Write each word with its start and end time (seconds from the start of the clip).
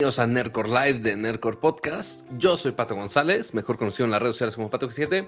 Bienvenidos 0.00 0.18
a 0.18 0.26
Nerdcore 0.26 0.68
Live 0.70 1.00
de 1.00 1.14
Nerdcore 1.14 1.58
Podcast. 1.58 2.26
Yo 2.38 2.56
soy 2.56 2.72
Pato 2.72 2.94
González, 2.94 3.52
mejor 3.52 3.76
conocido 3.76 4.06
en 4.06 4.12
las 4.12 4.22
redes 4.22 4.36
sociales 4.36 4.56
como 4.56 4.70
Pato7. 4.70 5.26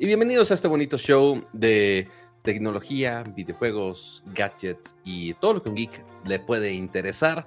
Y 0.00 0.06
bienvenidos 0.06 0.50
a 0.50 0.54
este 0.54 0.66
bonito 0.66 0.98
show 0.98 1.46
de 1.52 2.08
tecnología, 2.42 3.22
videojuegos, 3.22 4.24
gadgets 4.34 4.96
y 5.04 5.34
todo 5.34 5.54
lo 5.54 5.62
que 5.62 5.68
un 5.68 5.76
geek 5.76 6.04
le 6.26 6.40
puede 6.40 6.72
interesar. 6.72 7.46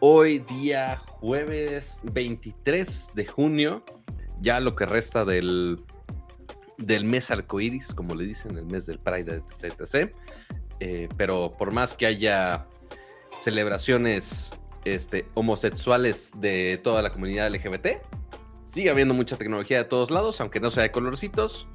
Hoy 0.00 0.40
día 0.40 0.96
jueves 1.06 2.00
23 2.02 3.12
de 3.14 3.24
junio, 3.24 3.84
ya 4.40 4.58
lo 4.58 4.74
que 4.74 4.86
resta 4.86 5.24
del, 5.24 5.84
del 6.78 7.04
mes 7.04 7.30
arcoíris, 7.30 7.94
como 7.94 8.16
le 8.16 8.24
dicen, 8.24 8.58
el 8.58 8.66
mes 8.66 8.86
del 8.86 8.98
Pride, 8.98 9.44
etc. 9.62 10.10
Eh, 10.80 11.08
pero 11.16 11.54
por 11.56 11.70
más 11.70 11.94
que 11.94 12.06
haya 12.06 12.66
celebraciones 13.38 14.50
este, 14.94 15.28
homosexuales 15.34 16.32
de 16.36 16.80
toda 16.82 17.02
la 17.02 17.10
comunidad 17.10 17.50
LGBT. 17.50 17.88
Sigue 18.66 18.90
habiendo 18.90 19.14
mucha 19.14 19.36
tecnología 19.36 19.78
de 19.78 19.84
todos 19.84 20.10
lados, 20.10 20.40
aunque 20.40 20.60
no 20.60 20.70
sea 20.70 20.82
de 20.82 20.90
colorcitos. 20.90 21.66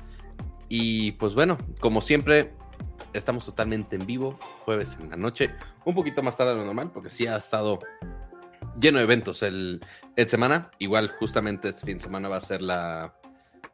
Y 0.70 1.13
pues 1.13 1.35
bueno, 1.35 1.57
como 1.80 2.02
siempre, 2.02 2.54
estamos 3.13 3.45
totalmente 3.45 3.95
en 3.95 4.05
vivo, 4.05 4.38
jueves 4.66 4.98
en 5.02 5.09
la 5.09 5.18
noche, 5.18 5.52
un 5.85 5.95
poquito 5.95 6.21
más 6.23 6.38
tarde 6.38 6.52
de 6.52 6.57
lo 6.57 6.66
normal, 6.66 6.91
porque 6.91 7.09
sí 7.09 7.27
ha 7.27 7.38
estado 7.38 7.80
lleno 8.80 8.99
de 8.99 9.04
eventos 9.04 9.43
el, 9.43 9.82
el 10.16 10.27
semana. 10.27 10.70
Igual, 10.79 11.10
justamente 11.20 11.70
este 11.70 11.85
fin 11.85 11.98
de 11.98 12.04
semana 12.04 12.29
va 12.29 12.38
a 12.38 12.41
ser 12.41 12.62
la, 12.62 13.13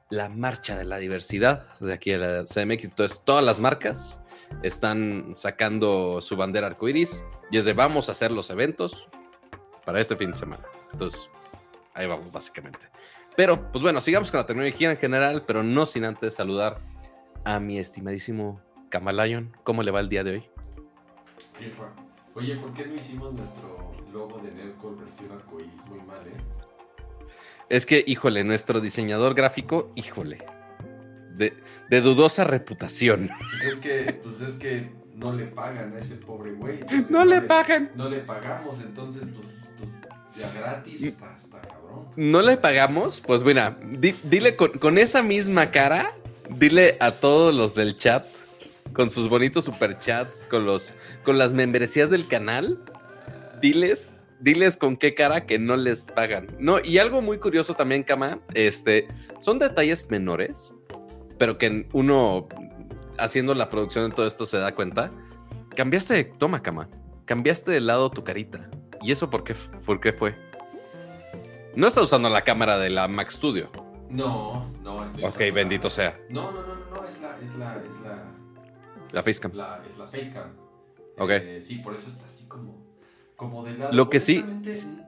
la 0.10 0.30
marcha 0.30 0.78
de 0.78 0.86
la 0.86 0.98
diversidad 0.98 1.66
de 1.80 1.94
aquí 1.94 2.12
a 2.12 2.18
la 2.18 2.46
CMX. 2.46 2.84
Entonces, 2.86 3.22
todas 3.24 3.44
las 3.44 3.60
marcas 3.60 4.22
están 4.64 5.34
sacando 5.38 6.22
su 6.22 6.36
bandera 6.36 6.68
arcoiris 6.68 7.24
y 7.52 7.58
es 7.58 7.66
de 7.66 7.74
vamos 7.74 8.10
a 8.10 8.14
hacer 8.14 8.32
los 8.32 8.50
eventos 8.50 9.08
para 9.90 10.02
este 10.02 10.16
fin 10.16 10.30
de 10.30 10.38
semana. 10.38 10.62
Entonces, 10.92 11.28
ahí 11.96 12.06
vamos, 12.06 12.32
básicamente. 12.32 12.86
Pero, 13.36 13.72
pues 13.72 13.82
bueno, 13.82 14.00
sigamos 14.02 14.30
con 14.30 14.40
la 14.40 14.46
tecnología 14.46 14.92
en 14.92 14.98
general, 14.98 15.46
pero 15.48 15.64
no 15.64 15.88
sin 15.88 16.06
antes 16.06 16.36
saludar 16.36 16.78
a 17.44 17.60
mi 17.60 17.80
estimadísimo 17.80 18.62
Kamalayon. 18.90 19.52
¿Cómo 19.64 19.82
le 19.82 19.90
va 19.90 20.00
el 20.00 20.08
día 20.08 20.24
de 20.24 20.32
hoy? 20.34 20.44
Oye, 22.36 22.56
¿por 22.58 22.72
qué 22.74 22.86
no 22.86 22.94
hicimos 22.94 23.34
nuestro 23.34 23.92
logo 24.14 24.38
de 24.38 24.52
Nerdcore 24.52 24.98
versión 24.98 25.32
arcoíris? 25.32 25.84
Muy 25.88 26.02
mal, 26.02 26.20
¿eh? 26.28 26.38
Es 27.68 27.88
que, 27.88 28.04
híjole, 28.06 28.44
nuestro 28.44 28.82
diseñador 28.82 29.34
gráfico, 29.34 29.92
híjole, 29.96 30.38
de, 31.32 31.56
de 31.90 32.02
dudosa 32.02 32.44
reputación. 32.44 33.32
Pues 33.50 33.64
es 33.64 33.78
que, 33.78 34.20
pues 34.22 34.42
es 34.42 34.54
que 34.58 34.92
no 35.20 35.34
le 35.34 35.46
pagan 35.46 35.94
a 35.94 36.00
ese 36.00 36.16
pobre 36.16 36.52
güey. 36.54 36.80
No, 37.10 37.26
le 37.26 37.42
pagan. 37.42 37.92
No 37.96 38.10
le 38.10 38.20
pagamos, 38.20 38.80
entonces, 38.82 39.28
pues, 39.36 39.72
pues 39.78 39.96
ya 40.38 40.52
gratis 40.58 41.04
está, 41.04 41.36
está 41.36 41.60
cabrón. 41.62 42.06
¿No 42.16 42.42
le 42.42 42.58
pagamos? 42.58 43.22
Pues 43.26 43.44
mira, 43.44 43.78
di- 44.00 44.16
dile 44.24 44.56
con, 44.56 44.72
con 44.72 44.98
esa 44.98 45.22
misma 45.22 45.72
cara, 45.72 46.12
dile 46.58 46.98
a 47.00 47.12
todos 47.12 47.54
los 47.54 47.76
del 47.76 47.98
chat, 47.98 48.26
con 48.94 49.10
sus 49.10 49.30
bonitos 49.30 49.66
superchats, 49.66 50.46
con 50.50 50.66
los, 50.66 50.94
con 51.24 51.38
las 51.38 51.54
membresías 51.54 52.10
del 52.10 52.28
canal, 52.28 52.80
diles, 53.62 54.24
diles 54.40 54.78
con 54.78 54.96
qué 54.98 55.14
cara 55.14 55.46
que 55.46 55.60
no 55.60 55.76
les 55.76 56.06
pagan. 56.06 56.48
No, 56.60 56.80
y 56.84 56.98
algo 56.98 57.22
muy 57.22 57.38
curioso 57.38 57.74
también, 57.74 58.04
Kama, 58.04 58.40
este, 58.54 59.08
son 59.40 59.60
detalles 59.60 60.10
menores, 60.10 60.74
pero 61.38 61.58
que 61.58 61.88
uno 61.94 62.48
haciendo 63.20 63.54
la 63.56 63.70
producción 63.70 64.10
de 64.10 64.16
todo 64.16 64.26
esto 64.28 64.46
se 64.46 64.58
da 64.58 64.74
cuenta. 64.76 65.10
Cambiaste 65.76 66.14
de 66.14 66.24
toma, 66.26 66.62
Kama. 66.62 66.90
Cambiaste 67.26 67.72
de 67.72 67.80
lado 67.82 68.10
tu 68.10 68.24
carita. 68.24 68.70
¿Y 69.02 69.12
eso 69.12 69.30
por 69.30 69.44
qué, 69.44 69.56
por 69.86 70.00
qué 70.00 70.12
fue? 70.14 70.36
No 71.76 71.88
está 71.88 72.02
usando 72.02 72.30
la 72.30 72.44
cámara 72.44 72.78
de 72.78 72.90
la 72.90 73.08
Mac 73.08 73.30
Studio. 73.30 73.70
No, 74.10 74.72
no, 74.82 75.04
estoy 75.04 75.24
Ok, 75.24 75.30
usando 75.30 75.46
la- 75.46 75.54
bendito 75.54 75.90
sea. 75.90 76.20
No, 76.30 76.52
no, 76.52 76.62
no, 76.62 76.68
no, 76.76 77.02
no, 77.02 77.08
es 77.08 77.22
la, 77.22 77.38
es 77.42 77.56
la, 77.56 77.76
es 77.76 78.02
la, 78.04 78.24
La 79.12 79.24
Facecam. 79.24 79.52
la- 79.54 79.84
es 79.88 79.98
la 79.98 80.08
facecam. 80.08 80.50
Ok. 81.18 81.30
Eh, 81.30 81.62
sí, 81.62 81.76
por 81.76 81.94
eso 81.94 82.10
está 82.10 82.26
así 82.26 82.48
como, 82.48 82.76
como 83.36 83.64
de 83.64 83.78
lado. 83.78 83.94
Lo 83.94 84.10
que 84.10 84.20
sí- 84.20 84.44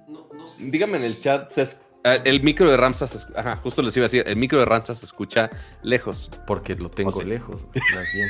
no- 0.08 0.28
no 0.34 0.48
sé 0.48 0.70
Dígame 0.70 0.98
en 0.98 1.04
el 1.04 1.18
chat, 1.20 1.48
se 1.48 1.68
el 2.04 2.42
micro 2.42 2.70
de 2.70 2.78
Ramsas, 2.78 3.28
ajá, 3.36 3.58
justo 3.58 3.82
les 3.82 3.96
iba 3.98 4.06
a 4.06 4.08
decir, 4.08 4.24
el 4.26 4.36
micro 4.36 4.60
de 4.60 4.66
Ramsas 4.66 5.00
se 5.00 5.06
escucha 5.06 5.50
lejos. 5.84 6.30
Porque 6.48 6.76
lo 6.76 6.90
tengo 6.90 7.10
O 7.10 7.14
sea- 7.14 7.26
lejos, 7.26 7.66
más 7.96 8.12
bien. 8.14 8.28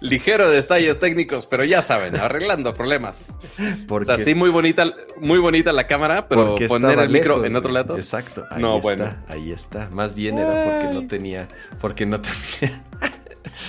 Ligero 0.00 0.50
de 0.50 0.56
detalles 0.56 0.98
técnicos, 0.98 1.46
pero 1.46 1.64
ya 1.64 1.80
saben, 1.80 2.16
arreglando 2.16 2.74
problemas. 2.74 3.30
O 3.30 3.86
Porque, 3.88 4.04
sea, 4.04 4.18
sí, 4.18 4.34
muy 4.34 4.50
bonita, 4.50 4.84
muy 5.18 5.38
bonita 5.38 5.72
la 5.72 5.86
cámara, 5.86 6.28
pero 6.28 6.54
poner 6.68 6.98
el 6.98 7.08
micro 7.08 7.36
lejos, 7.36 7.46
en 7.46 7.56
otro 7.56 7.72
lado. 7.72 7.96
Exacto. 7.96 8.44
Ahí 8.50 8.60
No, 8.60 8.76
está, 8.76 8.82
bueno. 8.82 9.16
Ahí 9.28 9.52
está. 9.52 9.88
Más 9.90 10.14
bien 10.14 10.36
era 10.38 10.64
porque 10.64 10.94
no 10.94 11.06
tenía. 11.06 11.48
Porque 11.80 12.04
no 12.04 12.20
tenía. 12.20 12.84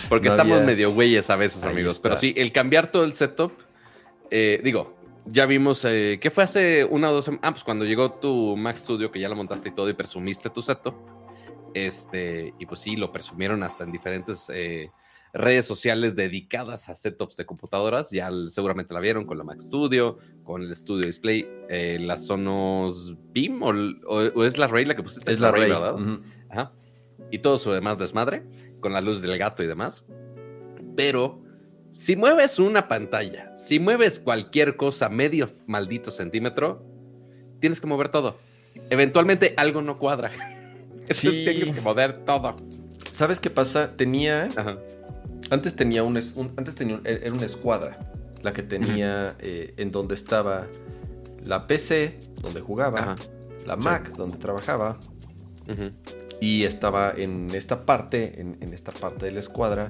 Porque 0.09 0.27
No 0.27 0.33
estamos 0.33 0.53
había- 0.57 0.65
medio 0.65 0.91
güeyes 0.91 1.29
a 1.29 1.37
veces, 1.37 1.63
Ahí 1.63 1.71
amigos. 1.71 1.95
está. 1.95 2.03
Pero 2.09 2.15
sí, 2.17 2.33
el 2.35 2.51
cambiar 2.51 2.87
todo 2.91 3.05
el 3.05 3.13
setup, 3.13 3.53
eh, 4.29 4.59
digo, 4.63 4.96
ya 5.27 5.45
vimos, 5.45 5.83
eh, 5.85 6.19
¿qué 6.21 6.31
fue 6.31 6.43
hace 6.43 6.83
una 6.85 7.09
o 7.11 7.13
dos 7.13 7.25
semanas? 7.25 7.43
Ah, 7.45 7.51
pues 7.51 7.63
cuando 7.63 7.85
llegó 7.85 8.11
tu 8.13 8.55
Mac 8.57 8.77
Studio, 8.77 9.11
que 9.11 9.19
ya 9.19 9.29
lo 9.29 9.35
montaste 9.35 9.69
y 9.69 9.71
todo 9.73 9.89
y 9.89 9.93
presumiste 9.93 10.49
tu 10.49 10.61
setup. 10.61 10.95
Este, 11.73 12.53
y 12.59 12.65
pues 12.65 12.79
sí, 12.79 12.95
lo 12.95 13.11
presumieron 13.11 13.61
hasta 13.63 13.83
en 13.83 13.91
diferentes 13.91 14.49
eh, 14.53 14.89
redes 15.33 15.65
sociales 15.65 16.15
dedicadas 16.15 16.89
a 16.89 16.95
setups 16.95 17.37
de 17.37 17.45
computadoras. 17.45 18.09
Ya 18.09 18.31
seguramente 18.47 18.93
la 18.93 18.99
vieron 18.99 19.25
con 19.25 19.37
la 19.37 19.43
Mac 19.43 19.59
Studio, 19.59 20.17
con 20.43 20.63
el 20.63 20.75
Studio 20.75 21.05
Display, 21.05 21.47
eh, 21.69 21.97
la 21.99 22.17
Sonos 22.17 23.15
Beam 23.33 23.61
o, 23.61 23.71
l- 23.71 23.95
o- 24.07 24.31
o 24.39 24.43
es 24.43 24.57
la 24.57 24.67
Ray 24.67 24.85
la 24.85 24.95
que 24.95 25.03
pusiste. 25.03 25.31
Es 25.31 25.39
la 25.39 25.51
Rey. 25.51 25.69
¿verdad? 25.69 25.95
Ujú. 25.95 26.21
Ajá. 26.49 26.71
Y 27.31 27.39
todo 27.39 27.59
su 27.59 27.71
demás 27.71 27.97
desmadre, 27.99 28.43
con 28.79 28.93
la 28.93 29.01
luz 29.01 29.21
del 29.21 29.37
gato 29.37 29.61
y 29.61 29.67
demás. 29.67 30.05
Pero 30.95 31.43
si 31.91 32.15
mueves 32.15 32.59
una 32.59 32.87
pantalla, 32.87 33.55
si 33.55 33.79
mueves 33.79 34.19
cualquier 34.19 34.75
cosa 34.75 35.09
medio 35.09 35.49
maldito 35.65 36.11
centímetro, 36.11 36.85
tienes 37.59 37.79
que 37.81 37.87
mover 37.87 38.09
todo. 38.09 38.37
Eventualmente 38.89 39.53
algo 39.57 39.81
no 39.81 39.97
cuadra. 39.97 40.31
Sí. 41.09 41.29
tienes 41.45 41.73
que 41.75 41.79
mover 41.81 42.25
todo. 42.25 42.57
¿Sabes 43.11 43.39
qué 43.39 43.49
pasa? 43.49 43.95
Tenía. 43.95 44.49
Ajá. 44.57 44.77
Antes 45.49 45.73
tenía 45.73 46.03
un, 46.03 46.17
es- 46.17 46.35
un- 46.35 46.51
antes 46.57 46.75
tenía 46.75 46.95
un- 46.95 47.07
e, 47.07 47.21
era 47.23 47.33
una 47.33 47.45
escuadra. 47.45 47.97
La 48.43 48.51
que 48.51 48.61
tenía 48.61 49.33
eh, 49.39 49.73
en 49.77 49.91
donde 49.93 50.15
estaba 50.15 50.67
la 51.45 51.65
PC, 51.65 52.19
donde 52.41 52.59
jugaba, 52.59 52.99
Ajá. 52.99 53.15
la 53.65 53.75
Sí. 53.75 53.79
Mac, 53.79 54.17
donde 54.17 54.35
trabajaba, 54.37 54.99
y 56.41 56.63
estaba 56.65 57.13
en 57.15 57.51
esta 57.53 57.85
parte, 57.85 58.41
en, 58.41 58.57
en 58.61 58.73
esta 58.73 58.91
parte 58.91 59.25
de 59.27 59.31
la 59.31 59.39
escuadra. 59.39 59.89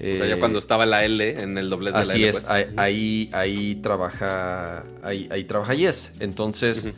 O 0.00 0.16
sea, 0.16 0.26
ya 0.26 0.34
eh, 0.34 0.38
cuando 0.38 0.58
estaba 0.58 0.86
la 0.86 1.04
L 1.04 1.42
en 1.42 1.58
el 1.58 1.68
doblez 1.68 1.92
de 1.92 1.98
la 1.98 2.02
Así 2.12 2.22
L. 2.22 2.28
es, 2.30 2.40
pues. 2.40 2.48
ahí, 2.78 3.28
ahí, 3.32 3.74
trabaja, 3.82 4.84
ahí, 5.02 5.28
ahí 5.30 5.44
trabaja 5.44 5.74
Yes. 5.74 6.12
Entonces, 6.20 6.90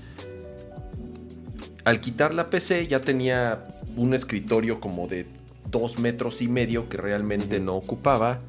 al 1.85 2.01
quitar 2.01 2.33
la 2.35 2.49
PC 2.51 2.87
ya 2.87 3.01
tenía 3.01 3.65
un 3.97 4.15
escritorio 4.15 4.81
como 4.81 5.09
de 5.09 5.27
dos 5.71 5.99
metros 5.99 6.43
y 6.43 6.49
medio 6.49 6.89
que 6.89 6.97
realmente 6.97 7.61
no 7.61 7.77
ocupaba. 7.77 8.41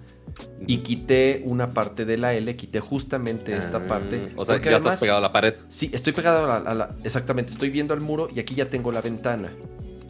Y 0.65 0.77
quité 0.77 1.43
una 1.45 1.73
parte 1.73 2.05
de 2.05 2.17
la 2.17 2.33
L, 2.33 2.55
quité 2.55 2.79
justamente 2.79 3.55
esta 3.55 3.77
Ah, 3.77 3.87
parte. 3.87 4.31
O 4.35 4.45
sea, 4.45 4.55
ya 4.55 4.61
además- 4.71 4.93
estás 4.93 4.99
pegado 5.01 5.19
a 5.19 5.21
la 5.21 5.31
pared. 5.31 5.55
Sí, 5.67 5.91
estoy 5.93 6.13
pegado 6.13 6.45
a 6.51 6.59
la, 6.59 6.71
a 6.71 6.73
la- 6.73 6.95
Exactamente, 7.03 7.51
estoy 7.51 7.69
viendo 7.69 7.93
al 7.93 8.01
muro 8.01 8.29
y 8.33 8.39
aquí 8.39 8.55
ya 8.55 8.69
tengo 8.69 8.91
la 8.91 9.01
ventana. 9.01 9.51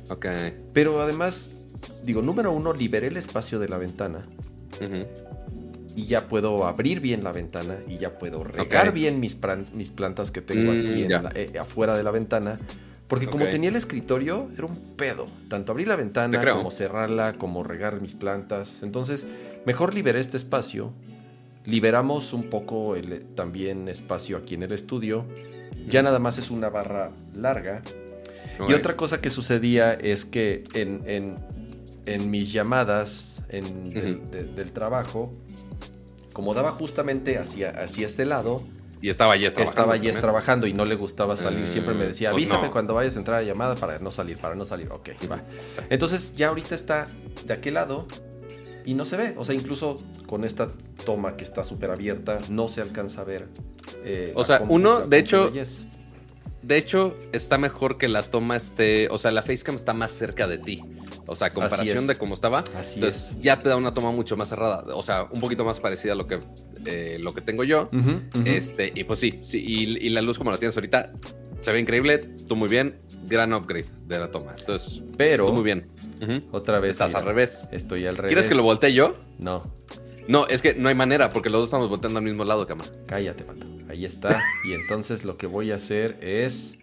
Ok. 0.10 0.26
Pero 0.72 1.02
además, 1.02 1.58
digo, 2.04 2.22
número 2.22 2.52
uno, 2.52 2.74
liberé 2.74 3.08
el 3.08 3.18
espacio 3.18 3.60
de 3.60 3.68
la 3.70 3.78
ventana. 3.78 4.22
Y 5.96 6.06
ya 6.08 6.28
puedo 6.28 6.66
abrir 6.66 7.00
bien 7.00 7.24
la 7.24 7.32
ventana 7.32 7.76
y 7.88 7.98
ya 8.00 8.18
puedo 8.18 8.44
regar 8.44 8.92
bien 8.94 9.20
mis, 9.20 9.38
mis 9.76 9.92
plantas 9.92 10.32
que 10.32 10.42
tengo 10.42 10.72
Mm, 10.74 10.80
aquí 10.82 11.04
en 11.04 11.10
ya. 11.10 11.22
la- 11.22 11.32
eh, 11.36 11.54
afuera 11.60 11.96
de 11.96 12.04
la 12.04 12.10
ventana. 12.12 12.60
Porque 13.08 13.28
como 13.28 13.46
tenía 13.52 13.70
el 13.70 13.76
escritorio, 13.76 14.48
era 14.58 14.66
un 14.66 14.76
pedo. 14.98 15.28
Tanto 15.50 15.72
abrir 15.72 15.88
la 15.88 15.96
ventana 15.96 16.40
como 16.56 16.72
cerrarla, 16.72 17.34
como 17.34 17.64
regar 17.64 18.02
mis 18.02 18.16
plantas. 18.16 18.80
Entonces, 18.82 19.28
mejor 19.68 19.94
liberé 19.94 20.20
este 20.20 20.38
espacio. 20.38 20.92
Liberamos 21.66 22.34
un 22.34 22.50
poco 22.50 22.96
el, 22.96 23.14
eh, 23.14 23.24
también 23.36 23.88
espacio 23.88 24.38
aquí 24.38 24.56
en 24.56 24.64
el 24.64 24.72
estudio. 24.72 25.26
Ya 25.88 26.02
nada 26.02 26.18
más 26.18 26.40
es 26.40 26.50
una 26.50 26.70
barra 26.70 27.12
larga. 27.36 27.84
Y 28.68 28.74
otra 28.74 28.96
cosa 28.96 29.22
que 29.22 29.30
sucedía 29.30 29.94
es 29.94 30.26
que 30.26 30.64
en, 30.74 31.04
en- 31.06 31.36
en 32.06 32.30
mis 32.32 32.52
llamadas 32.52 33.44
en- 33.50 33.90
del, 33.90 34.56
de- 34.56 34.66
trabajo, 34.66 35.32
como 36.34 36.54
daba 36.54 36.72
justamente 36.72 37.38
hacia, 37.38 37.70
hacia 37.72 38.06
este 38.08 38.26
lado, 38.26 38.62
Y 39.02 39.10
estaba 39.10 39.36
Yes 39.36 39.54
trabajando. 39.54 39.82
estaba 39.82 39.98
Jess 40.00 40.20
trabajando 40.22 40.66
y 40.68 40.74
no 40.74 40.86
le 40.86 40.96
gustaba 40.96 41.36
salir. 41.36 41.66
Eh, 41.66 41.68
Siempre 41.68 41.94
me 41.94 42.08
decía, 42.08 42.30
pues 42.32 42.44
avísame 42.44 42.68
no. 42.68 42.72
cuando 42.72 42.94
vayas 42.94 43.16
a 43.18 43.20
entrar 43.20 43.38
a 43.40 43.42
la 43.42 43.48
llamada 43.48 43.76
para 43.76 44.00
no 44.00 44.12
salir, 44.12 44.38
para 44.38 44.56
no 44.56 44.66
salir. 44.66 44.90
Ok, 44.92 45.10
va. 45.30 45.42
Entonces 45.90 46.36
ya 46.38 46.48
ahorita 46.48 46.74
está 46.74 47.08
de 47.46 47.54
aquel 47.54 47.74
lado 47.74 48.08
y 48.86 48.94
no 48.94 49.04
se 49.04 49.18
ve. 49.18 49.34
O 49.38 49.44
sea, 49.44 49.56
incluso 49.56 49.96
con 50.26 50.46
esta 50.46 50.68
toma 51.06 51.36
que 51.36 51.44
está 51.44 51.66
súper 51.66 51.92
abierta, 51.92 52.40
no 52.50 52.70
se 52.70 52.80
alcanza 52.82 53.22
a 53.22 53.26
ver. 53.26 53.50
eh, 54.06 54.32
O 54.36 54.46
sea, 54.46 54.62
uno, 54.68 55.02
de 55.02 55.18
hecho, 55.20 55.52
Yes. 55.52 55.84
De 56.62 56.78
hecho, 56.78 57.14
está 57.34 57.58
mejor 57.58 57.98
que 57.98 58.08
la 58.08 58.24
toma 58.24 58.56
esté, 58.56 59.10
o 59.10 59.18
sea, 59.18 59.32
la 59.32 59.42
facecam 59.42 59.76
está 59.76 59.94
más 59.94 60.14
cerca 60.14 60.48
de 60.48 60.58
ti. 60.60 60.82
O 61.26 61.36
sea, 61.36 61.50
comparación 61.50 62.06
de 62.08 62.18
cómo 62.18 62.34
estaba. 62.34 62.64
Así 62.78 62.96
Entonces 62.96 63.32
es. 63.32 63.40
ya 63.40 63.62
te 63.62 63.70
da 63.70 63.76
una 63.78 63.94
toma 63.94 64.12
mucho 64.12 64.36
más 64.36 64.50
cerrada. 64.50 64.84
O 64.96 65.04
sea, 65.04 65.24
un 65.32 65.40
poquito 65.40 65.64
más 65.64 65.80
parecida 65.80 66.14
a 66.14 66.16
lo 66.16 66.28
que, 66.28 66.40
eh, 66.86 67.18
lo 67.20 67.34
que 67.34 67.42
tengo 67.42 67.64
yo. 67.64 67.90
Este, 68.46 68.92
y 68.94 69.04
pues 69.06 69.20
sí, 69.20 69.40
sí 69.44 69.64
y, 69.66 70.06
y 70.06 70.10
la 70.10 70.22
luz 70.22 70.38
como 70.38 70.52
la 70.52 70.58
tienes 70.58 70.76
ahorita, 70.76 71.14
se 71.60 71.72
ve 71.72 71.80
increíble, 71.80 72.20
tú 72.48 72.56
muy 72.58 72.68
bien, 72.68 73.00
gran 73.28 73.54
upgrade 73.54 73.86
de 74.06 74.20
la 74.20 74.32
toma. 74.32 74.54
Entonces, 74.58 75.02
Pero, 75.18 75.48
tú 75.48 75.54
muy 75.54 75.64
bien. 75.64 75.88
Otra 76.52 76.80
vez. 76.80 76.92
Estás 76.92 77.16
al 77.16 77.24
revés. 77.26 77.68
Estoy 77.72 78.06
al 78.06 78.16
revés. 78.18 78.30
¿Quieres 78.30 78.48
que 78.48 78.56
lo 78.56 78.64
voltee 78.64 78.94
yo? 78.94 79.16
No, 79.40 79.64
No, 80.28 80.48
es 80.48 80.62
que 80.62 80.74
no 80.74 80.90
hay 80.90 80.96
manera, 80.96 81.32
porque 81.32 81.50
los 81.50 81.60
dos 81.62 81.68
estamos 81.68 81.90
volteando 81.90 82.20
al 82.20 82.26
mismo 82.26 82.44
lado, 82.46 82.66
cama. 82.68 82.84
cállate, 83.08 83.44
pato. 83.44 83.66
Ahí 83.90 84.06
está. 84.06 84.42
y 84.66 84.74
entonces 84.74 85.24
lo 85.26 85.38
que 85.38 85.48
voy 85.48 85.72
a 85.72 85.76
hacer 85.76 86.18
es. 86.22 86.74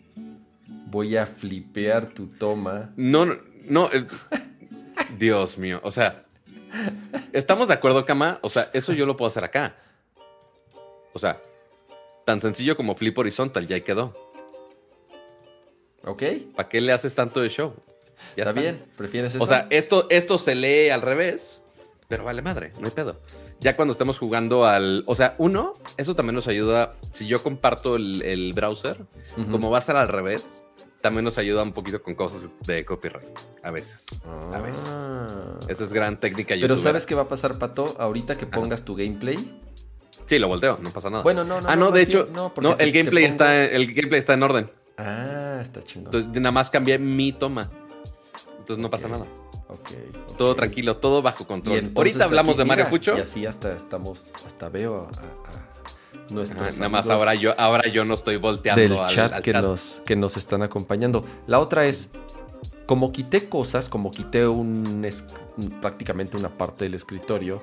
Voy 0.91 1.17
a 1.17 1.25
flipear 1.27 2.09
tu 2.09 2.27
toma. 2.27 2.91
No, 2.97 3.25
no, 3.25 3.35
no. 3.71 3.91
eh, 3.93 4.07
Dios 5.19 5.57
mío. 5.59 5.81
O 5.83 5.91
sea, 5.91 6.25
¿estamos 7.33 7.69
de 7.69 7.75
acuerdo, 7.75 8.05
Cama? 8.05 8.39
O 8.43 8.51
sea, 8.51 8.71
eso 8.73 8.93
yo 8.93 9.07
lo 9.07 9.17
puedo 9.17 9.29
hacer 9.29 9.45
acá. 9.45 9.77
O 11.13 11.19
sea, 11.19 11.41
tan 12.25 12.41
sencillo 12.41 12.77
como 12.77 12.95
flip 12.95 13.17
horizontal, 13.19 13.67
ya 13.67 13.77
ahí 13.77 13.83
quedó. 13.83 14.17
¿Ok? 16.05 16.23
¿Para 16.55 16.69
qué 16.69 16.81
le 16.81 16.93
haces 16.93 17.15
tanto 17.15 17.41
de 17.41 17.49
show? 17.49 17.75
Ya 18.37 18.45
está, 18.45 18.53
bien. 18.53 18.85
¿Prefieres 18.97 19.35
eso? 19.35 19.43
O 19.43 19.47
sea, 19.47 19.67
esto, 19.71 20.07
esto 20.11 20.39
se 20.39 20.55
lee 20.55 20.91
al 20.91 21.03
revés, 21.03 21.65
pero 22.09 22.25
vale 22.25 22.43
madre, 22.43 22.73
no 22.79 22.87
hay 22.87 22.93
pedo. 22.93 23.21
Ya 23.61 23.77
cuando 23.77 23.93
estemos 23.93 24.19
jugando 24.19 24.65
al. 24.65 25.05
O 25.07 25.15
sea, 25.15 25.35
uno, 25.37 25.75
eso 25.99 26.15
también 26.15 26.35
nos 26.35 26.49
ayuda. 26.49 26.95
Si 27.13 27.27
yo 27.27 27.43
comparto 27.43 27.97
el, 27.97 28.23
el 28.23 28.53
browser, 28.55 29.05
como 29.51 29.71
va 29.71 29.79
a 29.79 29.81
estar 29.81 29.97
al 29.97 30.09
revés, 30.09 30.65
también 31.01 31.25
nos 31.25 31.39
ayuda 31.39 31.63
un 31.63 31.73
poquito 31.73 32.03
con 32.03 32.15
cosas 32.15 32.49
de 32.67 32.85
copyright. 32.85 33.27
A 33.63 33.71
veces. 33.71 34.07
A 34.53 34.61
veces. 34.61 34.85
Ah. 34.87 35.59
Esa 35.69 35.85
es 35.85 35.93
gran 35.93 36.19
técnica. 36.21 36.55
Pero. 36.61 36.77
¿sabes 36.77 37.07
qué 37.07 37.15
va 37.15 37.23
a 37.23 37.29
pasar, 37.29 37.59
Pato? 37.59 37.97
Ahorita 37.99 38.37
que 38.37 38.47
pongas 38.47 38.85
tu 38.85 38.95
gameplay. 38.95 39.57
Sí, 40.27 40.39
lo 40.39 40.49
volteo, 40.49 40.79
no 40.81 40.91
pasa 40.91 41.11
nada. 41.11 41.23
Bueno, 41.25 41.43
no, 41.45 41.61
no. 41.61 41.69
ah, 41.69 41.75
no, 41.75 41.91
de 41.91 42.03
hecho, 42.03 42.29
no, 42.33 42.51
te- 42.53 42.85
el 42.85 42.93
te 42.93 42.99
gameplay 42.99 43.25
pongo- 43.25 43.31
está, 43.33 43.65
el 43.65 43.87
gameplay 43.95 44.19
está 44.21 44.35
en 44.35 44.43
orden. 44.45 44.71
Ah, 44.97 45.59
está 45.63 45.83
chingón. 45.83 46.15
Entonces, 46.15 46.41
nada 46.43 46.53
más 46.53 46.71
cambié 46.71 46.99
mi 46.99 47.33
toma. 47.33 47.69
Entonces 48.59 48.79
no 48.83 48.91
pasa 48.91 49.09
nada. 49.09 49.25
Ok, 49.69 49.91
ok. 50.29 50.37
Todo 50.37 50.55
tranquilo, 50.55 50.97
todo 50.99 51.23
bajo 51.23 51.47
control. 51.47 51.77
entonces 51.79 51.97
Ahorita 51.97 52.25
hablamos 52.27 52.53
aquí, 52.55 52.59
de 52.59 52.65
Mario 52.65 52.85
mira, 52.85 52.91
Pucho. 52.91 53.17
Y 53.17 53.21
así 53.21 53.47
hasta 53.47 53.73
estamos, 53.77 54.31
hasta 54.47 54.69
veo 54.69 55.09
a, 55.09 55.09
a 55.09 55.60
nuestros 56.31 56.77
nada 56.79 56.89
más 56.89 57.09
ahora 57.11 57.35
yo, 57.35 57.59
ahora 57.59 57.89
yo 57.91 58.05
no 58.05 58.15
estoy 58.15 58.37
volteando 58.37 58.81
del 58.81 58.93
al, 58.97 59.09
chat, 59.11 59.33
al 59.33 59.43
que, 59.43 59.53
chat. 59.53 59.63
Nos, 59.65 60.03
que 60.05 60.17
nos 60.17 60.37
están 60.37 60.63
acompañando. 60.63 61.25
La 61.47 61.59
otra 61.59 61.87
es, 61.87 62.11
como 62.87 63.13
quité 63.13 63.49
cosas, 63.49 63.89
como 63.89 64.11
quité 64.11 64.47
un, 64.47 65.05
es- 65.05 65.27
prácticamente 65.81 66.37
una 66.37 66.49
parte 66.57 66.85
del 66.85 66.95
escritorio, 66.95 67.63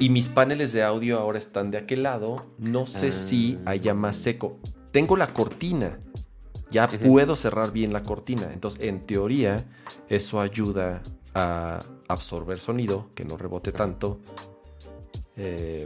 y 0.00 0.08
mis 0.08 0.28
paneles 0.28 0.72
de 0.72 0.82
audio 0.82 1.18
ahora 1.18 1.38
están 1.38 1.70
de 1.70 1.78
aquel 1.78 2.02
lado, 2.04 2.46
no 2.58 2.86
sé 2.86 3.08
Ah. 3.08 3.12
si 3.12 3.58
haya 3.64 3.94
más 3.94 4.16
seco. 4.16 4.58
Tengo 4.90 5.16
la 5.16 5.26
cortina, 5.28 5.98
ya 6.70 6.88
puedo 6.88 7.36
cerrar 7.36 7.70
bien 7.72 7.92
la 7.92 8.02
cortina. 8.02 8.48
Entonces, 8.52 8.82
en 8.82 9.06
teoría, 9.06 9.64
eso 10.08 10.40
ayuda 10.40 11.02
a 11.34 11.80
absorber 12.08 12.58
sonido, 12.58 13.08
que 13.14 13.24
no 13.24 13.36
rebote 13.36 13.72
tanto. 13.72 14.18
Eh, 15.36 15.84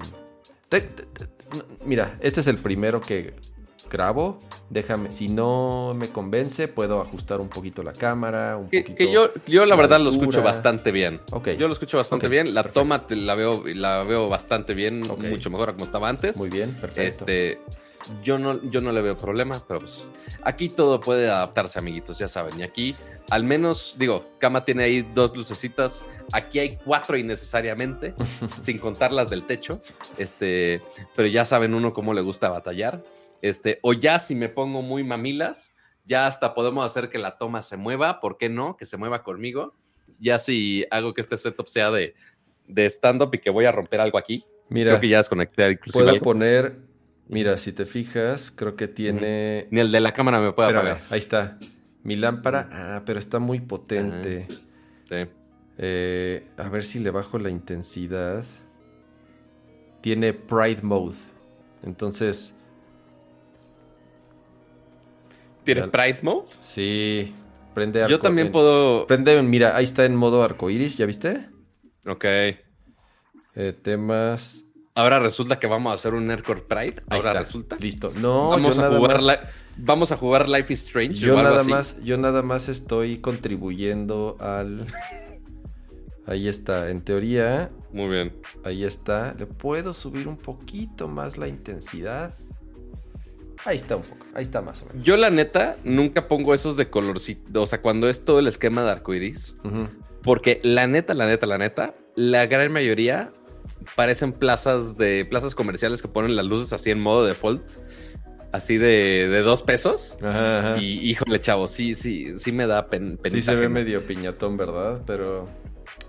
te- 0.69 0.81
mira, 1.85 2.17
este 2.21 2.41
es 2.41 2.47
el 2.47 2.59
primero 2.59 3.01
que 3.01 3.35
grabo. 3.91 4.41
Déjame, 4.69 5.13
si 5.13 5.29
no 5.29 5.95
me 5.97 6.09
convence, 6.09 6.67
puedo 6.67 7.01
ajustar 7.01 7.41
un 7.41 7.49
poquito 7.49 7.85
la 7.85 7.93
cámara, 7.93 8.57
un 8.57 8.69
Que, 8.69 8.81
poquito. 8.81 8.97
que 8.97 9.13
yo, 9.13 9.31
yo 9.47 9.61
la 9.61 9.67
la 9.75 9.77
verdad 9.77 10.01
lo 10.01 10.11
escucho 10.11 10.43
bastante 10.43 10.91
bien. 10.91 11.21
Ok. 11.31 11.51
Yo 11.51 11.69
lo 11.69 11.73
escucho 11.73 11.97
bastante 11.97 12.27
bien. 12.29 12.53
La 12.53 12.63
perfecto. 12.65 12.81
toma 12.81 13.07
te- 13.07 13.15
la 13.15 13.35
veo, 13.37 13.63
la 13.67 14.03
veo 14.03 14.29
bastante 14.29 14.75
bien, 14.75 15.03
Ok. 15.09 15.23
mucho 15.25 15.51
mejor 15.51 15.71
a 15.71 15.73
como 15.75 15.85
estaba 15.85 16.09
antes. 16.09 16.37
Muy 16.37 16.51
bien, 16.51 16.75
perfecto. 16.81 17.03
Este, 17.27 17.61
yo 18.25 18.39
no, 18.41 18.61
yo 18.71 18.81
no 18.81 18.91
le 18.91 19.03
veo 19.03 19.17
problema, 19.17 19.63
pero 19.69 19.79
pues 19.81 20.05
aquí 20.43 20.69
todo 20.69 21.01
puede 21.01 21.29
adaptarse, 21.31 21.79
amiguitos, 21.79 22.19
ya 22.19 22.27
saben. 22.27 22.59
Y 22.59 22.65
aquí, 22.65 22.97
al 23.31 23.45
menos, 23.45 23.97
digo, 23.99 24.25
Kama 24.39 24.65
tiene 24.65 24.85
ahí 24.85 25.03
dos 25.15 25.37
lucecitas. 25.37 26.05
Aquí 26.33 26.59
hay 26.59 26.77
cuatro 26.85 27.17
innecesariamente, 27.17 28.15
sin 28.61 28.79
contar 28.79 29.13
las 29.13 29.31
del 29.31 29.45
techo. 29.45 29.81
Este, 30.19 30.83
pero 31.15 31.29
ya 31.29 31.45
saben 31.45 31.75
uno 31.75 31.93
cómo 31.93 32.15
le 32.15 32.21
gusta 32.21 32.49
batallar. 32.49 33.03
Este, 33.43 33.79
o 33.83 33.93
ya 33.93 34.19
si 34.19 34.35
me 34.35 34.49
pongo 34.49 34.83
muy 34.83 35.05
mamilas, 35.05 35.75
ya 36.05 36.27
hasta 36.27 36.55
podemos 36.55 36.85
hacer 36.85 37.11
que 37.11 37.19
la 37.19 37.37
toma 37.37 37.63
se 37.63 37.77
mueva, 37.77 38.21
¿por 38.21 38.39
qué 38.39 38.49
no? 38.49 38.77
Que 38.77 38.85
se 38.87 38.97
mueva 38.97 39.23
conmigo. 39.23 39.75
Ya 40.21 40.39
si 40.39 40.85
hago 40.91 41.13
que 41.15 41.21
este 41.21 41.37
setup 41.37 41.67
sea 41.69 41.91
de, 41.91 42.15
de 42.67 42.87
stand-up 42.87 43.31
y 43.35 43.39
que 43.39 43.51
voy 43.51 43.65
a 43.67 43.73
romper 43.73 44.01
algo 44.01 44.17
aquí. 44.19 44.45
Mira, 44.69 44.93
Creo 44.93 45.01
que 45.01 45.09
ya 45.09 45.19
desconecté 45.19 45.71
inclusive 45.71 45.93
puedo 45.93 46.11
algo. 46.11 46.25
poner. 46.25 46.77
Mira, 47.29 47.57
si 47.59 47.73
te 47.73 47.87
fijas, 47.87 48.51
creo 48.53 48.77
que 48.77 48.87
tiene. 48.89 49.67
Ni 49.71 49.81
el 49.81 49.91
de 49.91 50.01
la 50.01 50.13
cámara 50.13 50.39
me 50.41 50.53
puede 50.53 50.69
Espérame, 50.69 50.93
apagar. 50.93 51.13
ahí 51.13 51.19
está. 51.19 51.59
Mi 52.07 52.15
lámpara. 52.17 52.69
Ah, 52.71 53.03
pero 53.05 53.19
está 53.19 53.39
muy 53.39 53.61
potente. 53.61 54.47
Sí. 55.09 55.17
Eh, 55.79 56.47
a 56.57 56.69
ver 56.69 56.85
si 56.85 57.01
le 57.01 57.11
bajo 57.11 57.39
la 57.39 57.51
intensidad. 57.51 58.45
Tiene 60.01 60.33
Pride 60.33 60.83
Mode. 60.83 61.17
Entonces, 61.83 62.55
¿Tiene 65.65 65.81
Ya- 65.83 65.91
Pride 65.91 66.19
Mode? 66.23 66.47
sí. 66.61 67.35
Prende 67.75 67.99
Yo 68.01 68.07
arco- 68.17 68.21
también 68.23 68.47
en- 68.47 68.53
puedo. 68.53 69.07
Prende, 69.07 69.43
mira, 69.43 69.77
ahí 69.77 69.85
está 69.85 70.05
en 70.07 70.17
modo 70.17 70.43
arcoiris, 70.43 70.97
¿ya 70.97 71.05
viste? 71.07 71.49
Ok. 72.07 72.25
Eh, 72.25 73.73
temas. 73.83 74.65
Ahora 74.95 75.19
resulta 75.19 75.59
que 75.59 75.67
vamos 75.67 75.91
a 75.91 75.95
hacer 75.97 76.15
un 76.15 76.27
Nerdcore 76.27 76.63
Pride. 76.63 77.03
Ahí 77.11 77.19
Ahora 77.19 77.31
está. 77.33 77.41
resulta. 77.43 77.77
Listo. 77.79 78.13
No, 78.17 78.51
vamos, 78.51 78.77
yo 78.77 78.83
a 78.83 78.85
nada 78.87 78.97
jugar 78.99 79.17
más, 79.23 79.27
li- 79.27 79.49
vamos 79.77 80.13
a 80.13 80.17
jugar 80.17 80.49
Life 80.49 80.73
is 80.73 80.85
Strange. 80.87 81.15
yo 81.15 81.35
o 81.35 81.39
algo 81.39 81.51
nada 81.51 81.61
así. 81.63 81.71
más, 81.71 82.03
yo 82.05 82.17
nada 82.19 82.43
más 82.43 82.69
estoy 82.69 83.19
contribuyendo 83.19 84.37
al. 84.41 84.87
Ahí 86.27 86.49
está. 86.49 86.91
En 86.91 87.03
teoría, 87.03 87.71
Muy 87.93 88.09
bien. 88.09 88.33
ahí 88.65 88.83
está. 88.85 89.35
Le 89.39 89.47
puedo 89.47 89.95
subir 89.95 90.27
un 90.27 90.37
poquito 90.37 91.07
más 91.07 91.39
la 91.39 91.47
intensidad. 91.47 92.35
Ahí 93.65 93.77
está 93.77 93.97
un 93.97 94.03
poco. 94.03 94.27
Ahí 94.35 94.43
está 94.43 94.61
más 94.61 94.83
o 94.83 94.87
menos. 94.87 95.05
Yo, 95.05 95.17
la 95.17 95.31
neta, 95.31 95.77
nunca 95.85 96.27
pongo 96.29 96.53
esos 96.53 96.77
de 96.77 96.91
colorcito. 96.91 97.63
O 97.63 97.67
sea, 97.67 97.81
cuando 97.81 98.09
es 98.09 98.25
todo 98.25 98.41
el 98.41 98.49
esquema 98.49 98.83
de 98.83 98.91
arcoiris. 98.91 99.55
Ujú. 99.65 99.89
Porque 100.23 100.61
la 100.65 100.87
neta, 100.89 101.15
la 101.15 101.27
neta, 101.27 101.47
la 101.47 101.59
neta, 101.59 101.95
la 102.17 102.47
gran 102.47 102.73
mayoría 102.73 103.33
parecen 103.95 104.33
plazas 104.33 104.97
de 104.97 105.25
plazas 105.25 105.55
comerciales 105.55 106.03
que 106.03 106.09
ponen 106.09 106.35
las 106.35 106.45
luces 106.47 106.73
así 106.73 106.91
en 106.91 107.01
modo 107.01 107.25
default. 107.25 107.63
Así 108.57 108.79
de, 108.79 109.29
de 109.29 109.41
dos 109.43 109.63
pesos. 109.63 110.17
Ajá, 110.23 110.61
ajá. 110.73 110.79
Y 110.83 111.11
híjole, 111.11 111.39
chavo, 111.41 111.69
sí, 111.69 111.95
sí, 111.95 112.39
sí 112.39 112.53
me 112.53 112.67
da 112.67 112.87
pen, 112.87 113.19
Sí 113.31 113.43
se 113.43 113.55
ve 113.55 113.69
medio 113.69 114.03
piñatón, 114.07 114.57
¿verdad? 114.57 115.03
Pero. 115.07 115.47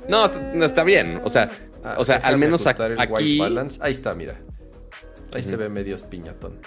No, 0.08 0.26
no 0.54 0.66
está 0.66 0.84
bien. 0.84 1.22
O 1.24 1.30
sea, 1.30 1.50
Ah, 1.84 1.96
o 2.00 2.04
sea, 2.06 2.18
al 2.18 2.38
menos 2.38 2.66
ac- 2.66 2.84
el 2.86 2.98
white 2.98 3.14
aquí. 3.16 3.40
balance. 3.40 3.80
Ahí 3.84 3.92
está, 3.94 4.14
mira. 4.16 4.36
Ahí 5.34 5.44
se 5.44 5.56
ve 5.56 5.70
medio 5.70 5.96
piñatón. 6.10 6.60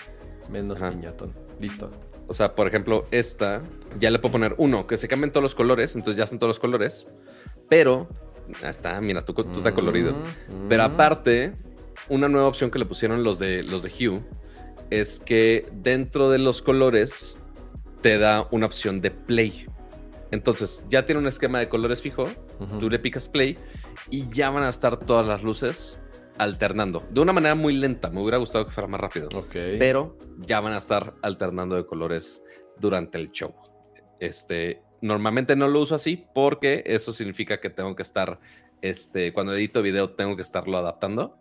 Menos 0.51 0.81
Ajá. 0.81 0.91
piñatón. 0.93 1.33
Listo. 1.59 1.91
O 2.27 2.35
sea, 2.35 2.55
por 2.55 2.67
ejemplo, 2.69 3.07
esta 3.11 3.61
ya 3.99 4.11
le 4.11 4.19
puedo 4.19 4.33
poner 4.33 4.55
uno, 4.59 4.87
que 4.87 4.97
se 4.97 5.09
cambien 5.09 5.33
todos 5.33 5.43
los 5.43 5.55
colores, 5.55 5.97
entonces 5.97 6.17
ya 6.17 6.25
están 6.25 6.39
todos 6.39 6.51
los 6.51 6.61
colores. 6.61 7.07
Pero, 7.69 8.09
ya 8.63 8.71
está, 8.71 9.01
mira, 9.01 9.23
tú, 9.25 9.35
tú 9.35 9.61
tan 9.63 9.75
colorido. 9.75 10.13
Mm, 10.13 10.69
Pero 10.69 10.83
mm. 10.89 10.93
aparte, 10.93 11.55
una 12.09 12.29
nueva 12.29 12.47
opción 12.47 12.71
que 12.71 12.79
le 12.79 12.87
pusieron 12.87 13.25
los 13.25 13.39
de, 13.39 13.63
los 13.63 13.83
de 13.83 13.91
Hue 13.91 14.21
es 14.91 15.19
que 15.21 15.67
dentro 15.73 16.31
de 16.31 16.39
los 16.39 16.63
colores 16.63 17.37
te 18.03 18.19
da 18.19 18.47
una 18.51 18.67
opción 18.67 19.01
de 19.01 19.11
play. 19.11 19.67
Entonces, 20.31 20.85
ya 20.89 21.07
tiene 21.07 21.21
un 21.21 21.27
esquema 21.27 21.59
de 21.59 21.69
colores 21.69 22.01
fijo, 22.01 22.25
Ujú. 22.61 22.79
tú 22.79 22.91
le 22.91 22.99
picas 22.99 23.29
play 23.29 23.59
y 24.11 24.29
ya 24.31 24.51
van 24.51 24.63
a 24.63 24.69
estar 24.69 24.99
todas 24.99 25.27
las 25.27 25.43
luces 25.43 25.99
alternando. 26.39 27.03
De 27.11 27.21
una 27.21 27.33
manera 27.33 27.55
muy 27.55 27.75
lenta, 27.77 28.11
me 28.11 28.21
hubiera 28.21 28.39
gustado 28.39 28.65
que 28.67 28.73
fuera 28.73 28.87
más 28.89 29.01
rápido. 29.01 29.29
Pero 29.53 30.17
ya 30.39 30.61
van 30.61 30.73
a 30.73 30.79
estar 30.79 31.15
alternando 31.23 31.77
de 31.77 31.85
colores 31.85 32.43
durante 32.79 33.19
el 33.19 33.31
show. 33.31 33.55
Este, 34.21 34.83
normalmente 35.03 35.57
no 35.57 35.69
lo 35.69 35.81
uso 35.81 35.95
así 35.95 36.25
porque 36.35 36.83
eso 36.87 37.13
significa 37.13 37.61
que 37.61 37.71
tengo 37.71 37.95
que 37.95 38.03
estar, 38.03 38.39
este, 38.81 39.33
cuando 39.33 39.55
edito 39.55 39.83
video 39.83 40.11
tengo 40.11 40.37
que 40.37 40.43
estarlo 40.43 40.79
adaptando. 40.79 41.37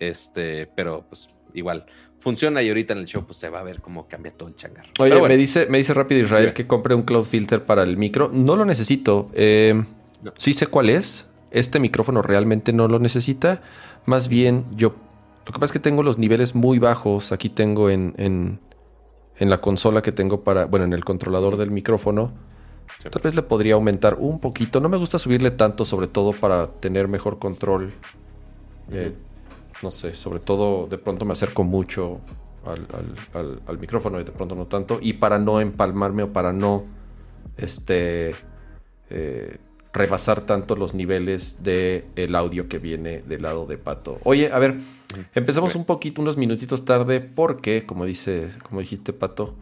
Este, 0.00 0.66
pero 0.74 1.04
pues 1.08 1.28
igual 1.58 1.84
funciona 2.18 2.62
y 2.62 2.68
ahorita 2.68 2.94
en 2.94 3.00
el 3.00 3.06
show 3.06 3.24
pues 3.24 3.36
se 3.36 3.48
va 3.48 3.60
a 3.60 3.62
ver 3.62 3.80
cómo 3.80 4.08
cambia 4.08 4.32
todo 4.32 4.48
el 4.48 4.56
changar. 4.56 4.86
Oye, 4.98 5.12
bueno, 5.12 5.28
me, 5.28 5.36
dice, 5.36 5.66
me 5.70 5.78
dice 5.78 5.94
rápido 5.94 6.20
Israel 6.22 6.52
que 6.52 6.66
compre 6.66 6.94
un 6.94 7.02
cloud 7.02 7.24
filter 7.24 7.64
para 7.64 7.82
el 7.84 7.96
micro. 7.96 8.30
No 8.32 8.56
lo 8.56 8.64
necesito. 8.64 9.28
Eh, 9.34 9.84
No. 10.22 10.32
Sí 10.36 10.52
sé 10.52 10.66
cuál 10.66 10.90
es. 10.90 11.28
este 11.52 11.78
micrófono 11.78 12.22
realmente 12.22 12.72
no 12.72 12.88
lo 12.88 12.98
necesita. 12.98 13.62
Más 14.04 14.26
bien, 14.28 14.64
yo. 14.74 14.94
Lo 15.46 15.52
que 15.52 15.60
pasa 15.60 15.66
es 15.66 15.72
que 15.72 15.78
tengo 15.78 16.02
los 16.02 16.18
niveles 16.18 16.54
muy 16.54 16.78
bajos. 16.78 17.30
Aquí 17.30 17.48
tengo 17.48 17.88
en, 17.88 18.14
en, 18.18 18.58
en 19.38 19.48
la 19.48 19.60
consola 19.60 20.02
que 20.02 20.10
tengo 20.12 20.42
para. 20.42 20.64
Bueno, 20.66 20.84
en 20.86 20.92
el 20.92 21.04
controlador 21.04 21.56
del 21.56 21.70
micrófono. 21.70 22.32
Tal 23.10 23.22
vez 23.22 23.34
le 23.36 23.42
podría 23.42 23.74
aumentar 23.74 24.16
un 24.18 24.40
poquito. 24.40 24.80
No 24.80 24.88
me 24.88 24.96
gusta 24.96 25.18
subirle 25.18 25.50
tanto, 25.52 25.84
sobre 25.84 26.06
todo 26.08 26.32
para 26.32 26.66
tener 26.66 27.06
mejor 27.06 27.38
control. 27.38 27.92
Eh, 28.90 29.12
no 29.82 29.90
sé, 29.90 30.14
sobre 30.14 30.40
todo 30.40 30.86
de 30.86 30.98
pronto 30.98 31.24
me 31.24 31.32
acerco 31.32 31.64
mucho 31.64 32.20
al, 32.64 32.86
al- 32.92 33.16
al- 33.40 33.62
al 33.66 33.78
micrófono 33.78 34.20
y 34.20 34.24
de 34.24 34.32
pronto 34.32 34.54
no 34.54 34.66
tanto. 34.66 34.98
Y 35.00 35.14
para 35.14 35.38
no 35.38 35.60
empalmarme 35.60 36.24
o 36.24 36.32
para 36.32 36.52
no 36.52 36.84
este, 37.56 38.34
eh, 39.10 39.58
rebasar 39.92 40.42
tanto 40.42 40.76
los 40.76 40.94
niveles 40.94 41.62
del 41.62 42.04
el 42.16 42.34
audio 42.34 42.68
que 42.68 42.78
viene 42.78 43.22
del 43.22 43.42
lado 43.42 43.66
de 43.66 43.78
Pato. 43.78 44.18
Oye, 44.24 44.50
a 44.52 44.58
ver, 44.58 44.76
empezamos 45.34 45.74
un 45.74 45.84
poquito, 45.84 46.20
unos 46.22 46.36
minutitos 46.36 46.84
tarde, 46.84 47.20
porque, 47.20 47.84
como 47.86 48.04
dice, 48.04 48.50
como 48.62 48.80
dijiste, 48.80 49.12
Pato, 49.12 49.54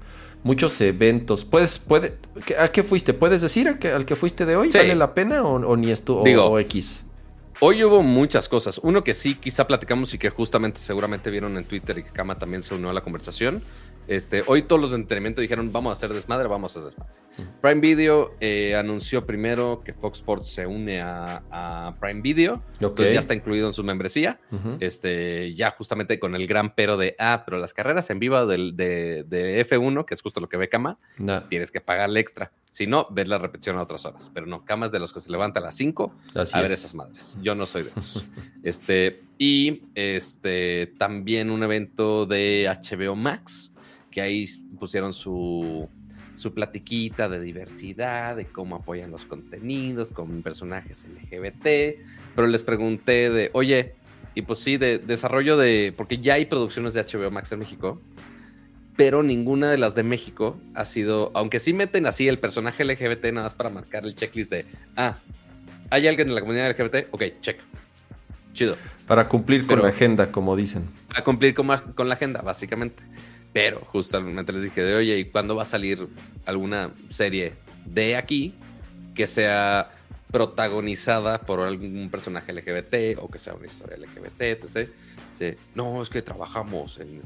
muchos 0.43 0.79
eventos. 0.81 1.45
¿Puedes, 1.45 1.79
puede, 1.79 2.19
¿A 2.59 2.69
qué 2.69 2.83
fuiste? 2.83 3.15
¿Puedes 3.15 3.41
decir 3.43 3.69
al 3.69 4.05
que 4.05 4.17
fuiste 4.17 4.45
de 4.45 4.57
hoy? 4.57 4.71
Sí. 4.71 4.79
¿Vale 4.79 4.95
la 4.95 5.15
pena 5.15 5.43
o, 5.43 5.55
o 5.55 5.77
ni 5.77 5.91
esto? 5.91 6.23
Digo, 6.25 6.45
o, 6.45 6.51
o 6.53 6.59
X? 6.59 7.05
Hoy 7.59 7.83
hubo 7.83 8.03
muchas 8.03 8.51
cosas. 8.51 8.79
Uno 8.83 9.03
que 9.03 9.15
sí, 9.15 9.35
quizá 9.35 9.67
platicamos 9.67 10.13
y 10.13 10.19
que 10.19 10.29
justamente 10.29 10.79
seguramente 10.79 11.31
vieron 11.31 11.57
en 11.57 11.65
Twitter 11.65 11.97
y 11.97 12.03
que 12.03 12.11
Kama 12.11 12.39
también 12.39 12.63
se 12.63 12.75
unió 12.75 12.91
a 12.91 12.93
la 12.93 13.01
conversación. 13.01 13.63
Este, 14.09 14.43
hoy 14.47 14.63
todos 14.63 14.81
los 14.81 14.91
de 14.91 14.97
entretenimiento 14.97 15.41
dijeron, 15.41 15.73
vamos 15.73 15.91
a 15.91 15.93
hacer 15.95 16.13
desmadre, 16.13 16.49
vamos 16.49 16.77
a 16.77 16.81
hacer 16.81 16.93
desmadre. 16.93 17.15
Prime 17.61 17.81
Video 17.81 18.31
eh, 18.41 18.75
anunció 18.77 19.27
primero 19.27 19.83
que 19.85 19.93
Fox 19.93 20.19
Sports 20.19 20.49
se 20.49 20.67
une 20.67 21.01
a, 21.01 21.43
a 21.51 21.95
Prime 22.01 22.23
Video. 22.23 22.55
Ok. 22.55 22.83
Entonces 22.83 23.15
ya 23.15 23.21
está 23.21 23.35
incluido 23.35 23.67
en 23.67 23.75
su 23.75 23.85
membresía. 23.85 24.41
Este, 24.81 25.53
ya 25.55 25.71
justamente 25.73 26.19
con 26.19 26.35
el 26.35 26.47
gran 26.47 26.75
pero 26.75 26.97
de, 26.97 27.15
ah, 27.19 27.43
pero 27.45 27.59
las 27.59 27.75
carreras 27.75 28.09
en 28.11 28.19
vivo 28.19 28.47
del, 28.47 28.77
de, 28.77 29.25
de 29.25 29.67
F1, 29.67 30.05
que 30.07 30.15
es 30.15 30.23
justo 30.23 30.41
lo 30.41 30.49
que 30.49 30.57
ve 30.57 30.69
Nah, 31.19 31.41
tienes 31.49 31.71
que 31.71 31.81
pagarle 31.81 32.21
extra. 32.21 32.53
Si 32.71 32.87
no, 32.87 33.07
ves 33.11 33.29
la 33.29 33.39
repetición 33.39 33.79
a 33.79 33.83
otras 33.83 34.05
horas. 34.05 34.31
Pero 34.35 34.47
no, 34.47 34.65
Kama 34.65 34.87
es 34.87 34.93
de 34.93 34.99
los 34.99 35.13
que 35.13 35.21
se 35.21 35.31
levanta 35.31 35.61
a 35.61 35.63
las 35.63 35.75
5 35.77 36.13
así 36.35 36.57
a 36.57 36.61
ver 36.61 36.73
es. 36.73 36.81
esas 36.81 36.95
madres. 36.95 37.39
Yo 37.41 37.55
no 37.55 37.67
soy 37.67 37.85
de 37.85 37.91
esos. 37.91 38.25
este, 38.63 39.23
y 39.39 39.85
este, 39.95 40.93
también 40.99 41.51
un 41.51 41.63
evento 41.63 42.27
de 42.27 42.69
HBO 42.69 43.17
Max, 43.17 43.73
que 44.17 44.23
ahí 44.23 44.49
pusieron 44.81 45.13
su, 45.13 45.91
su 46.39 46.55
platiquita 46.55 47.29
de 47.29 47.39
diversidad, 47.39 48.35
de 48.35 48.47
cómo 48.47 48.77
apoyan 48.77 49.11
los 49.11 49.27
contenidos 49.27 50.11
con 50.11 50.41
personajes 50.41 51.07
LGBT. 51.07 52.01
Pero 52.35 52.47
les 52.49 52.63
pregunté 52.63 53.29
de, 53.29 53.51
oye, 53.53 53.93
y 54.35 54.41
pues 54.41 54.61
sí, 54.61 54.79
de 54.79 54.97
desarrollo 54.97 55.59
de, 55.59 55.93
porque 55.95 56.17
ya 56.17 56.33
hay 56.33 56.47
producciones 56.47 56.95
de 56.95 57.03
HBO 57.03 57.31
Max 57.31 57.53
en 57.53 57.59
México. 57.59 58.01
Pero 58.97 59.23
ninguna 59.23 59.71
de 59.71 59.77
las 59.77 59.95
de 59.95 60.03
México 60.03 60.57
ha 60.73 60.87
sido, 60.87 61.31
aunque 61.35 61.61
sí 61.61 61.75
meten 61.75 62.07
así 62.07 62.27
el 62.27 62.39
personaje 62.39 62.87
LGBT 62.87 63.27
nada 63.27 63.43
más 63.43 63.55
para 63.55 63.69
marcar 63.69 64.07
el 64.07 64.15
checklist 64.15 64.51
de, 64.51 64.65
ah, 64.97 65.19
¿Hay 65.91 66.07
alguien 66.09 66.29
en 66.29 66.35
la 66.35 66.41
comunidad 66.41 66.71
LGBT? 66.71 67.09
Ok, 67.11 67.23
check. 67.43 67.59
Chido. 68.55 68.77
Para 69.07 69.29
cumplir 69.29 69.67
Pero- 69.67 69.83
con 69.83 69.87
la 69.87 69.95
agenda, 69.95 70.33
como 70.33 70.57
dicen. 70.57 70.89
A 71.15 71.23
cumplir 71.23 71.55
con, 71.55 71.69
con 71.95 72.09
la 72.09 72.15
agenda, 72.15 72.41
básicamente. 72.41 73.05
Pero 73.57 73.81
justamente 73.87 74.53
les 74.53 74.65
dije 74.65 74.83
de, 74.83 74.95
oye, 74.97 75.17
¿y 75.17 75.25
cuándo 75.25 75.57
va 75.57 75.63
a 75.63 75.65
salir 75.65 76.07
alguna 76.45 76.91
serie 77.09 77.55
de 77.87 78.15
aquí 78.15 78.55
que 79.15 79.27
sea 79.27 79.91
protagonizada 80.31 81.41
por 81.41 81.61
algún 81.61 82.11
personaje 82.11 82.53
LGBT 82.53 83.19
o 83.19 83.31
que 83.31 83.39
sea 83.39 83.55
una 83.55 83.67
historia 83.67 83.97
LGBT, 83.97 84.43
etc. 84.43 84.91
De, 85.39 85.57
no, 85.75 86.03
es 86.03 86.11
que 86.11 86.21
trabajamos 86.21 86.99
en, 86.99 87.23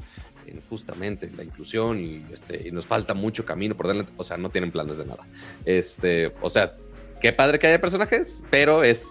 en 0.47 0.61
justamente 0.69 1.29
la 1.35 1.43
inclusión 1.43 1.99
y, 1.99 2.25
este, 2.31 2.65
y 2.65 2.71
nos 2.71 2.87
falta 2.87 3.13
mucho 3.13 3.43
camino 3.43 3.75
por 3.75 3.89
delante. 3.89 4.13
O 4.15 4.23
sea, 4.23 4.37
no 4.37 4.49
tienen 4.49 4.71
planes 4.71 4.99
de 4.99 5.05
nada. 5.07 5.27
Este, 5.65 6.33
o 6.41 6.49
sea, 6.49 6.77
qué 7.19 7.33
padre 7.33 7.59
que 7.59 7.67
haya 7.67 7.81
personajes, 7.81 8.41
pero 8.49 8.85
es 8.85 9.05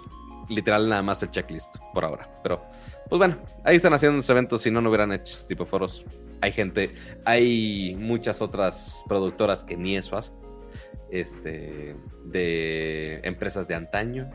literal 0.49 0.89
nada 0.89 1.03
más 1.03 1.23
el 1.23 1.31
checklist 1.31 1.77
por 1.93 2.03
ahora. 2.03 2.31
Pero, 2.43 2.65
pues 3.11 3.19
bueno, 3.19 3.37
ahí 3.63 3.77
están 3.77 3.93
haciendo 3.93 4.17
los 4.17 4.31
eventos. 4.31 4.63
Si 4.63 4.71
no, 4.71 4.81
no 4.81 4.89
hubieran 4.89 5.13
hecho 5.13 5.37
tipo 5.47 5.67
foros. 5.67 6.03
Hay 6.41 6.53
gente, 6.53 6.91
hay 7.25 7.97
muchas 7.99 8.41
otras 8.41 9.05
productoras 9.09 9.65
que 9.65 9.77
ni 9.77 9.97
eso 9.97 10.17
hacen. 10.17 10.35
Este, 11.11 11.97
de 12.25 13.21
empresas 13.25 13.67
de 13.67 13.75
antaño, 13.75 14.31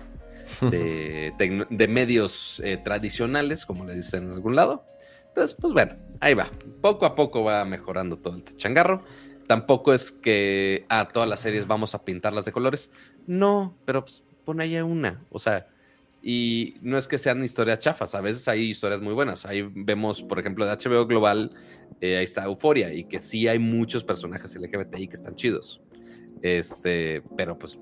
de, 0.62 1.88
medios 1.90 2.62
eh, 2.64 2.78
tradicionales, 2.78 3.66
como 3.66 3.86
le 3.86 3.96
dicen 3.96 4.26
en 4.26 4.32
algún 4.32 4.56
lado. 4.56 4.86
Entonces, 5.28 5.56
pues 5.60 5.74
bueno, 5.74 5.96
ahí 6.20 6.34
va. 6.34 6.48
Poco 6.82 7.06
a 7.06 7.16
poco 7.16 7.44
va 7.44 7.66
mejorando 7.66 8.18
todo 8.18 8.36
el 8.36 8.44
changarro. 8.56 9.04
Tampoco 9.48 9.94
es 9.94 10.12
que 10.12 10.86
a 10.90 11.08
todas 11.10 11.30
las 11.30 11.40
series 11.40 11.68
vamos 11.68 11.94
a 11.94 12.04
pintarlas 12.04 12.46
de 12.46 12.52
colores. 12.52 12.92
No, 13.28 13.78
pero 13.86 14.02
pues, 14.04 14.24
pon 14.44 14.60
ahí 14.60 14.76
una. 14.78 15.24
O 15.30 15.40
sea, 15.40 15.68
y 16.27 16.74
no 16.82 16.98
es 16.98 17.08
que 17.08 17.20
sean 17.20 17.44
historias 17.44 17.77
chafas, 17.77 18.15
a 18.15 18.22
veces 18.22 18.48
hay 18.48 18.72
historias 18.72 19.00
muy 19.00 19.13
buenas. 19.13 19.46
Ahí 19.46 19.62
vemos, 19.75 20.24
por 20.24 20.39
ejemplo, 20.39 20.65
de 20.65 20.72
HBO 20.72 21.05
Global, 21.05 21.51
eh, 22.01 22.17
ahí 22.17 22.24
está 22.24 22.46
Euforia, 22.46 22.91
y 22.91 23.03
que 23.03 23.20
sí 23.20 23.48
hay 23.48 23.60
muchos 23.60 24.03
personajes 24.03 24.55
LGBTI 24.55 25.08
que 25.08 25.13
están 25.13 25.36
chidos. 25.36 25.84
Este, 26.41 27.22
pero 27.38 27.60
pues 27.60 27.77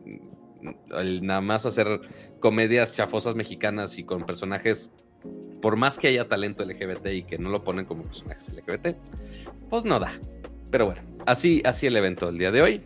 el 0.92 1.26
nada 1.26 1.40
más 1.40 1.66
hacer 1.66 2.02
comedias 2.42 2.92
chafosas 2.92 3.34
mexicanas 3.34 3.98
y 3.98 4.04
con 4.04 4.26
personajes, 4.26 4.92
por 5.62 5.78
más 5.78 5.98
que 5.98 6.10
haya 6.10 6.28
talento 6.28 6.66
LGBT 6.66 7.08
y 7.14 7.24
que 7.24 7.38
no 7.38 7.50
lo 7.50 7.64
ponen 7.64 7.86
como 7.86 8.04
personajes 8.04 8.52
LGBT, 8.54 8.98
pues 9.70 9.86
no 9.86 10.02
da. 10.02 10.12
Pero 10.70 10.88
bueno, 10.88 11.02
así, 11.26 11.62
así 11.64 11.88
el 11.88 11.96
evento 11.96 12.26
del 12.26 12.40
día 12.40 12.52
de 12.52 12.62
hoy. 12.62 12.84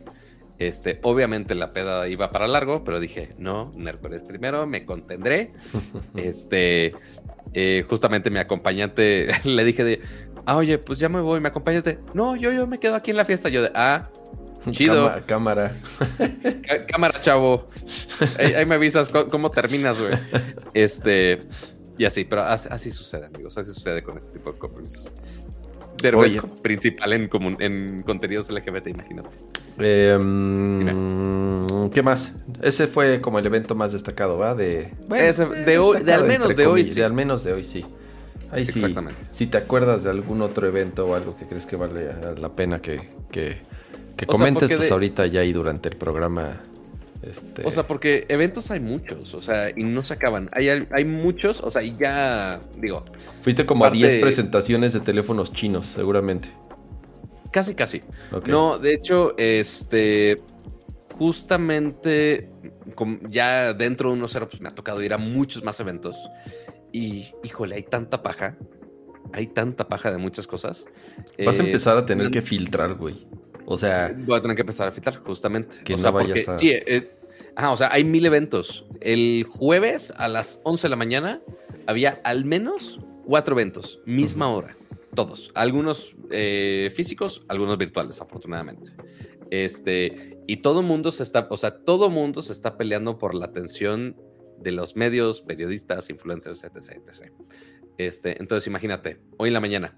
Este, 0.59 0.99
obviamente 1.03 1.53
la 1.53 1.71
peda 1.71 2.07
iba 2.07 2.31
para 2.31 2.47
largo, 2.47 2.83
pero 2.83 2.99
dije, 2.99 3.33
no, 3.37 3.71
Nércoles 3.75 4.23
primero, 4.23 4.65
me 4.65 4.85
contendré. 4.85 5.51
Este, 6.15 6.93
eh, 7.53 7.85
justamente 7.87 8.29
mi 8.29 8.39
acompañante 8.39 9.27
le 9.43 9.63
dije 9.63 9.83
de, 9.83 10.01
ah, 10.45 10.55
oye, 10.57 10.77
pues 10.79 10.97
ya 10.99 11.09
me 11.09 11.21
voy, 11.21 11.39
me 11.39 11.49
acompañas 11.49 11.83
de, 11.83 11.99
no, 12.13 12.35
yo, 12.35 12.51
yo 12.51 12.65
me 12.67 12.79
quedo 12.79 12.95
aquí 12.95 13.11
en 13.11 13.17
la 13.17 13.25
fiesta. 13.25 13.49
Yo 13.49 13.61
de, 13.61 13.71
ah, 13.75 14.09
chido. 14.71 15.11
Cámara. 15.27 15.73
Cá- 16.63 16.85
Cámara, 16.87 17.19
chavo. 17.21 17.67
Ahí, 18.39 18.53
ahí 18.53 18.65
me 18.65 18.75
avisas 18.75 19.09
cómo 19.09 19.51
terminas, 19.51 19.99
güey. 19.99 20.13
Este, 20.73 21.39
y 21.97 22.05
así, 22.05 22.23
pero 22.25 22.41
así, 22.43 22.67
así 22.71 22.91
sucede, 22.91 23.27
amigos. 23.27 23.57
Así 23.57 23.73
sucede 23.73 24.01
con 24.03 24.17
este 24.17 24.33
tipo 24.39 24.51
de 24.51 24.57
compromisos. 24.59 25.13
Derbez 26.01 26.39
principal 26.61 27.13
en, 27.13 27.29
comun- 27.29 27.57
en 27.59 28.03
contenidos 28.03 28.49
LGBT, 28.49 28.87
imagínate. 28.87 29.29
Eh, 29.79 30.17
¿Qué 31.93 32.03
más? 32.03 32.33
Ese 32.61 32.87
fue 32.87 33.21
como 33.21 33.39
el 33.39 33.45
evento 33.45 33.75
más 33.75 33.93
destacado, 33.93 34.37
¿va? 34.37 34.55
De, 34.55 34.91
Ese- 35.15 35.45
de 35.45 35.77
hoy- 35.79 35.97
de 35.97 36.03
destacado, 36.03 36.21
al 36.23 36.27
menos 36.27 36.55
de 36.55 36.67
hoy, 36.67 36.83
sí. 36.83 36.95
De 36.95 37.03
al 37.05 37.13
menos 37.13 37.43
de 37.43 37.53
hoy, 37.53 37.63
sí. 37.63 37.85
Ahí 38.51 38.65
sí. 38.65 38.81
Si 39.31 39.47
te 39.47 39.57
acuerdas 39.57 40.03
de 40.03 40.09
algún 40.09 40.41
otro 40.41 40.67
evento 40.67 41.05
o 41.07 41.15
algo 41.15 41.35
que 41.37 41.45
crees 41.45 41.65
que 41.65 41.75
vale 41.75 42.07
la 42.39 42.49
pena 42.49 42.79
que, 42.81 43.09
que, 43.29 43.57
que 44.15 44.25
O 44.25 44.27
sea, 44.27 44.27
comentes, 44.27 44.69
pues 44.69 44.87
de- 44.87 44.93
ahorita 44.93 45.27
ya 45.27 45.41
ahí 45.41 45.53
durante 45.53 45.89
el 45.89 45.95
programa. 45.97 46.61
Este, 47.23 47.65
O 47.65 47.71
sea, 47.71 47.87
porque 47.87 48.25
eventos 48.29 48.69
hay 48.69 48.79
muchos, 48.79 49.33
o 49.33 49.41
sea, 49.41 49.71
y 49.75 49.83
no 49.83 50.05
se 50.05 50.13
acaban. 50.13 50.49
Hay, 50.53 50.69
hay 50.69 51.03
muchos, 51.05 51.61
o 51.61 51.71
sea, 51.71 51.81
y 51.81 51.95
ya, 51.97 52.59
digo, 52.77 53.03
fuiste 53.41 53.65
como 53.65 53.85
a 53.85 53.87
parte- 53.89 53.97
10 53.97 54.21
presentaciones 54.21 54.93
de 54.93 54.99
teléfonos 54.99 55.51
chinos, 55.51 55.87
seguramente. 55.87 56.49
casi, 57.51 57.73
casi. 57.73 58.03
No, 58.45 58.77
de 58.77 58.93
hecho, 58.93 59.33
este, 59.37 60.39
justamente 61.17 62.49
ya 63.29 63.73
dentro 63.73 64.11
de 64.11 64.17
1.0, 64.21 64.47
pues 64.47 64.61
me 64.61 64.69
ha 64.69 64.75
tocado 64.75 65.01
ir 65.01 65.13
a 65.13 65.17
muchos 65.17 65.63
más 65.63 65.79
eventos. 65.79 66.15
Y, 66.91 67.27
híjole, 67.43 67.75
hay 67.75 67.83
tanta 67.83 68.21
paja. 68.23 68.55
Hay 69.33 69.47
tanta 69.47 69.87
paja 69.87 70.11
de 70.11 70.17
muchas 70.17 70.47
cosas. 70.47 70.85
Vas 71.45 71.59
a 71.59 71.63
Eh, 71.63 71.65
empezar 71.65 71.97
a 71.97 72.05
tener 72.05 72.31
que 72.31 72.41
filtrar, 72.41 72.93
güey. 72.95 73.27
O 73.69 73.77
sea, 73.77 74.13
Voy 74.17 74.37
a 74.37 74.41
tener 74.41 74.55
que 74.55 74.61
empezar 74.61 74.87
a 74.87 74.91
filtrar, 74.91 75.17
justamente. 75.23 75.77
Que 75.83 75.93
o 75.93 75.97
no 75.97 76.01
sea, 76.01 76.11
vayas 76.11 76.45
porque, 76.45 76.51
a- 76.51 76.57
sí, 76.57 76.71
eh, 76.71 77.11
ajá, 77.55 77.71
o 77.71 77.77
sea, 77.77 77.91
hay 77.91 78.05
mil 78.05 78.25
eventos. 78.25 78.85
El 79.01 79.45
jueves 79.47 80.13
a 80.15 80.29
las 80.29 80.61
11 80.63 80.83
de 80.83 80.89
la 80.89 80.95
mañana 80.95 81.41
había 81.85 82.21
al 82.23 82.45
menos 82.45 82.99
cuatro 83.25 83.55
eventos, 83.55 83.99
misma 84.05 84.49
hora, 84.49 84.77
todos. 85.13 85.51
Algunos 85.53 86.15
eh, 86.31 86.91
físicos, 86.95 87.43
algunos 87.49 87.77
virtuales, 87.77 88.21
afortunadamente. 88.21 88.91
Este, 89.51 90.39
y 90.47 90.57
todo 90.57 90.81
mundo 90.81 91.11
se 91.11 91.23
está, 91.23 91.47
o 91.49 91.57
sea, 91.57 91.71
todo 91.83 92.09
mundo 92.09 92.41
se 92.41 92.53
está 92.53 92.77
peleando 92.77 93.17
por 93.17 93.35
la 93.35 93.47
atención 93.47 94.15
de 94.59 94.71
los 94.71 94.95
medios, 94.95 95.41
periodistas, 95.41 96.09
influencers, 96.09 96.63
etc, 96.63 96.77
etc. 97.05 97.31
Este, 97.97 98.39
entonces, 98.41 98.65
imagínate, 98.67 99.19
hoy 99.37 99.49
en 99.49 99.53
la 99.53 99.59
mañana, 99.59 99.97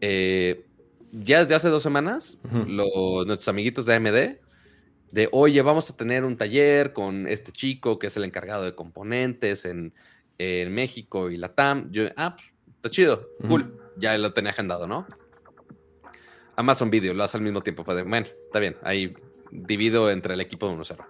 eh, 0.00 0.64
ya 1.12 1.40
desde 1.40 1.54
hace 1.54 1.68
dos 1.68 1.82
semanas, 1.82 2.38
Ujú. 2.44 2.64
los- 2.68 3.26
nuestros 3.26 3.48
amiguitos 3.48 3.86
de 3.86 3.94
AMD 3.94 4.38
de, 5.12 5.28
oye, 5.32 5.62
vamos 5.62 5.88
a 5.90 5.96
tener 5.96 6.24
un 6.24 6.36
taller 6.36 6.92
con 6.92 7.26
este 7.28 7.52
chico 7.52 7.98
que 7.98 8.08
es 8.08 8.16
el 8.16 8.24
encargado 8.24 8.64
de 8.64 8.74
componentes 8.74 9.64
en, 9.64 9.94
en 10.38 10.74
México 10.74 11.30
y 11.30 11.36
la 11.36 11.54
TAM. 11.54 11.90
Yo, 11.92 12.04
ah, 12.16 12.34
pues, 12.36 12.52
está 12.76 12.90
chido, 12.90 13.28
cool. 13.48 13.78
Ya 13.96 14.18
lo 14.18 14.32
tenía 14.32 14.50
agendado, 14.50 14.86
¿no? 14.86 15.06
Amazon 16.56 16.90
Video 16.90 17.14
lo 17.14 17.22
hace 17.24 17.36
al 17.36 17.42
mismo 17.42 17.62
tiempo. 17.62 17.84
Fue 17.84 17.94
de, 17.94 18.02
bueno, 18.02 18.26
está 18.46 18.58
bien, 18.58 18.76
ahí 18.82 19.14
divido 19.50 20.10
entre 20.10 20.34
el 20.34 20.40
equipo 20.40 20.68
de 20.68 20.74
1-0. 20.74 21.04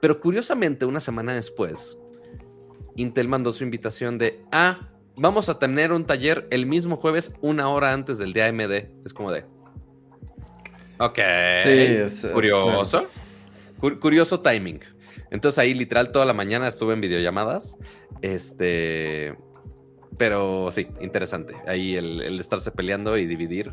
Pero 0.00 0.20
curiosamente, 0.20 0.84
una 0.86 1.00
semana 1.00 1.34
después, 1.34 1.98
Intel 2.96 3.28
mandó 3.28 3.52
su 3.52 3.64
invitación 3.64 4.18
de, 4.18 4.40
ah, 4.52 4.90
vamos 5.16 5.48
a 5.48 5.58
tener 5.58 5.92
un 5.92 6.04
taller 6.04 6.46
el 6.50 6.66
mismo 6.66 6.96
jueves, 6.96 7.34
una 7.40 7.68
hora 7.68 7.92
antes 7.92 8.18
del 8.18 8.32
día 8.32 8.46
AMD. 8.46 8.72
Es 9.04 9.12
como 9.14 9.30
de, 9.32 9.44
ok, 10.98 11.18
Sí, 11.62 11.70
es, 11.70 12.24
eh, 12.24 12.30
curioso. 12.32 13.06
Cur- 13.80 13.98
curioso 13.98 14.40
timing. 14.40 14.80
Entonces 15.30 15.58
ahí 15.58 15.74
literal 15.74 16.12
toda 16.12 16.24
la 16.24 16.32
mañana 16.32 16.68
estuve 16.68 16.94
en 16.94 17.00
videollamadas. 17.00 17.76
Este, 18.22 19.34
pero 20.16 20.70
sí, 20.70 20.86
interesante. 21.00 21.54
Ahí 21.66 21.96
el, 21.96 22.20
el 22.20 22.38
estarse 22.40 22.70
peleando 22.70 23.16
y 23.18 23.26
dividir. 23.26 23.72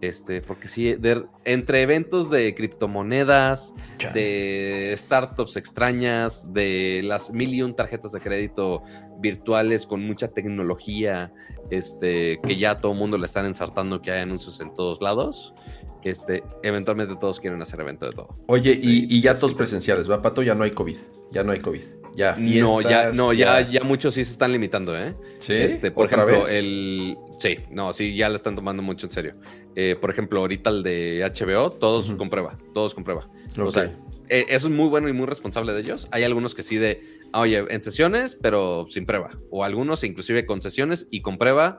Este, 0.00 0.40
porque 0.40 0.66
sí, 0.68 0.94
de- 0.94 1.24
entre 1.44 1.82
eventos 1.82 2.30
de 2.30 2.54
criptomonedas, 2.54 3.74
Chale. 3.98 4.18
de 4.20 4.94
startups 4.96 5.56
extrañas, 5.56 6.52
de 6.54 7.02
las 7.04 7.32
mil 7.32 7.52
y 7.52 7.60
un 7.62 7.74
tarjetas 7.74 8.12
de 8.12 8.20
crédito 8.20 8.82
virtuales 9.18 9.86
con 9.86 10.02
mucha 10.02 10.28
tecnología, 10.28 11.32
este, 11.70 12.40
que 12.42 12.56
ya 12.56 12.80
todo 12.80 12.92
el 12.92 12.98
mundo 12.98 13.18
le 13.18 13.26
están 13.26 13.44
ensartando 13.44 14.00
que 14.00 14.10
hay 14.10 14.20
anuncios 14.22 14.60
en 14.60 14.72
todos 14.74 15.02
lados. 15.02 15.54
Este, 16.02 16.42
eventualmente 16.62 17.14
todos 17.20 17.38
quieren 17.40 17.60
hacer 17.60 17.80
evento 17.80 18.06
de 18.06 18.12
todo. 18.12 18.34
Oye, 18.46 18.72
Este, 18.72 18.86
y, 18.86 19.06
y 19.10 19.20
ya 19.20 19.34
todos 19.34 19.52
presenciales, 19.52 20.10
¿va, 20.10 20.22
Pato? 20.22 20.42
Ya 20.42 20.54
no 20.54 20.64
hay 20.64 20.70
COVID. 20.70 20.96
Ya 21.30 21.44
no 21.44 21.52
hay 21.52 21.60
COVID. 21.60 21.82
Ya 22.16 22.34
no, 22.36 22.80
ya, 22.80 23.12
no, 23.12 23.32
ya, 23.32 23.60
ya 23.68 23.82
muchos 23.84 24.14
sí 24.14 24.24
se 24.24 24.32
están 24.32 24.52
limitando, 24.52 24.96
¿eh? 24.98 25.14
¿Sí? 25.38 25.54
Este, 25.54 25.90
por 25.90 26.06
¿Otra 26.06 26.24
ejemplo, 26.24 26.44
vez? 26.44 26.54
el. 26.54 27.16
Sí, 27.38 27.58
no, 27.70 27.92
sí, 27.92 28.14
ya 28.16 28.28
lo 28.28 28.36
están 28.36 28.54
tomando 28.56 28.82
mucho 28.82 29.06
en 29.06 29.10
serio. 29.12 29.32
Eh, 29.76 29.96
por 30.00 30.10
ejemplo, 30.10 30.40
ahorita 30.40 30.70
el 30.70 30.82
de 30.82 31.20
HBO, 31.34 31.70
todos 31.70 32.10
con 32.12 32.28
prueba, 32.28 32.58
todos 32.74 32.94
con 32.94 33.04
prueba. 33.04 33.28
O 33.58 33.62
Ok. 33.64 33.72
sea, 33.72 33.84
eh, 34.28 34.46
eso 34.48 34.66
es 34.68 34.72
muy 34.72 34.88
bueno 34.88 35.08
y 35.08 35.12
muy 35.12 35.26
responsable 35.26 35.72
de 35.72 35.80
ellos. 35.80 36.08
Hay 36.10 36.24
algunos 36.24 36.54
que 36.54 36.62
sí 36.62 36.76
de, 36.76 37.00
oye, 37.32 37.64
en 37.68 37.80
sesiones, 37.80 38.36
pero 38.40 38.84
sin 38.88 39.06
prueba. 39.06 39.30
O 39.50 39.64
algunos 39.64 40.02
inclusive 40.04 40.44
con 40.46 40.60
sesiones 40.60 41.06
y 41.10 41.22
con 41.22 41.38
prueba. 41.38 41.78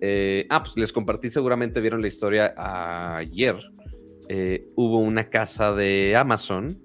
Eh, 0.00 0.46
ah, 0.50 0.62
pues 0.62 0.76
les 0.76 0.92
compartí, 0.92 1.28
seguramente 1.28 1.80
vieron 1.80 2.00
la 2.00 2.08
historia 2.08 2.54
ayer. 2.56 3.56
Eh, 4.28 4.66
hubo 4.76 4.98
una 4.98 5.28
casa 5.28 5.74
de 5.74 6.16
Amazon 6.16 6.80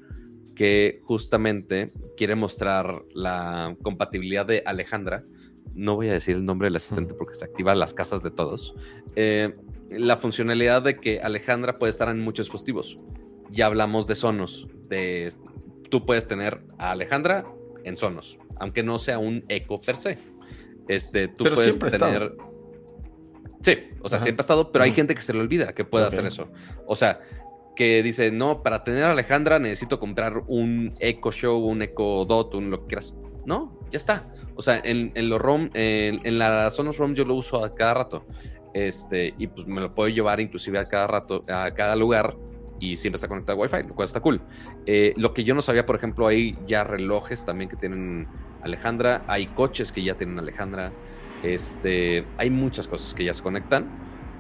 que 0.58 1.02
justamente 1.04 1.92
quiere 2.18 2.34
mostrar 2.34 3.04
la 3.14 3.78
compatibilidad 3.84 4.44
de 4.44 4.64
Alejandra. 4.66 5.24
No 5.76 5.96
voy 5.96 6.10
a 6.10 6.14
decir 6.14 6.36
el 6.36 6.46
nombre 6.46 6.66
del 6.66 6.78
asistente 6.78 7.14
porque 7.14 7.36
se 7.36 7.46
activa 7.46 7.76
las 7.76 7.94
casas 7.94 8.24
de 8.24 8.32
todos. 8.32 8.74
Eh, 9.16 9.56
la 9.92 10.18
funcionalidad 10.18 10.82
de 10.82 10.98
que 10.98 11.22
Alejandra 11.22 11.74
puede 11.74 11.92
estar 11.92 12.10
en 12.10 12.22
muchos 12.22 12.48
dispositivos. 12.48 12.98
Ya 13.52 13.68
hablamos 13.68 14.08
de 14.08 14.16
Sonos. 14.16 14.68
De, 14.90 15.32
tú 15.92 16.08
puedes 16.08 16.28
tener 16.28 16.64
a 16.80 16.90
Alejandra 16.90 17.46
en 17.84 17.96
Sonos, 17.96 18.40
aunque 18.60 18.82
no 18.82 18.98
sea 18.98 19.20
un 19.20 19.46
eco 19.50 19.80
per 19.80 19.96
se. 19.96 20.18
Este, 20.88 21.28
tú 21.28 21.44
Pero 21.44 21.58
puedes 21.58 21.84
ha 21.84 21.86
estado. 21.86 22.12
tener. 22.14 22.38
Sí, 23.62 23.78
o 24.02 24.10
sea, 24.10 24.18
Ajá. 24.18 24.24
siempre 24.24 24.42
ha 24.42 24.46
estado, 24.46 24.72
pero 24.72 24.86
hay 24.86 24.92
gente 24.92 25.14
que 25.14 25.22
se 25.22 25.34
le 25.34 25.40
olvida 25.40 25.76
que 25.76 25.86
puede 25.86 26.08
hacer 26.08 26.26
eso. 26.26 26.50
O 26.88 26.96
sea, 26.96 27.20
que 27.78 28.02
dice, 28.02 28.32
no, 28.32 28.64
para 28.64 28.84
tener 28.84 29.04
a 29.04 29.12
Alejandra 29.12 29.60
necesito 29.60 30.00
comprar 30.00 30.42
un 30.48 30.94
Echo 31.00 31.32
Show, 31.32 31.58
un 31.60 31.84
Echo 31.84 32.26
Dot, 32.26 32.56
un 32.56 32.72
lo 32.72 32.80
que 32.80 32.88
quieras. 32.88 33.14
No, 33.46 33.80
ya 33.92 33.98
está. 33.98 34.34
O 34.56 34.62
sea, 34.64 34.82
en, 34.84 35.12
en 35.14 35.30
los 35.30 35.40
ROM, 35.40 35.70
en, 35.76 36.20
en 36.26 36.40
la 36.40 36.70
Sonos 36.72 36.98
ROM 36.98 37.14
yo 37.14 37.24
lo 37.24 37.36
uso 37.36 37.64
a 37.64 37.70
cada 37.70 37.94
rato. 37.94 38.26
Este, 38.74 39.34
y 39.38 39.48
pues 39.48 39.68
me 39.68 39.80
lo 39.80 39.94
puedo 39.94 40.10
llevar 40.10 40.40
inclusive 40.40 40.80
a 40.80 40.86
cada 40.86 41.06
rato, 41.08 41.44
a 41.48 41.72
cada 41.72 41.96
lugar 41.96 42.36
y 42.80 42.98
siempre 42.98 43.18
está 43.18 43.28
conectado 43.28 43.58
a 43.58 43.62
Wi-Fi, 43.62 43.88
lo 43.88 43.96
cual 43.96 44.06
está 44.08 44.22
cool. 44.22 44.42
Eh, 44.88 45.14
lo 45.16 45.34
que 45.34 45.44
yo 45.44 45.54
no 45.54 45.62
sabía, 45.62 45.86
por 45.86 45.96
ejemplo, 45.96 46.28
hay 46.28 46.58
ya 46.66 46.84
relojes 46.84 47.46
también 47.46 47.70
que 47.70 47.76
tienen 47.76 48.28
Alejandra, 48.64 49.24
hay 49.28 49.46
coches 49.46 49.92
que 49.92 50.04
ya 50.04 50.16
tienen 50.16 50.40
Alejandra, 50.40 50.92
este, 51.44 52.26
hay 52.38 52.50
muchas 52.50 52.88
cosas 52.88 53.14
que 53.14 53.24
ya 53.24 53.34
se 53.34 53.44
conectan 53.44 53.88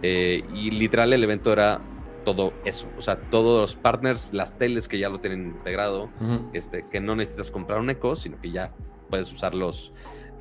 eh, 0.02 0.44
y 0.54 0.72
literal 0.72 1.14
el 1.14 1.24
evento 1.24 1.54
era 1.54 1.82
todo 2.28 2.54
eso, 2.66 2.90
o 2.98 3.02
sea, 3.02 3.16
todos 3.16 3.62
los 3.62 3.76
partners, 3.82 4.34
las 4.34 4.58
teles 4.58 4.90
que 4.90 5.00
ya 5.00 5.08
lo 5.08 5.22
tienen 5.22 5.46
integrado, 5.48 6.10
este, 6.52 6.84
que 6.84 7.00
no 7.00 7.16
necesitas 7.16 7.52
comprar 7.52 7.80
un 7.80 7.90
Echo, 7.90 8.18
sino 8.18 8.38
que 8.42 8.52
ya 8.52 8.68
puedes 9.10 9.32
usarlos. 9.32 9.92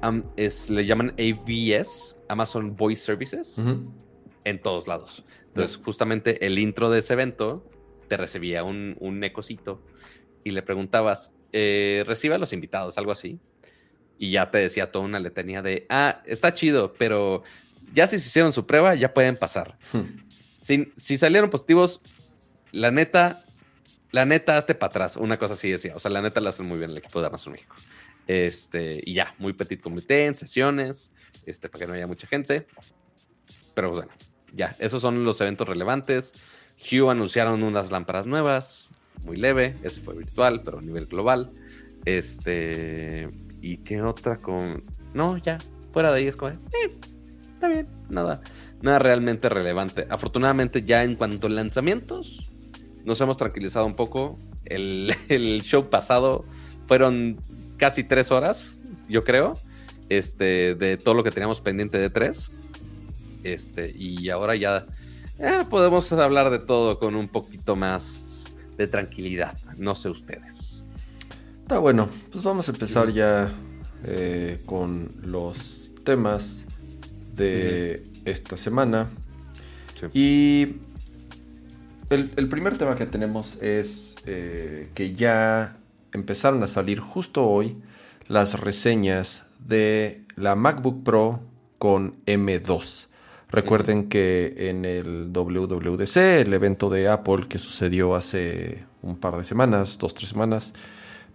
am- 0.02 0.24
es, 0.36 0.68
le 0.68 0.84
llaman 0.84 1.14
AVS, 1.16 2.16
Amazon 2.28 2.74
Voice 2.74 3.02
Services 3.04 3.56
Ujú. 3.58 3.82
en 4.44 4.60
todos 4.60 4.88
lados. 4.88 5.24
Entonces, 5.46 5.76
justamente 5.82 6.44
el 6.44 6.58
intro 6.58 6.90
de 6.90 6.98
ese 6.98 7.12
evento 7.12 7.64
te 8.08 8.16
recibía 8.16 8.64
un, 8.64 8.96
un 8.98 9.22
ecocito 9.22 9.80
y 10.42 10.50
le 10.50 10.62
preguntabas, 10.62 11.34
eh, 11.52 12.02
recibe 12.04 12.34
a 12.34 12.38
los 12.38 12.52
invitados, 12.52 12.98
algo 12.98 13.12
así. 13.12 13.38
Y 14.18 14.32
ya 14.32 14.50
te 14.50 14.58
decía 14.58 14.90
toda 14.90 15.04
una 15.04 15.20
letanía 15.20 15.62
de, 15.62 15.86
ah, 15.88 16.20
está 16.26 16.52
chido, 16.52 16.92
pero 16.98 17.42
ya 17.92 18.06
si 18.08 18.18
se 18.18 18.26
hicieron 18.28 18.52
su 18.52 18.66
prueba, 18.66 18.94
ya 18.96 19.14
pueden 19.14 19.36
pasar. 19.36 19.78
Hmm. 19.92 20.25
Si, 20.66 20.92
si 20.96 21.16
salieron 21.16 21.48
positivos, 21.48 22.00
la 22.72 22.90
neta, 22.90 23.44
la 24.10 24.24
neta, 24.24 24.56
hazte 24.56 24.74
para 24.74 24.90
atrás. 24.90 25.16
Una 25.16 25.38
cosa 25.38 25.54
así 25.54 25.70
decía. 25.70 25.94
O 25.94 26.00
sea, 26.00 26.10
la 26.10 26.20
neta 26.20 26.40
la 26.40 26.50
hacen 26.50 26.66
muy 26.66 26.76
bien 26.76 26.90
el 26.90 26.96
equipo 26.96 27.20
de 27.20 27.28
Amazon 27.28 27.52
México. 27.52 27.76
Este, 28.26 29.00
y 29.04 29.14
ya, 29.14 29.32
muy 29.38 29.52
petit 29.52 29.80
comité, 29.80 30.26
en 30.26 30.34
sesiones, 30.34 31.12
este, 31.44 31.68
para 31.68 31.82
que 31.84 31.86
no 31.86 31.94
haya 31.94 32.08
mucha 32.08 32.26
gente. 32.26 32.66
Pero 33.74 33.92
bueno, 33.92 34.10
ya, 34.50 34.74
esos 34.80 35.00
son 35.02 35.24
los 35.24 35.40
eventos 35.40 35.68
relevantes. 35.68 36.32
Hue 36.90 37.08
anunciaron 37.08 37.62
unas 37.62 37.92
lámparas 37.92 38.26
nuevas, 38.26 38.90
muy 39.22 39.36
leve. 39.36 39.76
Ese 39.84 40.00
fue 40.00 40.16
virtual, 40.16 40.62
pero 40.64 40.80
a 40.80 40.82
nivel 40.82 41.06
global. 41.06 41.52
Este, 42.06 43.28
¿y 43.60 43.76
qué 43.76 44.02
otra 44.02 44.38
con.? 44.38 44.82
No, 45.14 45.36
ya, 45.36 45.58
fuera 45.92 46.10
de 46.10 46.18
ahí 46.18 46.26
es 46.26 46.34
como, 46.34 46.50
eh, 46.50 46.98
está 47.54 47.68
bien, 47.68 47.86
nada, 48.08 48.42
nada 48.82 48.98
realmente 48.98 49.48
relevante. 49.48 50.06
Afortunadamente, 50.10 50.82
ya 50.82 51.02
en 51.02 51.16
cuanto 51.16 51.46
a 51.46 51.50
lanzamientos, 51.50 52.48
nos 53.04 53.20
hemos 53.20 53.36
tranquilizado 53.36 53.86
un 53.86 53.96
poco. 53.96 54.38
El, 54.64 55.14
el 55.28 55.62
show 55.62 55.88
pasado 55.88 56.44
fueron 56.86 57.38
casi 57.76 58.04
tres 58.04 58.30
horas, 58.30 58.78
yo 59.08 59.24
creo, 59.24 59.58
este, 60.08 60.74
de 60.74 60.96
todo 60.96 61.14
lo 61.14 61.24
que 61.24 61.30
teníamos 61.30 61.60
pendiente 61.60 61.98
de 61.98 62.10
tres. 62.10 62.50
Este, 63.42 63.92
y 63.96 64.28
ahora 64.30 64.56
ya 64.56 64.86
eh, 65.38 65.64
podemos 65.68 66.12
hablar 66.12 66.50
de 66.50 66.58
todo 66.58 66.98
con 66.98 67.14
un 67.14 67.28
poquito 67.28 67.76
más 67.76 68.46
de 68.76 68.88
tranquilidad. 68.88 69.56
No 69.76 69.94
sé 69.94 70.08
ustedes. 70.08 70.84
Está 71.62 71.78
bueno, 71.78 72.08
pues 72.30 72.44
vamos 72.44 72.68
a 72.68 72.72
empezar 72.72 73.10
ya 73.12 73.52
eh, 74.04 74.60
con 74.66 75.10
los 75.22 75.92
temas 76.04 76.64
de 77.34 78.02
esta 78.26 78.56
semana. 78.56 79.08
Sí. 79.94 80.06
Y 80.12 80.76
el, 82.10 82.30
el 82.36 82.48
primer 82.48 82.76
tema 82.76 82.96
que 82.96 83.06
tenemos 83.06 83.60
es 83.62 84.16
eh, 84.26 84.90
que 84.94 85.14
ya 85.14 85.76
empezaron 86.12 86.62
a 86.62 86.68
salir 86.68 87.00
justo 87.00 87.46
hoy 87.46 87.76
las 88.28 88.60
reseñas 88.60 89.44
de 89.66 90.22
la 90.36 90.54
MacBook 90.54 91.02
Pro 91.02 91.40
con 91.78 92.14
M2. 92.26 93.06
Recuerden 93.48 94.08
que 94.08 94.54
en 94.70 94.84
el 94.84 95.32
WWDC, 95.32 96.16
el 96.16 96.52
evento 96.52 96.90
de 96.90 97.08
Apple 97.08 97.46
que 97.48 97.58
sucedió 97.58 98.16
hace 98.16 98.84
un 99.02 99.16
par 99.16 99.36
de 99.36 99.44
semanas, 99.44 99.98
dos, 99.98 100.14
tres 100.14 100.30
semanas, 100.30 100.74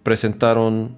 presentaron 0.04 0.98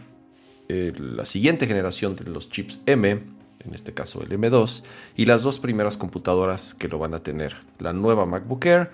eh, 0.69 0.91
la 0.97 1.25
siguiente 1.25 1.67
generación 1.67 2.15
de 2.15 2.29
los 2.29 2.49
chips 2.49 2.81
M, 2.87 3.21
en 3.65 3.73
este 3.73 3.93
caso 3.93 4.21
el 4.21 4.29
M2, 4.29 4.83
y 5.15 5.25
las 5.25 5.43
dos 5.43 5.59
primeras 5.59 5.97
computadoras 5.97 6.73
que 6.73 6.87
lo 6.87 6.99
van 6.99 7.13
a 7.13 7.23
tener, 7.23 7.55
la 7.79 7.93
nueva 7.93 8.25
MacBook 8.25 8.65
Air 8.65 8.91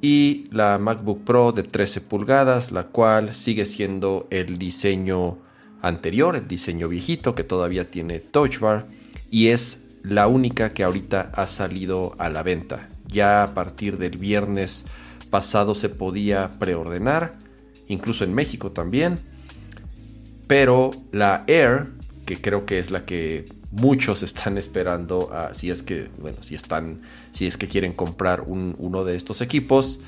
y 0.00 0.48
la 0.50 0.78
MacBook 0.78 1.24
Pro 1.24 1.52
de 1.52 1.62
13 1.62 2.00
pulgadas, 2.02 2.72
la 2.72 2.84
cual 2.84 3.32
sigue 3.32 3.64
siendo 3.64 4.26
el 4.30 4.58
diseño 4.58 5.38
anterior, 5.80 6.36
el 6.36 6.48
diseño 6.48 6.88
viejito 6.88 7.34
que 7.34 7.44
todavía 7.44 7.90
tiene 7.90 8.20
Touch 8.20 8.58
Bar 8.58 8.86
y 9.30 9.48
es 9.48 9.80
la 10.02 10.26
única 10.28 10.74
que 10.74 10.84
ahorita 10.84 11.32
ha 11.34 11.46
salido 11.46 12.14
a 12.18 12.28
la 12.28 12.42
venta. 12.42 12.88
Ya 13.08 13.42
a 13.42 13.54
partir 13.54 13.96
del 13.98 14.18
viernes 14.18 14.84
pasado 15.30 15.74
se 15.74 15.88
podía 15.88 16.58
preordenar, 16.58 17.36
incluso 17.88 18.24
en 18.24 18.34
México 18.34 18.70
también. 18.70 19.18
Pero 20.46 20.90
la 21.10 21.44
Air, 21.46 21.86
que 22.26 22.36
creo 22.36 22.66
que 22.66 22.78
es 22.78 22.90
la 22.90 23.06
que 23.06 23.46
muchos 23.74 24.22
están 24.22 24.56
esperando, 24.58 25.30
si 25.52 25.70
es 25.70 25.82
que, 25.82 26.08
bueno, 26.18 26.38
si 26.42 26.54
están, 26.54 27.00
si 27.32 27.46
es 27.46 27.56
que 27.56 27.66
quieren 27.66 27.92
comprar 27.92 28.40
un- 28.42 28.74
uno 28.78 29.04
de 29.04 29.16
estos 29.16 29.40
equipos, 29.40 30.00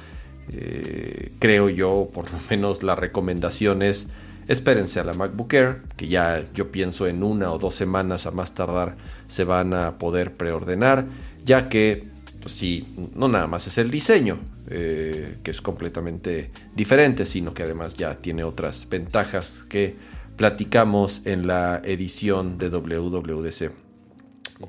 Eh, 0.53 1.33
creo 1.41 1.69
yo, 1.69 2.09
por 2.15 2.31
lo 2.31 2.39
menos 2.49 2.85
la 2.85 2.95
recomendación 2.95 3.83
es 3.83 4.07
espérense 4.47 5.01
a 5.01 5.05
la 5.05 5.13
MacBook 5.13 5.53
Air, 5.55 5.83
que 5.97 6.07
ya 6.07 6.45
yo 6.55 6.71
pienso 6.71 7.09
en 7.09 7.25
una 7.25 7.51
o 7.53 7.59
dos 7.59 7.75
semanas 7.75 8.27
a 8.27 8.31
más 8.31 8.55
tardar 8.55 8.95
se 9.27 9.43
van 9.43 9.75
a 9.75 9.99
poder 9.99 10.35
preordenar, 10.35 11.05
ya 11.45 11.69
que 11.69 12.05
pues 12.41 12.55
sí, 12.55 12.87
no 13.17 13.27
nada 13.27 13.49
más 13.49 13.67
es 13.67 13.77
el 13.79 13.91
diseño, 13.91 14.39
eh, 14.71 15.35
que 15.43 15.51
es 15.51 15.61
completamente 15.61 16.53
diferente, 16.77 17.27
sino 17.27 17.53
que 17.53 17.65
además 17.65 17.95
ya 17.95 18.15
tiene 18.15 18.45
otras 18.45 18.89
ventajas 18.89 19.65
que 19.69 19.97
platicamos 20.37 21.23
en 21.25 21.47
la 21.47 21.81
edición 21.85 22.59
de 22.59 22.69
WWDC. 22.69 23.73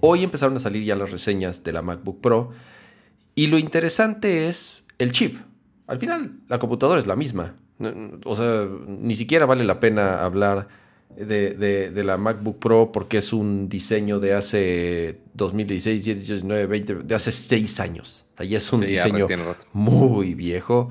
Hoy 0.01 0.23
empezaron 0.23 0.56
a 0.58 0.60
salir 0.60 0.84
ya 0.84 0.95
las 0.95 1.12
reseñas 1.12 1.63
de 1.63 1.73
la 1.73 1.82
MacBook 1.82 2.21
Pro 2.21 2.51
y 3.36 3.47
lo 3.47 3.58
interesante 3.58 4.47
es 4.47 4.86
el 4.97 5.12
chip. 5.12 5.38
Al 5.88 5.99
final, 5.99 6.32
la 6.47 6.60
computadora 6.60 6.99
es 6.99 7.08
la 7.08 7.15
misma. 7.15 7.56
O 8.25 8.36
sea, 8.36 8.67
ni 8.88 9.15
siquiera 9.15 9.45
vale 9.45 9.63
la 9.63 9.80
pena 9.80 10.23
hablar 10.23 10.67
de, 11.15 11.91
la 12.03 12.17
MacBook 12.17 12.60
Pro 12.60 12.91
porque 12.91 13.19
es 13.19 13.32
un 13.34 13.69
diseño 13.69 14.19
de 14.19 14.34
hace 14.34 15.19
2016, 15.34 16.03
17, 16.03 16.34
19, 16.34 16.65
20, 16.65 16.95
de 16.95 17.15
hace 17.15 17.32
6 17.32 17.80
años. 17.80 18.25
Ahí 18.38 18.56
es 18.56 18.71
un 18.73 18.82
diseño 18.82 19.27
muy 19.73 20.34
viejo. 20.34 20.89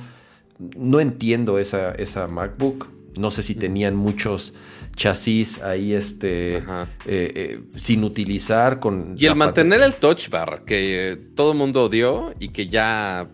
No 0.59 1.01
entiendo 1.01 1.59
esa, 1.59 1.93
esa 1.93 2.29
MacBook. 2.29 2.96
No 3.19 3.31
sé 3.31 3.43
si 3.43 3.55
tenían 3.55 3.97
muchos 3.97 4.55
chasis 4.95 5.63
ahí 5.63 5.93
este 5.93 6.57
eh, 6.57 6.63
eh, 7.07 7.61
sin 7.77 8.03
utilizar 8.03 8.81
con 8.81 9.15
y 9.19 9.27
el 9.27 9.37
mantener 9.37 9.83
el 9.83 9.95
touch 9.95 10.31
bar 10.31 10.63
que 10.65 11.19
todo 11.35 11.53
el 11.53 11.59
mundo 11.59 11.85
odió 11.85 12.35
y 12.39 12.49
que 12.49 12.67
ya 12.67 13.29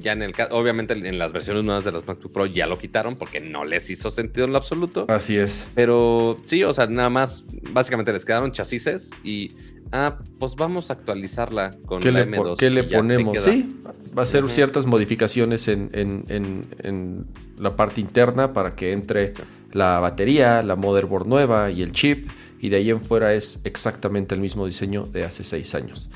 ya 0.00 0.12
en 0.12 0.22
el 0.22 0.34
obviamente 0.50 0.94
en 0.94 1.18
las 1.18 1.32
versiones 1.32 1.64
nuevas 1.64 1.84
de 1.84 1.92
las 1.92 2.06
MacBook 2.06 2.32
Pro 2.32 2.46
ya 2.46 2.66
lo 2.66 2.78
quitaron 2.78 3.16
porque 3.16 3.40
no 3.40 3.64
les 3.64 3.88
hizo 3.90 4.10
sentido 4.10 4.46
en 4.46 4.52
lo 4.52 4.58
absoluto. 4.58 5.06
Así 5.08 5.36
es. 5.36 5.66
Pero 5.74 6.38
sí, 6.44 6.62
o 6.64 6.72
sea, 6.72 6.86
nada 6.86 7.10
más, 7.10 7.44
básicamente 7.72 8.12
les 8.12 8.24
quedaron 8.24 8.52
chasis 8.52 9.10
y, 9.24 9.52
ah, 9.92 10.18
pues 10.38 10.54
vamos 10.56 10.90
a 10.90 10.94
actualizarla 10.94 11.76
con 11.86 12.00
¿Qué 12.00 12.12
la 12.12 12.24
le, 12.24 12.36
M2. 12.36 12.56
¿Qué 12.56 12.70
le 12.70 12.84
ponemos? 12.84 13.42
Sí, 13.42 13.80
va 14.16 14.22
a 14.22 14.26
ser 14.26 14.48
ciertas 14.48 14.86
modificaciones 14.86 15.68
en, 15.68 15.90
en, 15.92 17.26
la 17.58 17.74
parte 17.76 18.00
interna 18.00 18.52
para 18.52 18.74
que 18.76 18.92
entre 18.92 19.34
la 19.72 19.98
batería, 19.98 20.62
la 20.62 20.76
motherboard 20.76 21.26
nueva 21.26 21.70
y 21.70 21.82
el 21.82 21.92
chip. 21.92 22.28
Y 22.60 22.70
de 22.70 22.76
ahí 22.76 22.90
en 22.90 23.00
fuera 23.00 23.34
es 23.34 23.60
exactamente 23.64 24.34
el 24.34 24.40
mismo 24.40 24.66
diseño 24.66 25.04
de 25.04 25.24
hace 25.24 25.44
seis 25.44 25.74
años. 25.74 26.10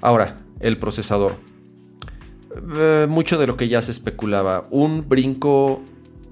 Ahora, 0.00 0.38
el 0.60 0.78
procesador. 0.78 1.36
Eh, 2.74 3.06
mucho 3.08 3.38
de 3.38 3.46
lo 3.46 3.56
que 3.56 3.68
ya 3.68 3.80
se 3.80 3.92
especulaba. 3.92 4.66
Un 4.70 5.08
brinco 5.08 5.82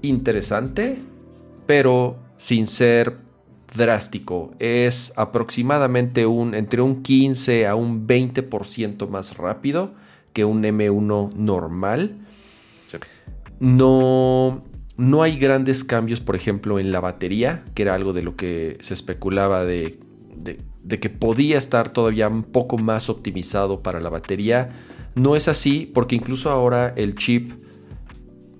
interesante, 0.01 1.01
pero 1.65 2.17
sin 2.37 2.67
ser 2.67 3.17
drástico. 3.75 4.51
Es 4.59 5.13
aproximadamente 5.15 6.25
un 6.25 6.53
entre 6.55 6.81
un 6.81 7.01
15 7.01 7.67
a 7.67 7.75
un 7.75 8.07
20% 8.07 9.07
más 9.07 9.37
rápido 9.37 9.93
que 10.33 10.45
un 10.45 10.63
M1 10.63 11.33
normal. 11.33 12.17
No, 13.59 14.63
no 14.97 15.21
hay 15.21 15.37
grandes 15.37 15.83
cambios, 15.83 16.19
por 16.19 16.35
ejemplo, 16.35 16.79
en 16.79 16.91
la 16.91 16.99
batería, 16.99 17.63
que 17.75 17.83
era 17.83 17.93
algo 17.93 18.11
de 18.11 18.23
lo 18.23 18.35
que 18.35 18.77
se 18.81 18.95
especulaba 18.95 19.65
de, 19.65 19.99
de 20.35 20.99
que 20.99 21.09
podía 21.11 21.59
estar 21.59 21.89
todavía 21.89 22.27
un 22.27 22.43
poco 22.43 22.79
más 22.79 23.07
optimizado 23.07 23.83
para 23.83 23.99
la 23.99 24.09
batería 24.09 24.71
no 25.15 25.35
es 25.35 25.47
así 25.47 25.89
porque 25.93 26.15
incluso 26.15 26.49
ahora 26.49 26.93
el 26.95 27.15
chip 27.15 27.51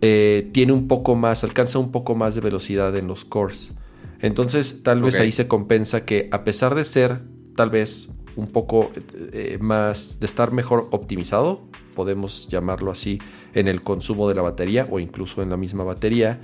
eh, 0.01 0.49
tiene 0.51 0.73
un 0.73 0.87
poco 0.87 1.15
más, 1.15 1.43
alcanza 1.43 1.79
un 1.79 1.91
poco 1.91 2.15
más 2.15 2.35
de 2.35 2.41
velocidad 2.41 2.95
en 2.97 3.07
los 3.07 3.23
cores. 3.23 3.73
Entonces 4.21 4.83
tal 4.83 5.01
vez 5.01 5.19
ahí 5.19 5.31
se 5.31 5.47
compensa 5.47 6.05
que 6.05 6.29
a 6.31 6.43
pesar 6.43 6.75
de 6.75 6.83
ser 6.85 7.21
tal 7.55 7.69
vez 7.69 8.09
un 8.35 8.47
poco 8.47 8.91
eh, 9.33 9.57
más, 9.59 10.19
de 10.19 10.25
estar 10.25 10.51
mejor 10.51 10.87
optimizado, 10.91 11.61
podemos 11.95 12.47
llamarlo 12.49 12.91
así, 12.91 13.19
en 13.53 13.67
el 13.67 13.81
consumo 13.81 14.29
de 14.29 14.35
la 14.35 14.41
batería 14.41 14.87
o 14.89 14.99
incluso 14.99 15.41
en 15.41 15.49
la 15.49 15.57
misma 15.57 15.83
batería, 15.83 16.39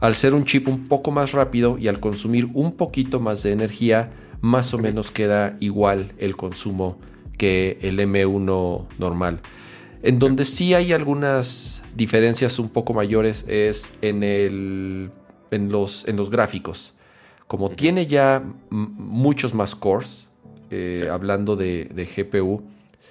al 0.00 0.14
ser 0.14 0.34
un 0.34 0.44
chip 0.44 0.68
un 0.68 0.88
poco 0.88 1.10
más 1.10 1.32
rápido 1.32 1.78
y 1.78 1.88
al 1.88 2.00
consumir 2.00 2.48
un 2.54 2.72
poquito 2.72 3.20
más 3.20 3.42
de 3.42 3.52
energía, 3.52 4.10
más 4.40 4.74
o 4.74 4.78
menos 4.78 5.10
queda 5.10 5.56
igual 5.60 6.12
el 6.18 6.36
consumo 6.36 6.98
que 7.36 7.78
el 7.82 7.98
M1 7.98 8.86
normal. 8.98 9.40
En 10.02 10.18
donde 10.18 10.44
sí 10.44 10.74
hay 10.74 10.92
algunas 10.92 11.82
diferencias 11.96 12.58
un 12.58 12.68
poco 12.68 12.94
mayores 12.94 13.44
es 13.48 13.92
en, 14.00 14.22
el, 14.22 15.10
en, 15.50 15.72
los, 15.72 16.06
en 16.06 16.16
los 16.16 16.30
gráficos. 16.30 16.94
Como 17.48 17.70
tiene 17.70 18.06
ya 18.06 18.44
muchos 18.70 19.54
más 19.54 19.74
cores, 19.74 20.28
eh, 20.70 21.08
hablando 21.10 21.56
de, 21.56 22.08
GPU, 22.16 22.62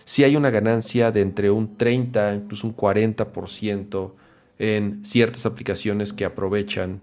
sí 0.06 0.24
hay 0.24 0.36
una 0.36 0.52
ganancia 0.52 1.12
de 1.12 1.22
entre 1.22 1.52
un 1.52 1.76
30, 1.76 2.36
incluso 2.36 2.68
un 2.68 2.76
40% 2.76 4.14
en 4.60 5.04
ciertas 5.04 5.46
aplicaciones 5.46 6.14
que 6.14 6.24
aprovechan 6.24 7.02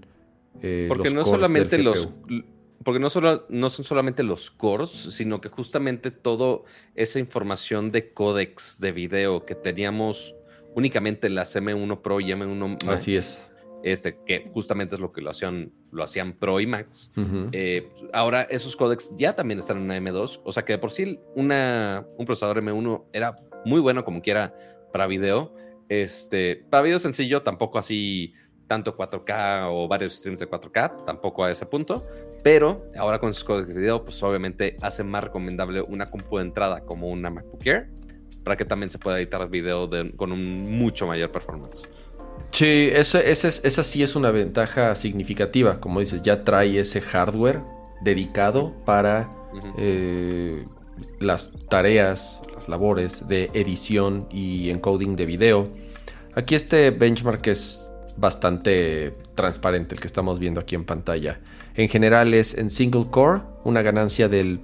eh, 0.62 0.86
Porque 0.88 1.10
no 1.10 1.24
solamente 1.24 1.78
los, 1.78 2.08
porque 2.84 3.00
no, 3.00 3.10
solo, 3.10 3.46
no 3.48 3.70
son 3.70 3.84
solamente 3.84 4.22
los 4.22 4.50
cores, 4.50 4.90
sino 4.90 5.40
que 5.40 5.48
justamente 5.48 6.10
toda 6.10 6.60
esa 6.94 7.18
información 7.18 7.90
de 7.90 8.12
códex 8.12 8.78
de 8.78 8.92
video 8.92 9.44
que 9.44 9.54
teníamos 9.54 10.34
únicamente 10.74 11.26
en 11.26 11.34
las 11.34 11.56
M1 11.56 12.00
Pro 12.02 12.20
y 12.20 12.26
M1 12.26 12.84
Max. 12.84 12.86
Así 12.86 13.16
es. 13.16 13.46
Este, 13.82 14.18
que 14.24 14.50
justamente 14.52 14.94
es 14.94 15.00
lo 15.00 15.12
que 15.12 15.20
lo 15.20 15.30
hacían, 15.30 15.72
lo 15.94 16.02
hacían 16.02 16.34
Pro 16.34 16.60
y 16.60 16.66
Max. 16.66 17.12
Eh, 17.52 17.88
ahora 18.12 18.42
esos 18.42 18.76
códex 18.76 19.14
ya 19.16 19.34
también 19.34 19.60
están 19.60 19.78
en 19.78 19.84
una 19.84 19.98
M2. 19.98 20.40
O 20.44 20.52
sea 20.52 20.64
que 20.64 20.74
de 20.74 20.78
por 20.78 20.90
sí 20.90 21.18
una, 21.34 22.06
un 22.18 22.26
procesador 22.26 22.62
M1 22.62 23.04
era 23.12 23.34
muy 23.64 23.80
bueno 23.80 24.04
como 24.04 24.20
quiera 24.20 24.54
para 24.92 25.06
video. 25.06 25.54
Este, 25.88 26.64
para 26.70 26.82
video 26.82 26.98
sencillo, 26.98 27.42
tampoco 27.42 27.78
así 27.78 28.34
tanto 28.66 28.96
4K 28.96 29.68
o 29.70 29.88
varios 29.88 30.14
streams 30.14 30.40
de 30.40 30.48
4K, 30.48 31.04
tampoco 31.04 31.44
a 31.44 31.50
ese 31.50 31.66
punto, 31.66 32.06
pero 32.42 32.86
ahora 32.96 33.18
con 33.18 33.34
sus 33.34 33.44
códigos 33.44 33.68
de 33.68 33.74
video, 33.74 34.04
pues 34.04 34.22
obviamente 34.22 34.76
hace 34.80 35.04
más 35.04 35.24
recomendable 35.24 35.82
una 35.82 36.10
compu 36.10 36.38
de 36.38 36.44
entrada 36.44 36.80
como 36.80 37.08
una 37.08 37.30
MacBook 37.30 37.64
Air 37.66 37.90
para 38.42 38.56
que 38.56 38.64
también 38.64 38.90
se 38.90 38.98
pueda 38.98 39.18
editar 39.18 39.48
video 39.48 39.88
con 40.16 40.32
un 40.32 40.70
mucho 40.70 41.06
mayor 41.06 41.30
performance. 41.30 41.88
Sí, 42.54 42.88
esa 42.92 43.82
sí 43.82 44.04
es 44.04 44.14
una 44.14 44.30
ventaja 44.30 44.94
significativa. 44.94 45.80
Como 45.80 45.98
dices, 45.98 46.22
ya 46.22 46.44
trae 46.44 46.78
ese 46.78 47.00
hardware 47.00 47.60
dedicado 48.00 48.72
para 48.84 49.28
eh, 49.76 50.64
las 51.18 51.50
tareas, 51.68 52.42
las 52.54 52.68
labores 52.68 53.26
de 53.26 53.50
edición 53.54 54.28
y 54.30 54.70
encoding 54.70 55.16
de 55.16 55.26
video. 55.26 55.68
Aquí 56.36 56.54
este 56.54 56.92
benchmark 56.92 57.44
es 57.48 57.90
bastante 58.16 59.16
transparente 59.34 59.96
el 59.96 60.00
que 60.00 60.06
estamos 60.06 60.38
viendo 60.38 60.60
aquí 60.60 60.76
en 60.76 60.84
pantalla. 60.84 61.40
En 61.74 61.88
general 61.88 62.34
es 62.34 62.56
en 62.56 62.70
single 62.70 63.06
core 63.10 63.42
una 63.64 63.82
ganancia 63.82 64.28
del 64.28 64.60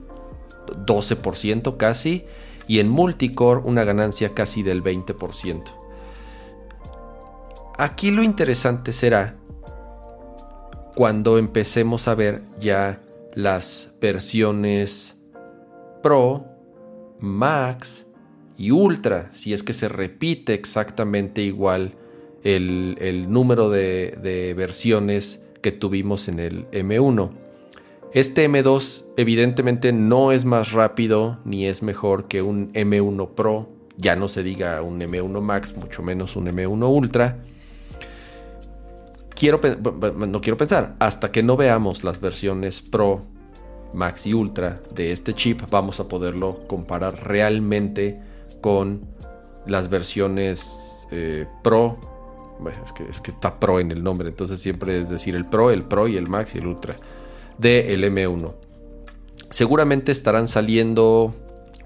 12% 0.86 1.76
casi 1.76 2.24
y 2.68 2.78
en 2.78 2.88
multicore 2.88 3.62
una 3.64 3.82
ganancia 3.82 4.32
casi 4.32 4.62
del 4.62 4.84
20%. 4.84 5.79
Aquí 7.80 8.10
lo 8.10 8.22
interesante 8.22 8.92
será 8.92 9.36
cuando 10.94 11.38
empecemos 11.38 12.08
a 12.08 12.14
ver 12.14 12.42
ya 12.60 13.00
las 13.32 13.94
versiones 14.02 15.16
Pro, 16.02 16.44
Max 17.20 18.04
y 18.58 18.70
Ultra, 18.70 19.30
si 19.32 19.54
es 19.54 19.62
que 19.62 19.72
se 19.72 19.88
repite 19.88 20.52
exactamente 20.52 21.40
igual 21.40 21.94
el, 22.44 23.26
número 23.30 23.70
de, 23.70 24.52
versiones 24.54 25.42
que 25.62 25.72
tuvimos 25.72 26.28
en 26.28 26.38
el 26.38 26.70
M1. 26.72 27.30
Este 28.12 28.46
M2 28.46 29.06
evidentemente 29.16 29.94
no 29.94 30.32
es 30.32 30.44
más 30.44 30.72
rápido 30.72 31.38
ni 31.46 31.64
es 31.64 31.82
mejor 31.82 32.28
que 32.28 32.42
un 32.42 32.74
M1 32.74 33.30
Pro, 33.30 33.70
ya 33.96 34.16
no 34.16 34.28
se 34.28 34.42
diga 34.42 34.82
un 34.82 35.00
M1 35.00 35.40
Max, 35.40 35.74
mucho 35.78 36.02
menos 36.02 36.36
un 36.36 36.46
M1 36.46 36.86
Ultra. 36.86 37.38
Quiero, 39.40 39.58
no 40.28 40.42
quiero 40.42 40.58
pensar, 40.58 40.96
hasta 40.98 41.32
que 41.32 41.42
no 41.42 41.56
veamos 41.56 42.04
las 42.04 42.20
versiones 42.20 42.82
Pro, 42.82 43.22
Max 43.94 44.26
y 44.26 44.34
Ultra 44.34 44.82
de 44.94 45.12
este 45.12 45.32
chip, 45.32 45.62
vamos 45.70 45.98
a 45.98 46.08
poderlo 46.08 46.66
comparar 46.66 47.26
realmente 47.26 48.20
con 48.60 49.00
las 49.66 49.88
versiones 49.88 51.08
eh, 51.10 51.46
Pro 51.62 51.98
que, 52.94 53.04
es 53.04 53.22
que 53.22 53.30
está 53.30 53.58
Pro 53.58 53.80
en 53.80 53.90
el 53.92 54.04
nombre, 54.04 54.28
entonces 54.28 54.60
siempre 54.60 55.00
es 55.00 55.08
decir 55.08 55.34
el 55.34 55.46
Pro, 55.46 55.70
el 55.70 55.84
Pro 55.84 56.06
y 56.06 56.18
el 56.18 56.28
Max 56.28 56.54
y 56.54 56.58
el 56.58 56.66
Ultra 56.66 56.96
de 57.56 57.94
el 57.94 58.04
M1. 58.04 58.52
Seguramente 59.48 60.12
estarán 60.12 60.48
saliendo. 60.48 61.34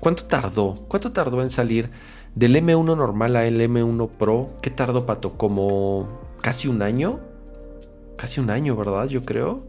¿Cuánto 0.00 0.24
tardó? 0.24 0.74
¿Cuánto 0.88 1.12
tardó 1.12 1.40
en 1.40 1.50
salir 1.50 1.88
Del 2.34 2.56
M1 2.56 2.96
normal 2.96 3.36
al 3.36 3.60
M1 3.60 4.10
Pro, 4.18 4.50
¿qué 4.60 4.70
tardó, 4.70 5.06
Pato? 5.06 5.38
¿Como 5.38 6.08
casi 6.40 6.66
un 6.66 6.82
año? 6.82 7.20
Casi 8.16 8.40
un 8.40 8.50
año, 8.50 8.76
¿verdad? 8.76 9.06
Yo 9.08 9.24
creo. 9.24 9.64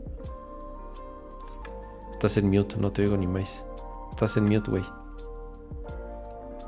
Estás 2.13 2.37
en 2.37 2.49
mute, 2.49 2.77
no 2.77 2.91
te 2.91 3.03
oigo 3.03 3.17
ni 3.17 3.27
más. 3.27 3.63
Estás 4.11 4.37
en 4.37 4.45
mute, 4.45 4.71
güey. 4.71 4.83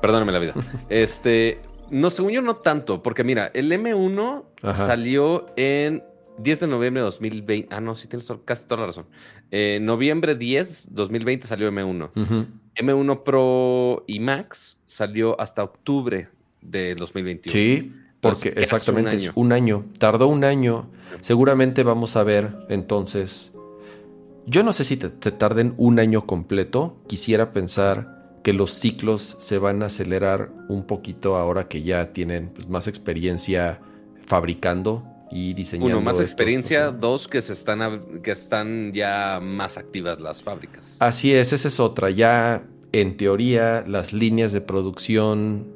Perdóname 0.01 0.31
la 0.31 0.39
vida. 0.39 0.53
este, 0.89 1.61
no, 1.89 2.09
según 2.09 2.31
yo 2.31 2.41
no 2.41 2.57
tanto, 2.57 3.01
porque 3.01 3.23
mira, 3.23 3.47
el 3.53 3.71
M1 3.71 4.43
Ajá. 4.61 4.85
salió 4.85 5.47
en 5.55 6.03
10 6.37 6.59
de 6.61 6.67
noviembre 6.67 7.01
de 7.01 7.05
2020. 7.05 7.75
Ah, 7.75 7.81
no, 7.81 7.95
sí 7.95 8.07
tienes 8.07 8.31
casi 8.45 8.65
toda 8.65 8.81
la 8.81 8.87
razón. 8.87 9.05
Eh, 9.51 9.79
noviembre 9.81 10.35
10, 10.35 10.93
2020 10.93 11.47
salió 11.47 11.71
M1. 11.71 12.11
Ujú. 12.15 12.45
M1 12.75 13.23
Pro 13.23 14.03
y 14.07 14.19
Max 14.19 14.77
salió 14.87 15.39
hasta 15.39 15.63
octubre 15.63 16.29
de 16.61 16.95
2021. 16.95 17.53
Sí, 17.53 17.93
porque 18.29 18.49
Entonces, 18.49 18.63
exactamente 18.63 19.15
un 19.15 19.17
es 19.17 19.23
año. 19.23 19.33
un 19.35 19.51
año. 19.51 19.85
Tardó 19.99 20.27
un 20.27 20.43
año. 20.43 20.89
Seguramente 21.21 21.83
vamos 21.83 22.15
a 22.15 22.23
ver 22.23 22.53
entonces. 22.69 23.51
Yo 24.45 24.63
no 24.63 24.71
sé 24.73 24.83
si 24.83 24.97
te, 24.97 25.09
te 25.09 25.31
tarden 25.31 25.73
un 25.77 25.99
año 25.99 26.25
completo. 26.25 26.97
Quisiera 27.07 27.51
pensar 27.51 28.39
que 28.43 28.53
los 28.53 28.71
ciclos 28.71 29.35
se 29.39 29.57
van 29.57 29.83
a 29.83 29.87
acelerar 29.87 30.51
un 30.69 30.85
poquito 30.85 31.35
ahora 31.35 31.67
que 31.67 31.83
ya 31.83 32.13
tienen 32.13 32.49
pues, 32.55 32.69
más 32.69 32.87
experiencia 32.87 33.81
fabricando 34.25 35.03
y 35.31 35.53
diseñando. 35.53 35.97
Uno, 35.97 36.05
más 36.05 36.19
experiencia. 36.19 36.91
Dos, 36.91 37.27
que 37.27 37.41
se 37.41 37.53
están, 37.53 38.21
que 38.21 38.31
están 38.31 38.93
ya 38.93 39.39
más 39.41 39.77
activas 39.77 40.21
las 40.21 40.41
fábricas. 40.41 40.95
Así 40.99 41.33
es, 41.33 41.51
esa 41.53 41.67
es 41.67 41.79
otra. 41.79 42.09
Ya 42.09 42.63
en 42.91 43.17
teoría 43.17 43.83
las 43.85 44.13
líneas 44.13 44.53
de 44.53 44.61
producción 44.61 45.67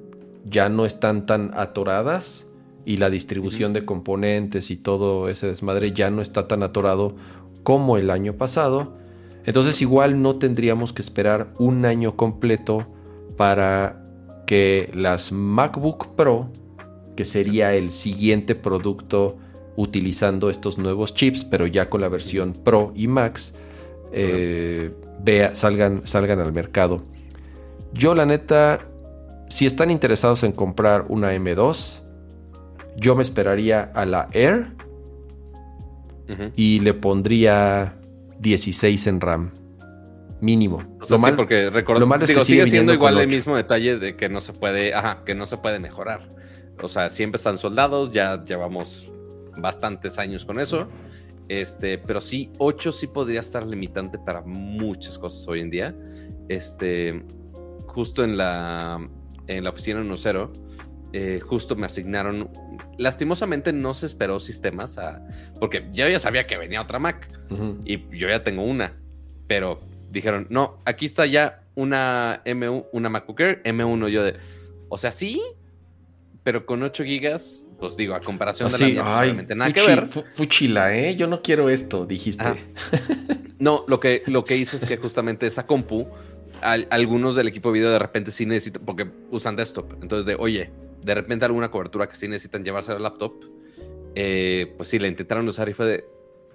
ya 0.45 0.69
no 0.69 0.86
están 0.86 1.25
tan 1.25 1.51
atoradas 1.56 2.47
y 2.86 2.97
la 2.97 3.10
distribución 3.10 3.73
de 3.73 3.86
componentes 3.86 4.71
y 4.71 4.77
todo 4.77 5.30
ese 5.30 5.47
desmadre 5.47 5.91
ya 5.91 6.10
no 6.10 6.21
está 6.21 6.47
tan 6.47 6.63
atorado 6.63 7.15
como 7.63 7.97
el 7.97 8.10
año 8.10 8.34
pasado. 8.34 8.97
Entonces 9.45 9.82
igual 9.82 10.21
no 10.21 10.38
tendríamos 10.38 10.93
que 10.93 11.01
esperar 11.01 11.54
un 11.58 11.86
año 11.86 12.15
completo 12.15 12.88
para 13.38 14.04
que 14.45 14.91
las 14.93 15.32
MacBook 15.32 16.15
Pro, 16.15 16.51
que 17.15 17.25
sería 17.25 17.73
el 17.73 17.91
siguiente 17.91 18.56
producto 18.56 19.38
utilizando 19.75 20.49
estos 20.49 20.77
nuevos 20.77 21.13
chips, 21.13 21.45
pero 21.45 21.65
ya 21.65 21.89
con 21.89 22.01
la 22.01 22.10
versión 22.10 22.54
Pro 22.54 22.91
y 22.95 23.08
Max, 23.08 23.54
eh, 24.12 24.91
vea, 25.23 25.56
salgan, 25.56 26.01
salgan 26.06 26.39
al 26.39 26.51
mercado. 26.51 27.04
Yo 27.93 28.13
la 28.15 28.25
neta, 28.25 28.88
si 29.51 29.65
están 29.65 29.91
interesados 29.91 30.43
en 30.43 30.53
comprar 30.53 31.05
una 31.09 31.33
M2, 31.35 32.01
yo 32.97 33.15
me 33.15 33.23
esperaría 33.23 33.91
a 33.93 34.05
la 34.05 34.29
Air 34.31 34.73
y 36.55 36.79
le 36.79 36.93
pondría 36.93 37.97
16 38.39 39.07
en 39.07 39.19
RAM. 39.19 39.51
Mínimo. 40.39 40.77
O 40.99 41.05
sea, 41.05 41.17
lo, 41.17 41.17
sí, 41.17 41.21
mal- 41.21 41.35
porque 41.35 41.69
lo 41.69 42.07
malo 42.07 42.23
es 42.23 42.31
que 42.31 42.41
sigue 42.41 42.61
sigue 42.61 42.67
siendo 42.67 42.93
igual 42.93 43.19
el 43.19 43.27
mismo 43.27 43.55
detalle 43.57 43.99
de 43.99 44.15
que 44.15 44.29
no 44.29 44.39
se 44.41 44.53
puede, 44.53 44.93
ajá, 44.93 45.23
que 45.25 45.35
no 45.35 45.45
se 45.45 45.57
puede 45.57 45.79
mejorar. 45.79 46.33
O 46.81 46.87
sea, 46.87 47.09
siempre 47.09 47.35
están 47.37 47.57
soldados, 47.57 48.11
ya 48.11 48.43
llevamos 48.43 49.11
bastantes 49.57 50.17
años 50.17 50.45
con 50.45 50.59
eso. 50.59 50.87
Este, 51.49 51.97
pero 51.97 52.21
sí, 52.21 52.49
8 52.57 52.91
sí 52.93 53.07
podría 53.07 53.41
estar 53.41 53.67
limitante 53.67 54.17
para 54.17 54.41
muchas 54.41 55.19
cosas 55.19 55.45
hoy 55.49 55.59
en 55.59 55.69
día. 55.69 55.95
Este, 56.47 57.23
justo 57.87 58.23
en 58.23 58.37
la, 58.37 59.05
en 59.57 59.63
la 59.63 59.69
oficina 59.71 60.01
1.0, 60.01 60.51
eh, 61.13 61.39
justo 61.41 61.75
me 61.75 61.85
asignaron. 61.85 62.49
Lastimosamente 62.97 63.73
no 63.73 63.93
se 63.93 64.05
esperó 64.05 64.39
sistemas 64.39 64.97
a, 64.97 65.25
porque 65.59 65.87
yo 65.91 66.07
ya 66.07 66.19
sabía 66.19 66.47
que 66.47 66.57
venía 66.57 66.81
otra 66.81 66.99
Mac 66.99 67.27
Ujú. 67.49 67.79
y 67.85 67.99
yo 68.17 68.27
ya 68.29 68.43
tengo 68.43 68.63
una, 68.63 68.97
pero 69.47 69.79
dijeron, 70.09 70.47
no, 70.49 70.81
aquí 70.85 71.05
está 71.05 71.25
ya 71.25 71.63
una 71.75 72.41
M1, 72.45 72.85
una 72.91 73.09
MacBook 73.09 73.39
Air 73.39 73.61
M1, 73.63 74.07
yo 74.09 74.23
de, 74.23 74.35
o 74.89 74.97
sea, 74.97 75.11
sí, 75.11 75.41
pero 76.43 76.65
con 76.65 76.81
8 76.83 77.03
gigas, 77.03 77.65
pues 77.79 77.95
digo, 77.97 78.13
a 78.13 78.19
comparación 78.19 78.69
de 78.69 78.77
la 78.77 78.85
Así, 78.85 78.93
mía, 78.93 79.03
pues, 79.03 79.15
ay, 79.49 79.55
nada 79.55 79.71
que 79.73 79.81
fuchi- 79.81 79.87
ver. 79.87 80.05
fu- 80.05 80.23
fuchila, 80.29 80.95
¿eh? 80.97 81.15
Yo 81.15 81.27
no 81.27 81.41
quiero 81.41 81.69
esto, 81.69 82.05
dijiste. 82.05 82.43
Ajá. 82.43 82.55
No, 83.59 83.85
lo 83.87 83.99
que, 83.99 84.23
lo 84.25 84.43
que 84.43 84.57
hice 84.57 84.77
es 84.77 84.85
que 84.85 84.97
justamente 84.97 85.45
esa 85.45 85.67
compu, 85.67 86.07
al- 86.62 86.88
algunos 86.91 87.36
del 87.36 87.47
equipo 87.47 87.69
de 87.69 87.74
video 87.80 87.91
de 87.91 88.00
repente 88.00 88.32
sí 88.32 88.45
necesitan, 88.45 88.84
porque 88.86 89.10
usan 89.32 89.56
desktop, 89.56 89.93
entonces 90.02 90.26
de, 90.26 90.36
oye, 90.36 90.71
de 91.04 91.15
repente 91.15 91.45
alguna 91.45 91.69
cobertura 91.71 92.08
que 92.08 92.15
sí 92.15 92.28
necesitan 92.28 92.63
llevarse 92.63 92.91
al 92.91 93.02
laptop, 93.04 93.34
eh, 94.15 94.74
pues 94.78 94.89
sí, 94.89 95.00
la 95.00 95.08
intentaron 95.08 95.47
usar 95.47 95.69
y 95.69 95.74
fue 95.74 95.86
de, 95.86 96.06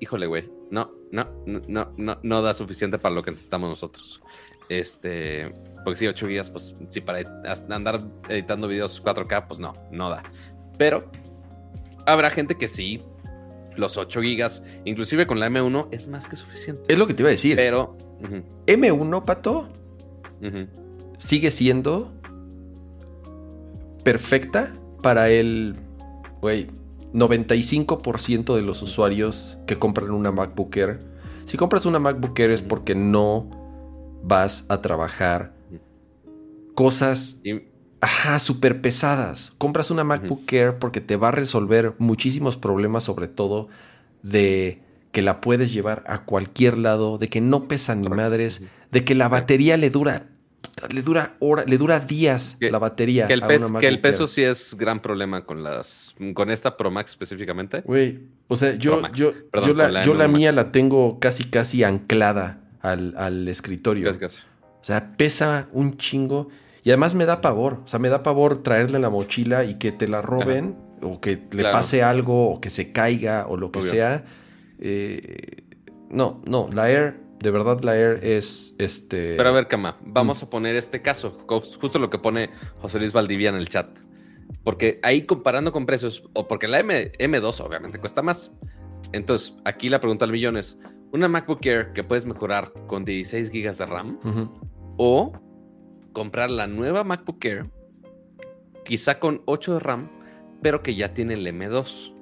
híjole, 0.00 0.26
güey, 0.26 0.48
no, 0.70 0.92
no, 1.10 1.28
no, 1.46 1.60
no, 1.68 1.92
no, 1.96 2.18
no 2.22 2.42
da 2.42 2.54
suficiente 2.54 2.98
para 2.98 3.14
lo 3.14 3.22
que 3.22 3.30
necesitamos 3.30 3.68
nosotros. 3.68 4.20
Este, 4.68 5.52
porque 5.84 5.96
sí, 5.98 6.06
8 6.08 6.26
gigas, 6.26 6.50
pues 6.50 6.74
sí, 6.90 7.00
para 7.00 7.20
andar 7.70 8.02
editando 8.28 8.66
videos 8.68 9.02
4K, 9.02 9.46
pues 9.46 9.60
no, 9.60 9.74
no 9.92 10.10
da. 10.10 10.24
Pero 10.76 11.08
habrá 12.04 12.30
gente 12.30 12.56
que 12.56 12.66
sí, 12.68 13.02
los 13.76 13.96
8 13.96 14.20
gigas, 14.22 14.64
inclusive 14.84 15.26
con 15.26 15.38
la 15.38 15.48
M1, 15.48 15.88
es 15.92 16.08
más 16.08 16.26
que 16.26 16.34
suficiente. 16.36 16.82
Es 16.92 16.98
lo 16.98 17.06
que 17.06 17.14
te 17.14 17.22
iba 17.22 17.28
a 17.28 17.32
decir. 17.32 17.56
Pero. 17.56 17.96
ujú, 18.20 18.42
M1, 18.66 19.24
Pato, 19.24 19.68
sigue 21.16 21.50
siendo 21.50 22.12
perfecta 24.04 24.76
para 25.02 25.28
el, 25.30 25.76
güey, 26.40 26.68
95% 27.12 28.54
de 28.54 28.62
los 28.62 28.82
usuarios 28.82 29.58
que 29.66 29.78
compran 29.78 30.10
una 30.10 30.30
MacBook 30.30 30.76
Air. 30.76 31.00
Si 31.44 31.56
compras 31.56 31.86
una 31.86 31.98
MacBook 31.98 32.38
Air 32.38 32.50
es 32.50 32.62
porque 32.62 32.94
no 32.94 33.48
vas 34.22 34.66
a 34.68 34.82
trabajar 34.82 35.54
cosas, 36.74 37.40
ajá, 38.00 38.38
súper 38.38 38.80
pesadas. 38.80 39.52
Compras 39.58 39.90
una 39.90 40.04
MacBook 40.04 40.52
Air 40.52 40.78
porque 40.78 41.00
te 41.00 41.16
va 41.16 41.28
a 41.28 41.32
resolver 41.32 41.94
muchísimos 41.98 42.56
problemas, 42.56 43.04
sobre 43.04 43.28
todo 43.28 43.68
de 44.22 44.82
que 45.16 45.22
la 45.22 45.40
puedes 45.40 45.72
llevar 45.72 46.04
a 46.08 46.26
cualquier 46.26 46.76
lado, 46.76 47.16
de 47.16 47.28
que 47.28 47.40
no 47.40 47.68
pesa 47.68 47.94
ni 47.94 48.06
madres, 48.10 48.60
de 48.92 49.02
que 49.02 49.14
la 49.14 49.28
batería 49.28 49.78
le 49.78 49.88
dura 49.88 50.26
le 50.90 51.00
dura 51.00 51.36
hora, 51.38 51.64
le 51.66 51.78
dura 51.78 52.00
días 52.00 52.58
Que- 52.60 52.70
la 52.70 52.78
batería 52.78 53.26
que, 53.26 53.32
el 53.32 53.40
pes- 53.40 53.64
que 53.80 53.96
peso 53.96 54.26
sí 54.26 54.42
es 54.42 54.74
gran 54.76 55.00
problema 55.00 55.46
con 55.46 55.62
las. 55.64 56.14
Con 56.34 56.50
esta 56.50 56.76
Pro 56.76 56.90
Max 56.90 57.12
específicamente. 57.12 57.80
Güey, 57.80 58.18
o 58.48 58.56
sea, 58.56 58.74
yo, 58.74 59.00
Max. 59.00 59.16
yo, 59.18 59.32
Perdón, 59.50 59.68
yo 59.70 59.74
la, 59.74 59.84
con 59.84 59.94
la 59.94 60.02
yo 60.02 60.12
la 60.14 60.26
M1 60.28 60.32
mía 60.36 60.52
la 60.52 60.72
tengo 60.72 61.18
casi 61.18 61.44
casi 61.44 61.82
anclada 61.82 62.60
al, 62.82 63.14
al 63.16 63.48
escritorio. 63.48 64.06
Casi, 64.08 64.18
casi. 64.18 64.38
O 64.82 64.84
sea, 64.84 65.16
pesa 65.16 65.68
un 65.72 65.96
chingo. 65.96 66.48
Y 66.84 66.90
además 66.90 67.14
me 67.14 67.24
da 67.24 67.40
pavor. 67.40 67.80
O 67.84 67.88
sea, 67.88 67.98
me 67.98 68.10
da 68.10 68.22
pavor 68.22 68.62
traerle 68.62 68.98
la 68.98 69.08
mochila 69.08 69.64
y 69.64 69.74
que 69.78 69.92
te 69.92 70.08
la 70.08 70.20
roben. 70.20 70.76
O 71.00 71.20
que 71.22 71.30
le 71.52 71.62
Claro. 71.62 71.72
pase 71.78 72.02
algo. 72.02 72.50
O 72.50 72.60
que 72.60 72.68
se 72.68 72.92
caiga. 72.92 73.46
O 73.48 73.56
lo 73.56 73.72
que 73.72 73.78
Obvio. 73.78 73.90
sea. 73.90 74.24
Eh, 74.78 75.64
no, 76.10 76.42
no. 76.46 76.68
La 76.72 76.90
Air, 76.90 77.20
de 77.40 77.50
verdad, 77.50 77.80
la 77.82 77.96
Air 77.96 78.20
es 78.22 78.74
este. 78.78 79.36
Pero 79.36 79.48
a 79.48 79.52
ver, 79.52 79.68
Cama, 79.68 79.96
Mm. 80.02 80.12
vamos 80.12 80.42
a 80.42 80.50
poner 80.50 80.76
este 80.76 81.02
caso, 81.02 81.38
justo 81.46 81.98
lo 81.98 82.10
que 82.10 82.18
pone 82.18 82.50
José 82.78 82.98
Luis 82.98 83.12
Valdivia 83.12 83.48
en 83.50 83.56
el 83.56 83.68
chat. 83.68 83.98
Porque 84.62 85.00
ahí 85.02 85.22
comparando 85.22 85.72
con 85.72 85.86
precios, 85.86 86.22
o 86.32 86.46
porque 86.46 86.68
la 86.68 86.80
M, 86.80 87.12
M2 87.18 87.60
obviamente 87.60 87.98
cuesta 87.98 88.22
más. 88.22 88.52
Entonces, 89.12 89.56
aquí 89.64 89.88
la 89.88 90.00
pregunta 90.00 90.24
al 90.24 90.32
millón 90.32 90.56
es: 90.56 90.78
¿una 91.12 91.28
MacBook 91.28 91.64
Air 91.66 91.92
que 91.92 92.04
puedes 92.04 92.26
mejorar 92.26 92.72
con 92.86 93.04
16 93.04 93.50
GB 93.50 93.76
de 93.76 93.86
RAM? 93.86 94.18
O 94.98 95.32
comprar 96.12 96.50
la 96.50 96.66
nueva 96.66 97.04
MacBook 97.04 97.44
Air, 97.44 97.64
quizá 98.84 99.18
con 99.18 99.42
8 99.46 99.74
de 99.74 99.80
RAM, 99.80 100.10
pero 100.62 100.82
que 100.82 100.94
ya 100.94 101.12
tiene 101.12 101.34
el 101.34 101.46
M2. 101.46 102.12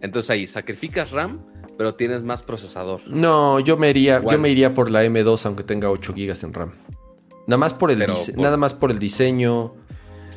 Entonces 0.00 0.30
ahí 0.30 0.46
sacrificas 0.46 1.10
RAM, 1.10 1.44
pero 1.76 1.94
tienes 1.94 2.22
más 2.22 2.42
procesador. 2.42 3.00
No, 3.06 3.60
yo 3.60 3.76
me 3.76 3.90
iría, 3.90 4.16
Igual. 4.18 4.36
yo 4.36 4.40
me 4.42 4.50
iría 4.50 4.74
por 4.74 4.90
la 4.90 5.04
M2 5.04 5.44
aunque 5.46 5.64
tenga 5.64 5.90
8 5.90 6.12
GB 6.14 6.44
en 6.44 6.54
RAM. 6.54 6.72
Nada 7.46 7.58
más 7.58 7.74
por 7.74 7.90
el 7.90 7.98
Pero 7.98 8.14
dise- 8.14 8.32
por- 8.34 8.42
nada 8.42 8.56
más 8.56 8.74
por 8.74 8.90
el 8.90 8.98
diseño, 8.98 9.74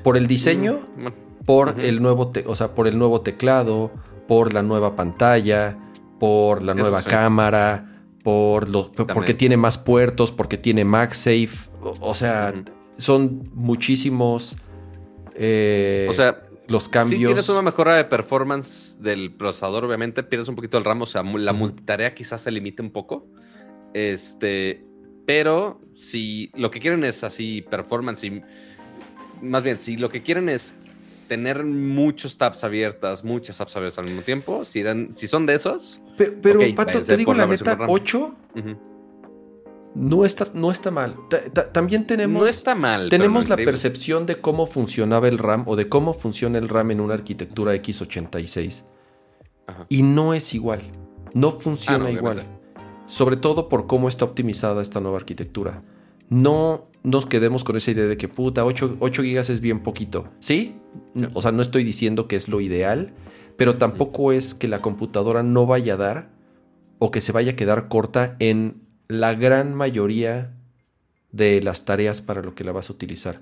por 0.03 0.17
el 0.17 0.27
diseño, 0.27 0.79
Mm, 0.95 1.01
bueno, 1.01 1.13
por 1.45 1.79
el 1.79 2.01
nuevo, 2.01 2.27
te- 2.29 2.43
o 2.47 2.55
sea, 2.55 2.75
por 2.75 2.87
el 2.87 2.97
nuevo 2.97 3.21
teclado, 3.21 3.91
por 4.27 4.53
la 4.53 4.61
nueva 4.63 4.95
pantalla, 4.95 5.77
por 6.19 6.63
la 6.63 6.73
Eso 6.73 6.81
nueva 6.81 7.01
sí. 7.01 7.09
cámara, 7.09 8.01
por 8.23 8.67
lo, 8.67 8.91
porque 8.91 9.33
tiene 9.33 9.55
más 9.55 9.77
puertos, 9.77 10.31
porque 10.33 10.57
tiene 10.57 10.83
MagSafe, 10.83 11.69
o, 11.81 11.95
o 12.01 12.13
sea, 12.13 12.53
son 12.97 13.43
muchísimos 13.53 14.57
eh, 15.39 16.07
o 16.09 16.13
sea, 16.13 16.41
los 16.67 16.85
Si 16.85 16.89
cambios. 16.91 17.29
tienes 17.29 17.49
una 17.49 17.61
mejora 17.61 17.95
de 17.95 18.05
performance 18.05 18.97
del 18.99 19.33
procesador, 19.33 19.85
obviamente 19.85 20.23
pierdes 20.23 20.49
un 20.49 20.55
poquito 20.55 20.77
el 20.77 20.85
RAM, 20.85 21.01
o 21.01 21.05
sea, 21.05 21.23
la 21.23 21.53
multitarea 21.53 22.13
quizás 22.13 22.41
se 22.41 22.51
limite 22.51 22.81
un 22.81 22.91
poco. 22.91 23.27
Este, 23.93 24.85
pero 25.25 25.81
si 25.95 26.51
lo 26.55 26.69
que 26.69 26.79
quieren 26.79 27.03
es 27.03 27.23
así 27.23 27.61
performance 27.61 28.23
y 28.23 28.41
más 29.41 29.63
bien, 29.63 29.79
si 29.79 29.97
lo 29.97 30.09
que 30.09 30.23
quieren 30.23 30.49
es 30.49 30.75
tener 31.27 31.63
muchos 31.63 32.37
tabs 32.37 32.63
abiertas, 32.63 33.23
muchas 33.23 33.59
apps 33.61 33.75
abiertas 33.75 33.99
al 33.99 34.05
mismo 34.05 34.21
tiempo, 34.21 34.65
si, 34.65 34.79
eran, 34.79 35.13
si 35.13 35.27
son 35.27 35.45
de 35.45 35.55
esos. 35.55 35.99
Pero, 36.17 36.33
pero 36.41 36.59
Pato, 36.75 37.01
te 37.01 37.17
digo 37.17 37.33
la 37.33 37.45
neta, 37.45 37.71
de 37.71 37.75
RAM. 37.75 37.89
8 37.89 38.35
ujú, 38.55 38.77
no 39.97 40.25
está, 40.25 40.47
no 40.53 40.71
está 40.71 40.91
mal. 40.91 41.15
Ta- 41.29 41.49
ta- 41.51 41.71
también 41.73 42.05
tenemos, 42.05 42.41
no 42.41 42.47
está 42.47 42.75
mal. 42.75 43.09
tenemos 43.09 43.47
la 43.49 43.55
increíble. 43.55 43.71
percepción 43.73 44.25
de 44.25 44.39
cómo 44.39 44.67
funcionaba 44.67 45.27
el 45.27 45.37
RAM 45.37 45.63
o 45.65 45.75
de 45.75 45.89
cómo 45.89 46.13
funciona 46.13 46.57
el 46.57 46.69
RAM 46.69 46.91
en 46.91 46.99
una 47.01 47.13
arquitectura 47.15 47.73
x86. 47.75 48.83
Ajá. 49.67 49.85
Y 49.89 50.03
no 50.03 50.33
es 50.33 50.53
igual. 50.53 50.81
No 51.33 51.49
Ah, 51.49 51.59
funciona 51.59 51.97
no, 51.99 52.09
igual. 52.09 52.43
Sobre 53.07 53.37
todo 53.37 53.69
por 53.69 53.87
cómo 53.87 54.07
está 54.09 54.25
optimizada 54.25 54.81
esta 54.81 54.99
nueva 55.01 55.17
arquitectura. 55.17 55.81
No 56.29 56.87
nos 57.03 57.25
quedemos 57.25 57.63
con 57.63 57.77
esa 57.77 57.91
idea 57.91 58.05
de 58.05 58.17
que 58.17 58.27
puta, 58.27 58.65
8, 58.65 58.97
8 58.99 59.23
gigas 59.23 59.49
es 59.49 59.61
bien 59.61 59.81
poquito. 59.81 60.25
¿Sí? 60.39 60.75
Sí. 61.15 61.27
O 61.33 61.41
sea, 61.41 61.51
no 61.51 61.61
estoy 61.61 61.83
diciendo 61.83 62.27
que 62.27 62.35
es 62.35 62.47
lo 62.49 62.59
ideal, 62.61 63.13
pero 63.55 63.77
tampoco 63.77 64.31
es 64.31 64.53
que 64.53 64.67
la 64.67 64.81
computadora 64.81 65.41
no 65.43 65.65
vaya 65.65 65.93
a 65.93 65.97
dar 65.97 66.29
o 66.99 67.11
que 67.11 67.21
se 67.21 67.31
vaya 67.31 67.53
a 67.53 67.55
quedar 67.55 67.87
corta 67.87 68.35
en 68.39 68.81
la 69.07 69.33
gran 69.33 69.73
mayoría 69.73 70.53
de 71.31 71.61
las 71.61 71.85
tareas 71.85 72.21
para 72.21 72.41
lo 72.41 72.55
que 72.55 72.63
la 72.63 72.71
vas 72.71 72.89
a 72.89 72.93
utilizar. 72.93 73.41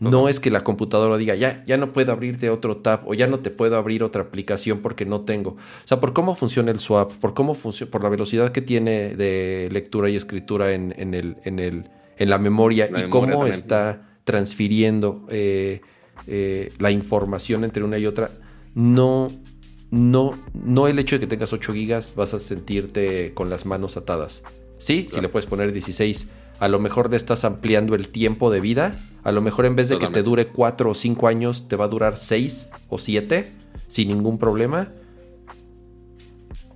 No 0.00 0.28
es 0.28 0.38
que 0.38 0.50
la 0.52 0.62
computadora 0.62 1.16
diga, 1.16 1.34
ya, 1.34 1.64
ya 1.66 1.76
no 1.76 1.92
puedo 1.92 2.12
abrirte 2.12 2.50
otro 2.50 2.76
tab 2.76 3.00
o 3.08 3.14
ya 3.14 3.26
no 3.26 3.40
te 3.40 3.50
puedo 3.50 3.76
abrir 3.76 4.04
otra 4.04 4.22
aplicación 4.22 4.78
porque 4.78 5.04
no 5.04 5.22
tengo. 5.22 5.50
O 5.50 5.86
sea, 5.88 5.98
por 5.98 6.12
cómo 6.12 6.36
funciona 6.36 6.70
el 6.70 6.78
swap, 6.78 7.10
por 7.14 7.34
cómo 7.34 7.54
funciona, 7.54 7.90
por 7.90 8.04
la 8.04 8.08
velocidad 8.08 8.52
que 8.52 8.62
tiene 8.62 9.16
de 9.16 9.68
lectura 9.72 10.08
y 10.08 10.14
escritura 10.14 10.72
en, 10.72 10.94
en 10.96 11.14
el, 11.14 11.38
en, 11.44 11.58
el, 11.58 11.90
en 12.16 12.30
la 12.30 12.38
memoria 12.38 12.88
La 12.92 13.00
y 13.00 13.02
memoria 13.02 13.10
cómo 13.10 13.26
también. 13.38 13.54
está 13.54 14.08
transfiriendo 14.22 15.26
eh, 15.30 15.80
eh, 16.28 16.72
la 16.78 16.92
información 16.92 17.64
entre 17.64 17.82
una 17.82 17.98
y 17.98 18.06
otra, 18.06 18.30
no, 18.76 19.32
no, 19.90 20.32
no 20.54 20.86
el 20.86 20.98
hecho 21.00 21.16
de 21.16 21.20
que 21.20 21.26
tengas 21.26 21.52
8 21.52 21.72
gigas 21.72 22.14
vas 22.14 22.34
a 22.34 22.38
sentirte 22.38 23.34
con 23.34 23.50
las 23.50 23.66
manos 23.66 23.96
atadas. 23.96 24.44
Sí, 24.78 25.02
si 25.02 25.06
Claro. 25.08 25.22
le 25.22 25.28
puedes 25.28 25.46
poner 25.46 25.72
16, 25.72 26.28
a 26.60 26.68
lo 26.68 26.78
mejor 26.78 27.10
le 27.10 27.16
estás 27.16 27.44
ampliando 27.44 27.94
el 27.94 28.08
tiempo 28.08 28.50
de 28.50 28.60
vida. 28.60 29.04
A 29.24 29.32
lo 29.32 29.40
mejor 29.42 29.66
en 29.66 29.76
vez 29.76 29.88
de 29.88 29.96
que 29.96 30.06
te 30.06 30.06
Totalmente. 30.22 30.28
dure 30.30 30.46
4 30.48 30.90
o 30.90 30.94
5 30.94 31.28
años, 31.28 31.68
te 31.68 31.76
va 31.76 31.84
a 31.86 31.88
durar 31.88 32.16
6 32.16 32.70
o 32.88 32.98
7 32.98 33.50
sin 33.88 34.08
ningún 34.08 34.38
problema. 34.38 34.88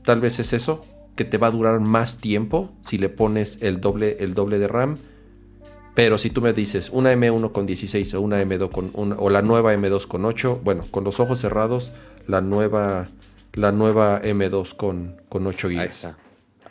Tal 0.04 0.20
vez 0.20 0.38
es 0.38 0.52
eso, 0.52 0.80
que 1.14 1.24
te 1.24 1.38
va 1.38 1.46
a 1.46 1.50
durar 1.50 1.78
más 1.80 2.18
tiempo 2.18 2.72
si 2.84 2.98
le 2.98 3.08
pones 3.08 3.58
el 3.62 3.80
doble, 3.80 4.16
el 4.20 4.34
doble 4.34 4.58
de 4.58 4.68
RAM. 4.68 4.96
Pero 5.94 6.16
si 6.18 6.30
tú 6.30 6.40
me 6.40 6.52
dices 6.52 6.88
una 6.90 7.12
M1 7.12 7.52
con 7.52 7.66
16 7.66 8.14
o 8.14 8.20
una 8.22 8.40
M2 8.42 8.70
con 8.70 8.90
una- 8.94 9.16
o 9.16 9.28
la 9.30 9.42
nueva 9.42 9.74
M2 9.74 10.06
con 10.06 10.24
8, 10.24 10.60
bueno, 10.64 10.86
con 10.90 11.04
los 11.04 11.20
ojos 11.20 11.38
cerrados, 11.40 11.92
la 12.26 12.40
nueva, 12.40 13.08
la 13.52 13.72
nueva 13.72 14.20
M2 14.24 14.74
con, 14.74 15.16
con 15.28 15.46
8 15.46 15.68
Ahí 15.68 15.74
GB. 15.76 15.84
está. 15.84 16.16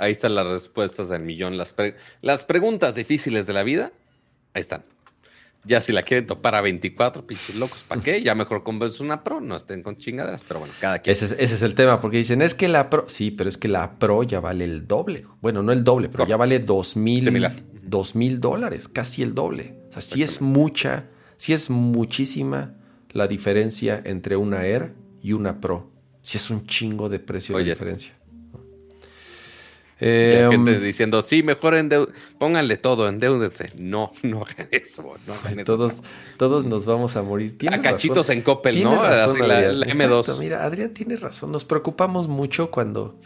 Ahí 0.02 0.12
están 0.14 0.34
las 0.36 0.48
respuestas 0.48 1.10
del 1.10 1.22
millón. 1.22 1.58
Las, 1.58 1.74
pre- 1.74 1.96
las 2.22 2.44
preguntas 2.44 2.96
difíciles 2.96 3.46
de 3.48 3.54
la 3.54 3.64
vida, 3.64 3.92
ahí 4.54 4.62
están. 4.62 4.84
Ya 5.64 5.80
si 5.80 5.92
la 5.94 6.02
quieren 6.02 6.26
topar 6.26 6.56
a 6.56 6.62
24, 6.62 7.28
pinches 7.28 7.56
locos, 7.56 7.84
¿para 7.88 8.02
qué? 8.02 8.24
Ya 8.24 8.34
mejor 8.34 8.64
convence 8.64 9.04
una 9.04 9.24
pro, 9.24 9.40
no 9.42 9.56
estén 9.56 9.84
con 9.84 9.96
chingaderas, 9.96 10.44
pero 10.44 10.60
bueno, 10.60 10.74
cada 10.82 10.98
quien. 11.00 11.12
Ese 11.12 11.26
es, 11.26 11.32
ese 11.34 11.54
es 11.54 11.62
el 11.62 11.76
tema, 11.76 12.02
porque 12.02 12.18
dicen, 12.18 12.42
es 12.42 12.56
que 12.56 12.68
la 12.68 12.90
Pro, 12.90 13.06
sí, 13.08 13.30
pero 13.30 13.48
es 13.48 13.60
que 13.60 13.68
la 13.68 14.00
Pro 14.00 14.24
ya 14.24 14.40
vale 14.40 14.64
el 14.66 14.88
doble. 14.88 15.24
Bueno, 15.40 15.62
no 15.62 15.72
el 15.72 15.84
doble, 15.84 16.10
pero 16.10 16.26
ya 16.26 16.36
vale 16.36 16.58
dos 16.58 16.96
mil, 16.96 17.24
dos 17.84 18.16
mil 18.16 18.40
dólares, 18.40 18.88
casi 18.88 19.22
el 19.22 19.36
doble. 19.36 19.76
O 19.90 19.92
sea, 19.92 20.02
sí 20.02 20.24
es 20.24 20.42
mucha, 20.42 21.10
sí 21.38 21.54
es 21.54 21.70
muchísima 21.70 22.74
la 23.12 23.28
diferencia 23.28 24.02
entre 24.04 24.36
una 24.38 24.66
Air 24.66 24.94
y 25.22 25.34
una 25.34 25.62
Pro. 25.62 25.92
Sí 26.24 26.38
es 26.40 26.50
un 26.50 26.66
chingo 26.66 27.08
de 27.08 27.20
precio 27.20 27.56
de 27.56 27.62
Oye, 27.64 27.76
Eh, 30.04 30.48
gente 30.50 30.80
diciendo, 30.80 31.22
sí, 31.22 31.44
mejor 31.44 31.76
pónganle 32.40 32.78
todo, 32.78 33.08
endeúdense. 33.08 33.70
No, 33.78 34.14
no 34.24 34.42
hagan 34.42 34.68
eso, 34.72 35.14
no 35.28 35.34
hagan 35.36 35.60
eso. 35.60 35.66
todos, 35.78 36.02
todos 36.38 36.66
nos 36.66 36.88
vamos 36.88 37.16
a 37.16 37.22
morir. 37.22 37.56
A 37.72 37.82
cachitos 37.82 38.18
razón. 38.28 38.38
en 38.38 38.42
Coppel, 38.42 38.76
Tiene 38.76 38.90
¿no? 38.96 39.04
razón, 39.04 39.30
Así 39.38 39.48
la, 39.48 39.58
Adrián. 39.58 39.80
la 39.80 39.86
Exacto, 39.86 40.24
M2. 40.24 40.40
Mira, 40.40 40.66
Adrián 40.66 40.94
tiene 40.94 41.16
razón. 41.18 41.52
Nos 41.52 41.66
preocupamos 41.66 42.28
mucho 42.28 42.72
cuando, 42.72 43.20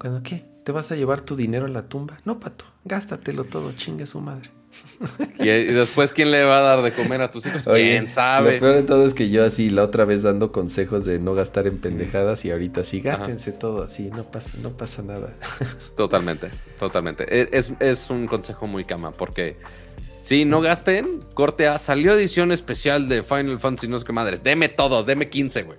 cuando 0.00 0.22
¿qué? 0.24 0.44
¿Te 0.64 0.72
vas 0.72 0.90
a 0.90 0.96
llevar 0.96 1.20
tu 1.20 1.36
dinero 1.36 1.66
a 1.66 1.68
la 1.68 1.88
tumba? 1.88 2.18
No, 2.24 2.40
pato, 2.40 2.64
gástatelo 2.84 3.44
todo, 3.44 3.72
chingue 3.72 4.04
su 4.04 4.20
madre. 4.20 4.50
Y, 5.38 5.50
y 5.50 5.64
después, 5.66 6.12
¿quién 6.14 6.30
le 6.30 6.42
va 6.44 6.58
a 6.58 6.62
dar 6.62 6.82
de 6.82 6.90
comer 6.90 7.20
a 7.20 7.30
tus 7.30 7.44
hijos? 7.44 7.64
¿Quién 7.64 8.08
sabe? 8.08 8.54
Lo 8.54 8.60
peor 8.60 8.74
de 8.76 8.82
todo 8.82 9.06
es 9.06 9.12
que 9.12 9.28
yo 9.28 9.44
así 9.44 9.68
la 9.68 9.82
otra 9.82 10.06
vez 10.06 10.22
dando 10.22 10.50
consejos 10.52 11.04
de 11.04 11.18
no 11.18 11.34
gastar 11.34 11.66
en 11.66 11.76
pendejadas 11.78 12.44
y 12.46 12.50
ahorita 12.50 12.82
sí, 12.82 13.00
gástense 13.02 13.52
todo 13.52 13.82
así, 13.82 14.10
no 14.16 14.24
pasa, 14.24 14.52
no 14.62 14.70
pasa 14.70 15.02
nada. 15.02 15.34
Totalmente, 15.96 16.50
totalmente. 16.78 17.26
E- 17.28 17.50
Es, 17.52 17.72
es 17.80 18.08
un 18.08 18.26
consejo 18.26 18.66
muy 18.66 18.84
cama, 18.86 19.10
porque 19.10 19.58
si 20.22 20.46
no 20.46 20.62
gasten, 20.62 21.20
corte 21.34 21.68
A, 21.68 21.76
salió 21.78 22.12
edición 22.14 22.50
especial 22.50 23.06
de 23.08 23.22
Final 23.22 23.58
Fantasy, 23.58 23.88
no 23.88 23.98
sé 23.98 24.06
qué 24.06 24.12
madres. 24.12 24.42
Deme 24.42 24.70
todos, 24.70 25.04
deme 25.04 25.28
15, 25.28 25.62
güey. 25.64 25.78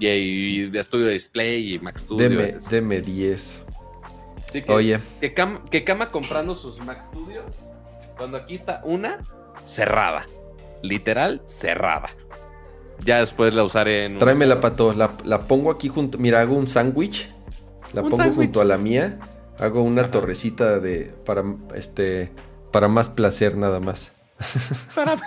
Y, 0.00 0.06
y 0.06 0.70
de 0.70 0.82
Studio 0.82 1.08
Display 1.08 1.74
y 1.74 1.78
Mac 1.78 1.98
Studio. 1.98 2.30
Deme, 2.30 2.44
etc. 2.48 2.62
deme 2.70 3.00
10. 3.02 3.62
Así 4.48 4.62
que, 4.62 4.72
Oye. 4.72 5.00
Que 5.20 5.34
Cama, 5.34 5.62
que 5.70 5.84
Cama 5.84 6.06
comprando 6.06 6.54
sus 6.54 6.78
Mac 6.80 7.02
Studios, 7.02 7.56
cuando 8.22 8.38
aquí 8.38 8.54
está 8.54 8.80
una 8.84 9.18
cerrada. 9.66 10.26
Literal, 10.80 11.42
cerrada. 11.44 12.08
Ya 13.04 13.18
después 13.18 13.52
la 13.52 13.64
usaré 13.64 14.04
en... 14.04 14.18
Tráemela, 14.18 14.60
pato, 14.60 14.92
la, 14.94 15.10
la 15.24 15.40
pongo 15.40 15.72
aquí 15.72 15.88
junto, 15.88 16.18
mira, 16.18 16.40
hago 16.40 16.54
un 16.54 16.68
sándwich, 16.68 17.28
la 17.92 18.02
Un 18.02 18.10
pongo 18.10 18.32
junto 18.32 18.60
a 18.60 18.64
la 18.64 18.78
mía, 18.78 19.18
hago 19.58 19.82
una 19.82 20.02
Ajá. 20.02 20.12
torrecita 20.12 20.78
de, 20.78 21.12
para, 21.26 21.42
este, 21.74 22.30
para 22.70 22.86
más 22.86 23.08
placer 23.08 23.56
nada 23.56 23.80
más. 23.80 24.12
Para- 24.94 25.16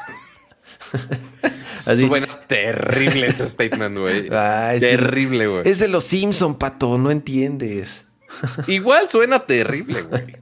Así. 1.86 2.08
Suena 2.08 2.28
terrible 2.48 3.28
ese 3.28 3.46
statement, 3.46 3.98
güey. 3.98 4.30
Terrible, 4.80 5.48
güey. 5.48 5.68
es 5.68 5.80
de 5.80 5.90
los 5.90 6.06
Simpson, 6.06 6.58
pato, 6.58 6.98
no 6.98 7.12
entiendes. 7.12 8.06
Igual 8.68 9.10
suena 9.10 9.46
terrible, 9.46 10.04
güey. 10.04 10.38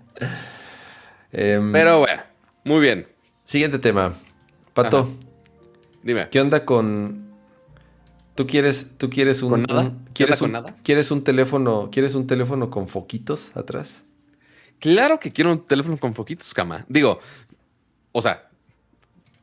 Em, 1.31 1.71
Pero 1.71 1.97
bueno, 1.99 2.21
muy 2.65 2.79
bien. 2.79 3.07
Siguiente 3.43 3.79
tema. 3.79 4.13
Pato, 4.73 4.99
Ajá. 4.99 5.09
Dime. 6.01 6.29
¿qué 6.29 6.39
onda 6.41 6.65
con... 6.65 7.23
¿Tú 8.35 8.47
quieres, 8.47 8.97
tú 8.97 9.09
quieres 9.09 9.41
un... 9.43 9.49
¿Con 9.51 9.63
nada? 9.63 9.81
un- 9.83 10.05
¿Qué 10.05 10.11
¿quieres, 10.13 10.41
onda 10.41 10.59
un, 10.59 10.63
con 10.63 10.71
nada? 10.71 10.81
¿Quieres 10.83 11.11
un 11.11 11.23
teléfono, 11.23 11.89
quieres 11.91 12.15
un 12.15 12.25
teléfono 12.27 12.69
con 12.69 12.87
foquitos 12.87 13.55
atrás? 13.55 14.03
Claro 14.79 15.19
que 15.19 15.31
quiero 15.31 15.51
un 15.51 15.65
teléfono 15.65 15.97
con 15.97 16.13
foquitos, 16.15 16.53
cama. 16.53 16.85
Digo, 16.89 17.19
o 18.11 18.21
sea, 18.21 18.49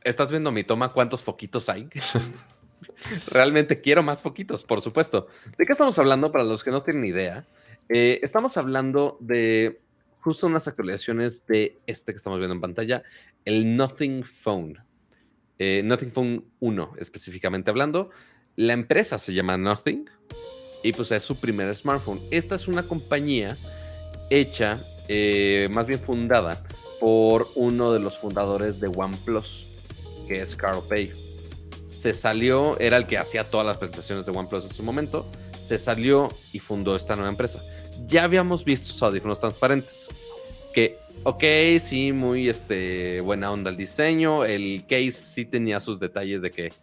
¿estás 0.03 0.29
viendo 0.29 0.51
mi 0.51 0.63
toma 0.63 0.89
cuántos 0.89 1.23
foquitos 1.23 1.69
hay? 1.69 1.87
Realmente 3.27 3.81
quiero 3.81 4.03
más 4.03 4.21
foquitos, 4.21 4.63
por 4.63 4.81
supuesto. 4.81 5.27
¿De 5.57 5.65
qué 5.65 5.71
estamos 5.71 5.97
hablando? 5.97 6.31
Para 6.31 6.43
los 6.43 6.63
que 6.63 6.71
no 6.71 6.81
tienen 6.81 7.05
idea, 7.05 7.45
eh, 7.89 8.19
estamos 8.23 8.57
hablando 8.57 9.17
de 9.19 9.80
justo 10.21 10.47
unas 10.47 10.67
actualizaciones 10.67 11.45
de 11.47 11.79
este 11.87 12.13
que 12.13 12.17
estamos 12.17 12.39
viendo 12.39 12.55
en 12.55 12.61
pantalla, 12.61 13.03
el 13.43 13.75
Nothing 13.75 14.23
Phone. 14.23 14.77
Eh, 15.57 15.81
Nothing 15.83 16.11
Phone 16.11 16.45
1, 16.59 16.93
específicamente 16.99 17.69
hablando. 17.69 18.09
La 18.55 18.73
empresa 18.73 19.17
se 19.17 19.33
llama 19.33 19.57
Nothing 19.57 20.09
y 20.83 20.93
pues 20.93 21.11
es 21.11 21.23
su 21.23 21.39
primer 21.39 21.75
smartphone. 21.75 22.21
Esta 22.31 22.55
es 22.55 22.67
una 22.67 22.83
compañía 22.83 23.57
hecha, 24.29 24.79
eh, 25.07 25.67
más 25.71 25.87
bien 25.87 25.99
fundada, 25.99 26.63
por 26.99 27.47
uno 27.55 27.91
de 27.91 27.99
los 27.99 28.17
fundadores 28.17 28.79
de 28.79 28.87
OnePlus, 28.87 29.79
que 30.27 30.41
es 30.41 30.55
Carl 30.55 30.81
Pei. 30.87 31.11
Se 31.87 32.13
salió, 32.13 32.79
era 32.79 32.97
el 32.97 33.07
que 33.07 33.17
hacía 33.17 33.49
todas 33.49 33.65
las 33.65 33.77
presentaciones 33.77 34.25
de 34.25 34.31
OnePlus 34.31 34.65
en 34.65 34.73
su 34.73 34.83
momento, 34.83 35.25
se 35.59 35.77
salió 35.77 36.33
y 36.53 36.59
fundó 36.59 36.95
esta 36.95 37.15
nueva 37.15 37.29
empresa. 37.29 37.61
Ya 38.07 38.23
habíamos 38.23 38.65
visto 38.65 39.05
audífonos 39.05 39.39
transparentes, 39.39 40.09
que, 40.73 40.97
ok, 41.23 41.43
sí, 41.79 42.11
muy 42.11 42.49
este, 42.49 43.21
buena 43.21 43.51
onda 43.51 43.69
el 43.69 43.77
diseño, 43.77 44.45
el 44.45 44.85
case 44.87 45.11
sí 45.11 45.45
tenía 45.45 45.79
sus 45.79 45.99
detalles 45.99 46.41
de 46.41 46.51
que 46.51 46.73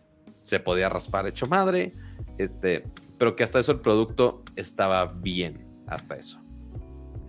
se 0.45 0.61
podía 0.61 0.89
raspar 0.89 1.27
hecho 1.27 1.47
madre, 1.47 1.93
este, 2.39 2.85
pero 3.19 3.37
que 3.37 3.45
hasta 3.45 3.61
eso 3.61 3.73
el 3.73 3.81
producto 3.81 4.43
estaba 4.57 5.07
bien, 5.07 5.67
hasta 5.87 6.17
eso. 6.17 6.41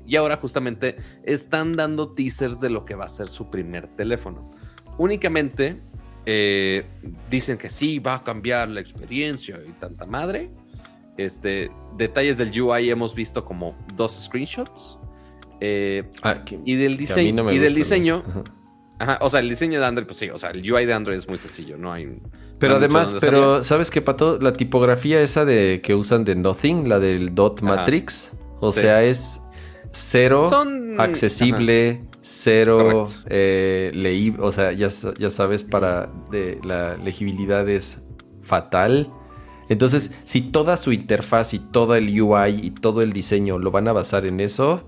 Y 0.05 0.15
ahora 0.15 0.37
justamente 0.37 0.95
están 1.23 1.73
dando 1.73 2.13
teasers 2.13 2.59
de 2.59 2.69
lo 2.69 2.85
que 2.85 2.95
va 2.95 3.05
a 3.05 3.09
ser 3.09 3.27
su 3.27 3.49
primer 3.49 3.87
teléfono. 3.95 4.49
Únicamente 4.97 5.79
eh, 6.25 6.85
dicen 7.29 7.57
que 7.57 7.69
sí, 7.69 7.99
va 7.99 8.15
a 8.15 8.23
cambiar 8.23 8.69
la 8.69 8.81
experiencia 8.81 9.59
y 9.67 9.71
tanta 9.73 10.05
madre. 10.05 10.49
Este, 11.25 11.69
detalles 11.97 12.37
del 12.37 12.49
UI 12.61 12.89
hemos 12.89 13.13
visto 13.13 13.43
como 13.43 13.75
dos 13.95 14.13
screenshots. 14.25 14.97
Eh, 15.61 16.09
Ah, 16.23 16.43
que- 16.45 16.59
y 16.65 16.75
del 16.75 16.95
diseño, 16.97 17.43
no 17.43 17.51
y 17.51 17.59
del 17.59 17.75
diseño. 17.75 18.23
Ajá. 18.27 18.43
Ajá, 19.01 19.17
o 19.21 19.29
sea, 19.29 19.39
el 19.39 19.49
diseño 19.49 19.79
de 19.79 19.85
Android, 19.85 20.05
pues 20.07 20.17
sí, 20.19 20.29
o 20.29 20.37
sea, 20.37 20.49
el 20.51 20.69
UI 20.71 20.85
de 20.85 20.93
Android 20.93 21.17
es 21.17 21.27
muy 21.29 21.37
sencillo, 21.37 21.77
no 21.77 21.91
hay... 21.93 22.05
Pero 22.59 22.77
no 22.77 22.79
hay 22.83 22.87
mucho 22.89 22.97
además, 22.99 23.15
pero 23.21 23.51
salir. 23.53 23.63
¿sabes 23.65 23.91
qué, 23.91 24.01
Pato? 24.01 24.39
La 24.41 24.51
tipografía 24.53 25.21
esa 25.21 25.45
de 25.45 25.79
que 25.81 25.95
usan 25.95 26.25
de 26.25 26.35
Nothing, 26.35 26.89
la 26.89 26.99
del 26.99 27.33
dot 27.33 27.63
Ajá. 27.63 27.75
matrix, 27.77 28.33
o 28.59 28.71
Sí. 28.73 28.81
sea, 28.81 29.03
es 29.03 29.41
cero 29.91 30.47
Son... 30.49 30.99
accesible, 30.99 32.01
cero 32.21 33.05
eh, 33.29 33.91
leí, 33.93 34.35
o 34.39 34.51
sea, 34.51 34.73
ya, 34.73 34.89
sa- 34.89 35.13
ya 35.17 35.29
sabes, 35.29 35.63
para 35.63 36.11
de, 36.29 36.59
la 36.63 36.97
legibilidad 36.97 37.67
es 37.69 38.01
fatal. 38.41 39.09
Entonces, 39.69 40.11
si 40.25 40.41
toda 40.41 40.77
su 40.77 40.91
interfaz 40.91 41.53
y 41.53 41.59
todo 41.59 41.95
el 41.95 42.19
UI 42.19 42.59
y 42.61 42.71
todo 42.71 43.03
el 43.03 43.13
diseño 43.13 43.59
lo 43.59 43.69
van 43.71 43.87
a 43.87 43.93
basar 43.93 44.25
en 44.25 44.39
eso, 44.39 44.87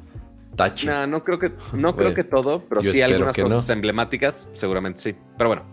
tache. 0.55 0.87
No, 0.87 1.05
no 1.05 1.23
creo 1.23 1.37
que, 1.37 1.53
no 1.73 1.95
creo 1.95 2.15
que 2.15 2.23
todo, 2.23 2.65
pero 2.67 2.81
sí 2.81 3.01
algunas 3.01 3.35
cosas 3.35 3.67
no. 3.67 3.73
emblemáticas, 3.73 4.47
seguramente 4.53 4.99
sí. 4.99 5.15
Pero 5.37 5.49
bueno, 5.51 5.65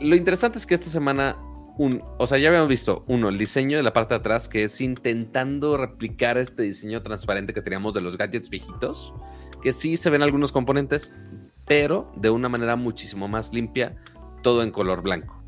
lo 0.00 0.14
interesante 0.14 0.58
es 0.58 0.66
que 0.66 0.74
esta 0.74 0.88
semana, 0.88 1.36
un, 1.78 2.00
o 2.18 2.26
sea, 2.28 2.38
ya 2.38 2.48
habíamos 2.48 2.68
visto, 2.68 3.04
uno, 3.08 3.28
el 3.28 3.38
diseño 3.38 3.76
de 3.76 3.82
la 3.82 3.92
parte 3.92 4.14
de 4.14 4.20
atrás, 4.20 4.48
que 4.48 4.64
es 4.64 4.80
intentando 4.80 5.76
replicar 5.76 6.38
este 6.38 6.62
diseño 6.62 7.02
transparente 7.02 7.52
que 7.52 7.60
teníamos 7.60 7.92
de 7.92 8.02
los 8.02 8.16
gadgets 8.16 8.48
viejitos, 8.50 9.12
que 9.62 9.72
sí 9.72 9.96
se 9.96 10.10
ven 10.10 10.22
algunos 10.22 10.52
componentes, 10.52 11.12
pero 11.66 12.12
de 12.16 12.30
una 12.30 12.48
manera 12.48 12.76
muchísimo 12.76 13.26
más 13.26 13.52
limpia, 13.52 13.96
todo 14.42 14.62
en 14.62 14.70
color 14.70 15.02
blanco. 15.02 15.41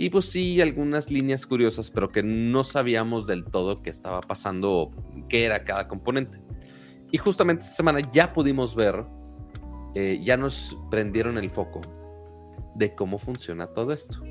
Y 0.00 0.08
pues 0.08 0.24
sí, 0.24 0.62
algunas 0.62 1.10
líneas 1.10 1.44
curiosas, 1.44 1.90
pero 1.90 2.08
que 2.08 2.22
no 2.22 2.64
sabíamos 2.64 3.26
del 3.26 3.44
todo 3.44 3.82
qué 3.82 3.90
estaba 3.90 4.22
pasando 4.22 4.72
o 4.72 4.90
qué 5.28 5.44
era 5.44 5.62
cada 5.62 5.88
componente. 5.88 6.40
Y 7.10 7.18
justamente 7.18 7.64
esta 7.64 7.76
semana 7.76 8.00
ya 8.10 8.32
pudimos 8.32 8.74
ver, 8.74 9.04
eh, 9.94 10.18
ya 10.24 10.38
nos 10.38 10.74
prendieron 10.90 11.36
el 11.36 11.50
foco 11.50 11.82
de 12.76 12.94
cómo 12.94 13.18
funciona 13.18 13.66
todo 13.66 13.92
esto. 13.92 14.22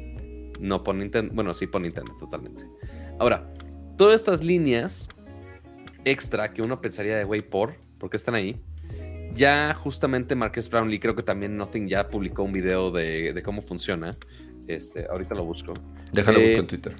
No 0.59 0.83
por 0.83 0.95
Nintendo, 0.95 1.35
bueno, 1.35 1.53
sí 1.53 1.67
por 1.67 1.81
Nintendo, 1.81 2.17
totalmente. 2.17 2.65
Ahora, 3.19 3.53
todas 3.95 4.21
estas 4.21 4.43
líneas 4.43 5.07
extra 6.03 6.51
que 6.51 6.63
uno 6.63 6.81
pensaría 6.81 7.15
de, 7.15 7.25
güey, 7.25 7.47
por, 7.47 7.75
¿por 7.99 8.09
qué 8.09 8.17
están 8.17 8.33
ahí? 8.33 8.59
Ya 9.35 9.75
justamente 9.75 10.33
Marcus 10.33 10.67
Brownlee, 10.67 10.99
creo 10.99 11.15
que 11.15 11.21
también 11.21 11.55
Nothing 11.57 11.87
ya 11.87 12.09
publicó 12.09 12.41
un 12.41 12.53
video 12.53 12.89
de, 12.89 13.33
de 13.33 13.43
cómo 13.43 13.61
funciona. 13.61 14.17
Este, 14.69 15.07
ahorita 15.09 15.33
lo 15.35 15.43
busco. 15.45 15.73
Déjalo 16.13 16.39
Eh, 16.39 16.43
buscar 16.43 16.59
en 16.59 16.67
Twitter. 16.67 16.93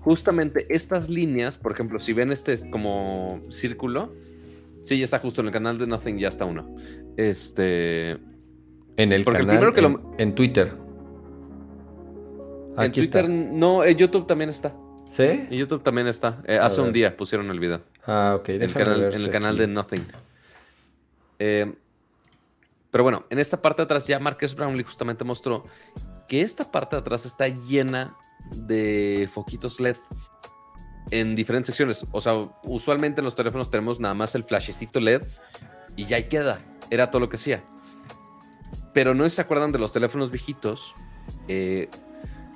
Justamente 0.00 0.66
estas 0.70 1.08
líneas, 1.10 1.58
por 1.58 1.72
ejemplo, 1.72 1.98
si 1.98 2.12
ven 2.12 2.30
este 2.32 2.52
es 2.52 2.64
como 2.70 3.40
círculo, 3.50 4.12
sí, 4.84 4.98
ya 4.98 5.04
está 5.04 5.18
justo 5.18 5.40
en 5.40 5.48
el 5.48 5.52
canal 5.52 5.78
de 5.78 5.86
Nothing, 5.86 6.18
ya 6.18 6.28
está 6.28 6.44
uno. 6.44 6.76
Este. 7.16 8.12
En 8.96 9.12
el 9.12 9.24
porque 9.24 9.40
el 9.40 9.46
canal, 9.46 9.56
primero 9.58 9.72
que 9.74 9.80
en, 9.80 9.92
lo- 9.92 10.12
en 10.18 10.32
Twitter. 10.32 10.72
en 12.76 12.80
Aquí 12.80 13.00
Twitter, 13.00 13.24
está. 13.24 13.28
no, 13.52 13.84
en 13.84 13.96
YouTube 13.96 14.26
también 14.26 14.50
está. 14.50 14.74
¿Sí? 15.06 15.22
En 15.24 15.50
YouTube 15.50 15.82
también 15.82 16.06
está. 16.06 16.42
Eh, 16.46 16.58
hace 16.60 16.80
un 16.80 16.92
día 16.92 17.16
pusieron 17.16 17.50
el 17.50 17.58
video. 17.60 17.80
Ah, 18.06 18.36
ok. 18.38 18.48
En 18.50 18.62
el 18.62 18.72
canal, 18.72 19.02
en 19.02 19.20
el 19.22 19.30
canal 19.30 19.56
de 19.56 19.66
Nothing. 19.66 20.02
Eh, 21.38 21.72
pero 22.90 23.04
bueno, 23.04 23.24
en 23.30 23.38
esta 23.38 23.60
parte 23.60 23.82
de 23.82 23.84
atrás 23.84 24.06
ya 24.06 24.18
Marcus 24.18 24.54
Brownlee 24.54 24.84
justamente 24.84 25.24
mostró 25.24 25.64
que 26.28 26.42
esta 26.42 26.70
parte 26.70 26.96
de 26.96 27.00
atrás 27.00 27.26
está 27.26 27.48
llena 27.48 28.16
de 28.52 29.28
foquitos 29.32 29.80
LED 29.80 29.96
en 31.10 31.34
diferentes 31.34 31.66
secciones. 31.66 32.06
O 32.12 32.20
sea, 32.20 32.34
usualmente 32.64 33.20
en 33.20 33.24
los 33.24 33.34
teléfonos 33.34 33.70
tenemos 33.70 34.00
nada 34.00 34.14
más 34.14 34.34
el 34.34 34.44
flashecito 34.44 35.00
LED 35.00 35.22
y 35.96 36.06
ya 36.06 36.16
ahí 36.16 36.24
queda. 36.24 36.60
Era 36.90 37.10
todo 37.10 37.20
lo 37.20 37.28
que 37.28 37.36
hacía. 37.36 37.62
Pero 38.92 39.14
no 39.14 39.28
se 39.28 39.40
acuerdan 39.40 39.72
de 39.72 39.78
los 39.78 39.92
teléfonos 39.92 40.30
viejitos. 40.30 40.94
Eh, 41.48 41.88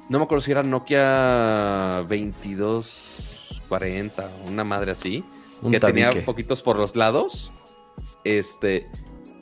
no 0.09 0.19
me 0.19 0.25
acuerdo 0.25 0.41
si 0.41 0.51
era 0.51 0.63
Nokia 0.63 2.05
2240 2.09 4.31
o 4.45 4.51
una 4.51 4.65
madre 4.65 4.93
así 4.93 5.25
Un 5.63 5.73
que 5.73 5.81
tenía 5.81 6.13
foquitos 6.13 6.63
por 6.63 6.77
los 6.77 6.97
lados. 6.97 7.51
Este. 8.25 8.89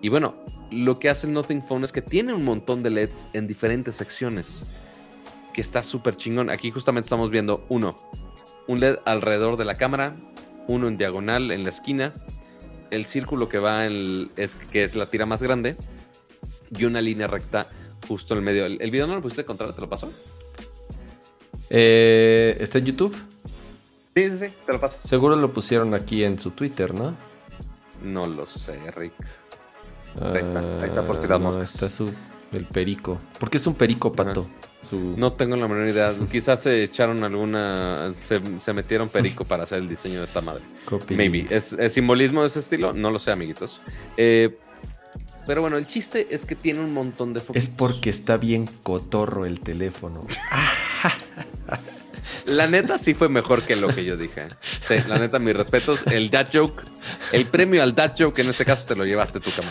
Y 0.01 0.09
bueno, 0.09 0.35
lo 0.71 0.99
que 0.99 1.09
hace 1.09 1.27
el 1.27 1.33
Nothing 1.33 1.63
Phone 1.63 1.85
es 1.85 1.93
que 1.93 2.03
tiene 2.03 2.33
un 2.33 2.45
montón 2.45 2.83
de 2.83 2.91
LEDs 2.91 3.29
en 3.33 3.47
diferentes 3.47 3.97
secciones. 3.97 4.63
Que 5.53 5.61
está 5.61 5.83
súper 5.83 6.17
chingón. 6.17 6.51
Aquí 6.51 6.71
justamente 6.71 7.07
estamos 7.07 7.31
viendo 7.31 7.65
uno. 7.69 7.97
Un 8.67 8.81
LED 8.81 8.99
alrededor 9.05 9.57
de 9.57 9.65
la 9.65 9.77
cámara. 9.77 10.15
Uno 10.69 10.89
en 10.89 10.97
diagonal 10.97 11.51
en 11.51 11.65
la 11.65 11.71
esquina. 11.71 12.13
El 12.91 13.05
círculo 13.07 13.49
que 13.49 13.59
va 13.59 13.87
en. 13.87 14.31
es, 14.37 14.55
que 14.55 14.85
es 14.85 14.95
la 14.95 15.07
tira 15.07 15.27
más 15.27 15.43
grande. 15.43 15.77
Y 16.71 16.85
una 16.85 17.01
línea 17.01 17.27
recta 17.27 17.69
justo 18.07 18.35
en 18.35 18.39
el 18.39 18.45
medio. 18.45 18.67
¿El, 18.67 18.81
el 18.81 18.91
video 18.91 19.07
no 19.07 19.17
lo 19.17 19.23
pusiste 19.23 19.45
contra? 19.45 19.73
¿Te 19.73 19.81
lo 19.81 19.89
paso? 19.89 20.13
Eh, 21.71 22.57
¿Está 22.61 22.79
en 22.79 22.87
YouTube? 22.87 23.17
Sí, 24.15 24.31
sí, 24.31 24.39
sí, 24.39 24.47
te 24.67 24.73
lo 24.73 24.81
paso. 24.81 24.99
Seguro 25.03 25.37
lo 25.37 25.53
pusieron 25.53 25.95
aquí 25.95 26.25
en 26.25 26.39
su 26.39 26.51
Twitter, 26.53 26.95
¿no? 26.95 27.17
No 28.03 28.27
lo 28.27 28.47
sé, 28.47 28.79
Rick. 28.93 29.13
Ahí 30.21 30.43
está, 30.45 30.59
ahí 30.61 30.89
está 30.89 31.07
por 31.07 31.19
si 31.21 31.27
Ah, 31.27 31.31
las 31.31 31.41
no, 31.41 31.47
moscas. 31.53 31.75
está 31.75 31.89
su 31.89 32.11
el 32.53 32.65
perico. 32.65 33.19
¿Por 33.39 33.51
qué 33.51 33.59
es 33.59 33.67
un 33.67 33.75
perico, 33.75 34.13
pato? 34.13 34.49
Su 34.83 35.15
No 35.19 35.33
tengo 35.35 35.55
la 35.57 35.69
menor 35.69 35.87
idea. 35.89 36.15
Quizás 36.31 36.63
se 36.63 36.83
echaron 36.83 37.23
alguna. 37.23 38.13
Se, 38.23 38.41
se 38.61 38.73
metieron 38.73 39.09
perico 39.11 39.45
para 39.45 39.65
hacer 39.65 39.79
el 39.79 39.89
diseño 39.89 40.21
de 40.21 40.25
esta 40.25 40.41
madre. 40.41 40.63
copy. 40.87 41.15
Maybe. 41.15 41.47
¿Es, 41.51 41.73
es 41.75 41.93
simbolismo 41.93 42.41
de 42.41 42.47
ese 42.47 42.61
estilo? 42.61 42.93
No 42.95 43.11
lo 43.11 43.19
sé, 43.19 43.31
amiguitos. 43.33 43.81
Eh, 44.17 44.57
pero 45.47 45.61
bueno, 45.63 45.77
el 45.77 45.87
chiste 45.87 46.29
es 46.31 46.45
que 46.47 46.55
tiene 46.55 46.81
un 46.81 46.93
montón 46.95 47.33
de 47.35 47.41
foquitos. 47.41 47.63
Es 47.69 47.69
porque 47.75 48.11
está 48.11 48.37
bien 48.39 48.67
cotorro 48.83 49.45
el 49.47 49.61
teléfono. 49.61 50.21
La 52.49 52.67
neta 52.67 52.99
sí 52.99 53.15
fue 53.15 53.29
mejor 53.29 53.63
que 53.63 53.77
lo 53.77 53.89
que 53.89 54.05
yo 54.05 54.17
dije. 54.17 54.49
Sí, 54.61 54.95
la 55.07 55.19
neta, 55.19 55.39
mis 55.39 55.55
respetos. 55.55 56.07
El 56.07 56.31
dad 56.31 56.49
joke, 56.53 56.83
el 57.33 57.47
premio 57.47 57.83
al 57.83 57.95
dad 57.95 58.15
joke 58.19 58.39
en 58.41 58.49
este 58.51 58.65
caso 58.65 58.87
te 58.87 58.97
lo 58.97 59.05
llevaste 59.05 59.39
tú, 59.41 59.51
cama. 59.55 59.71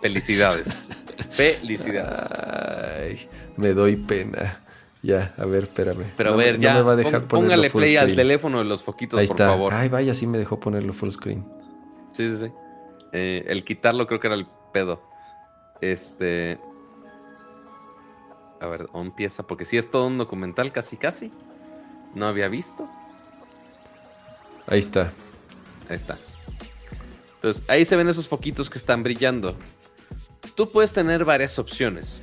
Felicidades. 0.00 0.90
Felicidades. 1.30 2.20
Ay, 2.30 3.28
me 3.56 3.72
doy 3.74 3.96
pena. 3.96 4.60
Ya, 5.02 5.32
a 5.38 5.44
ver, 5.46 5.64
espérame. 5.64 6.04
Pero 6.16 6.30
a 6.30 6.32
No- 6.32 6.38
ver, 6.38 6.56
no 6.56 6.60
ya. 6.62 6.74
me 6.74 6.82
va 6.82 6.92
a 6.92 6.96
dejar 6.96 7.22
póngale 7.26 7.70
play 7.70 7.96
al 7.96 8.14
teléfono 8.14 8.58
de 8.58 8.64
los 8.64 8.82
foquitos, 8.84 9.18
Ahí 9.18 9.26
por 9.26 9.34
está. 9.36 9.48
favor. 9.48 9.74
Ay, 9.74 9.88
vaya, 9.88 10.14
sí 10.14 10.26
me 10.26 10.38
dejó 10.38 10.60
ponerlo 10.60 10.92
full 10.92 11.10
screen. 11.10 11.44
Sí, 12.12 12.30
sí, 12.30 12.36
sí. 12.46 12.52
Eh, 13.12 13.44
el 13.48 13.64
quitarlo 13.64 14.06
creo 14.06 14.20
que 14.20 14.26
era 14.28 14.36
el 14.36 14.46
pedo. 14.72 15.02
Este. 15.80 16.60
A 18.60 18.66
ver, 18.68 18.86
¿dónde 18.92 19.08
empieza? 19.08 19.42
Porque 19.44 19.64
si 19.64 19.76
es 19.76 19.90
todo 19.90 20.06
un 20.06 20.18
documental, 20.18 20.70
casi, 20.70 20.96
casi. 20.96 21.30
No 22.14 22.26
había 22.26 22.48
visto. 22.48 22.88
Ahí 24.66 24.78
está. 24.80 25.12
Ahí 25.88 25.96
está. 25.96 26.18
Entonces, 27.34 27.62
ahí 27.68 27.84
se 27.84 27.96
ven 27.96 28.08
esos 28.08 28.28
foquitos 28.28 28.70
que 28.70 28.78
están 28.78 29.02
brillando. 29.02 29.56
Tú 30.54 30.70
puedes 30.70 30.92
tener 30.92 31.24
varias 31.24 31.58
opciones. 31.58 32.20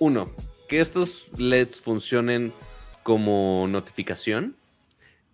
Uno, 0.00 0.30
que 0.68 0.80
estos 0.80 1.28
LEDs 1.36 1.80
funcionen 1.80 2.52
como 3.02 3.66
notificación 3.68 4.56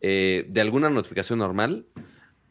eh, 0.01 0.45
de 0.49 0.61
alguna 0.61 0.91
notificación 0.91 1.39
normal. 1.39 1.87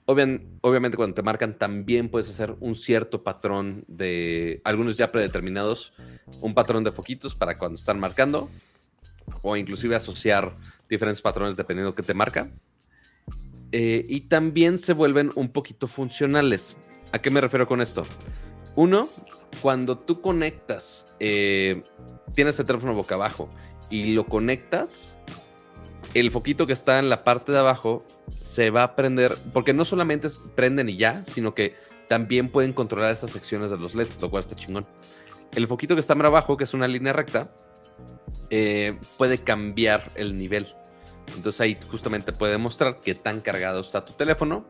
Obvian- 0.06 0.58
obviamente 0.62 0.98
cuando 0.98 1.14
te 1.14 1.22
marcan 1.22 1.58
también 1.58 2.10
puedes 2.10 2.30
hacer 2.30 2.56
un 2.60 2.76
cierto 2.76 3.24
patrón 3.24 3.86
de 3.88 4.60
algunos 4.66 4.98
ya 4.98 5.12
predeterminados, 5.12 5.94
un 6.42 6.54
patrón 6.54 6.84
de 6.84 6.92
foquitos 6.92 7.36
para 7.36 7.58
cuando 7.58 7.76
están 7.76 8.00
marcando 8.00 8.50
o 9.44 9.56
inclusive 9.56 9.96
asociar 9.96 10.58
diferentes 10.94 11.22
patrones 11.22 11.58
dependiendo 11.58 11.96
que 11.96 12.04
te 12.04 12.14
marca. 12.14 12.50
Eh, 13.72 14.06
y 14.08 14.22
también 14.22 14.78
se 14.78 14.94
vuelven 14.94 15.32
un 15.36 15.50
poquito 15.50 15.88
funcionales. 15.88 16.78
¿A 17.12 17.20
qué 17.20 17.30
me 17.30 17.42
refiero 17.42 17.68
con 17.68 17.82
esto? 17.82 18.04
Uno, 18.76 19.08
cuando 19.62 19.98
tú 19.98 20.22
conectas, 20.22 21.16
eh, 21.20 21.84
tienes 22.34 22.60
el 22.60 22.66
teléfono 22.66 22.94
boca 22.94 23.16
abajo 23.16 23.50
y 23.90 24.14
lo 24.14 24.26
conectas, 24.26 25.18
el 26.14 26.30
foquito 26.32 26.68
que 26.68 26.74
está 26.74 27.00
en 27.00 27.10
la 27.10 27.24
parte 27.24 27.52
de 27.52 27.60
abajo 27.60 28.06
se 28.40 28.70
va 28.70 28.84
a 28.84 28.96
prender, 28.96 29.38
porque 29.54 29.74
no 29.74 29.86
solamente 29.86 30.28
prenden 30.56 30.90
y 30.90 30.98
ya, 30.98 31.24
sino 31.24 31.56
que 31.56 31.76
también 32.08 32.50
pueden 32.50 32.74
controlar 32.74 33.12
esas 33.12 33.32
secciones 33.32 33.72
de 33.72 33.78
los 33.78 33.96
LEDs, 33.96 34.22
lo 34.22 34.30
cual 34.30 34.42
está 34.42 34.56
chingón. 34.56 34.86
El 35.56 35.68
foquito 35.68 35.96
que 35.96 36.02
está 36.02 36.14
más 36.16 36.26
abajo, 36.28 36.58
que 36.58 36.64
es 36.64 36.74
una 36.74 36.88
línea 36.88 37.14
recta, 37.14 37.52
eh, 38.50 39.00
puede 39.18 39.40
cambiar 39.40 40.12
el 40.16 40.38
nivel. 40.38 40.68
Entonces 41.36 41.62
ahí 41.62 41.78
justamente 41.90 42.32
puede 42.32 42.58
mostrar 42.58 43.00
qué 43.02 43.16
tan 43.16 43.42
cargado 43.42 43.82
está 43.82 44.06
tu 44.06 44.14
teléfono, 44.14 44.66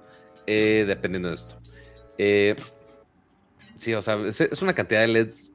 eh, 0.45 0.85
dependiendo 0.87 1.29
de 1.29 1.35
esto. 1.35 1.55
Eh, 2.17 2.55
sí, 3.79 3.93
o 3.93 4.01
sea, 4.01 4.17
es, 4.27 4.61
una 4.61 4.73
cantidad 4.73 5.01
de 5.01 5.07
LEDs 5.07 5.49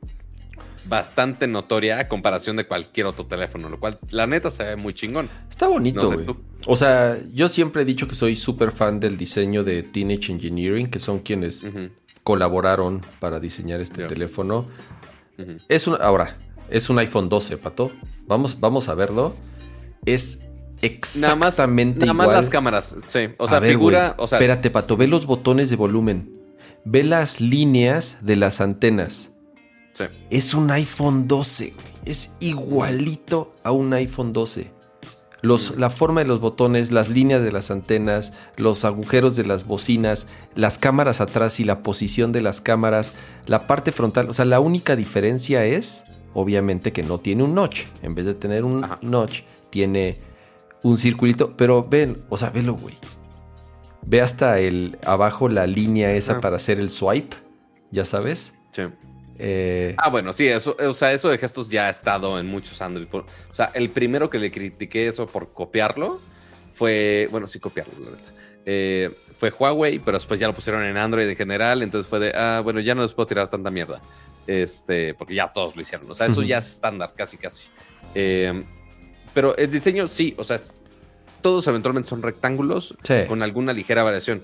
bastante 0.87 1.47
notoria 1.47 1.99
a 1.99 2.09
comparación 2.09 2.57
de 2.57 2.67
cualquier 2.67 3.07
otro 3.07 3.27
teléfono, 3.27 3.69
lo 3.69 3.79
cual 3.79 3.97
la 4.11 4.27
neta 4.27 4.51
se 4.51 4.65
ve 4.65 4.77
muy 4.77 4.95
chingón. 4.95 5.29
Está 5.51 5.69
bonito, 5.69 6.03
No 6.03 6.09
sé 6.09 6.17
güey. 6.17 6.37
o 6.67 6.77
sea, 6.77 7.19
yo 7.33 7.49
siempre 7.49 7.83
he 7.83 7.85
dicho 7.85 8.09
que 8.09 8.15
soy 8.15 8.37
súper 8.37 8.73
fan 8.73 9.01
del 9.01 9.17
diseño 9.17 9.65
de 9.65 9.83
Teenage 9.83 10.33
Engineering, 10.33 10.89
que 10.89 10.99
son 10.99 11.21
quienes 11.21 11.67
colaboraron 12.23 13.03
para 13.21 13.41
diseñar 13.41 13.81
este 13.81 14.05
teléfono. 14.07 14.67
Es 15.69 15.87
un, 15.87 15.97
ahora, 16.01 16.37
es 16.71 16.91
un 16.91 16.99
iPhone 16.99 17.29
12, 17.29 17.59
Pato. 17.59 17.93
Vamos, 18.27 18.61
vamos 18.61 18.89
a 18.89 18.95
verlo. 18.95 19.35
Es 20.05 20.41
Nada 20.83 21.37
más, 21.37 21.49
exactamente 21.55 22.01
nada 22.01 22.13
más 22.13 22.25
igual. 22.27 22.37
las 22.37 22.51
cámaras, 22.51 22.97
sí. 23.07 23.21
O 23.39 23.45
A 23.45 23.49
sea, 23.49 23.59
ver, 23.61 23.71
figura, 23.71 24.15
o 24.19 24.27
sea, 24.27 24.39
espérate, 24.39 24.71
Pato, 24.71 24.97
ve 24.97 25.07
los 25.07 25.27
botones 25.27 25.71
de 25.71 25.77
volumen. 25.77 26.33
Ve 26.85 27.05
las 27.05 27.41
líneas 27.41 28.17
de 28.23 28.37
las 28.37 28.61
antenas. 28.61 29.31
sí. 29.93 30.05
Es 30.31 30.55
un 30.55 30.71
iPhone 30.71 31.27
12. 31.27 31.73
güey. 31.75 31.87
Es 32.05 32.31
igualito 32.41 33.55
a 33.65 33.73
un 33.73 33.93
iPhone 33.93 34.33
12. 34.33 34.71
Los, 35.41 35.73
Mm. 35.77 35.81
La 35.81 35.91
forma 35.91 36.21
de 36.23 36.27
los 36.27 36.41
botones, 36.41 36.91
las 36.91 37.09
líneas 37.09 37.43
de 37.43 37.53
las 37.53 37.71
antenas, 37.71 38.33
los 38.57 38.85
agujeros 38.85 39.37
de 39.37 39.45
las 39.45 39.67
bocinas, 39.67 40.27
las 40.57 40.79
cámaras 40.79 41.21
atrás 41.21 41.61
y 41.61 41.65
la 41.65 41.83
posición 41.83 42.33
de 42.33 42.41
las 42.41 42.61
cámaras, 42.61 43.13
la 43.47 43.67
parte 43.67 43.93
frontal. 43.93 44.29
O 44.31 44.35
sea, 44.35 44.45
la 44.45 44.59
única 44.61 44.97
diferencia 44.97 45.65
es, 45.65 46.03
obviamente, 46.35 46.93
que 46.93 47.03
no 47.03 47.19
tiene 47.19 47.43
un 47.45 47.55
notch. 47.55 47.83
En 48.03 48.15
vez 48.15 48.25
de 48.27 48.35
tener 48.35 48.65
un 48.65 48.83
Ajá. 48.83 48.99
notch, 49.03 49.43
tiene 49.71 50.19
un 50.83 50.99
circulito. 50.99 51.57
Pero 51.57 51.83
ven, 51.83 52.23
o 52.29 52.39
sea, 52.39 52.51
velo, 52.51 52.75
güey. 52.75 52.97
Ve 54.03 54.21
hasta 54.21 54.59
el 54.59 54.99
abajo 55.05 55.49
la 55.49 55.67
línea 55.67 56.13
esa 56.13 56.33
Ajá. 56.33 56.41
para 56.41 56.57
hacer 56.57 56.79
el 56.79 56.91
swipe. 56.91 57.37
Ya 57.91 58.05
sabes. 58.05 58.55
sí. 58.71 58.83
Eh, 59.41 59.95
Ah, 59.99 60.09
bueno, 60.11 60.33
sí, 60.33 60.49
eso, 60.49 60.77
o 60.81 60.93
sea, 60.93 61.13
eso 61.13 61.29
de 61.29 61.39
gestos 61.39 61.69
ya 61.69 61.87
ha 61.87 61.91
estado 61.91 62.41
en 62.41 62.47
muchos 62.47 62.83
Android. 62.83 63.07
O 63.13 63.25
sea, 63.55 63.67
el 63.75 63.89
primero 63.91 64.29
que 64.29 64.39
le 64.41 64.51
critiqué 64.51 65.07
eso 65.07 65.27
por 65.27 65.53
copiarlo 65.53 66.21
fue, 66.73 67.29
bueno, 67.31 67.47
sí 67.47 67.61
copiarlo, 67.61 67.93
la 68.01 68.11
verdad. 68.11 68.33
Eh, 68.67 69.11
fue 69.39 69.51
Huawei, 69.57 70.01
pero 70.01 70.17
después 70.19 70.41
ya 70.41 70.49
lo 70.49 70.55
pusieron 70.55 70.83
en 70.83 70.97
Android 70.97 71.29
en 71.29 71.37
general, 71.37 71.83
entonces 71.85 72.09
fue 72.09 72.19
de, 72.19 72.33
ah, 72.35 72.61
bueno, 72.65 72.81
ya 72.81 72.97
no 72.97 73.03
les 73.03 73.15
puedo 73.15 73.29
tirar 73.29 73.49
tanta 73.49 73.71
mierda. 73.71 74.03
Este, 74.49 75.15
porque 75.15 75.35
ya 75.37 75.53
todos 75.53 75.77
lo 75.77 75.83
hicieron. 75.83 76.11
O 76.11 76.15
sea, 76.17 76.27
eso 76.27 76.43
ya 76.43 76.59
es 76.59 76.69
estándar, 76.73 77.13
casi, 77.17 77.37
casi. 77.37 77.67
Eh, 78.17 78.65
pero 79.35 79.57
el 79.57 79.71
diseño, 79.71 80.09
sí, 80.09 80.35
o 80.39 80.45
sea, 80.45 80.59
todos 81.41 81.67
eventualmente 81.69 82.09
son 82.09 82.23
rectángulos 82.23 82.95
Sí. 83.03 83.15
con 83.29 83.43
alguna 83.43 83.73
ligera 83.73 84.03
variación. 84.03 84.43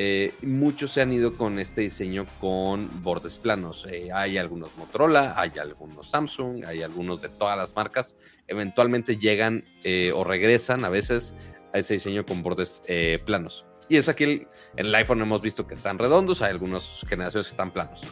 Eh, 0.00 0.32
muchos 0.42 0.92
se 0.92 1.00
han 1.02 1.12
ido 1.12 1.36
con 1.36 1.58
este 1.58 1.80
diseño 1.80 2.24
con 2.40 3.02
bordes 3.02 3.40
planos. 3.40 3.84
Eh, 3.90 4.10
hay 4.12 4.38
algunos 4.38 4.76
Motorola, 4.76 5.34
hay 5.36 5.50
algunos 5.60 6.10
Samsung, 6.10 6.64
hay 6.64 6.82
algunos 6.82 7.20
de 7.20 7.28
todas 7.28 7.58
las 7.58 7.74
marcas. 7.74 8.16
Eventualmente 8.46 9.16
llegan 9.16 9.64
eh, 9.82 10.12
o 10.14 10.22
regresan 10.22 10.84
a 10.84 10.88
veces 10.88 11.34
a 11.74 11.78
ese 11.78 11.94
diseño 11.94 12.24
con 12.24 12.44
bordes 12.44 12.80
eh, 12.86 13.18
planos. 13.26 13.66
Y 13.88 13.96
es 13.96 14.08
aquí 14.08 14.22
el- 14.24 14.46
en 14.76 14.86
el 14.86 14.94
iPhone 14.94 15.20
hemos 15.22 15.42
visto 15.42 15.66
que 15.66 15.74
están 15.74 15.98
redondos, 15.98 16.42
hay 16.42 16.50
algunas 16.50 17.04
generaciones 17.08 17.48
que 17.48 17.52
están 17.52 17.72
planos. 17.72 18.02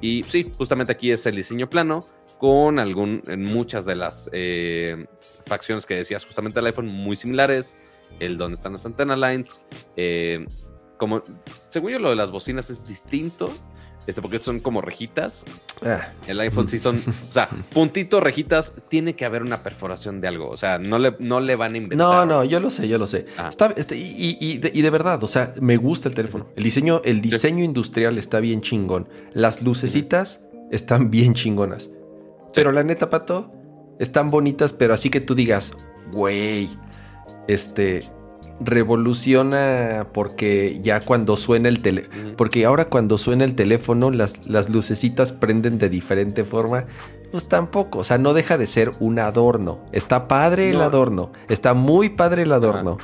Y 0.00 0.22
sí, 0.24 0.48
justamente 0.56 0.92
aquí 0.92 1.10
es 1.10 1.26
el 1.26 1.34
diseño 1.34 1.68
plano 1.68 2.06
con 2.42 2.80
algún, 2.80 3.22
en 3.28 3.44
muchas 3.44 3.84
de 3.84 3.94
las 3.94 4.28
eh, 4.32 5.06
facciones 5.46 5.86
que 5.86 5.94
decías 5.94 6.26
justamente 6.26 6.56
del 6.58 6.66
iPhone 6.66 6.88
muy 6.88 7.14
similares. 7.14 7.76
El 8.18 8.36
donde 8.36 8.56
están 8.56 8.72
las 8.72 8.84
antenna 8.84 9.14
lines. 9.16 9.62
eh, 9.96 10.44
como, 10.98 11.22
según 11.68 11.92
yo, 11.92 12.00
lo 12.00 12.10
de 12.10 12.16
las 12.16 12.32
bocinas 12.32 12.68
es 12.68 12.88
distinto. 12.88 13.52
Este, 14.08 14.20
porque 14.20 14.38
son 14.38 14.58
como 14.58 14.80
rejitas. 14.80 15.44
ah, 15.86 16.00
El 16.26 16.40
iPhone 16.40 16.66
sí 16.66 16.80
son, 16.80 16.96
o 16.96 17.32
sea, 17.32 17.48
puntito, 17.72 18.18
rejitas, 18.18 18.74
tiene 18.88 19.14
que 19.14 19.24
haber 19.24 19.42
una 19.44 19.62
perforación 19.62 20.20
de 20.20 20.26
algo. 20.26 20.48
O 20.48 20.56
sea, 20.56 20.78
no 20.80 20.98
le, 20.98 21.14
no 21.20 21.38
le 21.38 21.54
van 21.54 21.74
a 21.74 21.76
inventar. 21.76 21.98
No, 22.08 22.26
no, 22.26 22.42
yo 22.42 22.58
lo 22.58 22.70
sé, 22.70 22.88
yo 22.88 22.98
lo 22.98 23.06
sé. 23.06 23.26
Ah. 23.38 23.50
Está, 23.50 23.72
este, 23.76 23.96
y, 23.96 24.02
y- 24.28 24.36
y 24.40 24.58
de, 24.58 24.72
y 24.74 24.82
de 24.82 24.90
verdad, 24.90 25.22
o 25.22 25.28
sea, 25.28 25.54
me 25.60 25.76
gusta 25.76 26.08
el 26.08 26.16
teléfono. 26.16 26.48
El 26.56 26.64
diseño, 26.64 27.02
el 27.04 27.20
diseño 27.20 27.62
industrial 27.62 28.18
está 28.18 28.40
bien 28.40 28.60
chingón. 28.62 29.08
Las 29.32 29.62
lucecitas 29.62 30.40
están 30.72 31.12
bien 31.12 31.34
chingonas. 31.34 31.90
Pero 32.54 32.72
la 32.72 32.82
neta, 32.82 33.10
Pato, 33.10 33.50
están 33.98 34.30
bonitas, 34.30 34.72
pero 34.72 34.94
así 34.94 35.10
que 35.10 35.20
tú 35.20 35.34
digas, 35.34 35.72
güey, 36.12 36.68
este, 37.48 38.04
revoluciona 38.60 40.08
porque 40.12 40.78
ya 40.82 41.00
cuando 41.00 41.36
suena 41.36 41.68
el 41.68 41.82
teléfono... 41.82 42.34
Porque 42.36 42.64
ahora 42.64 42.86
cuando 42.86 43.18
suena 43.18 43.44
el 43.44 43.54
teléfono, 43.54 44.10
las, 44.10 44.46
las 44.46 44.68
lucecitas 44.70 45.32
prenden 45.32 45.78
de 45.78 45.88
diferente 45.88 46.44
forma. 46.44 46.86
Pues 47.30 47.48
tampoco, 47.48 48.00
o 48.00 48.04
sea, 48.04 48.18
no 48.18 48.34
deja 48.34 48.58
de 48.58 48.66
ser 48.66 48.92
un 49.00 49.18
adorno. 49.18 49.80
Está 49.92 50.28
padre 50.28 50.70
el 50.70 50.78
No. 50.78 50.84
adorno, 50.84 51.32
está 51.48 51.74
muy 51.74 52.10
padre 52.10 52.42
el 52.42 52.52
adorno. 52.52 52.98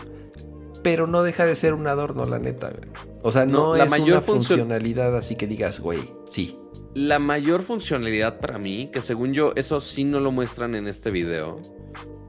Pero 0.82 1.06
no 1.06 1.22
deja 1.22 1.44
de 1.44 1.56
ser 1.56 1.74
un 1.74 1.86
adorno, 1.86 2.24
la 2.26 2.38
neta. 2.38 2.68
güey. 2.70 2.88
O 3.22 3.32
sea, 3.32 3.46
no, 3.46 3.68
No, 3.68 3.76
la 3.76 3.84
es 3.84 3.90
mayor 3.90 4.18
una 4.18 4.20
funcionalidad 4.20 5.16
así 5.16 5.34
que 5.34 5.46
digas, 5.46 5.80
güey, 5.80 6.12
sí. 6.26 6.58
La 6.94 7.18
mayor 7.18 7.62
funcionalidad 7.62 8.40
para 8.40 8.58
mí, 8.58 8.90
que 8.92 9.02
según 9.02 9.32
yo, 9.32 9.52
eso 9.56 9.80
sí 9.80 10.04
no 10.04 10.20
lo 10.20 10.32
muestran 10.32 10.74
en 10.74 10.86
este 10.86 11.10
video. 11.10 11.60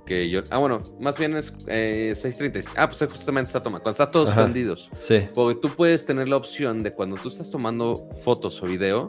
Que 0.05 0.30
yo. 0.30 0.41
Ah, 0.49 0.57
bueno, 0.57 0.82
más 0.99 1.18
bien 1.18 1.36
es 1.36 1.53
eh, 1.68 2.14
630. 2.16 2.72
Ah, 2.76 2.88
pues 2.88 3.01
es 3.01 3.12
justamente 3.12 3.47
esta 3.47 3.62
toma. 3.62 3.80
Cuando 3.80 3.91
está 3.91 4.12
todos 4.12 4.30
Ajá. 4.32 4.51
Sí. 4.97 5.28
Porque 5.34 5.60
tú 5.62 5.70
puedes 5.76 6.05
tener 6.05 6.28
la 6.28 6.38
opción 6.38 6.84
de 6.84 6.93
cuando 6.93 7.16
tú 7.18 7.30
estás 7.30 7.49
tomando 7.49 8.10
fotos 8.24 8.62
o 8.62 8.66
video, 8.66 9.07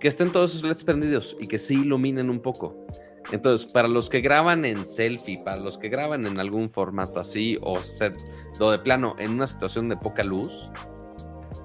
que 0.00 0.08
estén 0.08 0.30
todos 0.30 0.54
esos 0.54 0.64
LEDs 0.64 0.84
prendidos 0.84 1.36
y 1.40 1.46
que 1.46 1.58
sí 1.58 1.74
iluminen 1.74 2.30
un 2.30 2.40
poco. 2.40 2.86
Entonces, 3.30 3.70
para 3.70 3.88
los 3.88 4.08
que 4.08 4.20
graban 4.20 4.64
en 4.64 4.84
selfie, 4.84 5.42
para 5.44 5.58
los 5.58 5.76
que 5.78 5.88
graban 5.88 6.26
en 6.26 6.38
algún 6.38 6.70
formato 6.70 7.20
así, 7.20 7.58
o 7.62 7.82
set, 7.82 8.16
lo 8.58 8.70
de 8.70 8.78
plano 8.78 9.16
en 9.18 9.32
una 9.32 9.46
situación 9.46 9.88
de 9.88 9.96
poca 9.96 10.24
luz, 10.24 10.70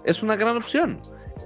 es 0.04 0.22
una 0.22 0.36
gran 0.36 0.58
opción. 0.58 0.99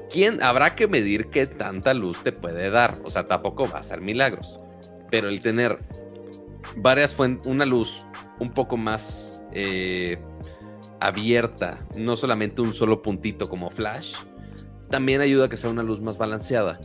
¿Quién 0.10 0.42
habrá 0.42 0.76
que 0.76 0.88
medir 0.88 1.28
qué 1.28 1.48
tanta 1.48 1.94
luz 1.94 2.24
te 2.24 2.32
puede 2.32 2.70
dar? 2.70 3.00
O 3.04 3.10
sea, 3.10 3.28
tampoco 3.28 3.68
va 3.70 3.80
a 3.80 3.84
ser 3.84 4.02
milagros. 4.02 4.60
Pero 5.12 5.30
el 5.30 5.42
tener 5.42 5.80
varias 6.78 7.14
fuentes, 7.14 7.48
una 7.48 7.66
luz 7.66 8.06
un 8.40 8.54
poco 8.54 8.78
más 8.78 9.42
eh, 9.52 10.18
abierta, 11.00 11.86
no 11.96 12.16
solamente 12.16 12.62
un 12.62 12.74
solo 12.74 13.02
puntito 13.02 13.50
como 13.50 13.70
flash, 13.70 14.16
también 14.90 15.22
ayuda 15.22 15.46
a 15.46 15.50
que 15.50 15.58
sea 15.58 15.70
una 15.70 15.84
luz 15.84 16.02
más 16.02 16.18
balanceada. 16.18 16.80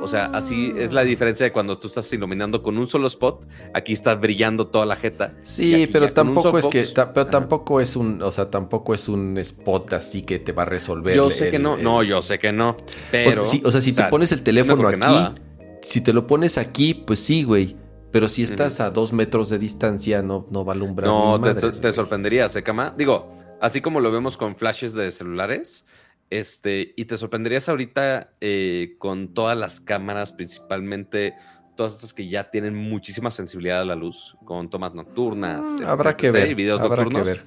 O 0.00 0.08
sea, 0.08 0.26
así 0.26 0.72
es 0.76 0.92
la 0.92 1.02
diferencia 1.02 1.44
de 1.44 1.52
cuando 1.52 1.78
tú 1.78 1.88
estás 1.88 2.12
iluminando 2.12 2.62
con 2.62 2.76
un 2.78 2.86
solo 2.86 3.06
spot, 3.06 3.46
aquí 3.74 3.92
está 3.92 4.14
brillando 4.14 4.66
toda 4.68 4.86
la 4.86 4.96
jeta. 4.96 5.34
Sí, 5.42 5.88
pero 5.92 6.12
tampoco 6.12 6.58
es 6.58 6.66
que, 6.66 6.84
ta- 6.84 7.12
pero 7.12 7.26
tampoco 7.26 7.80
es 7.80 7.96
un, 7.96 8.22
o 8.22 8.30
sea, 8.32 8.50
tampoco 8.50 8.94
es 8.94 9.08
un 9.08 9.36
spot 9.38 9.92
así 9.94 10.22
que 10.22 10.38
te 10.38 10.52
va 10.52 10.62
a 10.62 10.66
resolver. 10.66 11.14
Yo 11.16 11.26
el- 11.26 11.32
sé 11.32 11.50
que 11.50 11.58
no, 11.58 11.76
el- 11.76 11.82
no, 11.82 12.02
yo 12.02 12.22
sé 12.22 12.38
que 12.38 12.52
no, 12.52 12.70
O 12.70 12.76
pero... 13.10 13.44
sea, 13.44 13.52
sí, 13.52 13.62
o 13.64 13.70
sea, 13.70 13.80
si 13.80 13.92
te 13.92 14.02
sea, 14.02 14.10
pones 14.10 14.32
el 14.32 14.42
teléfono 14.42 14.88
aquí, 14.88 14.98
nada. 15.00 15.34
si 15.82 16.00
te 16.00 16.12
lo 16.12 16.26
pones 16.26 16.58
aquí, 16.58 16.94
pues 16.94 17.20
sí, 17.20 17.42
güey. 17.44 17.76
Pero 18.12 18.28
si 18.30 18.42
estás 18.44 18.80
a 18.80 18.90
dos 18.90 19.12
metros 19.12 19.50
de 19.50 19.58
distancia, 19.58 20.22
no, 20.22 20.46
no 20.50 20.64
va 20.64 20.72
a 20.72 20.76
alumbrar. 20.76 21.08
No, 21.08 21.38
te, 21.40 21.92
sorprendería, 21.92 22.48
Secama. 22.48 22.94
Digo, 22.96 23.30
así 23.60 23.82
como 23.82 24.00
lo 24.00 24.10
vemos 24.10 24.38
con 24.38 24.54
flashes 24.56 24.94
de 24.94 25.10
celulares, 25.10 25.84
este, 26.30 26.92
y 26.96 27.04
te 27.04 27.16
sorprenderías 27.16 27.68
ahorita 27.68 28.30
eh, 28.40 28.94
con 28.98 29.28
todas 29.34 29.56
las 29.56 29.80
cámaras, 29.80 30.32
principalmente 30.32 31.34
todas 31.76 31.94
estas 31.94 32.14
que 32.14 32.28
ya 32.28 32.50
tienen 32.50 32.74
muchísima 32.74 33.30
sensibilidad 33.30 33.82
a 33.82 33.84
la 33.84 33.94
luz, 33.96 34.36
con 34.44 34.70
tomas 34.70 34.94
nocturnas, 34.94 35.64
Mm, 35.66 35.76
etc, 35.76 35.86
habrá 35.86 36.16
que 36.16 36.30
ver. 36.30 36.54
videos 36.54 36.80
habrá 36.80 37.04
nocturnos. 37.04 37.22
que 37.22 37.34
ver. 37.34 37.44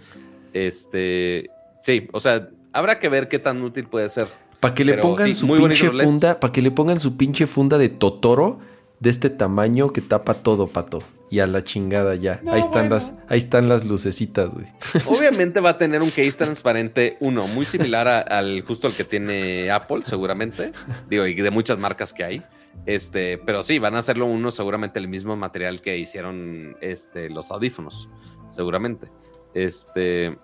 Este, 0.53 1.49
sí, 1.81 2.07
o 2.11 2.19
sea, 2.19 2.49
habrá 2.71 2.99
que 2.99 3.09
ver 3.09 3.27
qué 3.27 3.39
tan 3.39 3.61
útil 3.61 3.87
puede 3.87 4.09
ser. 4.09 4.27
Para 4.59 4.73
que 4.73 4.83
le 4.85 4.93
Pero 4.93 5.03
pongan 5.03 5.27
sí, 5.27 5.35
su 5.35 5.47
pinche 5.47 5.91
LEDs. 5.91 6.03
funda, 6.03 6.39
para 6.39 6.51
que 6.51 6.61
le 6.61 6.71
pongan 6.71 6.99
su 6.99 7.15
pinche 7.17 7.47
funda 7.47 7.77
de 7.77 7.89
Totoro 7.89 8.59
de 8.99 9.09
este 9.09 9.29
tamaño 9.29 9.89
que 9.89 10.01
tapa 10.01 10.33
todo, 10.33 10.67
pato. 10.67 10.99
Y 11.31 11.41
a 11.41 11.47
la 11.47 11.63
chingada 11.63 12.15
ya. 12.15 12.39
No, 12.43 12.53
ahí 12.53 12.59
están 12.59 12.89
bueno. 12.89 12.95
las, 12.95 13.13
ahí 13.27 13.37
están 13.37 13.69
las 13.69 13.85
lucecitas, 13.85 14.51
güey. 14.51 14.65
Obviamente 15.05 15.59
va 15.59 15.71
a 15.71 15.77
tener 15.77 16.01
un 16.01 16.09
case 16.09 16.31
transparente, 16.31 17.17
uno, 17.19 17.47
muy 17.47 17.65
similar 17.65 18.07
a- 18.07 18.21
al 18.21 18.63
justo 18.63 18.87
al 18.87 18.93
que 18.95 19.03
tiene 19.03 19.69
Apple, 19.69 20.01
seguramente. 20.03 20.71
Digo, 21.07 21.27
y 21.27 21.35
de 21.35 21.51
muchas 21.51 21.77
marcas 21.77 22.13
que 22.13 22.23
hay. 22.23 22.43
Este, 22.87 23.37
pero 23.37 23.61
sí, 23.61 23.77
van 23.77 23.93
a 23.95 23.99
hacerlo 23.99 24.25
uno 24.25 24.49
seguramente 24.49 24.97
el 24.99 25.07
mismo 25.07 25.35
material 25.35 25.81
que 25.81 25.97
hicieron 25.99 26.75
este, 26.81 27.29
los 27.29 27.51
audífonos, 27.51 28.09
seguramente. 28.49 29.11
Este, 29.53 30.35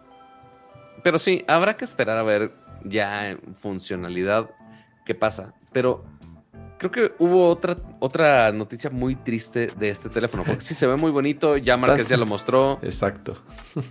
pero 1.03 1.17
sí, 1.17 1.43
habrá 1.47 1.77
que 1.77 1.85
esperar 1.85 2.17
a 2.17 2.23
ver 2.23 2.51
ya 2.83 3.29
en 3.31 3.39
funcionalidad 3.57 4.49
qué 5.05 5.15
pasa. 5.15 5.53
Pero 5.71 6.03
creo 6.77 6.91
que 6.91 7.13
hubo 7.19 7.49
otra, 7.49 7.75
otra 7.99 8.51
noticia 8.51 8.89
muy 8.89 9.15
triste 9.15 9.67
de 9.77 9.89
este 9.89 10.09
teléfono, 10.09 10.43
porque 10.45 10.61
sí 10.61 10.73
se 10.75 10.87
ve 10.87 10.95
muy 10.95 11.11
bonito, 11.11 11.57
ya 11.57 11.77
Márquez 11.77 12.07
ya 12.09 12.17
lo 12.17 12.25
mostró. 12.25 12.79
Exacto. 12.81 13.41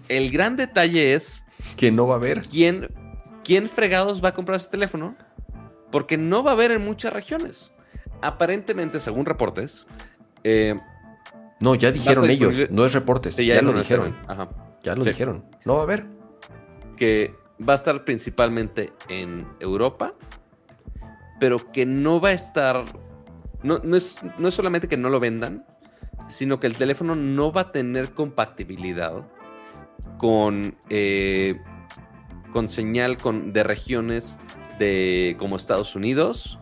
El 0.08 0.30
gran 0.30 0.56
detalle 0.56 1.14
es 1.14 1.44
Que 1.76 1.90
no 1.90 2.06
va 2.06 2.14
a 2.14 2.18
haber. 2.18 2.42
quién, 2.48 2.88
quién 3.44 3.68
fregados 3.68 4.22
va 4.24 4.28
a 4.30 4.34
comprar 4.34 4.56
ese 4.56 4.70
teléfono, 4.70 5.16
porque 5.90 6.16
no 6.16 6.42
va 6.42 6.50
a 6.52 6.54
haber 6.54 6.70
en 6.72 6.84
muchas 6.84 7.12
regiones. 7.12 7.72
Aparentemente, 8.22 9.00
según 9.00 9.26
reportes, 9.26 9.86
eh, 10.44 10.74
No, 11.60 11.74
ya 11.74 11.90
dijeron 11.92 12.28
ellos. 12.30 12.70
No 12.70 12.84
es 12.84 12.92
reportes. 12.92 13.36
sí, 13.36 13.46
ya, 13.46 13.60
lo 13.62 13.72
lo 13.72 13.78
dijeron. 13.78 14.16
Ajá. 14.26 14.48
Ya 14.82 14.94
lo 14.94 15.04
Sí. 15.04 15.10
dijeron. 15.10 15.44
No 15.64 15.74
va 15.74 15.80
a 15.80 15.82
haber. 15.84 16.06
que 16.96 17.34
va 17.66 17.72
a 17.72 17.76
estar 17.76 18.04
principalmente 18.04 18.92
en 19.08 19.48
Europa 19.58 20.14
pero 21.44 21.70
que 21.72 21.84
no 21.84 22.22
va 22.22 22.30
a 22.30 22.32
estar. 22.32 22.86
No, 23.62 23.78
no, 23.84 23.96
es, 23.96 24.16
no 24.38 24.48
es 24.48 24.54
solamente 24.54 24.88
que 24.88 24.96
no 24.96 25.10
lo 25.10 25.20
vendan, 25.20 25.66
sino 26.26 26.58
que 26.58 26.66
el 26.66 26.74
teléfono 26.74 27.14
no 27.14 27.52
va 27.52 27.60
a 27.60 27.70
tener 27.70 28.14
compatibilidad 28.14 29.28
con, 30.16 30.74
eh, 30.88 31.60
con 32.50 32.70
señal 32.70 33.18
con, 33.18 33.52
de 33.52 33.62
regiones 33.62 34.38
de, 34.78 35.36
como 35.38 35.56
Estados 35.56 35.94
Unidos, 35.94 36.58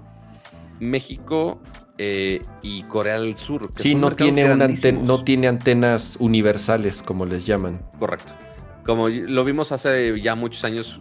México 0.80 1.62
eh, 1.98 2.42
y 2.60 2.82
Corea 2.82 3.20
del 3.20 3.36
Sur. 3.36 3.72
que 3.72 3.84
Sí, 3.84 3.94
no 3.94 4.10
tiene, 4.10 4.52
una 4.52 4.66
no 5.00 5.22
tiene 5.22 5.46
antenas 5.46 6.16
universales, 6.18 7.02
como 7.02 7.24
les 7.24 7.46
llaman. 7.46 7.80
Correcto. 8.00 8.32
Como 8.84 9.08
lo 9.08 9.44
vimos 9.44 9.70
hace 9.70 10.20
ya 10.20 10.34
muchos 10.34 10.64
años, 10.64 11.00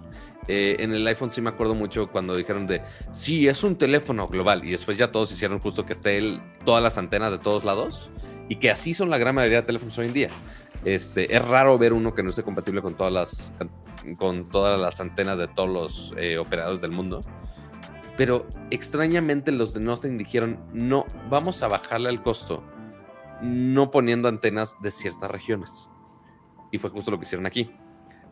eh, 0.54 0.76
en 0.80 0.94
el 0.94 1.08
iPhone 1.08 1.32
sí 1.32 1.42
me 1.42 1.50
acuerdo 1.50 1.76
mucho 1.76 2.08
cuando 2.12 2.36
dijeron 2.36 2.68
de, 2.68 2.82
sí, 3.14 3.48
es 3.48 3.64
un 3.64 3.78
teléfono 3.78 4.28
global. 4.28 4.66
Y 4.66 4.72
después 4.72 4.98
ya 4.98 5.12
todos 5.12 5.32
hicieron 5.32 5.60
justo 5.60 5.86
que 5.86 5.94
esté 5.94 6.18
el- 6.18 6.42
todas 6.66 6.84
las 6.84 6.98
antenas 6.98 7.32
de 7.32 7.38
todos 7.40 7.64
lados. 7.64 8.12
Y 8.50 8.58
que 8.58 8.70
así 8.70 8.94
son 8.94 9.10
la 9.10 9.18
gran 9.18 9.36
mayoría 9.36 9.62
de 9.62 9.68
teléfonos 9.68 9.98
hoy 9.98 10.08
en 10.08 10.14
día. 10.14 10.30
Este, 10.84 11.34
es 11.34 11.42
raro 11.46 11.78
ver 11.78 11.94
uno 11.94 12.14
que 12.14 12.22
no 12.24 12.32
esté 12.32 12.44
compatible 12.44 12.82
con 12.82 12.96
todas 12.96 13.14
las, 13.14 13.54
con 14.18 14.50
todas 14.50 14.78
las 14.80 15.00
antenas 15.00 15.38
de 15.38 15.48
todos 15.48 15.70
los 15.70 16.14
eh, 16.18 16.38
operadores 16.38 16.82
del 16.82 16.92
mundo. 16.92 17.22
Pero 18.18 18.46
extrañamente 18.72 19.54
los 19.54 19.74
de 19.74 19.80
Nothing 19.80 20.18
dijeron, 20.18 20.60
no, 20.74 21.06
vamos 21.30 21.64
a 21.64 21.70
bajarle 21.70 22.10
el 22.10 22.22
costo 22.22 22.62
no 23.42 23.90
poniendo 23.90 24.28
antenas 24.28 24.82
de 24.82 24.92
ciertas 24.92 25.32
regiones. 25.32 25.90
Y 26.72 26.78
fue 26.78 26.90
justo 26.90 27.10
lo 27.10 27.18
que 27.18 27.26
hicieron 27.26 27.46
aquí. 27.46 27.72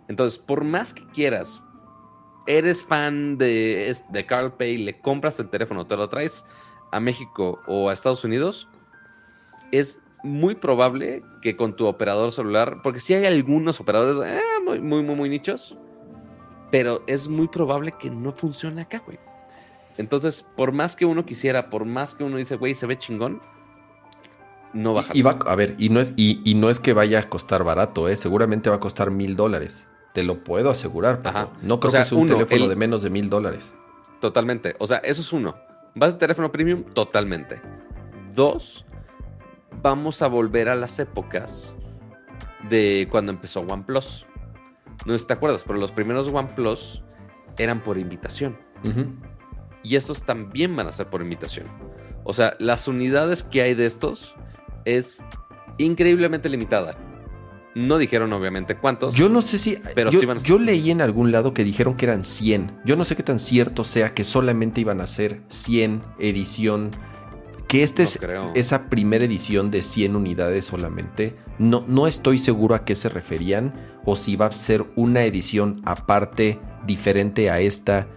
Entonces, 0.07 0.37
por 0.37 0.63
más 0.63 0.93
que 0.93 1.05
quieras, 1.07 1.63
eres 2.49 2.83
fan 2.83 3.37
de, 3.37 3.95
de 4.09 4.25
Carl 4.25 4.51
Pay, 4.53 4.79
le 4.79 4.99
compras 4.99 5.39
el 5.39 5.49
teléfono, 5.49 5.85
te 5.85 5.95
lo 5.95 6.09
traes 6.09 6.45
a 6.91 6.99
México 6.99 7.59
o 7.67 7.89
a 7.89 7.93
Estados 7.93 8.23
Unidos, 8.23 8.67
es 9.71 10.01
muy 10.23 10.55
probable 10.55 11.23
que 11.43 11.55
con 11.55 11.75
tu 11.75 11.85
operador 11.85 12.31
celular, 12.31 12.79
porque 12.83 12.99
sí 12.99 13.13
hay 13.13 13.25
algunos 13.25 13.79
operadores 13.79 14.27
eh, 14.27 14.41
muy, 14.65 14.81
muy, 14.81 15.03
muy, 15.03 15.15
muy 15.15 15.29
nichos, 15.29 15.77
pero 16.71 17.03
es 17.05 17.27
muy 17.27 17.47
probable 17.47 17.93
que 17.99 18.09
no 18.09 18.31
funcione 18.31 18.81
acá, 18.81 19.03
güey. 19.05 19.19
Entonces, 19.97 20.43
por 20.57 20.71
más 20.71 20.95
que 20.95 21.05
uno 21.05 21.25
quisiera, 21.25 21.69
por 21.69 21.85
más 21.85 22.15
que 22.15 22.23
uno 22.23 22.37
dice, 22.37 22.55
güey, 22.55 22.73
se 22.73 22.87
ve 22.87 22.97
chingón, 22.97 23.41
no 24.73 24.95
baja. 24.95 25.11
Y 25.13 25.21
va, 25.21 25.37
a 25.45 25.55
ver, 25.55 25.75
y 25.77 25.89
no, 25.89 25.99
es, 25.99 26.13
y 26.17 26.55
no 26.55 26.71
es 26.71 26.79
que 26.79 26.93
vaya 26.93 27.19
a 27.19 27.29
costar 27.29 27.63
barato, 27.63 28.09
¿eh? 28.09 28.15
seguramente 28.15 28.71
va 28.71 28.77
a 28.77 28.79
costar 28.79 29.11
mil 29.11 29.35
dólares. 29.35 29.87
Te 30.13 30.23
lo 30.23 30.43
puedo 30.43 30.69
asegurar, 30.69 31.21
Pato. 31.21 31.37
Ajá. 31.37 31.49
No 31.61 31.79
creo 31.79 31.89
O 31.89 31.91
sea, 31.91 32.01
que 32.01 32.05
sea 32.05 32.17
un 32.17 32.23
uno, 32.23 32.33
teléfono 32.33 32.63
el- 32.63 32.69
de 32.69 32.75
menos 32.75 33.01
de 33.01 33.09
mil 33.09 33.29
dólares. 33.29 33.73
Totalmente. 34.19 34.75
O 34.79 34.87
sea, 34.87 34.97
eso 34.97 35.21
es 35.21 35.31
uno. 35.33 35.55
¿Vas 35.95 36.13
de 36.13 36.19
teléfono 36.19 36.51
premium? 36.51 36.83
Totalmente. 36.93 37.61
Dos, 38.35 38.85
vamos 39.81 40.21
a 40.21 40.27
volver 40.27 40.69
a 40.69 40.75
las 40.75 40.99
épocas 40.99 41.75
de 42.69 43.07
cuando 43.11 43.31
empezó 43.31 43.61
OnePlus. 43.61 44.25
No 45.05 45.13
sé 45.13 45.19
si 45.19 45.27
te 45.27 45.33
acuerdas, 45.33 45.63
pero 45.65 45.79
los 45.79 45.91
primeros 45.91 46.27
OnePlus 46.27 47.01
eran 47.57 47.81
por 47.81 47.97
invitación. 47.97 48.57
Y 49.83 49.95
estos 49.95 50.23
también 50.23 50.75
van 50.75 50.87
a 50.87 50.91
ser 50.91 51.07
por 51.09 51.21
invitación. 51.21 51.67
O 52.23 52.33
sea, 52.33 52.55
las 52.59 52.87
unidades 52.87 53.43
que 53.43 53.61
hay 53.61 53.73
de 53.75 53.85
estos 53.85 54.35
es 54.85 55.25
increíblemente 55.77 56.49
limitada. 56.49 56.97
No 57.75 57.97
dijeron 57.97 58.33
obviamente 58.33 58.75
cuántos. 58.75 59.15
Yo 59.15 59.29
no 59.29 59.41
sé 59.41 59.57
si. 59.59 59.77
Pero 59.95 60.09
yo, 60.11 60.19
sí 60.19 60.25
van 60.25 60.37
a- 60.37 60.41
yo 60.41 60.57
leí 60.59 60.89
en 60.91 61.01
algún 61.01 61.31
lado 61.31 61.53
que 61.53 61.63
dijeron 61.63 61.95
que 61.95 62.05
eran 62.05 62.23
100. 62.25 62.71
Yo 62.83 62.95
no 62.95 63.05
sé 63.05 63.15
qué 63.15 63.23
tan 63.23 63.39
cierto 63.39 63.83
sea 63.83 64.13
que 64.13 64.23
solamente 64.23 64.81
iban 64.81 65.01
a 65.01 65.07
ser 65.07 65.41
100 65.49 66.01
edición. 66.17 66.91
Que 67.67 67.83
esta 67.83 68.01
No 68.01 68.07
es 68.09 68.17
creo. 68.19 68.51
esa 68.55 68.89
primera 68.89 69.23
edición 69.25 69.69
de 69.69 69.83
100 69.83 70.15
unidades 70.15 70.65
solamente. 70.65 71.35
No, 71.59 71.85
no 71.87 72.07
estoy 72.07 72.39
seguro 72.39 72.73
a 72.73 72.83
qué 72.83 72.95
se 72.95 73.09
referían. 73.09 73.73
O 74.05 74.15
si 74.15 74.35
va 74.35 74.47
a 74.47 74.51
ser 74.51 74.85
una 74.95 75.23
edición 75.23 75.79
aparte, 75.85 76.57
diferente 76.87 77.51
a 77.51 77.59
esta, 77.59 78.07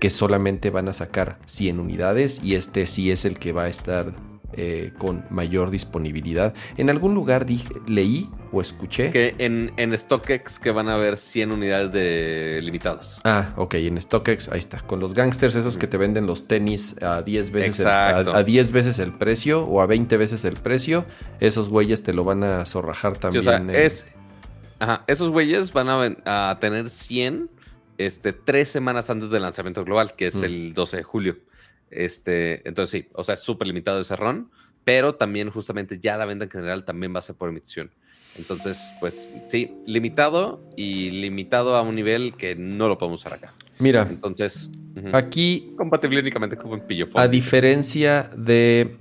que 0.00 0.10
solamente 0.10 0.70
van 0.70 0.88
a 0.88 0.92
sacar 0.92 1.38
100 1.46 1.78
unidades. 1.78 2.40
Y 2.42 2.56
este 2.56 2.86
sí 2.86 3.12
es 3.12 3.24
el 3.24 3.38
que 3.38 3.52
va 3.52 3.64
a 3.64 3.68
estar 3.68 4.12
eh, 4.56 4.92
con 4.98 5.24
mayor 5.30 5.70
disponibilidad. 5.70 6.54
En 6.76 6.90
algún 6.90 7.14
lugar 7.14 7.46
dije, 7.46 7.74
leí 7.86 8.28
o 8.52 8.60
escuché. 8.60 9.10
Que 9.10 9.34
en, 9.38 9.72
en 9.76 9.96
StockX 9.96 10.58
que 10.58 10.70
van 10.70 10.88
a 10.88 10.94
haber 10.94 11.16
100 11.16 11.52
unidades 11.52 11.92
de 11.92 12.60
limitadas. 12.62 13.20
Ah, 13.24 13.52
ok, 13.56 13.74
en 13.74 14.00
StockX, 14.00 14.48
ahí 14.48 14.58
está. 14.58 14.80
Con 14.80 15.00
los 15.00 15.14
gangsters 15.14 15.54
esos 15.56 15.76
que 15.78 15.86
te 15.86 15.96
venden 15.96 16.26
los 16.26 16.48
tenis 16.48 16.96
a 17.02 17.22
10 17.22 17.50
veces, 17.50 17.80
el, 17.80 17.86
a, 17.88 18.16
a 18.18 18.42
10 18.42 18.72
veces 18.72 18.98
el 18.98 19.12
precio 19.12 19.64
o 19.64 19.80
a 19.80 19.86
20 19.86 20.16
veces 20.16 20.44
el 20.44 20.54
precio, 20.54 21.04
esos 21.40 21.68
güeyes 21.68 22.02
te 22.02 22.12
lo 22.14 22.24
van 22.24 22.42
a 22.44 22.64
zorrajar 22.64 23.14
Sí, 23.14 23.20
también. 23.20 23.40
o 23.40 23.44
sea, 23.44 23.56
en- 23.58 23.70
es. 23.70 24.06
Ajá, 24.78 25.04
esos 25.06 25.30
güeyes 25.30 25.72
van 25.72 25.88
a 26.24 26.58
tener 26.60 26.90
100 26.90 27.50
este, 27.98 28.34
tres 28.34 28.68
semanas 28.68 29.08
antes 29.08 29.30
del 29.30 29.40
lanzamiento 29.42 29.84
global, 29.84 30.14
que 30.14 30.26
es 30.26 30.36
Mm. 30.36 30.44
el 30.44 30.74
12 30.74 30.98
de 30.98 31.02
julio. 31.02 31.36
Este, 32.04 32.66
entonces 32.68 32.90
sí, 33.04 33.08
o 33.14 33.24
sea, 33.24 33.34
es 33.34 33.40
súper 33.40 33.66
limitado 33.68 34.00
ese 34.00 34.14
ron, 34.16 34.50
pero 34.84 35.14
también 35.14 35.50
justamente 35.50 35.98
ya 36.00 36.16
la 36.16 36.26
venta 36.26 36.44
en 36.44 36.50
general 36.50 36.84
también 36.84 37.14
va 37.14 37.18
a 37.18 37.22
ser 37.22 37.36
por 37.36 37.48
emisión. 37.48 37.90
Entonces, 38.38 38.92
pues 39.00 39.28
sí, 39.46 39.72
limitado 39.86 40.60
y 40.76 41.10
limitado 41.10 41.74
a 41.74 41.80
un 41.82 41.92
nivel 41.92 42.34
que 42.36 42.54
no 42.54 42.86
lo 42.88 42.98
podemos 42.98 43.20
usar 43.20 43.32
acá. 43.34 43.54
Mira, 43.78 44.06
Entonces, 44.08 44.70
aquí, 45.12 45.72
compatible 45.76 46.20
únicamente 46.20 46.56
con 46.56 46.70
un 46.70 46.80
pillofón. 46.80 47.20
a 47.20 47.28
diferencia 47.28 48.30
de... 48.36 48.96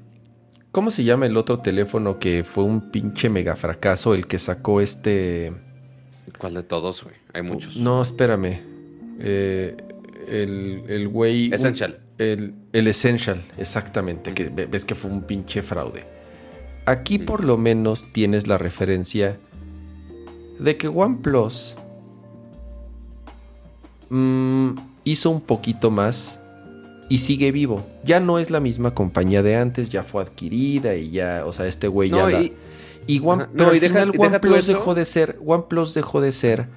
¿Cómo 0.72 0.92
se 0.92 1.04
llama 1.06 1.26
el 1.26 1.38
otro 1.38 1.60
teléfono 1.60 2.20
que 2.20 2.44
fue 2.44 2.64
un 2.66 2.92
pinche 2.92 3.30
mega 3.30 3.56
fracaso? 3.56 4.14
El 4.14 4.26
que 4.28 4.40
sacó 4.40 4.82
este... 4.82 5.54
¿Cuál 6.38 6.54
de 6.56 6.64
todos, 6.64 7.04
güey? 7.04 7.16
Hay 7.34 7.42
muchos. 7.44 7.78
No, 7.78 8.02
espérame. 8.02 8.60
Eh, 9.20 9.76
el 10.28 10.84
el 10.88 11.08
güey... 11.08 11.48
un- 11.48 11.54
Essential. 11.54 12.00
El, 12.18 12.54
el 12.74 12.88
Essential, 12.88 13.42
exactamente. 13.58 14.34
Que 14.34 14.46
ve- 14.50 14.68
ves 14.68 14.86
que 14.86 14.96
fue 14.96 15.12
un 15.12 15.24
pinche 15.24 15.62
fraude. 15.62 16.06
Aquí 16.86 17.18
por 17.20 17.44
lo 17.44 17.58
menos 17.58 18.12
tienes 18.14 18.48
la 18.48 18.58
referencia 18.58 19.38
de 20.60 20.78
que 20.78 20.88
OnePlus 20.88 21.76
mm, 24.10 24.70
hizo 25.04 25.30
un 25.30 25.42
poquito 25.42 25.92
más 25.92 26.40
y 27.10 27.20
sigue 27.20 27.52
vivo. 27.52 27.86
Ya 28.04 28.20
no 28.20 28.40
es 28.40 28.50
la 28.50 28.60
misma 28.60 28.94
compañía 28.94 29.44
de 29.44 29.56
antes, 29.58 29.90
ya 29.90 30.04
fue 30.04 30.24
adquirida 30.24 30.96
y 30.96 31.12
ya, 31.12 31.44
o 31.46 31.54
sea, 31.54 31.68
este 31.68 31.88
güey 31.88 32.10
ya 32.10 32.28
la- 32.30 32.42
y- 32.42 32.54
y 33.08 33.20
One- 33.24 33.48
pero 33.56 33.70
al 33.72 33.80
deja- 33.80 33.94
final 33.94 34.12
OnePlus 34.18 34.68
dejó 34.68 34.96
de 34.96 35.06
ser, 35.06 35.40
OnePlus 35.46 35.94
dejó 35.94 36.22
de 36.22 36.32
ser 36.32 36.68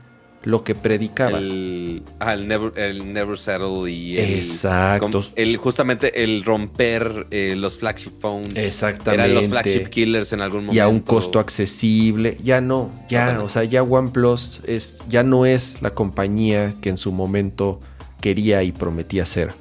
lo 0.49 0.65
que 0.65 0.75
predicaba. 0.75 1.37
El, 1.37 2.03
ah, 2.21 2.33
el, 2.33 2.49
never, 2.49 2.73
el 2.79 3.13
Never 3.13 3.37
Settle 3.37 3.91
y 3.93 4.17
el, 4.17 4.39
Exacto. 4.39 5.21
el- 5.37 5.59
justamente 5.59 6.25
el 6.25 6.43
romper 6.43 7.27
eh, 7.31 7.55
los 7.55 7.79
flagship 7.79 8.13
phones. 8.19 8.55
Exactamente. 8.57 9.25
Eran 9.25 9.35
los 9.35 9.49
flagship 9.49 9.91
killers 9.91 10.33
en 10.33 10.41
algún 10.41 10.61
momento. 10.61 10.75
y 10.75 10.79
a 10.79 10.89
un 10.89 11.01
costo 11.01 11.39
accesible. 11.39 12.39
Ya 12.43 12.63
no, 12.63 12.91
ya, 13.11 13.43
o 13.43 13.49
sea, 13.51 13.65
ya 13.65 13.83
OnePlus 13.83 14.63
es, 14.65 15.05
ya 15.07 15.23
no 15.23 15.45
es 15.45 15.83
la 15.83 15.91
compañía 15.91 16.77
que 16.81 16.89
en 16.89 16.97
su 16.97 17.13
momento 17.13 17.79
quería 18.23 18.63
y 18.63 18.73
prometía 18.73 19.27
ser. 19.27 19.53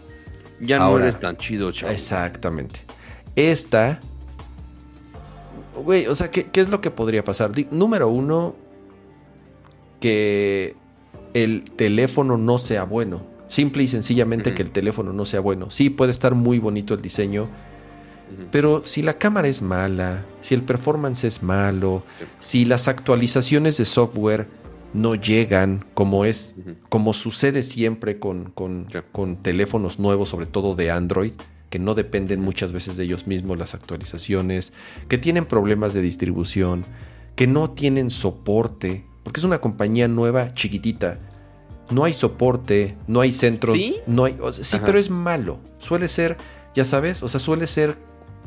Ya 0.61 0.79
no 0.79 0.97
eres 0.97 1.19
tan 1.19 1.35
chido, 1.35 1.69
chavo. 1.73 1.91
Exactamente. 1.91 2.79
Esta, 3.35 3.99
güey, 5.83 6.07
o 6.07 6.15
sea, 6.15 6.31
¿qué, 6.31 6.45
qué 6.45 6.61
es 6.61 6.69
lo 6.69 6.79
que 6.79 6.91
podría 6.91 7.25
pasar? 7.25 7.51
Número 7.71 8.07
uno, 8.07 8.55
que 9.99 10.75
el 11.33 11.63
teléfono 11.75 12.37
no 12.37 12.57
sea 12.59 12.83
bueno. 12.83 13.21
Simple 13.49 13.83
y 13.83 13.87
sencillamente 13.87 14.53
que 14.53 14.61
el 14.61 14.71
teléfono 14.71 15.13
no 15.13 15.25
sea 15.25 15.39
bueno. 15.39 15.69
Sí, 15.71 15.89
puede 15.89 16.11
estar 16.11 16.35
muy 16.35 16.59
bonito 16.59 16.93
el 16.93 17.01
diseño, 17.01 17.47
pero 18.51 18.81
si 18.85 19.01
la 19.01 19.17
cámara 19.17 19.47
es 19.47 19.61
mala, 19.61 20.25
si 20.41 20.53
el 20.53 20.63
performance 20.63 21.23
es 21.23 21.41
malo, 21.43 22.03
Sí. 22.19 22.25
si 22.39 22.65
las 22.65 22.87
actualizaciones 22.89 23.77
de 23.77 23.85
software 23.85 24.47
no 24.93 25.15
llegan, 25.15 25.85
como 25.93 26.25
es, 26.25 26.55
como 26.89 27.13
sucede 27.13 27.63
siempre 27.63 28.19
con, 28.19 28.51
con- 28.51 28.87
Sí. 28.91 28.99
con 29.13 29.37
teléfonos 29.37 29.97
nuevos, 29.99 30.27
sobre 30.29 30.45
todo 30.47 30.75
de 30.75 30.91
Android, 30.91 31.31
que 31.69 31.79
no 31.79 31.93
dependen 31.95 32.41
muchas 32.41 32.71
veces 32.73 32.97
de 32.97 33.03
ellos 33.05 33.27
mismos 33.27 33.57
las 33.57 33.73
actualizaciones, 33.75 34.73
que 35.07 35.17
tienen 35.17 35.45
problemas 35.45 35.93
de 35.93 36.01
distribución, 36.01 36.83
que 37.35 37.47
no 37.47 37.69
tienen 37.71 38.09
soporte, 38.09 39.05
porque 39.27 39.41
es 39.41 39.43
una 39.43 39.59
compañía 39.59 40.07
nueva, 40.07 40.53
chiquitita. 40.53 41.19
No 41.89 42.05
hay 42.05 42.13
soporte, 42.13 42.95
no 43.07 43.19
hay 43.19 43.33
centros, 43.33 43.75
¿Sí? 43.75 43.97
no 44.07 44.23
hay, 44.23 44.37
o 44.39 44.49
sea, 44.53 44.63
sí, 44.63 44.77
Ajá. 44.77 44.85
pero 44.85 44.97
es 44.97 45.09
malo. 45.09 45.59
Suele 45.79 46.07
ser, 46.07 46.37
ya 46.73 46.85
sabes, 46.85 47.21
o 47.21 47.27
sea, 47.27 47.41
suele 47.41 47.67
ser 47.67 47.97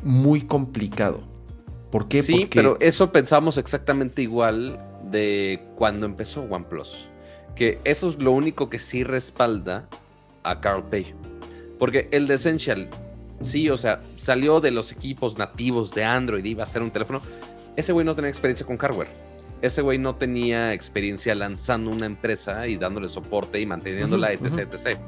muy 0.03 0.41
complicado. 0.41 1.21
¿Por 1.91 2.09
qué? 2.09 2.23
Sí, 2.23 2.33
Porque 2.33 2.49
pero 2.55 2.79
eso 2.81 3.13
pensamos 3.13 3.59
exactamente 3.59 4.23
igual 4.23 4.83
de 5.11 5.63
cuando 5.77 6.07
empezó 6.07 6.45
OnePlus. 6.45 7.11
Que 7.55 7.79
eso 7.85 8.09
es 8.09 8.19
lo 8.19 8.33
único 8.33 8.71
que 8.71 8.79
sí 8.79 9.05
respalda 9.05 9.87
a 10.45 10.63
Carl 10.63 10.85
Pay. 10.85 11.13
Porque 11.79 12.09
el 12.11 12.27
de 12.27 12.37
Essential, 12.37 12.89
sí, 13.43 13.69
o 13.69 13.77
sea, 13.77 14.01
salió 14.17 14.63
de 14.63 14.71
los 14.71 14.93
equipos 14.93 15.37
nativos 15.37 15.91
de 15.91 16.05
Android, 16.05 16.43
iba 16.43 16.63
a 16.63 16.67
ser 16.67 16.81
un 16.81 16.91
teléfono. 16.91 17.21
Ese 17.77 17.93
güey 17.93 18.07
no 18.07 18.15
tenía 18.15 18.31
experiencia 18.31 18.65
con 18.65 18.79
hardware. 18.79 19.30
Ese 19.63 19.83
güey 19.83 19.99
no 19.99 20.15
tenía 20.17 20.73
experiencia 20.73 21.35
lanzando 21.35 21.91
una 21.91 22.07
empresa 22.07 22.67
y 22.67 22.77
dándole 22.77 23.09
soporte 23.09 23.61
y 23.61 23.67
manteniéndola, 23.67 24.31
Ujú, 24.35 24.47
etc, 24.47 24.73
etc. 24.73 24.99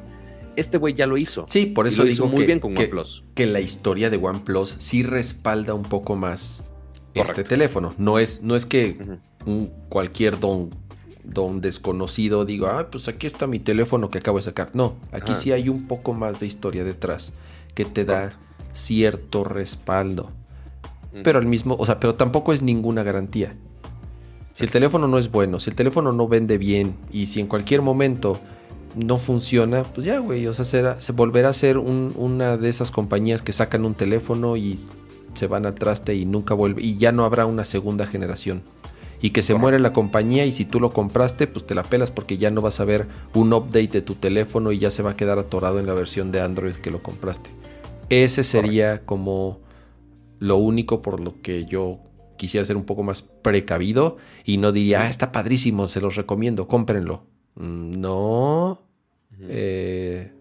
Este 0.57 0.77
güey 0.77 0.93
ya 0.95 1.07
lo 1.07 1.17
hizo. 1.17 1.47
Sí, 1.49 1.67
por 1.67 1.87
Y 1.87 1.89
eso 1.89 2.03
lo 2.03 2.09
hizo 2.11 2.25
digo 2.25 2.29
muy 2.35 2.41
que, 2.43 2.47
bien 2.47 2.61
con 2.61 2.75
que- 2.75 2.83
OnePlus. 2.83 3.25
que 3.35 3.47
la 3.47 3.61
historia 3.61 4.11
de 4.11 4.19
OnePlus 4.19 4.77
sí 4.79 5.03
respalda 5.03 5.73
un 5.73 5.85
poco 5.85 6.15
más 6.17 6.63
este 7.15 7.45
teléfono. 7.45 7.95
No 7.97 8.19
es, 8.19 8.43
no 8.43 8.55
es 8.57 8.67
que 8.67 8.99
un, 9.47 9.71
cualquier 9.89 10.39
don, 10.39 10.69
don 11.25 11.63
desconocido 11.63 12.45
diga, 12.45 12.79
ah, 12.79 12.91
pues 12.91 13.09
aquí 13.09 13.27
está 13.27 13.47
mi 13.47 13.59
teléfono 13.59 14.11
que 14.11 14.19
acabo 14.19 14.37
de 14.39 14.45
sacar. 14.45 14.71
No, 14.75 14.97
aquí 15.13 15.35
sí 15.35 15.53
hay 15.53 15.71
un 15.71 15.87
poco 15.89 16.13
más 16.13 16.41
de 16.41 16.47
historia 16.47 16.85
detrás 16.85 17.33
que 17.75 17.87
te 17.87 18.05
da 18.05 18.25
Correcto. 18.25 18.39
cierto 18.75 19.45
respaldo. 19.45 20.31
Pero 21.23 21.39
al 21.39 21.47
mismo, 21.47 21.77
o 21.79 21.85
sea, 21.87 21.99
pero 22.01 22.15
tampoco 22.15 22.53
es 22.53 22.61
ninguna 22.63 23.03
garantía. 23.03 23.55
Si 24.55 24.65
el 24.65 24.71
teléfono 24.71 25.09
no 25.09 25.19
es 25.19 25.31
bueno, 25.31 25.61
si 25.61 25.71
el 25.71 25.77
teléfono 25.77 26.13
no 26.13 26.29
vende 26.29 26.59
bien 26.59 26.95
y 27.11 27.27
si 27.27 27.41
en 27.41 27.47
cualquier 27.47 27.81
momento 27.83 28.39
no 28.95 29.19
funciona, 29.19 29.83
pues 29.85 30.07
ya, 30.07 30.19
güey, 30.19 30.47
o 30.47 30.53
sea, 30.53 30.65
será- 30.67 31.01
se 31.01 31.13
volverá 31.13 31.49
a 31.49 31.55
ser 31.55 31.79
un- 31.79 32.13
una 32.17 32.57
de 32.59 32.69
esas 32.69 32.91
compañías 32.91 33.43
que 33.43 33.53
sacan 33.53 33.85
un 33.87 33.95
teléfono 33.95 34.57
y 34.57 34.79
se 35.35 35.47
van 35.47 35.65
al 35.65 35.75
traste 35.75 36.15
y 36.15 36.27
nunca 36.27 36.53
vuelve 36.53 36.83
y 36.83 36.99
ya 36.99 37.11
no 37.13 37.25
habrá 37.25 37.47
una 37.47 37.65
segunda 37.65 38.07
generación. 38.07 38.63
Y 39.23 39.31
que 39.31 39.41
se 39.43 39.53
Correcto. 39.53 39.63
muere 39.63 39.79
la 39.79 39.93
compañía 39.93 40.45
y 40.45 40.53
si 40.53 40.65
tú 40.65 40.81
lo 40.81 40.91
compraste, 40.93 41.47
pues 41.47 41.65
te 41.67 41.75
la 41.77 41.85
pelas 41.85 42.11
porque 42.11 42.37
ya 42.39 42.51
no 42.51 42.61
vas 42.61 42.81
a 42.81 42.85
ver 42.85 43.07
un 43.35 43.53
update 43.55 43.89
de 43.89 44.03
tu 44.03 44.15
teléfono 44.17 44.73
y 44.73 44.79
ya 44.81 44.91
se 44.91 45.03
va 45.03 45.13
a 45.13 45.17
quedar 45.17 45.39
atorado 45.39 45.79
en 45.79 45.87
la 45.87 45.95
versión 45.95 46.33
de 46.33 46.41
Android 46.41 46.75
que 46.75 46.91
lo 46.91 47.03
compraste. 47.03 47.51
Ese 48.11 48.43
sería 48.45 49.07
como 49.07 49.61
lo 50.41 50.57
único 50.57 51.01
por 51.03 51.21
lo 51.21 51.41
que 51.41 51.65
yo 51.67 52.01
quisiera 52.43 52.67
ser 52.67 52.77
un 52.77 52.83
poco 52.85 53.05
más 53.05 53.23
precavido 53.23 54.17
y 54.45 54.57
no 54.59 54.73
diría, 54.73 55.03
ah, 55.03 55.09
está 55.09 55.31
padrísimo, 55.31 55.87
se 55.87 56.01
los 56.01 56.17
recomiendo, 56.17 56.67
cómprenlo. 56.67 57.23
Mm, 57.55 58.01
No, 58.01 58.83
Ujú. 59.33 59.43
eh, 59.49 60.33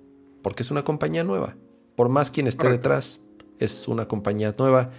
porque 0.41 0.64
es 0.64 0.72
una 0.72 0.84
compañía 0.84 1.24
nueva. 1.24 1.56
Por 1.95 2.10
más 2.10 2.32
quien 2.32 2.47
esté 2.47 2.64
Correcto. 2.64 2.89
detrás, 2.89 3.22
es 3.60 3.88
una 3.88 4.08
compañía 4.08 4.56
nueva. 4.58 4.89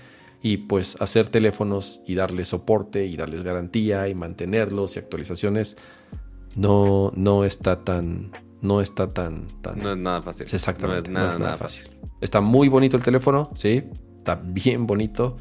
Y 0.45 0.59
pues 0.59 0.97
hacer 1.01 1.27
teléfonos 1.27 2.03
y 2.07 2.15
darles 2.15 2.49
soporte 2.49 3.05
y 3.07 3.17
darles 3.17 3.43
garantía 3.43 4.07
y 4.09 4.15
mantenerlos 4.15 4.95
y 4.95 5.01
actualizaciones 5.01 5.77
no, 6.55 7.13
no 7.17 7.45
está 7.45 7.83
tan, 7.83 8.31
no 8.61 8.81
está 8.81 9.13
tan, 9.13 9.49
tan, 9.63 9.79
No 9.81 9.91
es 9.91 9.99
nada 9.99 10.23
fácil. 10.23 10.47
Exactamente, 10.53 11.11
No 11.11 11.19
es 11.21 11.35
nada, 11.35 11.39
nada 11.39 11.57
fácil. 11.57 11.91
Está 12.21 12.41
muy 12.41 12.69
bonito 12.69 12.97
el 12.97 13.03
teléfono, 13.03 13.51
sí, 13.57 13.83
está 14.19 14.37
bien 14.37 14.87
bonito. 14.87 15.37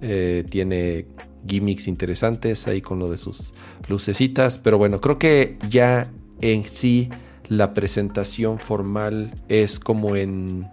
Eh, 0.00 0.44
tiene 0.48 1.06
gimmicks 1.46 1.88
interesantes 1.88 2.66
ahí 2.68 2.80
con 2.80 2.98
lo 2.98 3.10
de 3.10 3.18
sus 3.18 3.52
lucecitas, 3.88 4.58
pero 4.58 4.78
bueno, 4.78 5.00
creo 5.00 5.18
que 5.18 5.56
ya 5.68 6.10
en 6.40 6.64
sí 6.64 7.08
la 7.48 7.72
presentación 7.72 8.58
formal 8.58 9.34
es 9.48 9.78
como 9.80 10.14
en 10.16 10.68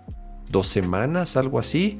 dos 0.49 0.67
semanas, 0.67 1.37
algo 1.37 1.59
así, 1.59 1.97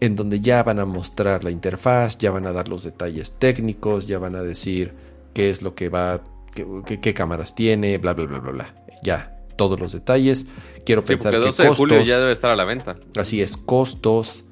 en 0.00 0.16
donde 0.16 0.40
ya 0.40 0.62
van 0.62 0.78
a 0.78 0.86
mostrar 0.86 1.44
la 1.44 1.50
interfaz, 1.50 2.16
ya 2.18 2.30
van 2.30 2.46
a 2.46 2.52
dar 2.52 2.68
los 2.68 2.84
detalles 2.84 3.38
técnicos, 3.38 4.06
ya 4.06 4.18
van 4.18 4.34
a 4.36 4.42
decir 4.42 4.94
qué 5.34 5.50
es 5.50 5.60
lo 5.62 5.74
que 5.74 5.88
va, 5.88 6.22
qué, 6.54 6.66
qué- 6.86 7.00
qué 7.00 7.12
cámaras 7.14 7.54
tiene, 7.54 7.98
bla, 7.98 8.14
bla, 8.14 8.26
bla, 8.26 8.38
bla, 8.38 8.52
bla. 8.52 8.74
Ya, 9.02 9.36
todos 9.56 9.78
los 9.80 9.92
detalles. 9.92 10.46
Quiero 10.86 11.02
Sí, 11.02 11.08
pensar 11.08 11.32
que 11.32 11.38
12 11.38 11.62
de 11.64 11.68
julio 11.70 11.96
costos, 11.96 12.08
ya 12.08 12.18
debe 12.20 12.32
estar 12.32 12.50
a 12.50 12.56
la 12.56 12.64
venta. 12.64 12.96
así 13.16 13.42
es, 13.42 13.56
costos, 13.56 14.44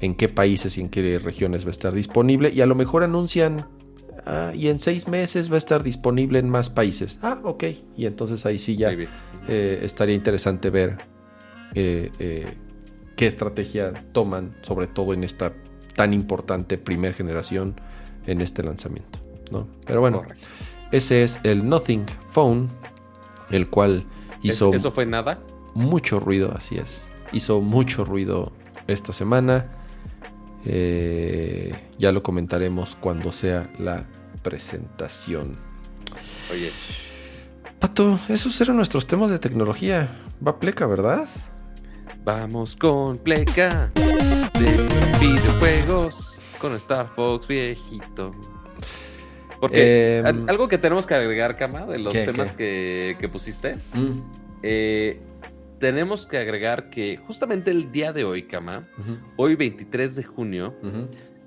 en 0.00 0.14
qué 0.14 0.28
países 0.28 0.78
y 0.78 0.80
en 0.82 0.88
qué 0.88 1.18
regiones 1.18 1.64
va 1.64 1.68
a 1.68 1.72
estar 1.72 1.92
disponible. 1.92 2.50
Y 2.54 2.60
a 2.60 2.66
lo 2.66 2.74
mejor 2.74 3.02
anuncian, 3.02 3.66
ah, 4.26 4.52
y 4.54 4.68
en 4.68 4.78
seis 4.78 5.08
meses 5.08 5.50
va 5.50 5.54
a 5.54 5.58
estar 5.58 5.82
disponible 5.82 6.38
en 6.38 6.48
más 6.48 6.70
países. 6.70 7.18
Ah, 7.22 7.40
ok. 7.42 7.64
Y 7.96 8.06
entonces 8.06 8.44
ahí 8.46 8.58
sí 8.58 8.76
ya 8.76 8.90
eh, 8.92 9.80
estaría 9.82 10.14
interesante 10.14 10.70
ver 10.70 10.98
eh, 11.74 12.10
eh, 12.18 12.46
qué 13.16 13.26
estrategia 13.26 13.92
toman, 14.12 14.56
sobre 14.62 14.86
todo 14.86 15.12
en 15.14 15.24
esta 15.24 15.52
tan 15.94 16.12
importante 16.12 16.76
primer 16.78 17.14
generación 17.14 17.80
en 18.26 18.40
este 18.40 18.62
lanzamiento. 18.62 19.18
¿no? 19.50 19.66
Pero 19.86 20.00
bueno, 20.00 20.18
Correcto. 20.18 20.46
ese 20.92 21.22
es 21.22 21.40
el 21.42 21.66
Nothing 21.68 22.04
Phone, 22.28 22.68
el 23.50 23.70
cual 23.70 24.04
hizo 24.42 24.72
¿Eso 24.74 24.90
fue 24.90 25.06
nada? 25.06 25.40
mucho 25.74 26.20
ruido, 26.20 26.52
así 26.54 26.76
es. 26.76 27.10
Hizo 27.32 27.60
mucho 27.60 28.04
ruido 28.04 28.52
esta 28.86 29.12
semana. 29.12 29.66
Eh, 30.64 31.72
ya 31.98 32.12
lo 32.12 32.22
comentaremos 32.22 32.96
cuando 32.96 33.32
sea 33.32 33.70
la 33.78 34.04
presentación. 34.42 35.52
Oye, 36.52 36.70
Pato, 37.78 38.18
esos 38.28 38.60
eran 38.60 38.76
nuestros 38.76 39.06
temas 39.06 39.30
de 39.30 39.38
tecnología. 39.38 40.16
Va 40.46 40.58
pleca, 40.58 40.86
¿verdad? 40.86 41.26
vamos 42.24 42.74
con 42.74 43.18
Pleca 43.18 43.92
de 43.94 45.20
videojuegos 45.20 46.16
con 46.58 46.74
Star 46.74 47.06
Fox 47.14 47.46
viejito. 47.46 48.34
Porque 49.60 50.18
Em, 50.18 50.26
al- 50.26 50.50
algo 50.50 50.66
que 50.66 50.76
tenemos 50.76 51.06
que 51.06 51.14
agregar, 51.14 51.54
Cama, 51.54 51.86
de 51.86 51.98
los 52.00 52.12
¿Qué, 52.12 52.24
temas 52.24 52.48
qué? 52.52 52.56
Que, 52.56 53.16
que 53.20 53.28
pusiste, 53.28 53.76
eh, 54.64 55.20
tenemos 55.78 56.26
que 56.26 56.38
agregar 56.38 56.90
que 56.90 57.16
justamente 57.16 57.70
el 57.70 57.92
día 57.92 58.12
de 58.12 58.24
hoy, 58.24 58.44
Cama, 58.44 58.88
Ujú, 58.98 59.18
hoy 59.36 59.54
23 59.54 60.16
de 60.16 60.24
junio. 60.24 60.74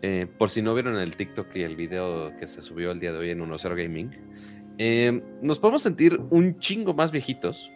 Eh, 0.01 0.27
por 0.38 0.49
si 0.49 0.61
no 0.61 0.73
vieron 0.73 0.97
el 0.97 1.15
TikTok 1.15 1.53
y 1.55 1.63
el 1.63 1.75
video 1.75 2.34
que 2.38 2.47
se 2.47 2.61
subió 2.61 2.91
el 2.91 2.99
día 2.99 3.11
de 3.11 3.19
hoy 3.19 3.30
en 3.32 3.41
1.0 3.41 3.75
Gaming, 3.75 4.11
eh, 4.77 5.21
nos 5.41 5.59
podemos 5.59 5.82
sentir 5.82 6.19
un 6.30 6.57
chingo 6.59 6.93
más 6.93 7.11
viejitos 7.11 7.69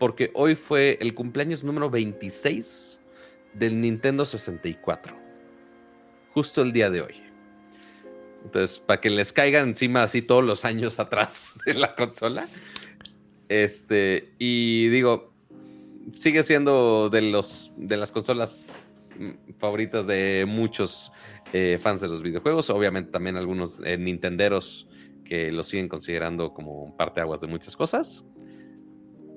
porque 0.00 0.30
hoy 0.34 0.54
fue 0.54 0.96
el 1.02 1.14
cumpleaños 1.14 1.62
número 1.62 1.90
26 1.90 2.98
del 3.52 3.80
Nintendo 3.80 4.24
64. 4.24 5.14
Justo 6.32 6.62
el 6.62 6.72
día 6.72 6.88
de 6.88 7.02
hoy. 7.02 7.22
Entonces, 8.42 8.78
para 8.78 8.98
que 8.98 9.10
les 9.10 9.30
caigan 9.32 9.68
encima 9.68 10.02
así 10.02 10.22
todos 10.22 10.42
los 10.42 10.64
años 10.64 10.98
atrás 10.98 11.58
de 11.66 11.74
la 11.74 11.94
consola. 11.94 12.48
Este, 13.50 14.32
y 14.38 14.88
digo, 14.88 15.29
sigue 16.18 16.42
siendo 16.42 17.10
de 17.10 17.22
los 17.22 17.72
de 17.76 17.96
las 17.96 18.12
consolas 18.12 18.66
mm, 19.18 19.52
favoritas 19.58 20.06
de 20.06 20.44
muchos 20.46 21.12
eh, 21.52 21.78
fans 21.80 22.00
de 22.00 22.08
los 22.08 22.22
videojuegos. 22.22 22.70
Obviamente 22.70 23.10
también 23.10 23.36
algunos 23.36 23.80
eh, 23.84 23.98
nintenderos 23.98 24.88
que 25.24 25.52
lo 25.52 25.62
siguen 25.62 25.88
considerando 25.88 26.52
como 26.52 26.96
parteaguas 26.96 27.40
de 27.40 27.46
muchas 27.46 27.76
cosas. 27.76 28.24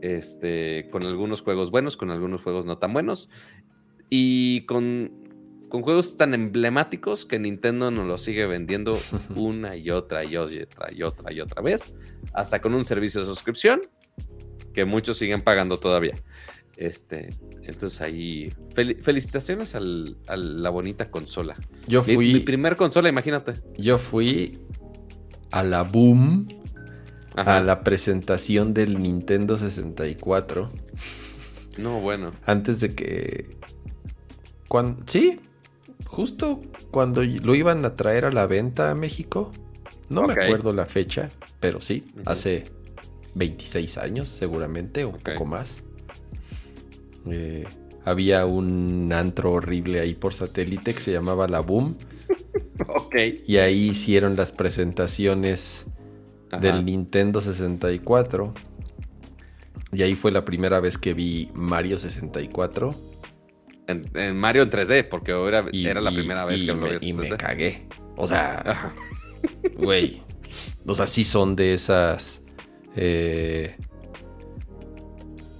Este, 0.01 0.89
con 0.91 1.05
algunos 1.05 1.41
juegos 1.41 1.71
buenos, 1.71 1.95
con 1.95 2.11
algunos 2.11 2.41
juegos 2.41 2.65
no 2.65 2.78
tan 2.78 2.93
buenos. 2.93 3.30
Y 4.09 4.65
con, 4.65 5.11
con 5.69 5.82
juegos 5.82 6.17
tan 6.17 6.34
emblemáticos 6.34 7.26
que 7.26 7.39
Nintendo 7.39 7.89
nos 7.89 8.05
los 8.05 8.21
sigue 8.21 8.45
vendiendo 8.45 8.99
una 9.36 9.76
y 9.76 9.91
otra 9.91 10.26
y 10.26 10.36
otra 10.36 10.91
y 10.91 11.03
otra 11.03 11.32
y 11.32 11.39
otra 11.39 11.61
vez. 11.61 11.95
Hasta 12.34 12.59
con 12.59 12.74
un 12.74 12.86
servicio 12.86 13.21
de 13.21 13.28
suscripción 13.28 13.82
que 14.74 14.86
muchos 14.86 15.17
siguen 15.17 15.41
pagando 15.43 15.78
todavía. 15.78 16.15
Este, 16.78 17.30
entonces 17.63 18.01
ahí, 18.01 18.51
fel- 18.76 18.99
felicitaciones 19.01 19.76
al- 19.76 20.17
a 20.28 20.36
la 20.38 20.69
bonita 20.69 21.11
consola. 21.11 21.55
Yo 21.88 22.01
fui, 22.03 22.34
mi 22.34 22.39
primer 22.39 22.76
consola, 22.76 23.09
imagínate. 23.09 23.55
yo 23.78 23.97
fui 23.99 24.59
a 25.51 25.61
la 25.63 25.84
boom, 25.84 26.47
Ajá. 27.36 27.57
a 27.57 27.61
la 27.61 27.84
presentación 27.84 28.74
del 28.74 28.99
Nintendo 28.99 29.57
64. 29.57 30.71
No, 31.78 32.01
bueno. 32.01 32.32
Antes 32.45 32.80
de 32.82 32.93
que. 32.95 33.57
Cuando, 34.67 35.03
sí, 35.07 35.39
justo 36.05 36.61
cuando 36.91 37.24
lo 37.24 37.53
iban 37.55 37.86
a 37.86 37.95
traer 37.95 38.26
a 38.26 38.32
la 38.32 38.47
venta 38.47 38.89
a 38.91 38.95
México. 38.95 39.51
No 40.09 40.28
me 40.28 40.34
acuerdo 40.34 40.74
la 40.74 40.86
fecha, 40.86 41.32
pero 41.59 41.82
sí, 41.82 42.03
hace 42.26 42.65
26 43.36 43.97
años 43.97 44.28
seguramente, 44.30 45.03
o 45.05 45.09
un 45.09 45.17
poco 45.19 45.45
más. 45.45 45.82
Eh, 47.30 47.63
había 48.05 48.45
un 48.45 49.11
antro 49.13 49.53
horrible 49.53 49.99
ahí 50.01 50.13
por 50.13 50.34
satélite 50.34 50.93
que 50.93 51.01
se 51.01 51.11
llamaba 51.11 51.47
La 51.47 51.59
Boom. 51.61 51.97
Ok. 52.88 53.15
Y 53.47 53.57
ahí 53.57 53.89
hicieron 53.89 54.36
las 54.36 54.51
presentaciones 54.51 55.86
Ajá. 56.51 56.59
del 56.61 56.84
Nintendo 56.86 57.39
64. 57.41 58.53
Y 59.91 60.01
ahí 60.01 60.15
fue 60.15 60.32
la 60.32 60.43
primera 60.43 60.80
vez 60.80 60.97
que 60.97 61.13
vi 61.13 61.49
Mario 61.53 61.97
64. 61.99 62.95
En, 63.88 64.09
en 64.15 64.36
Mario 64.38 64.63
en 64.63 64.71
3D, 64.71 65.07
porque 65.07 65.32
era, 65.47 65.65
Y, 65.71 65.86
era 65.86 66.01
la 66.01 66.11
y- 66.11 66.15
primera 66.15 66.45
vez 66.45 66.61
que 66.63 66.74
lo 66.74 66.82
ves. 66.82 67.03
y 67.03 67.13
me 67.13 67.30
3D. 67.30 67.38
cagué. 67.38 67.88
O 68.17 68.26
sea, 68.26 68.91
güey. 69.78 70.21
O 70.88 70.95
sea, 70.95 71.05
sí 71.07 71.24
son 71.24 71.55
de 71.55 71.74
esas. 71.76 72.41
eh, 72.95 73.78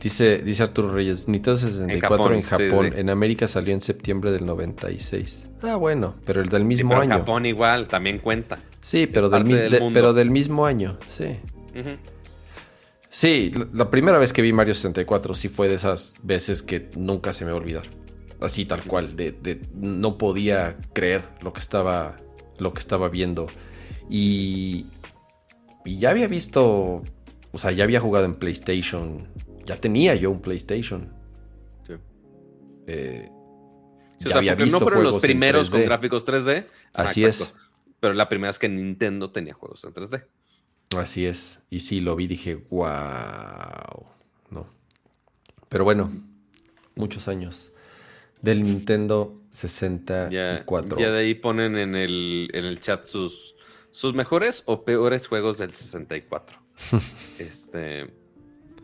Dice, 0.04 0.39
dice 0.39 0.64
Arturo 0.64 0.93
Reyes, 0.93 1.28
Nintendo 1.30 1.56
64 1.58 2.26
en 2.28 2.34
En 2.34 2.41
Japón, 2.41 2.86
sí, 2.88 2.91
sí. 2.93 2.99
en 2.99 3.10
América 3.10 3.47
salió 3.47 3.74
en 3.74 3.80
septiembre 3.82 4.32
del 4.32 4.45
96. 4.45 5.49
Ah, 5.62 5.76
bueno, 5.78 6.16
pero 6.26 6.41
el 6.41 6.49
del 6.49 6.62
Sí, 6.64 6.68
mismo 6.68 6.89
pero 6.89 7.01
año. 7.01 7.12
Japón 7.20 7.45
igual, 7.45 7.88
también 7.88 8.18
cuenta. 8.20 8.60
Sí, 8.82 9.08
pero 9.08 9.30
del, 9.30 9.47
de- 9.47 9.89
pero 9.93 10.14
del 10.14 10.30
mismo 10.30 10.66
año, 10.66 10.99
sí. 11.08 11.38
Sí, 13.10 13.51
la- 13.54 13.68
la 13.74 13.91
primera 13.91 14.18
vez 14.18 14.34
que 14.34 14.41
vi 14.41 14.51
Mario 14.54 14.74
64 14.74 15.36
sí 15.36 15.47
fue 15.47 15.68
de 15.70 15.76
esas 15.76 16.16
veces 16.24 16.64
que 16.64 16.89
nunca 16.95 17.32
se 17.32 17.45
me 17.45 17.51
va 17.51 17.58
a 17.58 17.62
olvidar. 17.62 17.84
Así 18.41 18.66
tal 18.66 18.84
cual, 18.84 19.16
de, 19.16 19.32
de- 19.32 19.62
no 19.74 20.18
podía 20.18 20.76
creer 20.93 21.24
lo 21.41 21.54
que 21.54 21.60
estaba, 21.62 22.18
lo 22.58 22.74
que 22.74 22.80
estaba 22.80 23.08
viendo. 23.10 23.47
Y, 24.10 24.88
y 25.86 25.97
ya 25.99 26.10
había 26.10 26.28
visto, 26.28 27.04
o 27.51 27.58
sea, 27.58 27.72
ya 27.72 27.84
había 27.86 28.01
jugado 28.01 28.26
en 28.26 28.34
PlayStation, 28.36 29.28
ya 29.66 29.78
tenía 29.78 30.16
yo 30.16 30.32
un 30.32 30.41
PlayStation. 30.41 31.11
Sí. 31.86 31.93
Eh, 32.88 33.30
Sí, 34.20 34.26
ya 34.26 34.28
o 34.28 34.30
sea, 34.30 34.38
había 34.38 34.55
visto 34.55 34.80
no 34.80 34.84
fueron 34.84 35.03
los 35.03 35.11
juegos 35.14 35.24
en 35.26 35.28
primeros 35.28 35.70
con 35.70 35.82
3D. 35.82 35.86
gráficos 35.86 36.26
3D. 36.26 36.68
Ajá, 36.93 37.09
Así 37.09 37.26
es. 37.26 37.53
Pero 37.99 38.14
la 38.14 38.30
primera 38.30 38.51
es 38.51 38.59
que 38.59 38.70
Nintendo 38.70 39.32
tenía 39.32 39.53
juegos 39.53 39.84
en 39.84 39.93
3D. 39.93 40.24
Así 40.97 41.26
es. 41.26 41.61
Y 41.70 41.82
sí, 41.82 41.99
lo 41.99 42.16
vi, 42.16 42.28
dije, 42.28 42.55
wow. 42.55 44.05
No. 44.49 44.68
Pero 45.68 45.84
bueno, 45.84 46.11
muchos 46.95 47.28
años. 47.28 47.72
Del 48.41 48.64
Nintendo 48.64 49.41
Ya, 49.51 49.57
64. 49.57 50.97
ya 50.99 51.11
de 51.11 51.20
ahí 51.20 51.34
ponen 51.34 51.78
en 51.78 51.95
el, 51.95 52.49
en 52.53 52.64
el 52.66 52.80
chat 52.80 53.05
sus, 53.05 53.55
sus 53.91 54.14
mejores 54.14 54.64
o 54.68 54.86
peores 54.86 55.28
juegos 55.28 55.57
del 55.57 55.74
64. 55.74 56.57
este. 57.39 58.14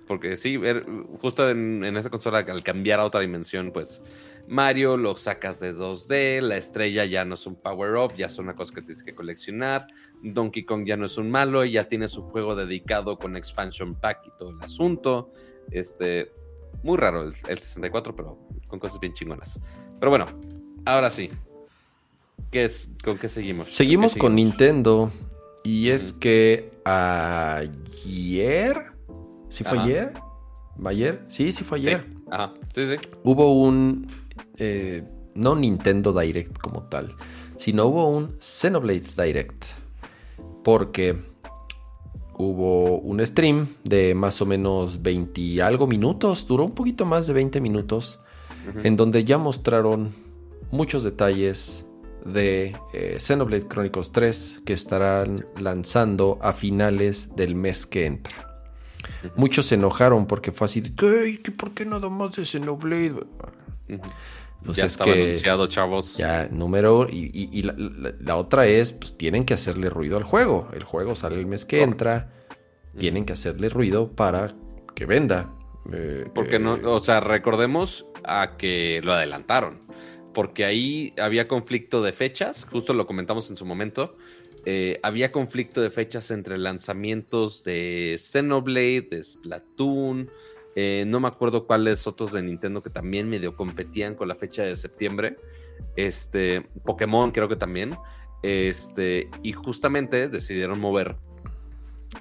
Porque 0.10 0.36
sí, 0.38 0.58
ver- 0.58 0.88
justo 1.22 1.48
en, 1.52 1.84
en 1.86 1.96
esa 1.96 2.10
consola, 2.10 2.40
al 2.40 2.64
cambiar 2.64 3.00
a 3.00 3.06
otra 3.06 3.22
dimensión, 3.22 3.72
pues 3.72 4.02
Mario 4.48 4.98
lo 4.98 5.16
sacas 5.16 5.60
de 5.60 5.76
2D, 5.76 6.42
la 6.42 6.58
estrella 6.58 7.06
ya 7.06 7.24
no 7.26 7.36
es 7.36 7.46
un 7.46 7.54
power-up, 7.62 8.16
ya 8.16 8.26
es 8.26 8.40
una 8.40 8.56
cosa 8.56 8.74
que 8.74 8.82
tienes 8.82 9.04
que 9.04 9.14
coleccionar. 9.14 9.86
Donkey 10.24 10.66
Kong 10.66 10.84
ya 10.88 10.98
no 10.98 11.06
es 11.06 11.20
un 11.20 11.30
malo, 11.30 11.64
y 11.64 11.74
ya 11.74 11.88
tiene 11.88 12.08
su 12.08 12.24
juego 12.24 12.56
dedicado 12.56 13.20
con 13.20 13.38
expansion 13.38 13.94
pack 13.94 14.22
y 14.26 14.32
todo 14.40 14.50
el 14.50 14.60
asunto. 14.64 15.32
Este, 15.70 16.32
muy 16.82 16.98
raro 16.98 17.22
el, 17.22 17.34
el 17.48 17.60
64, 17.60 18.16
pero 18.16 18.40
con 18.68 18.80
cosas 18.80 19.00
bien 19.00 19.14
chingonas. 19.14 19.60
Pero 20.00 20.10
bueno, 20.10 20.26
ahora 20.86 21.12
sí. 21.12 21.30
¿Qué 22.50 22.64
es, 22.64 22.90
¿Con 23.04 23.20
qué 23.20 23.30
seguimos? 23.30 23.68
Seguimos 23.70 24.16
¿Qué 24.16 24.22
con 24.22 24.32
seguimos? 24.32 24.50
Nintendo. 24.58 25.12
Y 25.64 25.90
es 25.90 26.14
que 26.14 26.72
ayer. 26.84 28.76
¿Sí 29.50 29.64
fue 29.64 29.78
Ajá. 29.78 29.86
ayer? 29.88 30.14
¿Ayer? 30.86 31.26
Sí, 31.28 31.52
sí 31.52 31.64
fue 31.64 31.80
Sí. 31.82 31.88
ayer. 31.88 32.06
Ajá, 32.32 32.54
sí, 32.74 32.88
sí. 32.88 32.96
Hubo 33.24 33.54
un. 33.62 34.08
eh, 34.58 35.04
no 35.36 35.56
Nintendo 35.56 36.12
Direct 36.14 36.58
como 36.58 36.84
tal, 36.84 37.16
sino 37.58 37.86
hubo 37.86 38.08
un 38.10 38.36
Xenoblade 38.40 39.04
Direct. 39.18 39.66
Porque 40.64 41.16
hubo 42.38 43.00
un 43.00 43.26
stream 43.26 43.68
de 43.84 44.16
más 44.16 44.42
o 44.42 44.46
menos 44.46 45.02
20 45.02 45.40
y 45.42 45.60
algo 45.60 45.88
minutos, 45.88 46.46
duró 46.48 46.66
un 46.66 46.72
poquito 46.74 47.06
más 47.06 47.28
de 47.28 47.34
20 47.34 47.62
minutos, 47.62 48.20
en 48.84 48.96
donde 48.98 49.24
ya 49.24 49.38
mostraron 49.38 50.14
muchos 50.72 51.04
detalles 51.04 51.86
de 52.26 52.76
eh, 52.94 53.18
Xenoblade 53.20 53.68
Chronicles 53.68 54.12
3 54.12 54.62
que 54.66 54.74
estarán 54.74 55.46
lanzando 55.60 56.38
a 56.42 56.52
finales 56.54 57.36
del 57.36 57.56
mes 57.56 57.86
que 57.86 58.06
entra. 58.06 58.49
Muchos 59.36 59.68
se 59.68 59.76
enojaron 59.76 60.26
porque 60.28 60.52
fue 60.52 60.66
así 60.66 60.82
de 60.82 60.94
¿qué? 60.94 61.40
¿Qué? 61.44 61.52
¿Por 61.52 61.72
qué 61.72 61.86
nada 61.86 62.10
más 62.10 62.36
de 62.36 62.46
Xenoblade? 62.46 63.16
Pues 64.66 64.78
ya 64.78 64.86
es 64.86 64.92
estaba 64.94 65.14
que- 65.14 65.24
anunciado, 65.24 65.68
chavos. 65.68 66.18
Ya, 66.18 66.48
número. 66.52 67.08
Y, 67.10 67.32
y- 67.34 67.50
y 67.52 67.64
la, 67.64 67.74
la- 67.78 68.14
la 68.20 68.36
otra 68.36 68.68
es, 68.68 68.92
pues 68.94 69.18
tienen 69.18 69.46
que 69.46 69.54
hacerle 69.54 69.90
ruido 69.90 70.18
al 70.18 70.24
juego. 70.24 70.68
El 70.74 70.84
juego 70.84 71.16
sale 71.16 71.36
el 71.38 71.46
mes 71.46 71.66
que 71.66 71.78
Correcto. 71.80 71.92
entra. 71.94 72.34
Tienen 72.98 73.24
que 73.26 73.34
hacerle 73.34 73.70
ruido 73.70 74.12
para 74.12 74.54
que 74.96 75.06
venda. 75.06 75.54
Eh, 75.94 76.26
Porque 76.36 76.58
eh, 76.58 76.60
no, 76.60 76.78
o 76.84 77.00
sea, 77.00 77.22
recordemos 77.22 78.06
a 78.26 78.58
que 78.58 79.00
lo 79.04 79.14
adelantaron. 79.14 79.80
Porque 80.34 80.66
ahí 80.66 81.14
había 81.22 81.48
conflicto 81.48 82.04
de 82.04 82.12
fechas, 82.12 82.66
justo 82.70 82.94
lo 82.94 83.08
comentamos 83.08 83.50
en 83.50 83.56
su 83.56 83.66
momento. 83.66 84.18
Eh, 84.72 85.00
había 85.02 85.32
conflicto 85.32 85.82
de 85.82 85.90
fechas 85.90 86.30
entre 86.30 86.56
lanzamientos 86.60 87.64
de 87.64 88.18
Xenoblade, 88.20 89.08
de 89.10 89.24
Splatoon. 89.24 90.30
eh, 90.76 91.06
no 91.08 91.20
me 91.20 91.28
acuerdo 91.28 91.66
cuáles 91.66 92.06
otros 92.06 92.32
de 92.32 92.44
Nintendo 92.44 92.84
que 92.84 92.92
también 92.92 93.28
medio 93.28 93.56
competían 93.56 94.14
con 94.14 94.28
la 94.28 94.36
fecha 94.36 94.62
de 94.62 94.76
septiembre. 94.76 95.38
Este, 95.96 96.62
Pokémon 96.86 97.32
creo 97.32 97.50
que 97.50 97.56
también. 97.56 97.98
Este, 98.44 99.28
y 99.42 99.54
justamente 99.54 100.30
decidieron 100.30 100.78
mover 100.80 101.16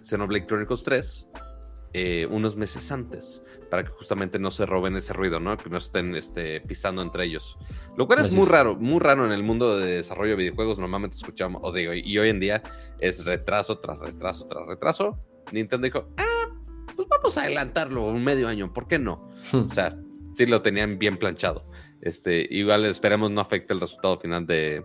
Xenoblade 0.01 0.47
Chronicles 0.47 0.85
3 0.85 1.27
eh, 1.93 2.27
unos 2.31 2.57
meses 2.57 2.91
antes 2.93 3.43
para 3.71 3.85
que 3.85 3.91
justamente 3.91 4.39
no 4.39 4.51
se 4.51 4.67
roben 4.67 4.97
ese 4.97 5.13
ruido, 5.13 5.41
¿no? 5.41 5.57
Que 5.57 5.71
no 5.71 5.79
estén 5.79 6.15
este, 6.15 6.61
pisando 6.61 7.03
entre 7.03 7.25
ellos. 7.25 7.59
Lo 7.97 8.07
cual 8.07 8.21
es 8.21 8.35
muy 8.35 8.47
raro, 8.47 8.77
muy 8.77 9.01
raro 9.01 9.25
en 9.25 9.33
el 9.33 9.43
mundo 9.43 9.77
de 9.77 9.97
desarrollo 9.97 10.33
de 10.33 10.37
videojuegos. 10.37 10.79
Normalmente 10.79 11.17
escuchamos, 11.17 11.61
o 11.65 11.73
digo, 11.73 11.93
y 11.95 12.19
hoy 12.19 12.31
en 12.31 12.41
día 12.41 12.63
es 13.01 13.25
retraso 13.25 13.79
tras 13.79 13.99
retraso 13.99 14.47
tras 14.47 14.67
retraso. 14.67 15.19
Nintendo 15.53 15.85
dijo, 15.85 16.09
ah, 16.17 16.47
pues 16.95 17.09
vamos 17.09 17.39
a 17.39 17.43
adelantarlo 17.43 18.05
un 18.05 18.23
medio 18.23 18.49
año, 18.49 18.73
¿por 18.73 18.87
qué 18.87 18.99
no? 18.99 19.31
O 19.53 19.71
sea, 19.71 19.99
sí 20.35 20.47
lo 20.47 20.63
tenían 20.63 20.99
bien 20.99 21.17
planchado. 21.17 21.71
Este, 22.01 22.47
igual 22.51 22.85
esperemos 22.87 23.31
no 23.31 23.41
afecte 23.41 23.75
el 23.75 23.81
resultado 23.81 24.19
final 24.21 24.47
de, 24.47 24.85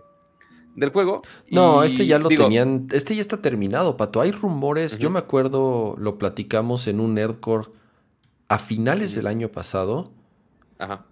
del 0.76 0.90
juego. 0.90 1.22
No, 1.50 1.82
Y 1.82 1.86
este 1.86 2.06
ya 2.06 2.18
lo 2.18 2.28
digo, 2.28 2.44
tenían. 2.44 2.88
Este 2.92 3.14
ya 3.14 3.20
está 3.22 3.40
terminado, 3.42 3.96
Pato. 3.96 4.20
Hay 4.20 4.32
rumores. 4.32 4.98
Yo 4.98 5.10
me 5.10 5.18
acuerdo, 5.18 5.94
lo 5.98 6.18
platicamos 6.18 6.86
en 6.86 7.00
un 7.00 7.14
Nerdcore 7.14 7.68
a 8.48 8.58
finales 8.58 9.14
del 9.14 9.26
año 9.26 9.48
pasado. 9.48 10.12
Ajá. 10.78 11.06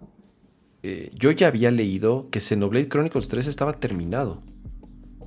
eh, 0.83 1.09
yo 1.15 1.31
ya 1.31 1.47
había 1.47 1.71
leído 1.71 2.27
que 2.29 2.39
Xenoblade 2.41 2.89
Chronicles 2.89 3.27
3 3.29 3.47
estaba 3.47 3.73
terminado. 3.79 4.41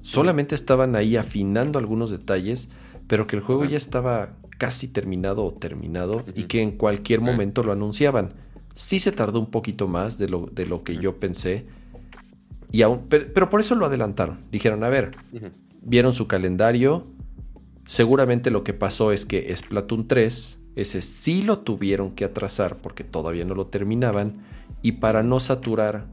Solamente 0.02 0.54
estaban 0.54 0.94
ahí 0.94 1.16
afinando 1.16 1.78
algunos 1.78 2.10
detalles, 2.10 2.68
pero 3.08 3.26
que 3.26 3.36
el 3.36 3.42
juego 3.42 3.64
ya 3.64 3.76
estaba 3.76 4.36
casi 4.58 4.88
terminado 4.88 5.44
o 5.44 5.52
terminado 5.52 6.24
y 6.34 6.44
que 6.44 6.62
en 6.62 6.72
cualquier 6.72 7.20
momento 7.20 7.62
lo 7.64 7.72
anunciaban. 7.72 8.34
Sí 8.74 8.98
se 9.00 9.10
tardó 9.12 9.40
un 9.40 9.50
poquito 9.50 9.88
más 9.88 10.16
de 10.18 10.28
lo, 10.28 10.46
de 10.52 10.66
lo 10.66 10.84
que 10.84 10.96
yo 10.98 11.18
pensé. 11.18 11.66
Y 12.72 12.82
aún, 12.82 13.06
pero, 13.08 13.26
pero 13.32 13.50
por 13.50 13.60
eso 13.60 13.74
lo 13.74 13.86
adelantaron. 13.86 14.44
Dijeron, 14.50 14.84
a 14.84 14.88
ver, 14.88 15.12
vieron 15.82 16.12
su 16.12 16.26
calendario. 16.26 17.06
Seguramente 17.86 18.50
lo 18.50 18.64
que 18.64 18.74
pasó 18.74 19.12
es 19.12 19.24
que 19.24 19.54
Splatoon 19.54 20.08
3, 20.08 20.58
ese 20.74 21.02
sí 21.02 21.42
lo 21.42 21.60
tuvieron 21.60 22.12
que 22.12 22.24
atrasar 22.24 22.76
porque 22.78 23.04
todavía 23.04 23.44
no 23.44 23.54
lo 23.54 23.66
terminaban. 23.66 24.44
Y 24.82 24.92
para 24.92 25.22
no 25.22 25.40
saturar 25.40 26.06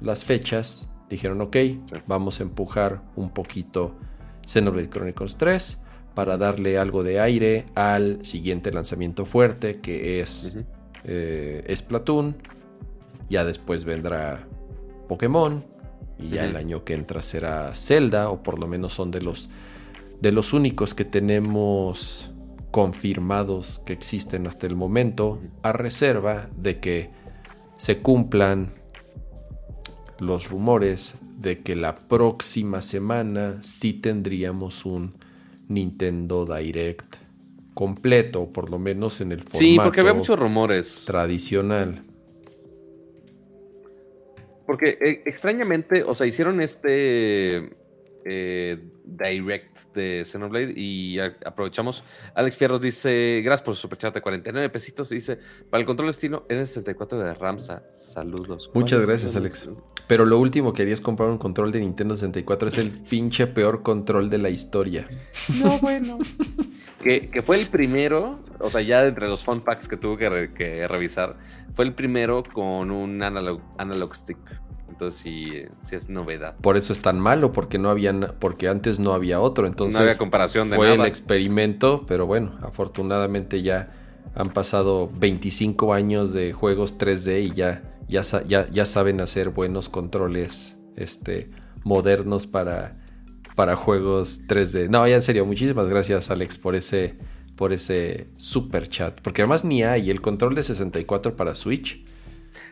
las 0.00 0.24
fechas, 0.24 0.88
dijeron, 1.10 1.40
ok, 1.40 1.56
vamos 2.06 2.40
a 2.40 2.44
empujar 2.44 3.02
un 3.16 3.30
poquito 3.30 3.94
Xenoblade 4.46 4.88
Chronicles 4.88 5.36
3 5.36 5.78
para 6.14 6.36
darle 6.36 6.78
algo 6.78 7.02
de 7.04 7.20
aire 7.20 7.66
al 7.74 8.24
siguiente 8.24 8.72
lanzamiento 8.72 9.24
fuerte 9.24 9.80
que 9.80 10.20
es 10.20 10.56
eh, 11.04 11.72
Splatoon. 11.74 12.36
Ya 13.30 13.44
después 13.44 13.84
vendrá 13.84 14.46
Pokémon. 15.08 15.64
Y 16.18 16.30
ya 16.30 16.44
el 16.44 16.56
año 16.56 16.84
que 16.84 16.94
entra 16.94 17.22
será 17.22 17.74
Zelda. 17.74 18.30
O 18.30 18.42
por 18.42 18.58
lo 18.58 18.66
menos 18.66 18.92
son 18.92 19.10
de 19.10 19.20
los, 19.20 19.48
de 20.20 20.32
los 20.32 20.52
únicos 20.52 20.94
que 20.94 21.04
tenemos 21.04 22.30
confirmados 22.70 23.80
que 23.86 23.92
existen 23.92 24.46
hasta 24.46 24.66
el 24.66 24.76
momento. 24.76 25.40
A 25.62 25.72
reserva 25.72 26.48
de 26.56 26.80
que 26.80 27.10
se 27.76 27.98
cumplan 27.98 28.72
los 30.18 30.50
rumores 30.50 31.14
de 31.38 31.60
que 31.60 31.76
la 31.76 31.96
próxima 31.96 32.82
semana 32.82 33.58
sí 33.62 33.92
tendríamos 33.92 34.84
un 34.84 35.14
Nintendo 35.68 36.44
Direct 36.44 37.16
completo, 37.74 38.42
o 38.42 38.52
por 38.52 38.70
lo 38.70 38.80
menos 38.80 39.20
en 39.20 39.30
el 39.30 39.38
formato 39.40 39.58
Sí, 39.58 39.78
porque 39.80 40.00
había 40.00 40.14
muchos 40.14 40.36
rumores. 40.38 41.04
tradicional. 41.06 42.02
Porque 44.68 44.98
eh, 45.00 45.22
extrañamente, 45.24 46.02
o 46.02 46.14
sea, 46.14 46.26
hicieron 46.26 46.60
este 46.60 47.70
eh, 48.26 48.76
direct 49.16 49.92
de 49.94 50.24
Xenoblade 50.24 50.72
y 50.76 51.18
aprovechamos. 51.18 52.04
Alex 52.34 52.56
Fierros 52.56 52.80
dice: 52.80 53.40
Gracias 53.44 53.64
por 53.64 53.74
su 53.74 53.82
superchat 53.82 54.14
de 54.14 54.20
49 54.20 54.68
pesitos. 54.70 55.08
Dice: 55.08 55.38
Para 55.70 55.80
el 55.80 55.86
control 55.86 56.08
destino 56.08 56.44
N64 56.48 57.16
de 57.18 57.34
Ramsa. 57.34 57.84
Saludos. 57.92 58.70
Muchas 58.74 59.02
¿Cuál 59.02 59.14
es 59.14 59.22
gracias? 59.22 59.36
Alex. 59.36 59.70
Pero 60.06 60.24
lo 60.24 60.38
último 60.38 60.72
que 60.72 60.82
harías 60.82 61.00
comprar 61.00 61.28
un 61.30 61.38
control 61.38 61.72
de 61.72 61.80
Nintendo 61.80 62.14
64 62.14 62.68
es 62.68 62.78
el 62.78 62.90
pinche 62.90 63.46
peor 63.46 63.82
control 63.82 64.30
de 64.30 64.38
la 64.38 64.50
historia. 64.50 65.08
No, 65.62 65.78
bueno. 65.78 66.18
Que, 67.02 67.30
que 67.30 67.42
fue 67.42 67.60
el 67.60 67.68
primero, 67.68 68.40
o 68.58 68.68
sea, 68.70 68.80
ya 68.80 69.06
entre 69.06 69.28
los 69.28 69.44
fun 69.44 69.60
packs 69.60 69.86
que 69.86 69.96
tuve 69.96 70.18
que, 70.18 70.28
re- 70.28 70.52
que 70.52 70.88
revisar, 70.88 71.36
fue 71.76 71.84
el 71.84 71.94
primero 71.94 72.42
con 72.42 72.90
un 72.90 73.22
analog, 73.22 73.60
analog 73.78 74.16
stick. 74.16 74.36
Entonces 74.88 75.20
sí, 75.20 75.62
sí 75.78 75.96
es 75.96 76.08
novedad. 76.08 76.56
Por 76.60 76.76
eso 76.76 76.92
es 76.92 77.00
tan 77.00 77.20
malo, 77.20 77.52
porque 77.52 77.78
no 77.78 77.90
había, 77.90 78.12
na- 78.12 78.32
porque 78.38 78.68
antes 78.68 78.98
no 78.98 79.12
había 79.12 79.40
otro. 79.40 79.66
Entonces 79.66 79.94
no 79.94 80.00
había 80.04 80.18
comparación 80.18 80.70
de 80.70 80.76
fue 80.76 80.94
el 80.94 81.00
experimento, 81.08 82.04
pero 82.06 82.26
bueno, 82.26 82.58
afortunadamente 82.62 83.62
ya 83.62 83.90
han 84.34 84.50
pasado 84.52 85.10
25 85.18 85.92
años 85.94 86.32
de 86.32 86.52
juegos 86.52 86.96
3D 86.98 87.40
y 87.42 87.50
ya, 87.52 87.82
ya, 88.08 88.22
ya, 88.46 88.68
ya 88.70 88.84
saben 88.86 89.20
hacer 89.20 89.50
buenos 89.50 89.88
controles 89.88 90.76
este, 90.96 91.50
modernos 91.84 92.46
para, 92.46 92.96
para 93.54 93.76
juegos 93.76 94.40
3D. 94.46 94.88
No, 94.88 95.06
ya 95.06 95.16
en 95.16 95.22
serio, 95.22 95.44
muchísimas 95.46 95.86
gracias 95.88 96.30
Alex 96.30 96.58
por 96.58 96.74
ese, 96.76 97.18
por 97.56 97.72
ese 97.72 98.28
super 98.36 98.88
chat. 98.88 99.20
Porque 99.20 99.42
además 99.42 99.64
ni 99.64 99.82
hay 99.82 100.10
el 100.10 100.20
control 100.20 100.54
de 100.54 100.62
64 100.62 101.36
para 101.36 101.54
Switch. 101.54 102.04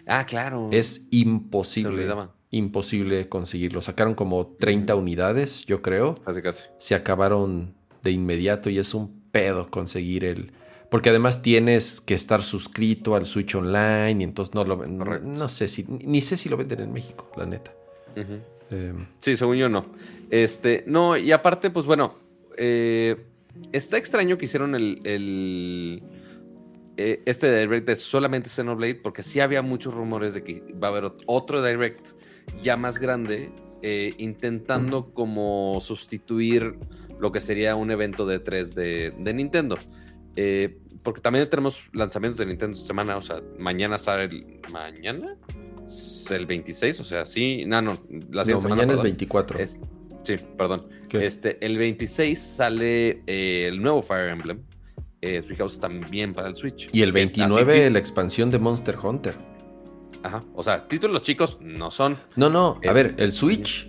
Ah, 0.06 0.24
claro. 0.26 0.68
Es 0.72 1.06
imposible. 1.10 2.06
Imposible 2.50 3.28
conseguirlo. 3.28 3.82
Sacaron 3.82 4.14
como 4.14 4.46
30 4.58 4.94
unidades, 4.94 5.64
yo 5.66 5.82
creo. 5.82 6.14
Casi, 6.24 6.42
casi. 6.42 6.62
Se 6.78 6.94
acabaron 6.94 7.74
de 8.02 8.12
inmediato 8.12 8.70
y 8.70 8.78
es 8.78 8.94
un 8.94 9.20
pedo 9.32 9.70
conseguir 9.70 10.24
el. 10.24 10.52
Porque 10.90 11.10
además 11.10 11.42
tienes 11.42 12.00
que 12.00 12.14
estar 12.14 12.42
suscrito 12.42 13.16
al 13.16 13.26
Switch 13.26 13.54
Online 13.56 14.20
y 14.20 14.24
entonces 14.24 14.54
no 14.54 14.64
lo 14.64 14.78
Correcto. 14.78 15.26
No 15.26 15.48
sé 15.48 15.66
si. 15.68 15.84
Ni 15.88 16.20
sé 16.20 16.36
si 16.36 16.48
lo 16.48 16.56
venden 16.56 16.80
en 16.80 16.92
México, 16.92 17.30
la 17.36 17.46
neta. 17.46 17.74
Eh, 18.70 18.94
Sí, 19.18 19.36
según 19.36 19.56
yo 19.56 19.68
no. 19.68 19.86
Este, 20.30 20.84
no, 20.86 21.16
y 21.16 21.32
aparte, 21.32 21.70
pues 21.70 21.86
bueno, 21.86 22.14
eh, 22.56 23.16
está 23.72 23.96
extraño 23.98 24.38
que 24.38 24.44
hicieron 24.46 24.74
el, 24.74 25.00
el- 25.04 26.02
eh, 26.96 27.22
este 27.26 27.58
direct 27.60 27.86
de 27.86 27.96
solamente 27.96 28.48
Xenoblade, 28.48 28.96
porque 28.96 29.22
sí 29.22 29.40
había 29.40 29.62
muchos 29.62 29.92
rumores 29.94 30.34
de 30.34 30.42
que 30.42 30.62
va 30.82 30.88
a 30.88 30.90
haber 30.90 31.04
ot- 31.04 31.22
otro 31.26 31.62
direct 31.62 32.08
ya 32.62 32.76
más 32.76 32.98
grande, 32.98 33.50
eh, 33.82 34.14
intentando 34.18 35.12
como 35.12 35.78
sustituir 35.80 36.78
lo 37.20 37.32
que 37.32 37.40
sería 37.40 37.76
un 37.76 37.90
evento 37.90 38.26
de 38.26 38.38
3 38.40 38.74
de, 38.74 39.12
de 39.18 39.34
Nintendo. 39.34 39.78
Eh, 40.36 40.78
porque 41.02 41.20
también 41.20 41.48
tenemos 41.48 41.88
lanzamientos 41.92 42.38
de 42.38 42.46
Nintendo 42.46 42.76
semana, 42.76 43.16
o 43.16 43.22
sea, 43.22 43.40
mañana 43.58 43.96
sale 43.98 44.24
el... 44.24 44.60
¿Mañana? 44.72 45.36
Es 45.84 46.30
el 46.30 46.46
26, 46.46 46.98
o 47.00 47.04
sea, 47.04 47.24
sí, 47.24 47.64
no, 47.64 47.80
no, 47.80 47.92
la 48.32 48.42
no, 48.42 48.60
semana, 48.60 48.68
mañana 48.68 48.82
es 48.94 48.98
perdón. 48.98 49.02
24. 49.04 49.58
Es- 49.60 49.80
sí, 50.24 50.34
perdón. 50.58 50.88
¿Qué? 51.08 51.24
Este, 51.26 51.64
el 51.64 51.78
26 51.78 52.38
sale 52.38 53.22
eh, 53.26 53.66
el 53.68 53.80
nuevo 53.80 54.02
Fire 54.02 54.28
Emblem. 54.30 54.60
Eh, 55.22 55.42
Three 55.42 55.56
Houses 55.56 55.80
también 55.80 56.34
para 56.34 56.48
el 56.48 56.54
Switch. 56.54 56.88
y 56.92 57.02
el 57.02 57.10
Eh, 57.10 57.12
29, 57.12 57.84
así 57.84 57.92
la 57.92 57.98
expansión 57.98 58.50
de 58.50 58.58
Monster 58.58 58.96
Hunter. 59.02 59.34
ajá. 60.22 60.44
O 60.54 60.62
sea, 60.62 60.86
títulos 60.88 61.22
chicos 61.22 61.58
no 61.60 61.90
son. 61.90 62.16
No, 62.36 62.50
no, 62.50 62.78
a 62.82 62.88
Es- 62.88 62.94
ver, 62.94 63.14
el 63.18 63.32
Switch, 63.32 63.88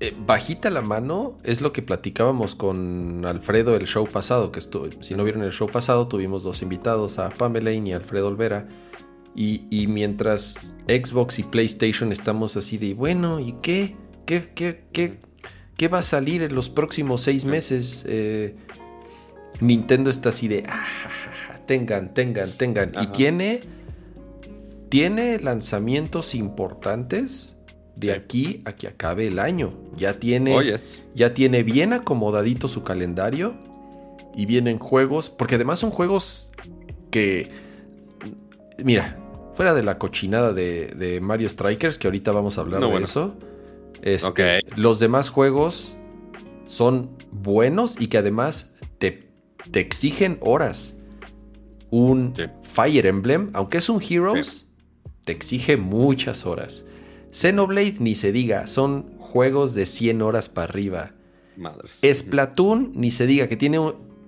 eh, 0.00 0.14
bajita 0.26 0.70
la 0.70 0.80
mano, 0.82 1.38
es 1.44 1.60
lo 1.60 1.72
que 1.72 1.82
platicábamos 1.82 2.54
con 2.54 3.24
Alfredo 3.26 3.76
el 3.76 3.86
show 3.86 4.08
pasado, 4.08 4.52
que 4.52 4.58
estuvo, 4.58 4.88
si 5.02 5.14
no 5.14 5.24
vieron 5.24 5.42
el 5.42 5.52
show 5.52 5.68
pasado, 5.68 6.08
tuvimos 6.08 6.42
dos 6.44 6.62
invitados, 6.62 7.18
a 7.18 7.30
Pamela 7.30 7.72
y 7.72 7.92
a 7.92 7.96
Alfredo 7.96 8.28
Olvera, 8.28 8.68
y, 9.34 9.66
y 9.70 9.86
mientras 9.86 10.60
Xbox 10.88 11.38
y 11.38 11.42
PlayStation 11.44 12.10
estamos 12.12 12.56
así 12.56 12.76
de, 12.78 12.94
bueno, 12.94 13.38
¿y 13.40 13.52
qué? 13.62 13.96
¿Qué, 14.26 14.50
qué, 14.54 14.84
qué, 14.92 15.20
qué 15.76 15.88
va 15.88 15.98
a 15.98 16.02
salir 16.02 16.42
en 16.42 16.54
los 16.54 16.70
próximos 16.70 17.20
seis 17.22 17.44
meses? 17.44 18.04
Eh, 18.08 18.56
Nintendo 19.60 20.10
está 20.10 20.28
así 20.30 20.48
de, 20.48 20.64
ah, 20.68 20.84
tengan, 21.66 22.14
tengan, 22.14 22.50
tengan, 22.52 22.92
y 23.00 23.06
tiene 23.08 23.62
tiene 24.88 25.38
lanzamientos 25.38 26.34
importantes 26.34 27.56
de 27.96 28.06
Sí. 28.08 28.12
aquí 28.14 28.62
a 28.64 28.72
que 28.72 28.86
acabe 28.88 29.26
el 29.26 29.38
año. 29.38 29.74
Ya 29.96 30.18
tiene, 30.18 30.54
Oyes. 30.56 31.02
ya 31.14 31.34
tiene 31.34 31.62
bien 31.62 31.92
acomodadito 31.92 32.68
su 32.68 32.84
calendario 32.84 33.54
y 34.34 34.46
vienen 34.46 34.78
juegos, 34.78 35.28
porque 35.28 35.56
además 35.56 35.80
son 35.80 35.90
juegos 35.90 36.52
que, 37.10 37.50
mira, 38.82 39.18
fuera 39.54 39.74
de 39.74 39.82
la 39.82 39.98
cochinada 39.98 40.54
de, 40.54 40.86
de 40.86 41.20
Mario 41.20 41.48
Strikers, 41.50 41.98
que 41.98 42.06
ahorita 42.06 42.32
vamos 42.32 42.56
a 42.56 42.62
hablar 42.62 42.80
No, 42.80 42.86
de 42.86 42.92
bueno. 42.92 43.04
eso, 43.04 43.36
este, 44.00 44.60
los 44.76 45.00
demás 45.00 45.28
juegos 45.28 45.96
son 46.66 47.10
buenos 47.32 48.00
y 48.00 48.06
que 48.06 48.16
además 48.18 48.72
te, 49.70 49.80
exigen 49.80 50.38
horas. 50.40 50.94
Un 51.90 52.34
Sí. 52.36 52.42
Fire 52.62 53.06
Emblem, 53.06 53.50
aunque 53.54 53.78
es 53.78 53.88
un 53.88 54.02
Heroes, 54.02 54.66
te 55.24 55.32
exige 55.32 55.76
muchas 55.76 56.46
horas. 56.46 56.84
Xenoblade 57.30 57.96
ni 57.98 58.14
se 58.14 58.32
diga, 58.32 58.66
son 58.66 59.16
juegos 59.18 59.74
de 59.74 59.86
100 59.86 60.22
horas 60.22 60.48
para 60.48 60.68
arriba. 60.68 61.12
Madres. 61.56 62.00
Splatoon 62.04 62.92
ni 62.94 63.10
se 63.10 63.26
diga 63.26 63.48
que 63.48 63.56
tiene 63.56 63.78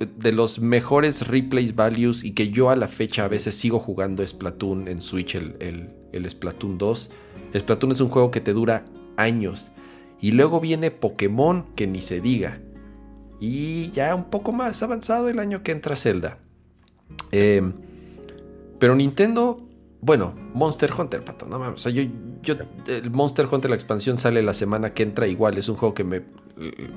de 0.00 0.32
los 0.32 0.60
mejores 0.60 1.28
replay 1.28 1.72
values 1.72 2.24
y 2.24 2.32
que 2.32 2.48
yo 2.48 2.70
a 2.70 2.76
la 2.76 2.88
fecha 2.88 3.24
a 3.24 3.28
veces 3.28 3.54
sigo 3.54 3.78
jugando 3.78 4.26
Splatoon 4.26 4.88
en 4.88 5.02
Switch, 5.02 5.34
el, 5.34 5.56
el, 5.60 5.90
el 6.12 6.28
Splatoon 6.28 6.78
2. 6.78 7.10
Splatoon 7.58 7.92
es 7.92 8.00
un 8.00 8.08
juego 8.08 8.30
que 8.30 8.40
te 8.40 8.52
dura 8.52 8.84
años. 9.16 9.70
Y 10.20 10.32
luego 10.32 10.60
viene 10.60 10.90
Pokémon 10.90 11.66
que 11.74 11.86
ni 11.86 12.00
se 12.00 12.20
diga. 12.20 12.60
Y 13.40 13.90
ya 13.92 14.14
un 14.14 14.24
poco 14.24 14.52
más 14.52 14.82
avanzado 14.82 15.28
el 15.28 15.38
año 15.38 15.62
que 15.62 15.72
entra 15.72 15.96
Zelda. 15.96 16.38
Eh, 17.32 17.62
pero 18.78 18.94
Nintendo, 18.94 19.66
bueno, 20.00 20.34
Monster 20.54 20.92
Hunter, 20.96 21.24
pato, 21.24 21.46
no 21.46 21.58
mames. 21.58 21.80
O 21.80 21.82
sea, 21.82 21.92
yo, 21.92 22.02
yo, 22.42 22.54
el 22.86 23.10
Monster 23.10 23.48
Hunter, 23.50 23.70
la 23.70 23.76
expansión 23.76 24.18
sale 24.18 24.42
la 24.42 24.54
semana 24.54 24.92
que 24.92 25.02
entra 25.02 25.26
igual. 25.26 25.56
Es 25.58 25.68
un 25.68 25.76
juego 25.76 25.94
que 25.94 26.04
me, 26.04 26.22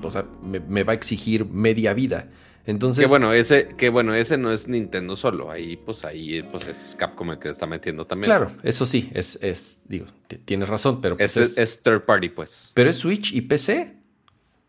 o 0.02 0.10
sea, 0.10 0.26
me, 0.44 0.60
me 0.60 0.84
va 0.84 0.92
a 0.92 0.96
exigir 0.96 1.46
media 1.46 1.94
vida. 1.94 2.28
Entonces, 2.66 3.04
que 3.04 3.10
bueno, 3.10 3.34
ese, 3.34 3.68
que 3.78 3.90
bueno, 3.90 4.14
ese 4.14 4.38
no 4.38 4.52
es 4.52 4.70
Nintendo 4.70 5.16
solo. 5.18 5.52
Ahí, 5.52 5.76
pues 5.76 6.06
ahí, 6.06 6.44
pues 6.44 6.68
es 6.68 6.96
Capcom 6.98 7.32
el 7.32 7.40
que 7.40 7.50
está 7.50 7.66
metiendo 7.68 8.08
también. 8.08 8.26
claro, 8.28 8.52
eso 8.64 8.86
sí, 8.86 9.10
es, 9.14 9.38
es 9.42 9.82
digo, 9.86 10.06
tienes 10.46 10.70
razón, 10.70 11.02
pero 11.02 11.18
pues 11.18 11.36
Es, 11.36 11.58
es, 11.58 11.58
es 11.58 11.82
third 11.82 12.06
party, 12.06 12.30
pues. 12.30 12.72
pero 12.74 12.90
es 12.90 12.98
Switch 12.98 13.34
y 13.34 13.42
PC. 13.42 13.98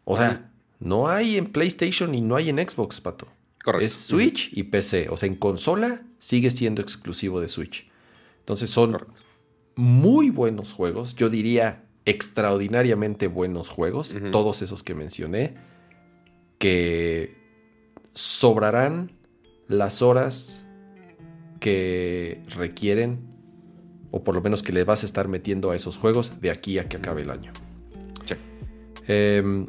O 0.05 0.17
sea. 0.17 0.51
No 0.85 1.09
hay 1.09 1.37
en 1.37 1.47
PlayStation 1.47 2.15
y 2.15 2.21
no 2.21 2.37
hay 2.37 2.51
en 2.51 2.59
Xbox, 2.59 3.01
pato. 3.01 3.27
Correcto. 3.65 3.85
Es 3.87 3.93
Switch 3.93 4.51
y 4.53 4.65
PC. 4.65 5.09
O 5.09 5.17
sea, 5.17 5.27
en 5.27 5.37
consola 5.37 6.03
sigue 6.19 6.51
siendo 6.51 6.83
exclusivo 6.83 7.41
de 7.41 7.49
Switch. 7.49 7.89
Entonces 8.41 8.69
son 8.69 8.93
Correcto. 8.93 9.23
muy 9.77 10.29
buenos 10.29 10.75
juegos. 10.75 11.17
Yo 11.17 11.31
diría 11.31 11.85
extraordinariamente 12.05 13.27
buenos 13.27 13.71
juegos. 13.71 14.15
Todos 14.31 14.61
esos 14.61 14.83
que 14.83 14.95
mencioné. 14.95 15.55
Que 16.59 17.35
sobrarán 18.13 19.13
las 19.67 20.03
horas 20.03 20.67
que 21.61 22.43
requieren. 22.55 23.21
O 24.11 24.23
por 24.23 24.35
lo 24.35 24.43
menos 24.43 24.63
que 24.63 24.75
le 24.75 24.85
vas 24.85 25.03
a 25.03 25.07
estar 25.07 25.27
metiendo 25.29 25.71
a 25.71 25.77
esos 25.77 25.97
juegos 25.97 26.41
de 26.43 26.51
aquí 26.51 26.79
a 26.79 26.87
que 26.89 26.99
acabe 26.99 27.23
el 27.23 27.31
año. 27.31 27.53
Sí. 28.27 28.35
Em, 29.09 29.67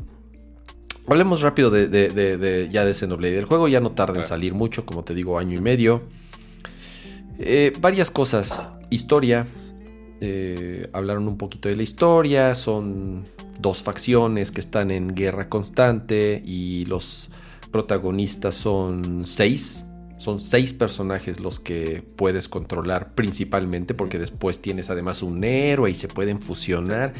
hablemos 1.08 1.41
rápido 1.41 1.70
de, 1.72 1.88
de- 1.88 2.10
de- 2.10 2.38
de- 2.38 2.70
ya 2.70 2.86
de 2.86 2.93
Xenoblade. 2.93 3.38
El 3.38 3.45
juego 3.45 3.68
ya 3.68 3.80
no 3.80 3.91
tarda 3.91 4.20
en 4.20 4.24
salir 4.26 4.53
mucho, 4.53 4.86
como 4.86 5.03
te 5.03 5.14
digo, 5.14 5.38
año 5.39 5.58
y 5.58 5.62
medio. 5.62 6.03
Eh, 7.39 7.74
varias 7.80 8.12
cosas. 8.12 8.70
Historia. 8.89 9.45
eh, 10.22 10.88
hablaron 10.93 11.28
un 11.28 11.38
poquito 11.38 11.68
de 11.70 11.76
la 11.76 11.84
historia. 11.84 12.56
Son 12.56 13.26
dos 13.60 13.84
facciones 13.84 14.51
que 14.51 14.62
están 14.62 14.89
en 14.91 15.14
guerra 15.14 15.49
constante. 15.49 16.41
Y 16.45 16.86
los 16.86 17.30
protagonistas 17.72 18.56
son 18.56 19.26
seis. 19.26 19.84
Son 20.18 20.39
seis 20.39 20.72
personajes 20.74 21.41
los 21.41 21.60
que 21.60 22.01
puedes 22.16 22.47
controlar 22.47 23.14
principalmente. 23.14 23.93
Porque 23.93 24.18
después 24.18 24.62
tienes 24.62 24.89
además 24.89 25.22
un 25.22 25.43
héroe 25.43 25.91
y 25.91 25.95
se 25.95 26.08
pueden 26.08 26.39
fusionar. 26.41 27.14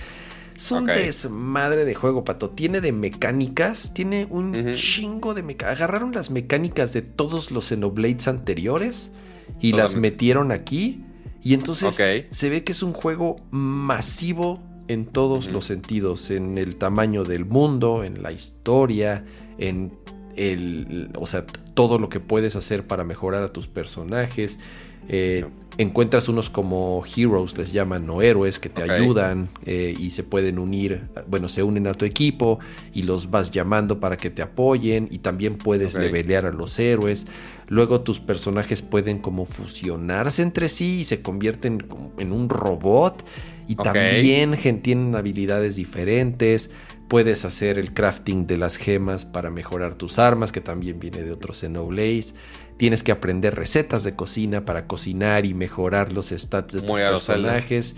Son 0.56 0.90
Ok. 0.90 0.96
desmadre 0.96 1.86
de 1.86 1.94
juego, 1.94 2.24
pato. 2.24 2.50
Tiene 2.50 2.82
de 2.82 2.92
mecánicas. 2.92 3.94
Tiene 3.94 4.28
un 4.30 4.74
chingo 4.74 5.34
de 5.34 5.44
mecánicas. 5.44 5.78
Agarraron 5.78 6.12
las 6.14 6.32
mecánicas 6.32 6.94
de 6.94 7.02
todos 7.02 7.52
los 7.52 7.66
Xenoblades 7.68 8.28
anteriores 8.28 9.12
y 9.60 9.74
las 9.74 9.96
metieron 9.96 10.52
aquí. 10.52 11.04
Y 11.44 11.54
entonces 11.54 11.96
se 12.30 12.50
ve 12.50 12.64
que 12.64 12.72
es 12.72 12.82
un 12.84 12.94
juego 12.94 13.36
masivo 13.52 14.62
en 14.88 15.06
todos 15.06 15.52
los 15.52 15.66
sentidos. 15.66 16.32
En 16.32 16.58
el 16.58 16.78
tamaño 16.78 17.24
del 17.24 17.46
mundo, 17.46 18.04
en 18.04 18.24
la 18.24 18.32
historia, 18.32 19.26
en 19.58 19.94
el, 20.36 21.12
o 21.18 21.28
sea, 21.28 21.46
todo 21.74 22.00
lo 22.00 22.10
que 22.10 22.20
puedes 22.20 22.56
hacer 22.56 22.88
para 22.88 23.04
mejorar 23.04 23.44
a 23.44 23.54
tus 23.54 23.68
personajes. 23.68 24.60
Eh, 25.08 25.46
encuentras 25.78 26.30
unos 26.30 26.50
como 26.50 27.04
heroes, 27.16 27.58
les 27.58 27.72
llaman, 27.72 28.10
o 28.10 28.22
héroes 28.22 28.60
que 28.60 28.70
te 28.70 28.90
ayudan 28.90 29.50
eh, 29.66 29.94
y 29.98 30.12
se 30.12 30.24
pueden 30.24 30.58
unir, 30.58 31.10
bueno, 31.28 31.48
se 31.48 31.64
unen 31.64 31.88
a 31.88 31.94
tu 31.94 32.06
equipo 32.06 32.60
y 32.94 33.04
los 33.04 33.30
vas 33.30 33.52
llamando 33.52 34.00
para 34.00 34.18
que 34.18 34.30
te 34.30 34.42
apoyen 34.42 35.08
y 35.12 35.20
también 35.20 35.58
puedes 35.58 35.94
levelear 35.96 36.46
a 36.46 36.52
los 36.52 36.80
héroes. 36.80 37.28
Luego 37.68 38.02
tus 38.02 38.20
personajes 38.20 38.82
pueden 38.82 39.20
como 39.20 39.46
fusionarse 39.46 40.42
entre 40.42 40.70
sí 40.70 41.02
y 41.02 41.04
se 41.04 41.22
convierten 41.22 41.86
en 42.18 42.32
un 42.32 42.50
robot 42.50 43.26
y 43.68 43.76
también 43.76 44.56
tienen 44.82 45.16
habilidades 45.16 45.76
diferentes. 45.76 46.70
Puedes 47.08 47.46
hacer 47.46 47.78
el 47.78 47.94
crafting 47.94 48.48
de 48.48 48.58
las 48.58 48.78
gemas 48.78 49.26
para 49.26 49.52
mejorar 49.52 49.96
tus 49.96 50.18
armas, 50.18 50.52
que 50.52 50.62
también 50.62 51.00
viene 51.00 51.22
de 51.22 51.32
otros 51.32 51.60
Xenoblade. 51.60 52.34
Tienes 52.78 53.04
que 53.04 53.12
aprender 53.12 53.56
recetas 53.56 54.04
de 54.04 54.16
cocina 54.16 54.66
para 54.66 54.88
cocinar 54.88 55.46
y 55.46 55.54
mejorar 55.54 56.12
los 56.12 56.30
stats 56.30 56.74
de 56.74 56.82
tus 56.82 56.98
personajes. 56.98 57.96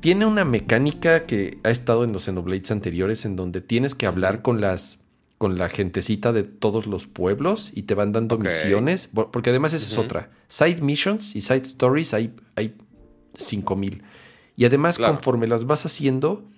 Tiene 0.00 0.26
una 0.26 0.44
mecánica 0.44 1.24
que 1.24 1.58
ha 1.64 1.70
estado 1.70 2.04
en 2.04 2.12
los 2.12 2.24
Xenoblades 2.24 2.70
anteriores 2.70 3.24
en 3.24 3.36
donde 3.36 3.60
tienes 3.62 3.94
que 3.94 4.06
hablar 4.06 4.42
con 4.42 4.60
las 4.60 5.00
con 5.38 5.58
la 5.58 5.68
gentecita 5.68 6.32
de 6.32 6.44
todos 6.44 6.86
los 6.86 7.06
pueblos 7.06 7.70
y 7.74 7.82
te 7.82 7.94
van 7.94 8.12
dando 8.12 8.38
misiones, 8.38 9.08
porque 9.08 9.50
además 9.50 9.72
esa 9.74 9.86
es 9.86 9.98
otra. 9.98 10.30
Side 10.48 10.80
missions 10.80 11.34
y 11.36 11.42
side 11.42 11.62
stories 11.62 12.14
hay, 12.14 12.34
hay 12.56 12.74
5000. 13.34 14.02
Y 14.56 14.64
además, 14.64 14.98
conforme 14.98 15.46
las 15.46 15.66
vas 15.66 15.84
haciendo, 15.84 16.48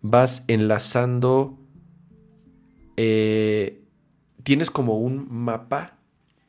vas 0.00 0.44
enlazando. 0.46 1.58
Eh, 2.96 3.82
tienes 4.44 4.70
como 4.70 4.98
un 4.98 5.26
mapa, 5.30 5.98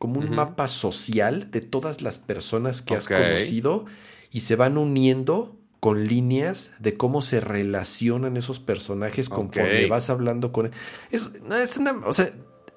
como 0.03 0.19
un 0.19 0.31
mapa 0.31 0.67
social 0.67 1.49
de 1.49 1.61
todas 1.61 2.01
las 2.01 2.19
personas 2.19 2.81
que 2.81 2.93
has 2.93 3.07
conocido 3.07 3.85
y 4.33 4.41
se 4.41 4.57
van 4.57 4.77
uniendo 4.77 5.55
con 5.79 6.07
líneas 6.07 6.71
de 6.79 6.97
cómo 6.97 7.21
se 7.21 7.39
relacionan 7.39 8.35
esos 8.35 8.59
personajes 8.59 9.29
conforme 9.29 9.87
vas 9.87 10.09
hablando 10.09 10.51
con... 10.51 10.71
Es, 11.09 11.31
es 11.53 11.77
una... 11.77 11.93
O 12.05 12.13
sea, 12.13 12.29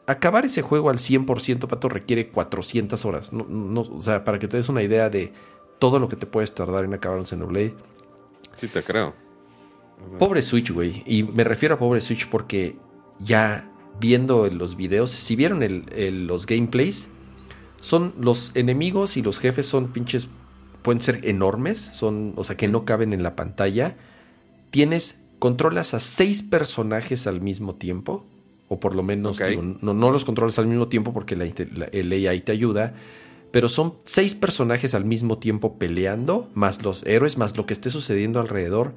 acabar 0.07 0.47
ese 0.47 0.63
juego 0.63 0.89
al 0.89 0.99
100%, 0.99 1.67
Pato, 1.67 1.89
requiere 1.89 2.29
400 2.29 3.05
horas. 3.05 3.33
No, 3.33 3.81
o 3.81 4.03
sea, 4.03 4.23
para 4.23 4.39
que 4.39 4.47
te 4.47 4.59
des 4.59 4.69
una 4.69 4.85
idea 4.85 5.11
de 5.11 5.33
todo 5.81 5.99
lo 5.99 6.09
que 6.09 6.15
te 6.15 6.27
puedes 6.27 6.55
tardar 6.55 6.85
en 6.85 6.95
acabar 6.95 7.19
un 7.19 7.27
Xenoblade. 7.27 7.75
Sí, 8.55 8.69
te 8.69 8.85
creo. 8.85 9.17
Pobre 10.21 10.43
Switch, 10.43 10.71
güey. 10.71 11.03
Y 11.07 11.25
me 11.25 11.43
refiero 11.43 11.75
a 11.75 11.79
pobre 11.81 12.01
Switch 12.01 12.29
porque 12.29 12.77
ya 13.19 13.69
viendo 13.99 14.49
los 14.49 14.77
videos, 14.77 15.11
si 15.11 15.35
vieron 15.35 15.85
los 16.29 16.47
gameplays, 16.47 17.09
son 17.81 18.15
los 18.19 18.53
enemigos 18.55 19.17
y 19.17 19.23
los 19.23 19.39
jefes 19.39 19.67
son 19.67 19.89
pinches, 19.93 20.29
pueden 20.83 21.01
ser 21.01 21.21
enormes, 21.25 21.79
son, 21.79 22.33
o 22.37 22.45
sea, 22.45 22.57
que 22.57 22.69
no 22.69 22.85
caben 22.85 23.13
en 23.13 23.23
la 23.23 23.37
pantalla. 23.37 23.97
Tienes, 24.71 25.21
controlas 25.39 25.95
a 25.95 26.01
seis 26.01 26.43
personajes 26.43 27.27
al 27.27 27.41
mismo 27.41 27.75
tiempo, 27.75 28.25
o 28.69 28.81
por 28.81 28.95
lo 28.95 29.03
menos, 29.03 29.39
no, 29.81 29.95
no, 29.95 30.11
los 30.11 30.25
controlas 30.25 30.59
al 30.59 30.67
mismo 30.67 30.89
tiempo 30.89 31.13
porque 31.13 31.37
la, 31.37 31.45
el 31.45 32.13
AI 32.13 32.41
te 32.41 32.53
ayuda, 32.53 32.95
pero 33.53 33.69
son 33.69 33.95
seis 34.05 34.35
personajes 34.35 34.95
al 34.95 35.05
mismo 35.05 35.39
tiempo 35.39 35.79
peleando, 35.79 36.51
más 36.55 36.83
los 36.83 37.05
héroes, 37.07 37.39
más 37.39 37.57
lo 37.57 37.67
que 37.67 37.75
esté 37.75 37.91
sucediendo 37.91 38.41
alrededor. 38.41 38.95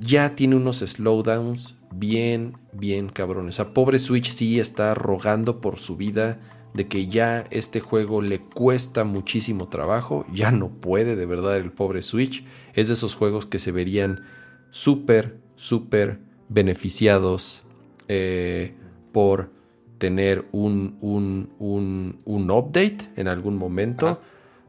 ya 0.00 0.34
tiene 0.34 0.56
unos 0.56 0.78
slowdowns 0.78 1.74
bien, 1.92 2.56
bien 2.72 3.08
cabrones. 3.08 3.56
O 3.56 3.56
sea, 3.56 3.74
pobre 3.74 3.98
Switch 3.98 4.30
sí 4.30 4.58
está 4.58 4.94
rogando 4.94 5.60
por 5.60 5.78
su 5.78 5.96
vida 5.96 6.38
de 6.74 6.88
que 6.88 7.06
ya 7.06 7.46
este 7.50 7.80
juego 7.80 8.20
le 8.20 8.40
cuesta 8.40 9.04
muchísimo 9.04 9.68
trabajo. 9.68 10.26
Ya 10.32 10.50
no 10.50 10.68
puede, 10.68 11.16
de 11.16 11.24
verdad, 11.24 11.56
el 11.56 11.70
pobre 11.70 12.02
Switch. 12.02 12.44
Es 12.74 12.88
de 12.88 12.94
esos 12.94 13.14
juegos 13.14 13.46
que 13.46 13.60
se 13.60 13.72
verían 13.72 14.24
súper, 14.70 15.38
súper 15.54 16.18
beneficiados 16.48 17.62
eh, 18.08 18.74
por 19.12 19.50
tener 19.98 20.46
un, 20.50 20.98
un, 21.00 22.18
un, 22.26 22.50
update 22.50 23.08
en 23.16 23.28
algún 23.28 23.56
momento. 23.56 24.20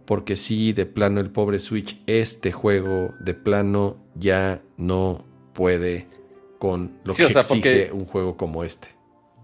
Porque 0.06 0.36
si 0.36 0.74
de 0.74 0.86
plano 0.86 1.20
el 1.20 1.32
pobre 1.32 1.60
Switch, 1.60 2.00
este 2.06 2.52
juego 2.52 3.16
de 3.20 3.34
plano 3.34 3.98
ya 4.14 4.62
no 4.78 5.26
puede 5.54 6.06
con 6.60 7.00
lo 7.04 7.16
que 7.16 7.24
exige 7.24 7.92
un 7.92 8.06
juego 8.06 8.38
como 8.38 8.64
este. 8.64 8.90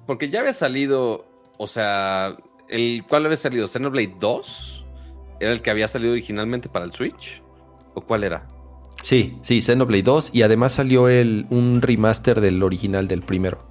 Porque 0.05 0.29
ya 0.29 0.41
había 0.41 0.53
salido, 0.53 1.25
o 1.57 1.65
sea, 1.65 2.37
el 2.71 3.03
¿cuál 3.07 3.25
había 3.25 3.37
salido? 3.37 3.67
¿Xenoblade 3.67 4.15
2? 4.19 4.85
¿Era 5.39 5.51
el 5.51 5.61
que 5.61 5.71
había 5.71 5.87
salido 5.87 6.13
originalmente 6.13 6.69
para 6.69 6.85
el 6.85 6.91
Switch? 6.91 7.41
¿O 7.93 8.01
cuál 8.01 8.23
era? 8.23 8.47
Sí, 9.03 9.37
sí, 9.41 9.61
Xenoblade 9.61 10.03
2 10.03 10.31
y 10.33 10.43
además 10.43 10.73
salió 10.73 11.09
el, 11.09 11.47
un 11.49 11.81
remaster 11.81 12.41
del 12.41 12.61
original 12.63 13.07
del 13.07 13.21
primero. 13.21 13.67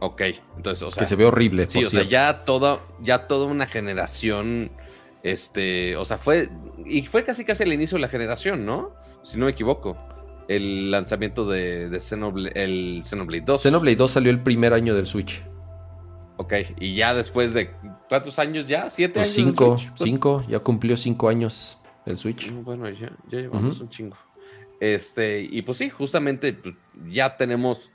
Ok, 0.00 0.22
entonces, 0.56 0.82
o 0.82 0.90
sea. 0.90 1.02
Que 1.02 1.08
se 1.08 1.16
ve 1.16 1.24
horrible. 1.24 1.66
Sí, 1.66 1.84
o 1.84 1.90
sea, 1.90 2.02
ya 2.02 2.44
toda, 2.44 2.80
ya 3.00 3.26
toda 3.26 3.46
una 3.46 3.66
generación. 3.66 4.70
Este, 5.22 5.96
o 5.96 6.04
sea, 6.04 6.18
fue. 6.18 6.50
Y 6.84 7.02
fue 7.02 7.24
casi 7.24 7.44
casi 7.44 7.62
el 7.62 7.72
inicio 7.72 7.96
de 7.96 8.02
la 8.02 8.08
generación, 8.08 8.66
¿no? 8.66 8.92
Si 9.24 9.38
no 9.38 9.46
me 9.46 9.52
equivoco. 9.52 9.96
El 10.48 10.92
lanzamiento 10.92 11.48
de, 11.48 11.88
de 11.88 12.00
Xenoblade, 12.00 12.62
el 12.62 13.02
Xenoblade 13.02 13.42
2. 13.44 13.62
Xenoblade 13.62 13.96
2 13.96 14.10
salió 14.10 14.30
el 14.30 14.42
primer 14.42 14.72
año 14.74 14.94
del 14.94 15.06
Switch. 15.06 15.42
Ok, 16.36 16.52
y 16.80 16.94
ya 16.94 17.14
después 17.14 17.54
de. 17.54 17.70
¿Cuántos 18.08 18.38
años 18.38 18.68
ya? 18.68 18.90
¿Siete 18.90 19.20
pues 19.20 19.38
años? 19.38 19.48
Cinco, 19.48 19.76
cinco, 19.94 20.44
ya 20.48 20.58
cumplió 20.60 20.96
cinco 20.96 21.28
años 21.28 21.78
el 22.04 22.16
Switch. 22.16 22.50
Mm, 22.50 22.64
bueno, 22.64 22.88
ya, 22.90 23.12
ya 23.30 23.40
llevamos 23.40 23.80
un 23.80 23.88
chingo. 23.88 24.16
Este, 24.80 25.40
y 25.40 25.62
pues 25.62 25.78
sí, 25.78 25.88
justamente 25.88 26.52
pues, 26.52 26.74
ya 27.08 27.36
tenemos 27.36 27.90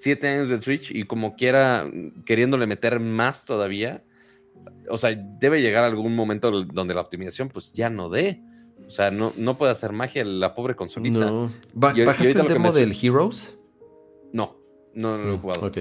siete 0.00 0.28
años 0.28 0.48
del 0.48 0.62
Switch 0.62 0.90
y 0.90 1.04
como 1.04 1.36
quiera, 1.36 1.84
queriéndole 2.24 2.66
meter 2.66 3.00
más 3.00 3.44
todavía, 3.44 4.02
o 4.90 4.98
sea, 4.98 5.14
debe 5.14 5.60
llegar 5.60 5.84
algún 5.84 6.14
momento 6.14 6.50
donde 6.50 6.94
la 6.94 7.00
optimización 7.00 7.48
pues 7.48 7.72
ya 7.72 7.90
no 7.90 8.08
dé. 8.08 8.42
O 8.86 8.90
sea, 8.90 9.10
no, 9.10 9.34
no 9.36 9.58
puede 9.58 9.72
hacer 9.72 9.92
magia 9.92 10.24
la 10.24 10.54
pobre 10.54 10.74
consolita. 10.74 11.18
No. 11.18 11.50
¿Bajaste 11.74 12.30
el 12.30 12.46
demo 12.46 12.72
del 12.72 12.96
Heroes? 13.00 13.58
No, 14.32 14.56
no, 14.94 15.18
lo 15.18 15.34
he 15.34 15.36
mm, 15.36 15.40
jugado. 15.40 15.66
Ok. 15.66 15.78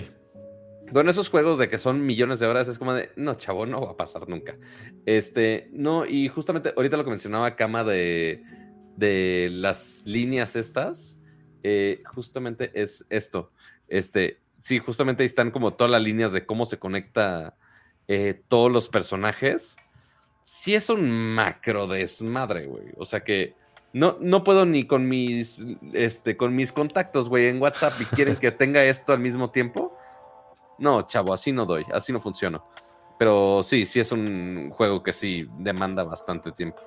Bueno, 0.91 1.11
esos 1.11 1.29
juegos 1.29 1.57
de 1.57 1.67
que 1.67 1.77
son 1.77 2.05
millones 2.05 2.39
de 2.39 2.47
horas 2.47 2.67
es 2.67 2.77
como 2.77 2.93
de, 2.93 3.11
no, 3.17 3.35
chavo, 3.35 3.65
no 3.65 3.81
va 3.81 3.91
a 3.91 3.97
pasar 3.97 4.29
nunca. 4.29 4.57
Este, 5.05 5.69
no, 5.73 6.05
y 6.05 6.29
justamente 6.29 6.73
ahorita 6.75 6.97
lo 6.97 7.03
que 7.03 7.09
mencionaba 7.09 7.55
Kama 7.55 7.83
de, 7.83 8.41
de 8.95 9.49
las 9.51 10.05
líneas 10.05 10.55
estas, 10.55 11.19
eh, 11.63 12.01
justamente 12.05 12.71
es 12.73 13.05
esto. 13.09 13.51
Este, 13.89 14.39
sí, 14.59 14.79
justamente 14.79 15.23
ahí 15.23 15.27
están 15.27 15.51
como 15.51 15.73
todas 15.73 15.91
las 15.91 16.01
líneas 16.01 16.31
de 16.31 16.45
cómo 16.45 16.65
se 16.65 16.79
conecta 16.79 17.57
eh, 18.07 18.41
todos 18.47 18.71
los 18.71 18.87
personajes. 18.87 19.77
Sí 20.41 20.73
es 20.73 20.89
un 20.89 21.09
macro 21.11 21.87
desmadre, 21.87 22.65
güey. 22.67 22.85
O 22.95 23.03
sea 23.03 23.25
que 23.25 23.55
no, 23.91 24.17
no 24.21 24.43
puedo 24.43 24.65
ni 24.65 24.87
con 24.87 25.09
mis, 25.09 25.59
este, 25.93 26.37
con 26.37 26.55
mis 26.55 26.71
contactos, 26.71 27.27
güey, 27.27 27.47
en 27.47 27.61
WhatsApp 27.61 27.93
y 27.99 28.05
quieren 28.05 28.35
que 28.37 28.51
tenga 28.51 28.83
esto 28.83 29.11
al 29.11 29.19
mismo 29.19 29.51
tiempo. 29.51 29.96
No, 30.79 31.01
chavo, 31.03 31.33
así 31.33 31.51
no 31.51 31.65
doy, 31.65 31.85
así 31.93 32.13
no 32.13 32.19
funciona. 32.19 32.61
Pero 33.17 33.63
sí, 33.63 33.85
sí 33.85 33.99
es 33.99 34.11
un 34.11 34.69
juego 34.71 35.01
que 35.01 35.13
sí 35.13 35.47
demanda 35.57 36.03
bastante 36.03 36.51
tiempo. 36.51 36.81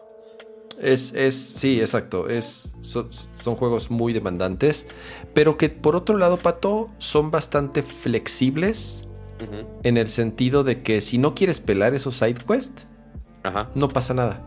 Es, 0.80 1.12
es, 1.14 1.34
sí, 1.34 1.80
exacto. 1.80 2.28
Es, 2.28 2.72
son, 2.80 3.56
juegos 3.56 3.90
muy 3.90 4.12
demandantes, 4.12 4.86
pero 5.34 5.56
que 5.56 5.68
por 5.68 5.96
otro 5.96 6.16
lado, 6.16 6.36
Pato, 6.38 6.88
son 6.98 7.30
bastante 7.30 7.82
flexibles 7.82 9.06
en 9.82 9.96
el 9.96 10.08
sentido 10.08 10.64
de 10.64 10.82
que 10.82 11.00
si 11.00 11.18
no 11.18 11.34
quieres 11.34 11.60
pelar 11.60 11.94
esos 11.94 12.16
side 12.16 12.36
quests, 12.46 12.86
no 13.74 13.88
pasa 13.88 14.14
nada. 14.14 14.42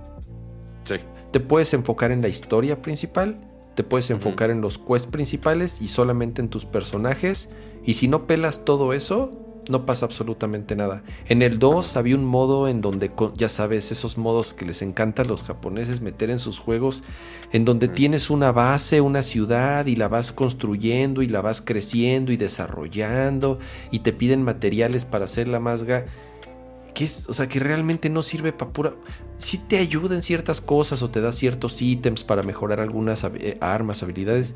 Sí. 0.86 0.96
Te 1.32 1.40
puedes 1.40 1.74
enfocar 1.74 2.12
en 2.12 2.22
la 2.22 2.28
historia 2.28 2.82
principal, 2.82 3.40
te 3.76 3.84
puedes 3.84 4.10
enfocar 4.10 4.50
en 4.50 4.62
los 4.62 4.78
quests 4.78 5.08
principales 5.08 5.82
y 5.82 5.88
solamente 5.88 6.42
en 6.42 6.50
tus 6.50 6.66
personajes. 6.66 7.50
Y 7.86 7.94
si 7.94 8.08
no 8.08 8.28
pelas 8.28 8.66
todo 8.66 8.94
eso, 8.94 9.40
no 9.70 9.86
pasa 9.86 10.06
absolutamente 10.06 10.76
nada. 10.76 11.04
En 11.28 11.42
el 11.42 11.60
2 11.60 11.98
había 11.98 12.16
un 12.16 12.26
modo 12.26 12.68
en 12.68 12.82
donde, 12.82 13.12
ya 13.36 13.50
sabes, 13.50 13.92
esos 13.92 14.18
modos 14.18 14.54
que 14.54 14.66
les 14.66 14.82
encanta 14.82 15.22
a 15.22 15.26
los 15.26 15.44
japoneses 15.44 16.02
meter 16.02 16.30
en 16.30 16.40
sus 16.40 16.60
juegos, 16.60 17.04
en 17.52 17.66
donde 17.66 17.88
tienes 17.88 18.30
una 18.30 18.52
base, 18.52 19.02
una 19.02 19.24
ciudad 19.24 19.86
y 19.86 19.96
la 19.96 20.08
vas 20.08 20.32
construyendo 20.32 21.22
y 21.22 21.28
la 21.28 21.42
vas 21.42 21.62
creciendo 21.62 22.32
y 22.32 22.38
desarrollando 22.38 23.60
y 23.92 24.00
te 24.00 24.14
piden 24.14 24.44
materiales 24.44 25.06
para 25.06 25.26
hacerla 25.26 25.60
más... 25.60 25.84
que 25.84 27.06
es, 27.06 27.28
o 27.30 27.34
sea, 27.34 27.48
que 27.48 27.60
realmente 27.60 28.10
no 28.10 28.22
sirve 28.22 28.54
para 28.54 28.72
pura... 28.72 28.96
Sí 29.44 29.58
te 29.58 29.78
ayuda 29.78 30.16
en 30.16 30.22
ciertas 30.22 30.62
cosas 30.62 31.02
o 31.02 31.10
te 31.10 31.20
da 31.20 31.34
ciertos 31.34 31.82
ítems 31.82 32.24
para 32.24 32.44
mejorar 32.44 32.80
algunas 32.80 33.26
eh, 33.26 33.58
armas, 33.60 34.02
habilidades, 34.02 34.56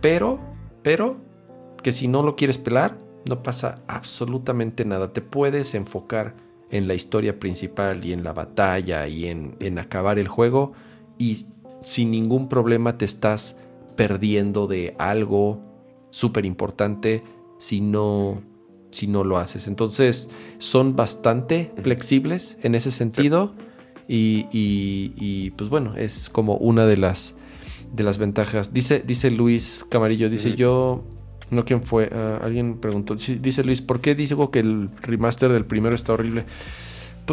pero, 0.00 0.40
pero, 0.82 1.20
que 1.82 1.92
si 1.92 2.08
no 2.08 2.22
lo 2.22 2.34
quieres 2.34 2.56
pelar, 2.56 2.96
No 3.26 3.42
pasa 3.42 3.82
absolutamente 3.86 4.86
nada. 4.86 5.12
Te 5.12 5.20
puedes 5.20 5.74
enfocar 5.74 6.34
en 6.70 6.88
la 6.88 6.94
historia 6.94 7.38
principal 7.38 8.02
y 8.02 8.14
en 8.14 8.24
la 8.24 8.32
batalla 8.32 9.06
y 9.06 9.26
en, 9.26 9.56
en 9.60 9.78
acabar 9.78 10.18
el 10.18 10.26
juego 10.26 10.72
y 11.18 11.46
sin 11.84 12.10
ningún 12.10 12.48
problema 12.48 12.96
te 12.96 13.04
estás 13.04 13.58
perdiendo 13.94 14.66
de 14.68 14.96
algo 14.98 15.60
súper 16.10 16.46
importante 16.46 17.22
si 17.58 17.82
no, 17.82 18.42
si 18.90 19.06
no 19.06 19.22
lo 19.22 19.36
haces. 19.36 19.68
Entonces 19.68 20.30
son 20.56 20.96
bastante 20.96 21.72
flexibles 21.82 22.56
en 22.62 22.74
ese 22.74 22.90
sentido 22.90 23.54
y, 24.08 24.46
y, 24.52 25.50
pues 25.52 25.70
bueno, 25.70 25.94
es 25.96 26.28
como 26.28 26.56
una 26.56 26.86
de 26.86 26.96
las, 26.96 27.36
de 27.92 28.02
las 28.04 28.18
ventajas. 28.18 28.72
Dice, 28.72 29.02
dice 29.04 29.30
Luis 29.30 29.86
Camarillo, 29.88 30.30
dice 30.30 30.54
yo... 30.54 31.04
No, 31.50 31.66
¿quién 31.66 31.82
fue? 31.82 32.08
Ah, 32.10 32.40
alguien 32.42 32.78
preguntó. 32.78 33.14
Dice 33.14 33.62
Luis, 33.62 33.82
¿por 33.82 34.00
qué 34.00 34.14
digo 34.14 34.50
que 34.50 34.60
el 34.60 34.88
remaster 35.02 35.52
del 35.52 35.66
primero 35.66 35.94
está 35.94 36.14
horrible? 36.14 36.46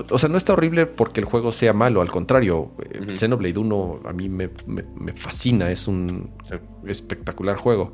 o 0.09 0.17
sea, 0.17 0.29
no 0.29 0.37
está 0.37 0.53
horrible 0.53 0.85
porque 0.85 1.19
el 1.19 1.25
juego 1.25 1.51
sea 1.51 1.73
malo, 1.73 2.01
al 2.01 2.11
contrario, 2.11 2.59
uh 2.59 3.15
Xenoblade 3.15 3.57
1 3.57 4.01
a 4.05 4.13
mí 4.13 4.29
me, 4.29 4.49
fascina, 5.15 5.71
es 5.71 5.87
un 5.87 6.29
espectacular 6.85 7.57
juego, 7.57 7.93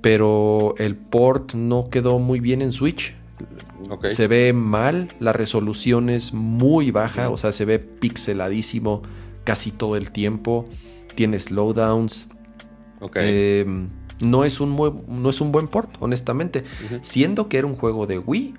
pero 0.00 0.74
el 0.78 0.96
port 0.96 1.54
no 1.54 1.88
quedó 1.90 2.18
muy 2.18 2.40
bien 2.40 2.62
en 2.62 2.72
Switch. 2.72 3.14
Se 4.10 4.26
ve 4.26 4.52
mal, 4.52 5.08
la 5.20 5.32
resolución 5.32 6.10
es 6.10 6.32
muy 6.32 6.90
baja, 6.90 7.30
o 7.30 7.36
sea, 7.36 7.52
se 7.52 7.64
ve 7.64 7.78
pixeladísimo 7.78 9.02
casi 9.44 9.70
todo 9.70 9.96
el 9.96 10.10
tiempo, 10.10 10.68
tiene 11.14 11.40
slowdowns. 11.40 12.28
Em, 13.14 13.88
no, 14.22 14.44
es 14.44 14.60
un 14.60 14.76
no 15.08 15.30
es 15.30 15.40
un 15.40 15.52
buen 15.52 15.68
port, 15.68 15.90
honestamente. 16.00 16.64
Siendo 17.02 17.48
que 17.48 17.58
era 17.58 17.66
un 17.66 17.76
juego 17.76 18.06
de 18.06 18.18
Wii, 18.18 18.54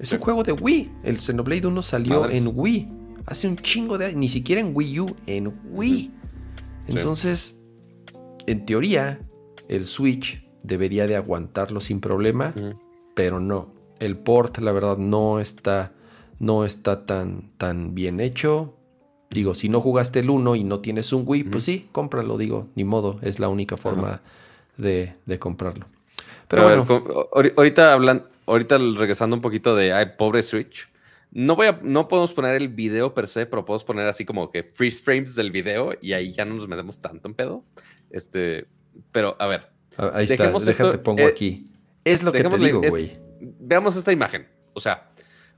es 0.00 0.12
un 0.12 0.18
juego 0.18 0.42
de 0.42 0.52
Wii. 0.52 0.90
El 1.02 1.20
Xenoblade 1.20 1.66
1 1.66 1.82
salió 1.82 2.30
en 2.30 2.52
Wii. 2.54 2.88
Hace 3.26 3.48
un 3.48 3.56
chingo 3.56 3.98
de 3.98 4.14
Ni 4.14 4.28
siquiera 4.28 4.60
en 4.60 4.72
Wii 4.74 5.00
U, 5.00 5.16
en 5.26 5.52
Wii. 5.70 6.12
Entonces, 6.86 7.60
en 8.46 8.64
teoría, 8.64 9.20
el 9.68 9.84
Switch 9.84 10.46
debería 10.62 11.06
de 11.06 11.16
aguantarlo 11.16 11.80
sin 11.80 12.00
problema, 12.00 12.54
pero 13.14 13.40
no. 13.40 13.74
El 14.00 14.16
port, 14.16 14.58
la 14.58 14.72
verdad, 14.72 14.96
no 14.98 15.40
está, 15.40 15.92
no 16.38 16.64
está 16.64 17.06
tan, 17.06 17.50
tan 17.56 17.94
bien 17.94 18.20
hecho. 18.20 18.74
Digo, 19.30 19.54
si 19.54 19.68
no 19.68 19.80
jugaste 19.80 20.20
el 20.20 20.30
1 20.30 20.56
y 20.56 20.64
no 20.64 20.80
tienes 20.80 21.12
un 21.12 21.24
Wii, 21.26 21.44
pues 21.44 21.64
sí, 21.64 21.88
cómpralo, 21.92 22.38
digo, 22.38 22.68
ni 22.74 22.84
modo, 22.84 23.18
es 23.22 23.38
la 23.38 23.48
única 23.48 23.76
forma 23.76 24.22
de, 24.78 25.14
comprarlo. 25.38 25.86
Pero 26.48 26.62
bueno. 26.62 26.86
ahorita 27.56 27.92
hablan, 27.92 28.24
ahorita 28.46 28.78
regresando 28.78 29.36
un 29.36 29.42
poquito 29.42 29.76
de 29.76 29.92
ay, 29.92 30.12
pobre 30.16 30.42
Switch. 30.42 30.88
No, 31.30 31.56
voy 31.56 31.66
a, 31.66 31.78
no 31.82 32.08
podemos 32.08 32.32
poner 32.32 32.54
el 32.54 32.68
video 32.68 33.12
per 33.12 33.28
se, 33.28 33.44
pero 33.44 33.66
podemos 33.66 33.84
poner 33.84 34.06
así 34.06 34.24
como 34.24 34.50
que 34.50 34.62
freeze 34.62 35.02
frames 35.02 35.34
del 35.34 35.50
video 35.50 35.92
y 36.00 36.14
ahí 36.14 36.32
ya 36.32 36.46
no 36.46 36.54
nos 36.54 36.66
metemos 36.66 37.00
tanto 37.02 37.28
en 37.28 37.34
pedo. 37.34 37.64
Este, 38.10 38.66
pero 39.12 39.36
a 39.38 39.46
ver. 39.46 39.68
Ah, 39.98 40.12
ahí 40.14 40.24
está, 40.24 40.50
déjate 40.50 40.98
pongo 40.98 41.20
eh, 41.20 41.26
aquí. 41.26 41.66
Es 42.04 42.22
lo 42.22 42.32
que 42.32 42.44
te 42.44 42.58
digo, 42.58 42.80
güey. 42.80 43.27
Veamos 43.68 43.96
esta 43.96 44.12
imagen. 44.12 44.48
O 44.72 44.80
sea, 44.80 45.10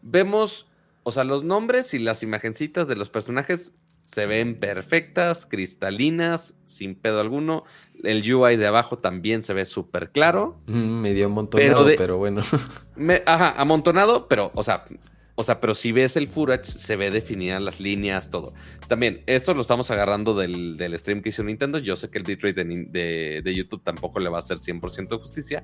vemos, 0.03 0.66
o 1.05 1.12
sea, 1.12 1.23
los 1.23 1.45
nombres 1.45 1.95
y 1.95 2.01
las 2.01 2.24
imagencitas 2.24 2.89
de 2.89 2.97
los 2.97 3.09
personajes 3.09 3.73
se 4.03 4.27
ven 4.27 4.59
perfectas, 4.59 5.47
cristalinas, 5.47 6.61
sin 6.65 6.97
pedo 6.97 7.20
alguno. 7.20 7.62
El 8.03 8.28
UI 8.35 8.57
de 8.57 8.66
abajo 8.66 8.99
también 8.99 9.45
se 9.45 9.55
ve 9.55 9.65
súper 9.65 10.11
claro. 10.11 10.61
Mm, 10.66 11.01
medio 11.01 11.27
amontonado, 11.27 11.87
pero, 11.97 12.19
bueno. 12.19 12.43
ajá, 13.27 13.53
amontonado, 13.61 14.27
pero, 14.27 14.51
o 14.57 14.65
sea, 14.65 14.87
o 15.37 15.45
sea, 15.45 15.61
pero 15.61 15.77
si 15.77 15.93
ves 15.93 16.16
el 16.16 16.27
footage, 16.27 16.65
se 16.65 16.97
ve 16.97 17.12
definidas 17.12 17.62
las 17.62 17.78
líneas, 17.78 18.28
todo. 18.28 18.55
También, 18.89 19.23
esto 19.27 19.55
lo 19.55 19.62
estamos 19.62 19.89
agarrando 19.93 20.35
del, 20.35 20.99
stream 20.99 21.23
que 21.23 21.28
hizo 21.28 21.45
Nintendo. 21.45 21.78
Yo 21.78 21.95
sé 21.95 22.11
que 22.11 22.19
el 22.19 22.24
bitrate 22.24 22.65
de, 22.65 23.41
de, 23.45 23.55
YouTube 23.55 23.85
tampoco 23.85 24.19
le 24.19 24.28
va 24.31 24.39
a 24.39 24.41
hacer 24.41 24.57
100% 24.57 25.20
justicia. 25.20 25.62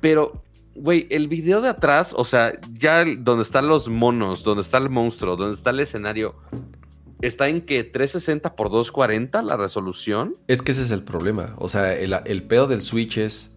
Pero, 0.00 0.42
güey, 0.74 1.06
el 1.10 1.28
video 1.28 1.60
de 1.60 1.68
atrás, 1.68 2.14
o 2.16 2.24
sea, 2.24 2.52
ya 2.72 3.04
donde 3.04 3.42
están 3.42 3.68
los 3.68 3.88
monos, 3.88 4.42
donde 4.42 4.62
está 4.62 4.78
el 4.78 4.90
monstruo, 4.90 5.36
donde 5.36 5.54
está 5.54 5.70
el 5.70 5.80
escenario, 5.80 6.34
está 7.20 7.48
en 7.48 7.62
que 7.62 7.84
360 7.84 8.54
por 8.56 8.70
240 8.70 9.42
la 9.42 9.56
resolución. 9.56 10.34
Es 10.48 10.62
que 10.62 10.72
ese 10.72 10.82
es 10.82 10.90
el 10.90 11.02
problema. 11.02 11.54
O 11.58 11.68
sea, 11.68 11.94
el, 11.94 12.14
el 12.24 12.42
pedo 12.42 12.66
del 12.66 12.82
Switch 12.82 13.18
es 13.18 13.52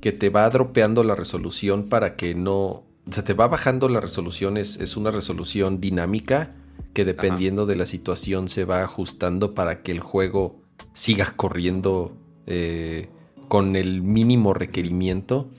que 0.00 0.12
te 0.12 0.30
va 0.30 0.48
dropeando 0.48 1.04
la 1.04 1.14
resolución 1.14 1.88
para 1.88 2.16
que 2.16 2.34
no. 2.34 2.56
O 2.56 3.12
sea, 3.12 3.24
te 3.24 3.34
va 3.34 3.48
bajando 3.48 3.88
la 3.88 4.00
resolución, 4.00 4.56
es, 4.56 4.96
una 4.96 5.10
resolución 5.10 5.80
dinámica 5.80 6.50
que 6.92 7.04
dependiendo 7.04 7.66
de 7.66 7.76
la 7.76 7.86
situación 7.86 8.48
se 8.48 8.64
va 8.64 8.82
ajustando 8.82 9.54
para 9.54 9.82
que 9.82 9.92
el 9.92 10.00
juego 10.00 10.60
siga 10.92 11.32
corriendo 11.36 12.16
eh, 12.46 13.08
con 13.48 13.74
el 13.74 14.02
mínimo 14.02 14.54
requerimiento. 14.54 15.50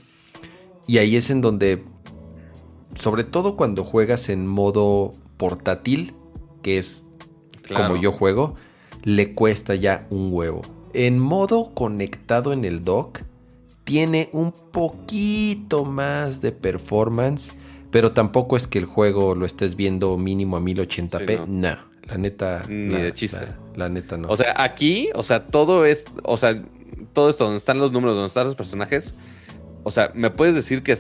Y 0.88 0.98
ahí 0.98 1.16
es 1.16 1.30
en 1.30 1.42
donde, 1.42 1.84
sobre 2.96 3.24
todo 3.24 3.56
cuando 3.56 3.84
juegas 3.84 4.30
en 4.30 4.48
modo 4.48 5.14
portátil, 5.38 6.14
que 6.62 6.78
es 6.78 7.06
como 7.76 7.96
yo 7.96 8.12
juego, 8.12 8.54
le 9.04 9.34
cuesta 9.34 9.76
ya 9.76 10.08
un 10.10 10.30
huevo. 10.32 10.62
En 10.94 11.20
modo 11.20 11.72
conectado 11.74 12.54
en 12.54 12.66
el 12.66 12.84
dock, 12.84 13.22
tiene 13.84 14.30
un 14.34 14.52
poquito 14.52 15.86
más 15.86 16.42
de 16.42 16.52
performance, 16.52 17.52
pero 17.92 18.12
tampoco 18.12 18.58
es 18.58 18.68
que 18.68 18.80
el 18.80 18.86
juego 18.86 19.36
lo 19.36 19.46
estés 19.46 19.76
viendo 19.76 20.18
mínimo 20.18 20.58
a 20.58 20.62
1080p. 20.62 21.48
no. 21.48 21.78
la 22.08 22.18
neta. 22.18 22.64
Ni 22.68 22.96
de 22.96 23.14
chiste. 23.14 23.48
La, 23.76 23.90
neta 23.90 24.18
no. 24.18 24.28
O 24.30 24.36
sea, 24.36 24.54
aquí, 24.58 25.10
o 25.14 25.24
sea, 25.24 25.48
todo 25.48 25.86
es. 25.86 26.06
O 26.24 26.38
sea, 26.38 26.62
todo 27.14 27.30
esto, 27.30 27.46
donde 27.46 27.58
están 27.58 27.80
los 27.80 27.92
números, 27.92 28.16
donde 28.16 28.28
están 28.28 28.46
los 28.46 28.56
personajes. 28.56 29.16
O 29.84 29.92
sea, 29.92 30.12
me 30.14 30.30
puedes 30.30 30.56
decir 30.56 30.82
que 30.82 30.98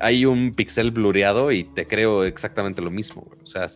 hay 0.00 0.24
un 0.24 0.52
pixel 0.52 0.90
blureado 0.90 1.52
y 1.52 1.64
te 1.64 1.86
creo 1.86 2.24
exactamente 2.24 2.82
lo 2.82 2.90
mismo. 2.90 3.26
O 3.42 3.46
sea, 3.46 3.66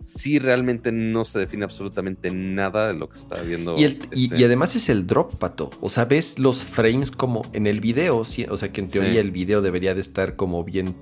sí 0.00 0.38
realmente 0.38 0.92
no 0.92 1.24
se 1.24 1.38
define 1.38 1.64
absolutamente 1.64 2.30
nada 2.30 2.88
de 2.88 2.94
lo 2.94 3.08
que 3.08 3.18
está 3.18 3.40
viendo. 3.42 3.74
Y, 3.78 3.84
este 3.84 4.44
además 4.44 4.76
es 4.76 4.88
el 4.88 5.06
drop, 5.06 5.34
pato. 5.36 5.70
O 5.80 5.88
sea, 5.88 6.04
ves 6.04 6.38
los 6.38 6.64
frames 6.64 7.10
como 7.10 7.42
en 7.52 7.66
el 7.66 7.80
video. 7.80 8.18
o 8.18 8.24
sea, 8.24 8.72
que 8.72 8.80
en 8.80 8.90
teoría 8.90 9.20
el 9.20 9.30
video 9.30 9.62
debería 9.62 9.94
de 9.94 10.00
estar 10.00 10.36
como 10.36 10.64
bien. 10.64 10.94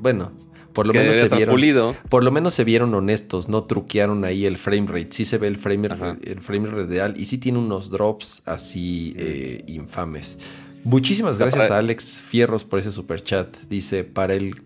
bueno, 0.00 0.32
por 0.72 0.86
lo 0.86 0.92
menos 0.92 1.16
se 1.16 1.34
vieron. 1.34 1.94
Por 2.08 2.24
lo 2.24 2.30
menos 2.30 2.54
se 2.54 2.64
vieron 2.64 2.94
honestos, 2.94 3.48
no 3.48 3.64
truquearon 3.64 4.24
ahí 4.24 4.46
el 4.46 4.56
frame 4.56 4.86
rate. 4.86 5.08
Sí 5.10 5.24
se 5.24 5.38
ve 5.38 5.48
el 5.48 5.56
frame, 5.56 5.88
el 6.22 6.40
frame 6.40 6.68
rate 6.68 6.86
real 6.86 7.14
y 7.16 7.26
sí 7.26 7.38
tiene 7.38 7.58
unos 7.58 7.90
drops 7.90 8.42
así 8.46 9.14
eh, 9.18 9.64
infames. 9.66 10.38
Muchísimas 10.84 11.38
gracias 11.38 11.70
a 11.70 11.78
Alex 11.78 12.20
Fierros 12.20 12.64
por 12.64 12.78
ese 12.78 12.92
super 12.92 13.22
chat. 13.22 13.56
Dice, 13.68 14.04
para 14.04 14.34
el 14.34 14.62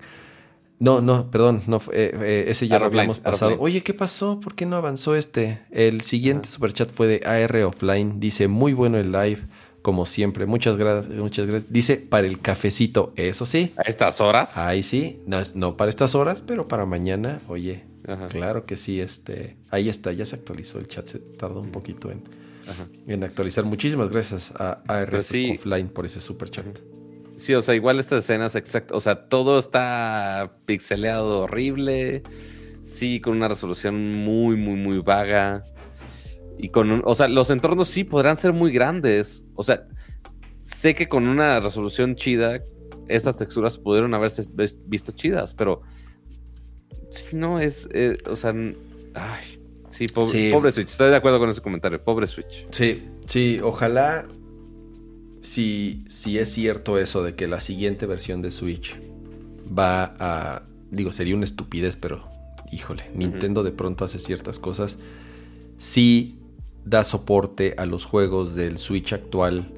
no, 0.79 1.01
no, 1.01 1.31
perdón, 1.31 1.63
no, 1.67 1.79
eh, 1.93 2.13
eh, 2.13 2.45
ese 2.49 2.69
ya 2.69 2.79
lo 2.79 2.87
habíamos 2.87 3.19
pasado. 3.19 3.57
Oye, 3.59 3.83
¿qué 3.83 3.95
pasó? 3.95 4.41
¿Por 4.41 4.55
qué 4.55 4.67
no 4.67 4.77
avanzó 4.77 5.17
este? 5.17 5.63
El 5.71 6.03
siguiente 6.03 6.49
superchat 6.49 6.91
fue 6.91 7.07
de 7.07 7.27
AR 7.27 7.57
Offline. 7.65 8.21
Dice, 8.21 8.47
muy 8.47 8.75
bueno 8.75 8.99
el 8.99 9.11
live, 9.11 9.41
como 9.81 10.05
siempre. 10.05 10.45
Muchas 10.45 10.77
gracias, 10.77 11.15
muchas 11.15 11.47
gracias. 11.47 11.73
Dice, 11.73 11.97
para 11.97 12.27
el 12.27 12.41
cafecito, 12.41 13.15
eso 13.17 13.47
sí. 13.47 13.73
¿A 13.79 13.83
estas 13.83 14.21
horas? 14.21 14.59
Ahí 14.59 14.83
sí, 14.83 15.23
no, 15.27 15.39
no 15.55 15.79
para 15.79 15.89
estas 15.89 16.15
horas, 16.15 16.43
pero 16.43 16.69
para 16.69 16.85
mañana, 16.85 17.41
oye, 17.49 17.85
claro 18.29 18.67
que 18.67 18.77
sí, 18.77 19.01
este, 19.01 19.57
ahí 19.71 19.89
está, 19.89 20.13
ya 20.13 20.27
se 20.27 20.35
actualizó 20.35 20.79
el 20.79 20.89
chat, 20.89 21.07
se 21.07 21.19
tardó 21.21 21.61
un 21.61 21.73
poquito 21.73 22.11
en, 22.11 22.23
en 23.07 23.25
actualizar. 23.25 23.65
Muchísimas 23.65 24.11
gracias 24.11 24.53
a 24.59 24.83
AR 24.89 25.15
Offline 25.15 25.89
por 25.89 26.07
ese 26.07 26.21
superchat. 26.21 26.79
Sí, 27.37 27.55
o 27.55 27.61
sea, 27.61 27.75
igual 27.75 27.99
estas 27.99 28.25
escenas 28.25 28.57
exactas, 28.57 28.97
o 28.97 29.01
sea, 29.01 29.29
todo 29.29 29.59
está 29.59 30.57
pixeleado 30.65 31.41
horrible, 31.41 32.23
sí, 32.81 33.21
con 33.21 33.37
una 33.37 33.49
resolución 33.49 34.15
muy, 34.25 34.57
muy, 34.57 34.75
muy 34.75 34.99
vaga. 35.01 35.63
Y 36.59 36.71
con, 36.71 37.03
o 37.05 37.15
sea, 37.15 37.29
los 37.29 37.51
entornos 37.51 37.89
sí 37.89 38.05
podrán 38.05 38.39
ser 38.39 38.55
muy 38.55 38.73
grandes. 38.73 39.45
O 39.55 39.63
sea, 39.63 39.87
sé 40.61 40.95
que 40.95 41.09
con 41.09 41.29
una 41.29 41.61
resolución 41.61 42.17
chida, 42.17 42.61
estas 43.09 43.37
texturas 43.37 43.77
pudieron 43.77 44.15
haberse 44.15 44.45
visto 44.87 45.13
chidas, 45.13 45.55
pero 45.55 45.83
no 47.33 47.61
es, 47.61 47.89
eh, 47.93 48.15
o 48.27 48.35
sea, 48.35 48.55
ay, 49.15 49.56
sí, 49.97 50.51
pobre 50.53 50.73
Switch. 50.73 50.89
Estoy 50.89 51.11
de 51.11 51.17
acuerdo 51.17 51.39
con 51.39 51.51
ese 51.51 51.61
comentario, 51.61 52.03
pobre 52.03 52.27
Switch. 52.27 52.67
Sí, 52.71 53.05
sí, 53.27 53.59
ojalá 53.63 54.27
si, 55.41 56.05
si 56.09 56.39
es 56.39 56.53
cierto 56.53 56.99
eso 56.99 57.23
de 57.23 57.35
que 57.35 57.47
la 57.47 57.61
siguiente 57.61 58.07
versión 58.07 58.43
de 58.43 58.51
Switch 58.51 58.97
va 59.77 60.15
a... 60.19 60.63
Digo, 60.91 61.13
sería 61.13 61.35
una 61.35 61.45
estupidez, 61.45 61.97
pero 61.97 62.25
híjole, 62.73 63.11
Nintendo 63.15 63.63
de 63.63 63.73
pronto 63.73 64.05
hace 64.05 64.19
ciertas 64.19 64.59
cosas. 64.59 64.99
Si 65.79 66.39
da 66.85 67.05
soporte 67.05 67.75
a 67.79 67.87
los 67.87 68.05
juegos 68.05 68.55
del 68.55 68.79
Switch 68.79 69.13
actual 69.13 69.73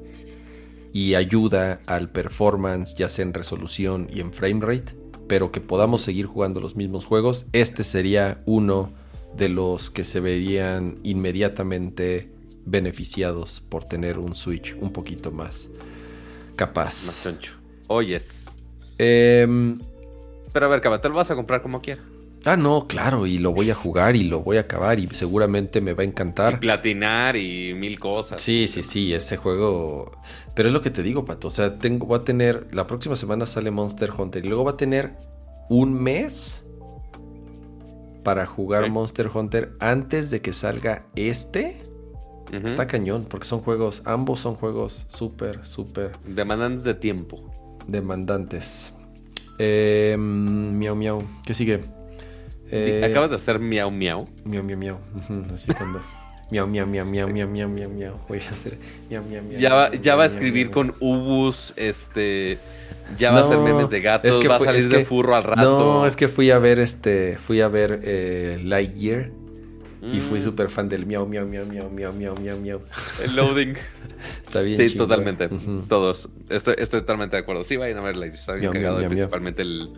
y 0.92 1.14
ayuda 1.14 1.80
al 1.86 2.10
performance, 2.10 2.94
ya 2.96 3.08
sea 3.08 3.24
en 3.24 3.34
resolución 3.34 4.08
y 4.12 4.20
en 4.20 4.32
frame 4.32 4.60
rate, 4.60 4.94
pero 5.26 5.52
que 5.52 5.60
podamos 5.60 6.02
seguir 6.02 6.26
jugando 6.26 6.60
los 6.60 6.76
mismos 6.76 7.04
juegos, 7.04 7.46
este 7.52 7.84
sería 7.84 8.42
uno 8.46 8.90
de 9.38 9.48
los 9.50 9.90
que 9.90 10.04
se 10.04 10.20
verían 10.20 10.98
inmediatamente 11.04 12.32
beneficiados 12.66 13.62
por 13.68 13.84
tener 13.86 14.18
un 14.18 14.34
Switch 14.34 14.76
un 14.80 14.92
poquito 14.92 15.32
más 15.32 15.70
capaz. 16.56 17.04
Más 17.04 17.18
choncho. 17.20 17.54
Oyes. 17.88 18.64
Em, 18.98 19.78
Pero 20.52 20.66
a 20.66 20.68
ver, 20.68 20.80
Caba, 20.82 21.00
te 21.00 21.08
lo 21.08 21.14
vas 21.14 21.30
a 21.30 21.36
comprar 21.36 21.62
como 21.62 21.80
quieras. 21.80 22.06
ah, 22.44 22.56
no, 22.56 22.86
claro, 22.88 23.26
y 23.26 23.38
lo 23.38 23.52
voy 23.52 23.70
a 23.70 23.74
jugar 23.76 24.16
y 24.16 24.24
lo 24.24 24.40
voy 24.42 24.56
a 24.56 24.60
acabar 24.62 24.98
y 24.98 25.06
seguramente 25.08 25.80
me 25.80 25.92
va 25.94 26.02
a 26.02 26.06
Y 26.44 26.56
encantar. 26.56 26.58
platinar 26.58 27.36
y 27.36 27.74
mil 27.74 27.98
cosas. 28.00 28.42
Sí, 28.42 28.68
sí, 28.68 28.82
sí, 28.84 29.12
ese 29.12 29.36
juego. 29.36 30.12
Pero 30.54 30.68
es 30.68 30.72
lo 30.72 30.80
que 30.80 30.90
te 30.90 31.02
digo, 31.02 31.24
Pato. 31.24 31.48
O 31.48 31.50
sea, 31.50 31.78
tengo, 31.78 32.06
voy 32.06 32.20
a 32.20 32.24
tener. 32.24 32.68
La 32.72 32.86
próxima 32.86 33.16
semana 33.16 33.46
sale 33.46 33.70
Monster 33.70 34.12
Hunter. 34.16 34.44
Y 34.44 34.48
luego 34.48 34.64
va 34.64 34.72
a 34.72 34.76
tener 34.76 35.16
un 35.68 35.92
mes 36.00 36.64
para 38.28 38.44
jugar 38.44 38.84
Sí. 38.84 38.90
Monster 38.90 39.30
Hunter 39.32 39.72
antes 39.80 40.28
de 40.28 40.42
que 40.42 40.52
salga 40.52 41.06
este. 41.16 41.80
Está 42.52 42.86
cañón, 42.86 43.24
porque 43.26 43.46
son 43.46 43.60
juegos. 43.60 44.02
Ambos 44.04 44.40
son 44.40 44.54
juegos 44.54 45.06
súper, 45.08 45.64
súper 45.64 46.18
Demandantes 46.26 46.84
de 46.84 46.92
tiempo. 46.92 47.50
demandantes. 47.86 48.92
Eh, 49.58 50.14
miau, 50.18 50.94
miau. 50.94 51.22
¿Qué 51.46 51.54
sigue? 51.54 51.80
Eh, 52.70 53.00
Acabas 53.02 53.30
de 53.30 53.36
hacer 53.36 53.58
miau 53.60 53.90
miau. 53.90 54.26
Miau, 54.44 54.62
miau, 54.62 54.78
miau. 54.78 54.98
Así 55.54 55.72
cuando. 55.72 56.00
Miau, 56.50 56.66
miau, 56.66 56.86
miau, 56.86 57.04
miau, 57.04 57.28
miau, 57.28 57.48
miau, 57.48 57.68
miau, 57.68 57.90
miau. 57.90 58.14
Voy 58.26 58.38
a 58.38 58.50
hacer. 58.50 58.78
Miau, 59.10 59.22
miau, 59.22 59.42
miau. 59.42 59.60
Ya 59.60 59.74
va, 59.74 59.90
ya 59.92 60.16
va 60.16 60.22
a 60.22 60.26
escribir 60.26 60.70
con 60.70 60.94
ubus, 61.00 61.74
este. 61.76 62.58
Ya 63.18 63.32
va 63.32 63.38
a 63.38 63.40
hacer 63.40 63.58
memes 63.58 63.90
de 63.90 64.00
gatos, 64.00 64.30
es 64.34 64.36
que 64.38 64.48
va 64.48 64.56
a 64.56 64.60
salir 64.60 64.80
es 64.80 64.88
de 64.90 65.04
furro 65.04 65.34
al 65.36 65.42
rato. 65.42 65.62
No, 65.62 66.06
es 66.06 66.16
que 66.16 66.28
fui 66.28 66.50
a 66.50 66.58
ver 66.58 66.78
este. 66.78 67.36
Fui 67.36 67.60
a 67.60 67.68
ver 67.68 68.00
eh, 68.04 68.60
Lightyear. 68.64 69.30
Y 70.00 70.20
fui 70.20 70.38
Mm, 70.38 70.42
súper 70.42 70.68
fan 70.68 70.88
del 70.88 71.06
miau, 71.06 71.26
miau, 71.26 71.44
miau, 71.44 71.66
miau, 71.66 71.90
miau, 71.90 72.12
miau, 72.12 72.34
miau, 72.40 72.58
miau. 72.58 72.80
El 73.22 73.34
loading. 73.34 73.74
Está 74.46 74.60
bien. 74.62 74.76
sí, 74.76 74.96
totalmente. 74.96 75.48
Todos. 75.88 76.28
Estoy, 76.48 76.76
estoy 76.78 77.00
totalmente 77.00 77.34
de 77.36 77.42
acuerdo. 77.42 77.64
Sí, 77.64 77.76
vayan 77.76 77.98
a 77.98 78.02
verla. 78.02 78.26
Está 78.26 78.52
bien 78.52 78.70
Miau, 78.70 78.72
cagado. 78.74 78.96
y 78.98 79.00
miau, 79.00 79.10
miau. 79.10 79.10
principalmente 79.10 79.62
el. 79.62 79.90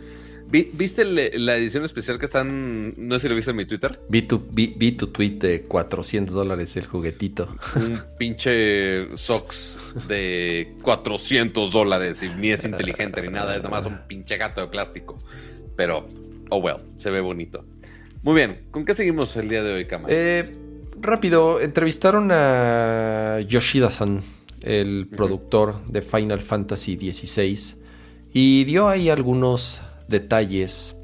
Vi- 0.51 0.69
¿Viste 0.73 1.05
la 1.05 1.57
edición 1.57 1.85
especial 1.85 2.19
que 2.19 2.27
están.? 2.27 2.93
No 2.97 3.17
sé 3.19 3.23
si 3.23 3.29
lo 3.29 3.37
viste 3.37 3.53
en 3.53 3.57
mi 3.57 3.67
Twitter. 3.67 4.01
Vi 4.09 4.23
tu, 4.23 4.43
vi, 4.51 4.75
vi 4.77 4.93
tu 4.93 5.07
tweet 5.09 5.39
de 5.39 5.63
400 5.63 6.35
dólares 6.35 6.77
el 6.77 6.87
juguetito. 6.87 7.55
Un 7.77 8.01
pinche 8.19 9.17
Sox 9.17 9.79
de 10.09 10.75
400 10.83 11.71
dólares 11.71 12.23
y 12.25 12.29
ni 12.31 12.51
es 12.51 12.65
inteligente 12.65 13.23
ni 13.23 13.29
nada. 13.29 13.55
Es 13.57 13.63
nada 13.63 13.71
más 13.75 13.87
un 13.87 13.99
pinche 14.09 14.37
gato 14.39 14.61
de 14.61 14.67
plástico. 14.67 15.17
Pero, 15.77 16.09
oh 16.51 16.59
well, 16.59 16.79
se 16.99 17.11
ve 17.11 17.21
bonito. 17.21 17.65
Muy 18.23 18.35
bien, 18.35 18.67
¿con 18.73 18.85
qué 18.85 18.93
seguimos 18.95 19.37
el 19.37 19.49
día 19.49 19.63
de 19.63 19.73
hoy, 19.73 19.85
Kama? 19.87 20.09
Eh, 20.11 20.51
rápido, 21.01 21.61
entrevistaron 21.61 22.29
a 22.33 23.39
Yoshida-san, 23.47 24.21
el 24.63 25.09
productor 25.17 25.83
de 25.87 26.03
Final 26.03 26.41
Fantasy 26.41 26.97
XVI, 26.97 27.77
y 28.33 28.65
dio 28.65 28.89
ahí 28.91 29.09
algunos 29.09 29.81
detalles 30.11 30.97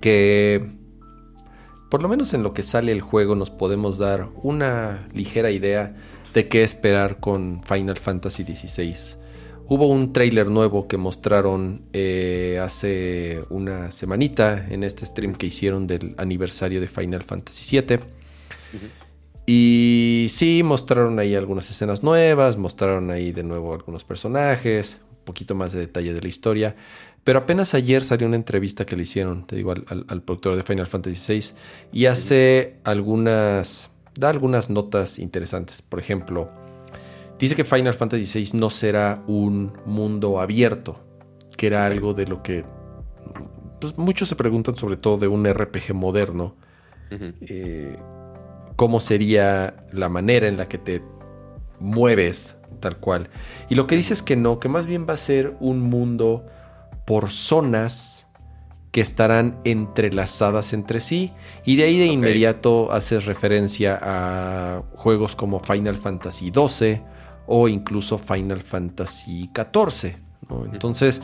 que, 0.00 0.68
por 1.90 2.02
lo 2.02 2.08
menos 2.08 2.34
en 2.34 2.42
lo 2.42 2.52
que 2.52 2.62
sale 2.62 2.92
el 2.92 3.00
juego, 3.00 3.34
nos 3.34 3.50
podemos 3.50 3.96
dar 3.96 4.28
una 4.42 5.08
ligera 5.14 5.50
idea 5.50 5.96
de 6.34 6.48
qué 6.48 6.62
esperar 6.62 7.20
con 7.20 7.62
Final 7.64 7.96
Fantasy 7.96 8.44
XVI. 8.44 9.22
Hubo 9.68 9.86
un 9.86 10.12
tráiler 10.12 10.48
nuevo 10.48 10.86
que 10.88 10.98
mostraron 10.98 11.82
eh, 11.92 12.60
hace 12.62 13.42
una 13.48 13.90
semanita 13.90 14.66
en 14.68 14.82
este 14.82 15.06
stream 15.06 15.34
que 15.34 15.46
hicieron 15.46 15.86
del 15.86 16.14
aniversario 16.18 16.80
de 16.80 16.88
Final 16.88 17.22
Fantasy 17.22 17.80
VII. 17.80 18.00
Y 19.46 20.28
sí, 20.30 20.62
mostraron 20.62 21.18
ahí 21.18 21.34
algunas 21.34 21.70
escenas 21.70 22.02
nuevas, 22.02 22.56
mostraron 22.56 23.10
ahí 23.10 23.32
de 23.32 23.42
nuevo 23.42 23.74
algunos 23.74 24.04
personajes, 24.04 25.00
un 25.10 25.24
poquito 25.24 25.54
más 25.54 25.72
de 25.72 25.80
detalle 25.80 26.12
de 26.12 26.20
la 26.20 26.28
historia. 26.28 26.76
Pero 27.24 27.38
apenas 27.40 27.74
ayer 27.74 28.02
salió 28.02 28.26
una 28.26 28.36
entrevista 28.36 28.84
que 28.84 28.96
le 28.96 29.04
hicieron, 29.04 29.46
te 29.46 29.56
digo, 29.56 29.72
al, 29.72 29.84
al- 29.88 30.04
al 30.08 30.22
productor 30.22 30.56
de 30.56 30.62
Final 30.64 30.86
Fantasy 30.86 31.32
VI 31.34 31.54
y 31.92 32.06
hace 32.06 32.76
algunas, 32.84 33.90
da 34.18 34.30
algunas 34.30 34.70
notas 34.70 35.18
interesantes. 35.18 35.82
Por 35.82 36.00
ejemplo, 36.00 36.50
dice 37.38 37.54
que 37.56 37.64
Final 37.64 37.94
Fantasy 37.94 38.26
VI 38.44 38.58
no 38.58 38.70
será 38.70 39.22
un 39.28 39.72
mundo 39.86 40.40
abierto, 40.40 41.00
que 41.56 41.68
era 41.68 41.86
algo 41.86 42.14
de 42.14 42.26
lo 42.26 42.42
que 42.42 42.64
pues, 43.80 43.98
muchos 43.98 44.28
se 44.28 44.36
preguntan 44.36 44.76
sobre 44.76 44.96
todo 44.96 45.18
de 45.18 45.28
un 45.28 45.46
RPG 45.46 45.94
moderno 45.94 46.56
eh, 47.42 47.96
cómo 48.76 49.00
sería 49.00 49.84
la 49.92 50.08
manera 50.08 50.48
en 50.48 50.56
la 50.56 50.68
que 50.68 50.78
te 50.78 51.02
mueves 51.80 52.56
tal 52.80 52.98
cual. 52.98 53.28
Y 53.68 53.74
lo 53.74 53.86
que 53.86 53.96
dice 53.96 54.14
es 54.14 54.22
que 54.22 54.36
no, 54.36 54.58
que 54.58 54.68
más 54.68 54.86
bien 54.86 55.06
va 55.08 55.14
a 55.14 55.18
ser 55.18 55.56
un 55.60 55.80
mundo 55.80 56.46
por 57.12 57.28
zonas 57.30 58.26
que 58.90 59.02
estarán 59.02 59.58
entrelazadas 59.64 60.72
entre 60.72 60.98
sí. 60.98 61.30
Y 61.66 61.76
de 61.76 61.82
ahí 61.84 61.98
de 61.98 62.06
inmediato 62.06 62.90
haces 62.90 63.26
referencia 63.26 63.98
a 64.02 64.82
juegos 64.94 65.36
como 65.36 65.60
Final 65.60 65.96
Fantasy 65.96 66.50
XII 66.50 67.02
o 67.46 67.68
incluso 67.68 68.16
Final 68.16 68.62
Fantasy 68.62 69.50
XIV. 69.54 70.16
¿no? 70.48 70.64
Entonces, 70.72 71.20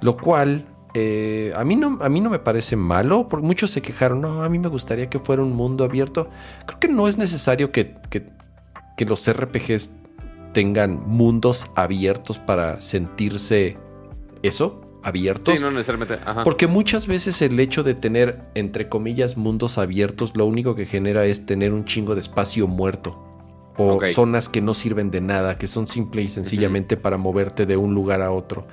lo 0.00 0.16
cual 0.16 0.66
eh, 0.94 1.52
a, 1.54 1.62
mí 1.62 1.76
no, 1.76 1.98
a 2.02 2.08
mí 2.08 2.20
no 2.20 2.30
me 2.30 2.40
parece 2.40 2.74
malo, 2.74 3.28
porque 3.28 3.46
muchos 3.46 3.70
se 3.70 3.80
quejaron, 3.80 4.20
no, 4.20 4.42
a 4.42 4.48
mí 4.48 4.58
me 4.58 4.66
gustaría 4.68 5.08
que 5.08 5.20
fuera 5.20 5.40
un 5.44 5.52
mundo 5.52 5.84
abierto. 5.84 6.30
Creo 6.66 6.80
que 6.80 6.88
no 6.88 7.06
es 7.06 7.16
necesario 7.16 7.70
que, 7.70 7.94
que- 8.10 8.26
que 8.96 9.04
los 9.04 9.32
RPGs 9.32 9.92
tengan 10.52 11.00
mundos 11.06 11.68
abiertos 11.76 12.40
para 12.40 12.80
sentirse 12.80 13.76
eso, 14.42 14.80
abiertos. 15.02 15.58
Sí, 15.58 15.64
no 15.64 15.70
necesariamente. 15.70 16.18
Ajá. 16.24 16.44
Porque 16.44 16.66
muchas 16.66 17.06
veces 17.06 17.40
el 17.42 17.58
hecho 17.60 17.82
de 17.82 17.94
tener, 17.94 18.42
entre 18.54 18.88
comillas, 18.88 19.36
mundos 19.36 19.78
abiertos, 19.78 20.36
lo 20.36 20.46
único 20.46 20.74
que 20.74 20.86
genera 20.86 21.24
es 21.24 21.46
tener 21.46 21.72
un 21.72 21.84
chingo 21.84 22.14
de 22.14 22.20
espacio 22.20 22.66
muerto. 22.66 23.24
O 23.80 24.00
zonas 24.08 24.48
que 24.48 24.60
no 24.60 24.74
sirven 24.74 25.12
de 25.12 25.20
nada, 25.20 25.56
que 25.56 25.68
son 25.68 25.86
simple 25.86 26.22
y 26.22 26.28
sencillamente 26.28 26.96
para 26.96 27.16
moverte 27.16 27.64
de 27.64 27.76
un 27.76 27.94
lugar 27.94 28.22
a 28.22 28.32
otro. 28.32 28.66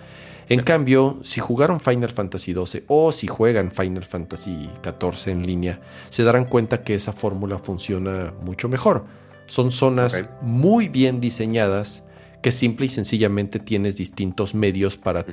En 0.50 0.62
cambio, 0.62 1.20
si 1.22 1.42
jugaron 1.42 1.80
Final 1.80 2.10
Fantasy 2.10 2.54
XII 2.54 2.84
o 2.88 3.12
si 3.12 3.28
juegan 3.28 3.72
Final 3.72 4.04
Fantasy 4.04 4.70
XIV 4.84 5.32
en 5.32 5.46
línea, 5.46 5.80
se 6.10 6.24
darán 6.24 6.46
cuenta 6.46 6.84
que 6.84 6.96
esa 6.96 7.14
fórmula 7.14 7.60
funciona 7.60 8.34
mucho 8.42 8.70
mejor. 8.70 9.06
Son 9.48 9.72
zonas 9.72 10.26
muy 10.42 10.88
bien 10.88 11.20
diseñadas 11.20 12.04
que 12.42 12.52
simple 12.52 12.86
y 12.86 12.90
sencillamente 12.90 13.60
tienes 13.60 13.98
distintos 13.98 14.54
medios 14.54 14.98
para. 14.98 15.26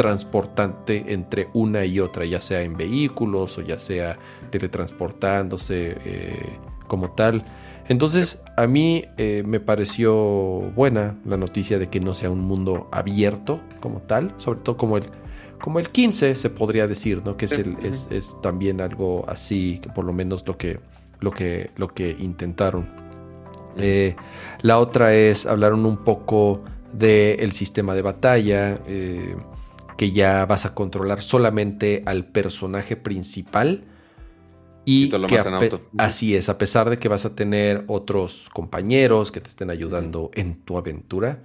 Transportante 0.00 1.12
entre 1.12 1.48
una 1.52 1.84
y 1.84 2.00
otra, 2.00 2.24
ya 2.24 2.40
sea 2.40 2.62
en 2.62 2.74
vehículos 2.74 3.58
o 3.58 3.60
ya 3.60 3.78
sea 3.78 4.18
teletransportándose 4.50 5.96
eh, 6.06 6.56
como 6.88 7.10
tal. 7.10 7.44
Entonces, 7.86 8.40
a 8.56 8.66
mí 8.66 9.04
eh, 9.18 9.42
me 9.44 9.60
pareció 9.60 10.14
buena 10.74 11.18
la 11.26 11.36
noticia 11.36 11.78
de 11.78 11.88
que 11.90 12.00
no 12.00 12.14
sea 12.14 12.30
un 12.30 12.40
mundo 12.40 12.88
abierto 12.92 13.60
como 13.80 14.00
tal, 14.00 14.32
sobre 14.38 14.60
todo 14.60 14.78
como 14.78 14.96
el, 14.96 15.04
como 15.60 15.78
el 15.80 15.90
15 15.90 16.34
se 16.34 16.48
podría 16.48 16.86
decir, 16.86 17.20
¿no? 17.22 17.36
Que 17.36 17.44
es, 17.44 17.52
el- 17.52 17.76
es, 17.82 18.08
es 18.10 18.36
también 18.40 18.80
algo 18.80 19.24
así, 19.28 19.80
que 19.82 19.90
por 19.90 20.06
lo 20.06 20.14
menos 20.14 20.44
lo 20.46 20.56
que, 20.56 20.80
lo 21.20 21.30
que, 21.30 21.70
lo 21.76 21.88
que 21.88 22.16
intentaron. 22.18 22.88
Eh, 23.76 24.16
la 24.62 24.78
otra 24.78 25.14
es, 25.14 25.44
hablaron 25.44 25.84
un 25.84 25.98
poco 25.98 26.62
del 26.92 27.52
sistema 27.52 27.94
de 27.94 28.02
batalla, 28.02 28.78
eh, 28.86 29.36
que 30.00 30.12
ya 30.12 30.46
vas 30.46 30.64
a 30.64 30.74
controlar 30.74 31.20
solamente 31.20 32.02
al 32.06 32.24
personaje 32.24 32.96
principal. 32.96 33.84
Y, 34.86 35.04
Y 35.04 35.08
todo 35.10 35.20
lo 35.20 35.26
que 35.26 35.34
en 35.34 35.52
auto. 35.52 35.82
Así 35.98 36.34
es, 36.34 36.48
a 36.48 36.56
pesar 36.56 36.88
de 36.88 36.96
que 36.96 37.06
vas 37.08 37.26
a 37.26 37.34
tener 37.34 37.84
otros 37.86 38.48
compañeros 38.50 39.30
que 39.30 39.42
te 39.42 39.50
estén 39.50 39.68
ayudando 39.68 40.30
en 40.32 40.54
tu 40.62 40.78
aventura, 40.78 41.42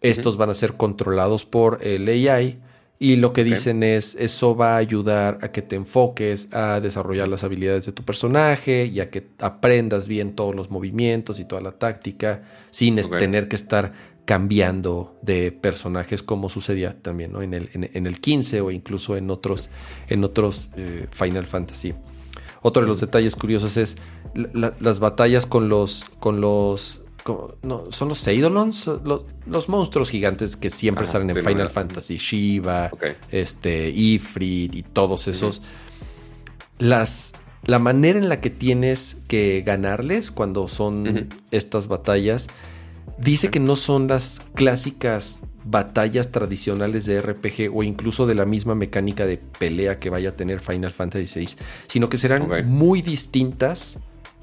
estos 0.00 0.38
van 0.38 0.48
a 0.48 0.54
ser 0.54 0.78
controlados 0.78 1.44
por 1.44 1.80
el 1.82 2.08
AI. 2.08 2.62
Y 2.98 3.16
lo 3.16 3.34
que 3.34 3.44
dicen 3.44 3.82
es, 3.82 4.14
eso 4.14 4.56
va 4.56 4.76
a 4.76 4.76
ayudar 4.78 5.36
a 5.42 5.52
que 5.52 5.60
te 5.60 5.76
enfoques 5.76 6.54
a 6.54 6.80
desarrollar 6.80 7.28
las 7.28 7.44
habilidades 7.44 7.84
de 7.84 7.92
tu 7.92 8.02
personaje 8.02 8.86
y 8.86 9.00
a 9.00 9.10
que 9.10 9.26
aprendas 9.40 10.08
bien 10.08 10.34
todos 10.34 10.54
los 10.54 10.70
movimientos 10.70 11.38
y 11.38 11.44
toda 11.44 11.60
la 11.60 11.72
táctica 11.72 12.44
sin 12.70 12.96
tener 12.96 13.48
que 13.48 13.56
estar 13.56 13.92
cambiando 14.24 15.16
de 15.22 15.50
personajes 15.52 16.22
como 16.22 16.48
sucedía 16.48 17.00
también 17.00 17.32
¿no? 17.32 17.42
en, 17.42 17.54
el, 17.54 17.70
en, 17.72 17.90
en 17.92 18.06
el 18.06 18.20
15 18.20 18.60
o 18.60 18.70
incluso 18.70 19.16
en 19.16 19.30
otros, 19.30 19.70
en 20.08 20.22
otros 20.24 20.70
eh, 20.76 21.06
Final 21.10 21.46
Fantasy. 21.46 21.94
Otro 22.62 22.82
de 22.82 22.88
los 22.88 23.00
detalles 23.00 23.34
curiosos 23.36 23.76
es 23.76 23.96
la- 24.34 24.48
la- 24.54 24.74
las 24.80 25.00
batallas 25.00 25.46
con 25.46 25.68
los, 25.68 26.04
con 26.20 26.40
los 26.40 27.02
no, 27.62 27.84
son 27.90 28.08
los 28.08 28.26
Eidolons, 28.26 28.90
los, 29.04 29.68
monstruos 29.68 30.10
gigantes 30.10 30.56
que 30.56 30.70
siempre 30.70 31.06
salen 31.06 31.30
en 31.30 31.36
Final 31.44 31.70
Fantasy, 31.70 32.16
Shiva, 32.16 32.90
este, 33.30 33.90
Ifrit 33.90 34.74
y 34.74 34.82
todos 34.82 35.28
esos. 35.28 35.62
Las, 36.78 37.34
la 37.64 37.78
manera 37.78 38.18
en 38.18 38.28
la 38.28 38.40
que 38.40 38.50
tienes 38.50 39.18
que 39.28 39.62
ganarles 39.64 40.30
cuando 40.30 40.66
son 40.66 41.28
estas 41.50 41.88
batallas, 41.88 42.48
dice 43.18 43.50
que 43.50 43.60
no 43.60 43.76
son 43.76 44.08
las 44.08 44.42
clásicas 44.54 45.42
batallas 45.64 46.32
tradicionales 46.32 47.04
de 47.04 47.20
RPG 47.20 47.70
o 47.72 47.82
incluso 47.82 48.26
de 48.26 48.34
la 48.34 48.44
misma 48.44 48.74
mecánica 48.74 49.26
de 49.26 49.36
pelea 49.36 49.98
que 49.98 50.10
vaya 50.10 50.30
a 50.30 50.32
tener 50.32 50.60
Final 50.60 50.90
Fantasy 50.90 51.40
VI, 51.40 51.48
sino 51.86 52.08
que 52.08 52.16
serán 52.16 52.48
muy 52.66 53.02
distintas 53.02 53.98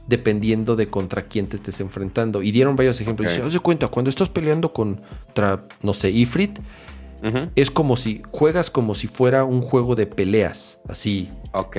dependiendo 0.07 0.75
de 0.75 0.88
contra 0.88 1.23
quién 1.23 1.47
te 1.47 1.57
estés 1.57 1.81
enfrentando. 1.81 2.41
Y 2.41 2.51
dieron 2.51 2.75
varios 2.75 3.01
ejemplos. 3.01 3.35
Okay. 3.35 3.51
Se 3.51 3.59
cuenta, 3.59 3.89
cuando 3.89 4.09
estás 4.09 4.29
peleando 4.29 4.71
contra, 4.71 5.63
no 5.81 5.93
sé, 5.93 6.11
Ifrit, 6.11 6.59
es 7.55 7.71
como 7.71 7.97
si 7.97 8.21
juegas 8.31 8.69
como 8.69 8.95
si 8.95 9.07
fuera 9.07 9.43
un 9.43 9.61
juego 9.61 9.95
de 9.95 10.05
peleas, 10.05 10.79
así. 10.88 11.29
Ok. 11.51 11.75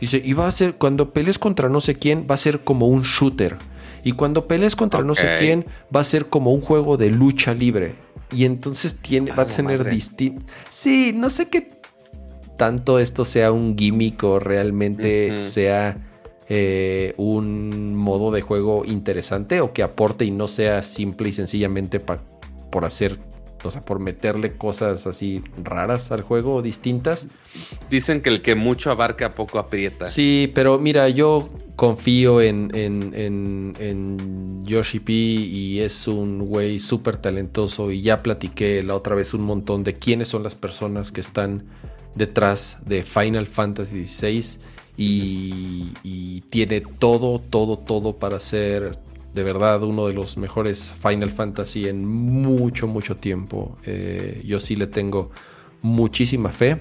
Dice, 0.00 0.20
y 0.24 0.32
va 0.32 0.48
a 0.48 0.52
ser, 0.52 0.74
cuando 0.74 1.12
pelees 1.12 1.38
contra 1.38 1.68
no 1.68 1.80
sé 1.80 1.94
quién, 1.94 2.26
va 2.28 2.34
a 2.34 2.38
ser 2.38 2.60
como 2.60 2.88
un 2.88 3.02
shooter. 3.02 3.56
Y 4.04 4.12
cuando 4.12 4.46
pelees 4.46 4.76
contra 4.76 5.02
no 5.02 5.14
sé 5.14 5.34
quién, 5.38 5.66
va 5.94 6.00
a 6.00 6.04
ser 6.04 6.26
como 6.26 6.52
un 6.52 6.60
juego 6.60 6.96
de 6.96 7.10
lucha 7.10 7.54
libre. 7.54 7.94
Y 8.30 8.44
entonces 8.44 8.96
tiene, 8.96 9.32
va 9.32 9.44
a 9.44 9.46
tener 9.46 9.88
distinto. 9.88 10.44
Sí, 10.70 11.12
no 11.14 11.30
sé 11.30 11.48
qué 11.48 11.78
tanto 12.58 12.98
esto 12.98 13.24
sea 13.24 13.52
un 13.52 13.78
gimmick 13.78 14.22
o 14.24 14.38
realmente 14.40 15.44
sea 15.44 15.96
eh, 16.48 17.14
un 17.16 17.94
modo 17.94 18.30
de 18.32 18.42
juego 18.42 18.84
interesante 18.84 19.60
o 19.60 19.72
que 19.72 19.82
aporte 19.82 20.24
y 20.26 20.32
no 20.32 20.48
sea 20.48 20.82
simple 20.82 21.30
y 21.30 21.32
sencillamente 21.32 22.00
por 22.00 22.84
hacer, 22.84 23.18
o 23.62 23.70
sea, 23.70 23.84
por 23.84 23.98
meterle 23.98 24.56
cosas 24.56 25.06
así 25.06 25.42
raras 25.62 26.12
al 26.12 26.22
juego 26.22 26.56
o 26.56 26.62
distintas. 26.62 27.28
Dicen 27.90 28.20
que 28.20 28.30
el 28.30 28.42
que 28.42 28.54
mucho 28.54 28.90
abarca 28.90 29.34
poco 29.34 29.58
aprieta. 29.58 30.06
Sí, 30.06 30.50
pero 30.54 30.78
mira, 30.78 31.08
yo 31.08 31.48
confío 31.76 32.40
en, 32.40 32.70
en, 32.74 33.12
en, 33.14 33.76
en 33.78 34.64
Yoshi 34.64 35.00
P 35.00 35.12
y 35.12 35.80
es 35.80 36.08
un 36.08 36.40
güey 36.40 36.78
súper 36.78 37.16
talentoso 37.16 37.90
y 37.90 38.02
ya 38.02 38.22
platiqué 38.22 38.82
la 38.82 38.94
otra 38.94 39.14
vez 39.14 39.34
un 39.34 39.42
montón 39.42 39.84
de 39.84 39.94
quiénes 39.94 40.28
son 40.28 40.42
las 40.42 40.54
personas 40.54 41.12
que 41.12 41.20
están 41.20 41.64
detrás 42.14 42.78
de 42.84 43.02
Final 43.02 43.46
Fantasy 43.46 44.06
XVI 44.06 44.58
y, 44.98 46.42
tiene 46.50 46.80
todo, 46.80 47.38
todo, 47.38 47.78
todo 47.78 48.16
para 48.16 48.40
ser 48.40 48.98
de 49.34 49.42
verdad 49.42 49.82
uno 49.82 50.06
de 50.06 50.14
los 50.14 50.36
mejores 50.36 50.92
Final 51.00 51.30
Fantasy 51.30 51.88
en 51.88 52.06
mucho, 52.06 52.86
mucho 52.86 53.16
tiempo. 53.16 53.76
Eh, 53.84 54.42
yo 54.44 54.60
sí 54.60 54.76
le 54.76 54.86
tengo 54.86 55.30
muchísima 55.82 56.50
fe. 56.50 56.78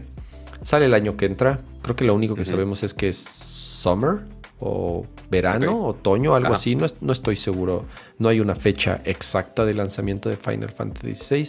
Sale 0.64 0.86
el 0.86 0.94
año 0.94 1.18
que 1.18 1.26
entra. 1.26 1.62
Creo 1.82 1.96
que 1.96 2.06
lo 2.06 2.16
único 2.16 2.36
que 2.36 2.46
sabemos 2.46 2.84
es 2.84 2.94
que 2.94 3.10
es 3.10 3.18
Summer 3.18 4.22
o 4.60 5.06
verano, 5.30 5.86
otoño, 5.86 6.36
algo 6.36 6.54
así. 6.54 6.76
No, 6.76 6.88
no, 7.02 7.14
estoy 7.14 7.36
seguro. 7.36 7.86
No 8.18 8.30
hay 8.30 8.40
una 8.40 8.56
fecha 8.56 9.02
exacta 9.06 9.66
de 9.66 9.74
lanzamiento 9.74 10.30
de 10.30 10.38
Final 10.38 10.72
Fantasy 10.72 11.14
VI. 11.36 11.48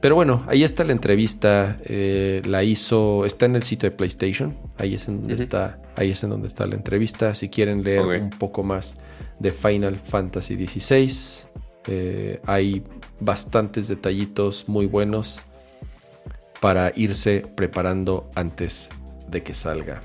Pero 0.00 0.14
bueno, 0.14 0.44
ahí 0.46 0.62
está 0.62 0.84
la 0.84 0.92
entrevista. 0.92 1.76
Eh, 1.84 2.42
la 2.44 2.62
hizo. 2.62 3.24
Está 3.24 3.46
en 3.46 3.56
el 3.56 3.64
sitio 3.64 3.90
de 3.90 3.96
PlayStation. 3.96 4.56
Ahí 4.76 4.94
es 4.94 5.08
en 5.08 5.22
donde 5.22 5.42
está. 5.42 5.80
Ahí 5.96 6.10
es 6.12 6.22
en 6.22 6.30
donde 6.30 6.46
está 6.46 6.66
la 6.66 6.76
entrevista. 6.76 7.34
Si 7.34 7.48
quieren 7.48 7.82
leer 7.82 8.06
un 8.06 8.30
poco 8.30 8.62
más 8.62 8.96
de 9.38 9.52
Final 9.52 9.96
Fantasy 9.96 10.66
XVI. 10.66 11.48
Eh, 11.86 12.40
hay 12.44 12.84
bastantes 13.20 13.88
detallitos 13.88 14.68
muy 14.68 14.86
buenos 14.86 15.42
para 16.60 16.92
irse 16.96 17.46
preparando 17.54 18.28
antes 18.34 18.88
de 19.28 19.42
que 19.42 19.54
salga. 19.54 20.02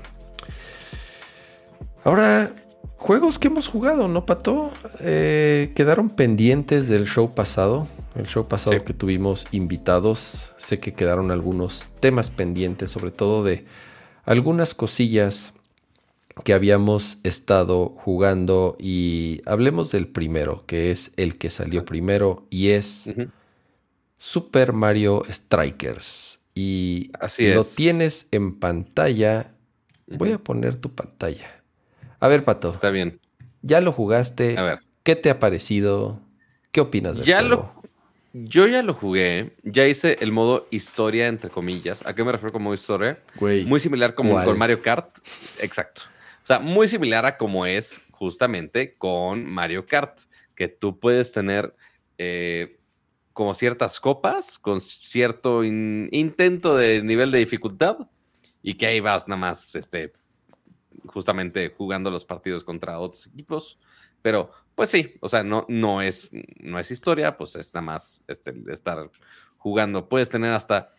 Ahora, 2.04 2.52
juegos 2.96 3.38
que 3.38 3.48
hemos 3.48 3.68
jugado, 3.68 4.08
¿no, 4.08 4.26
Pato? 4.26 4.72
Eh, 5.00 5.72
quedaron 5.74 6.10
pendientes 6.10 6.88
del 6.88 7.06
show 7.06 7.34
pasado. 7.34 7.88
El 8.14 8.26
show 8.26 8.46
pasado 8.46 8.84
que 8.84 8.94
tuvimos 8.94 9.46
invitados, 9.50 10.52
sé 10.56 10.78
que 10.78 10.92
quedaron 10.92 11.32
algunos 11.32 11.90
temas 11.98 12.30
pendientes, 12.30 12.92
sobre 12.92 13.10
todo 13.10 13.42
de 13.42 13.64
algunas 14.24 14.74
cosillas 14.74 15.52
que 16.42 16.52
habíamos 16.52 17.18
estado 17.22 17.90
jugando 17.90 18.76
y 18.78 19.40
hablemos 19.46 19.92
del 19.92 20.08
primero, 20.08 20.64
que 20.66 20.90
es 20.90 21.12
el 21.16 21.38
que 21.38 21.50
salió 21.50 21.84
primero 21.84 22.46
y 22.50 22.70
es 22.70 23.12
Super 24.18 24.72
Mario 24.72 25.22
Strikers. 25.30 26.40
Y 26.54 27.10
Así 27.20 27.52
lo 27.52 27.64
tienes 27.64 28.28
en 28.30 28.58
pantalla. 28.58 29.46
Voy 30.06 30.32
a 30.32 30.38
poner 30.38 30.78
tu 30.78 30.94
pantalla. 30.94 31.62
A 32.20 32.28
ver, 32.28 32.44
Pato. 32.44 32.70
Está 32.70 32.90
bien. 32.90 33.20
Ya 33.62 33.80
lo 33.80 33.92
jugaste. 33.92 34.58
A 34.58 34.62
ver. 34.62 34.80
¿Qué 35.02 35.16
te 35.16 35.30
ha 35.30 35.38
parecido? 35.38 36.20
¿Qué 36.72 36.80
opinas 36.80 37.16
del 37.16 37.24
ya 37.24 37.42
Lo, 37.42 37.72
yo 38.32 38.66
ya 38.66 38.82
lo 38.82 38.94
jugué, 38.94 39.52
ya 39.62 39.86
hice 39.86 40.16
el 40.20 40.32
modo 40.32 40.66
historia, 40.70 41.28
entre 41.28 41.50
comillas. 41.50 42.04
¿A 42.04 42.14
qué 42.14 42.24
me 42.24 42.32
refiero 42.32 42.52
con 42.52 42.62
modo 42.62 42.74
historia? 42.74 43.18
muy 43.38 43.78
similar 43.78 44.14
como 44.14 44.42
con 44.42 44.58
Mario 44.58 44.82
Kart. 44.82 45.18
Exacto. 45.60 46.02
O 46.44 46.46
sea, 46.46 46.60
muy 46.60 46.88
similar 46.88 47.24
a 47.24 47.38
como 47.38 47.64
es 47.64 48.02
justamente 48.10 48.98
con 48.98 49.46
Mario 49.50 49.86
Kart, 49.86 50.18
que 50.54 50.68
tú 50.68 51.00
puedes 51.00 51.32
tener 51.32 51.74
eh, 52.18 52.78
como 53.32 53.54
ciertas 53.54 53.98
copas 53.98 54.58
con 54.58 54.82
cierto 54.82 55.64
intento 55.64 56.76
de 56.76 57.02
nivel 57.02 57.30
de 57.30 57.38
dificultad 57.38 57.96
y 58.62 58.74
que 58.74 58.84
ahí 58.84 59.00
vas 59.00 59.26
nada 59.26 59.40
más, 59.40 59.74
este, 59.74 60.12
justamente 61.06 61.72
jugando 61.74 62.10
los 62.10 62.26
partidos 62.26 62.62
contra 62.62 62.98
otros 62.98 63.26
equipos. 63.26 63.78
Pero 64.20 64.50
pues 64.74 64.90
sí, 64.90 65.14
o 65.20 65.30
sea, 65.30 65.42
no, 65.42 65.64
no, 65.70 66.02
es, 66.02 66.28
no 66.60 66.78
es 66.78 66.90
historia, 66.90 67.38
pues 67.38 67.56
es 67.56 67.72
nada 67.72 67.86
más 67.86 68.20
este, 68.28 68.52
estar 68.68 69.10
jugando. 69.56 70.10
Puedes 70.10 70.28
tener 70.28 70.52
hasta 70.52 70.92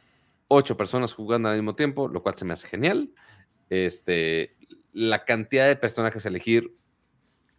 ocho 0.47 0.75
personas 0.75 1.13
jugando 1.13 1.49
al 1.49 1.55
mismo 1.55 1.75
tiempo, 1.75 2.07
lo 2.07 2.23
cual 2.23 2.33
se 2.33 2.45
me 2.45 2.53
hace 2.53 2.67
genial. 2.67 3.13
Este, 3.69 4.55
la 4.95 5.25
cantidad 5.25 5.67
de 5.67 5.75
personajes 5.75 6.25
a 6.25 6.29
elegir 6.29 6.73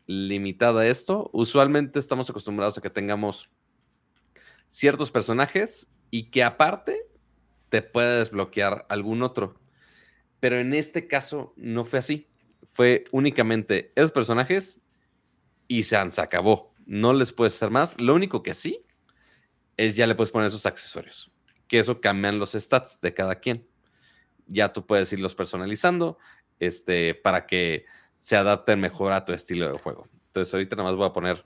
limitada 0.06 0.80
a 0.80 0.86
esto. 0.86 1.28
Usualmente 1.34 1.98
estamos 1.98 2.30
acostumbrados 2.30 2.78
a 2.78 2.80
que 2.80 2.88
tengamos 2.88 3.50
ciertos 4.66 5.10
personajes 5.10 5.92
y 6.10 6.30
que 6.30 6.42
aparte 6.42 7.06
te 7.68 7.82
pueda 7.82 8.20
desbloquear 8.20 8.86
algún 8.88 9.22
otro. 9.22 9.60
Pero 10.40 10.56
en 10.56 10.72
este 10.72 11.08
caso 11.08 11.52
no 11.56 11.84
fue 11.84 11.98
así. 11.98 12.26
Fue 12.72 13.04
únicamente 13.12 13.92
esos 13.96 14.12
personajes 14.12 14.80
y 15.68 15.82
se, 15.82 15.98
acabó. 15.98 16.72
No 16.86 17.12
les 17.12 17.34
puedes 17.34 17.54
hacer 17.56 17.70
más. 17.70 18.00
Lo 18.00 18.14
único 18.14 18.42
que 18.42 18.54
sí 18.54 18.82
es 19.76 19.94
ya 19.94 20.06
le 20.06 20.14
puedes 20.14 20.30
poner 20.30 20.48
esos 20.48 20.64
accesorios, 20.64 21.30
que 21.68 21.80
eso 21.80 22.00
cambian 22.00 22.38
los 22.38 22.52
stats 22.52 22.98
de 23.02 23.12
cada 23.12 23.34
quien. 23.34 23.68
Ya 24.46 24.72
tú 24.72 24.86
puedes 24.86 25.12
irlos 25.12 25.34
personalizando 25.34 26.16
este, 26.60 27.14
para 27.14 27.46
que 27.46 27.84
se 28.18 28.36
adapten 28.36 28.80
mejor 28.80 29.12
a 29.12 29.24
tu 29.24 29.32
estilo 29.32 29.70
de 29.70 29.78
juego. 29.78 30.08
Entonces 30.26 30.52
ahorita 30.52 30.76
nada 30.76 30.90
más 30.90 30.98
voy 30.98 31.06
a 31.06 31.12
poner, 31.12 31.44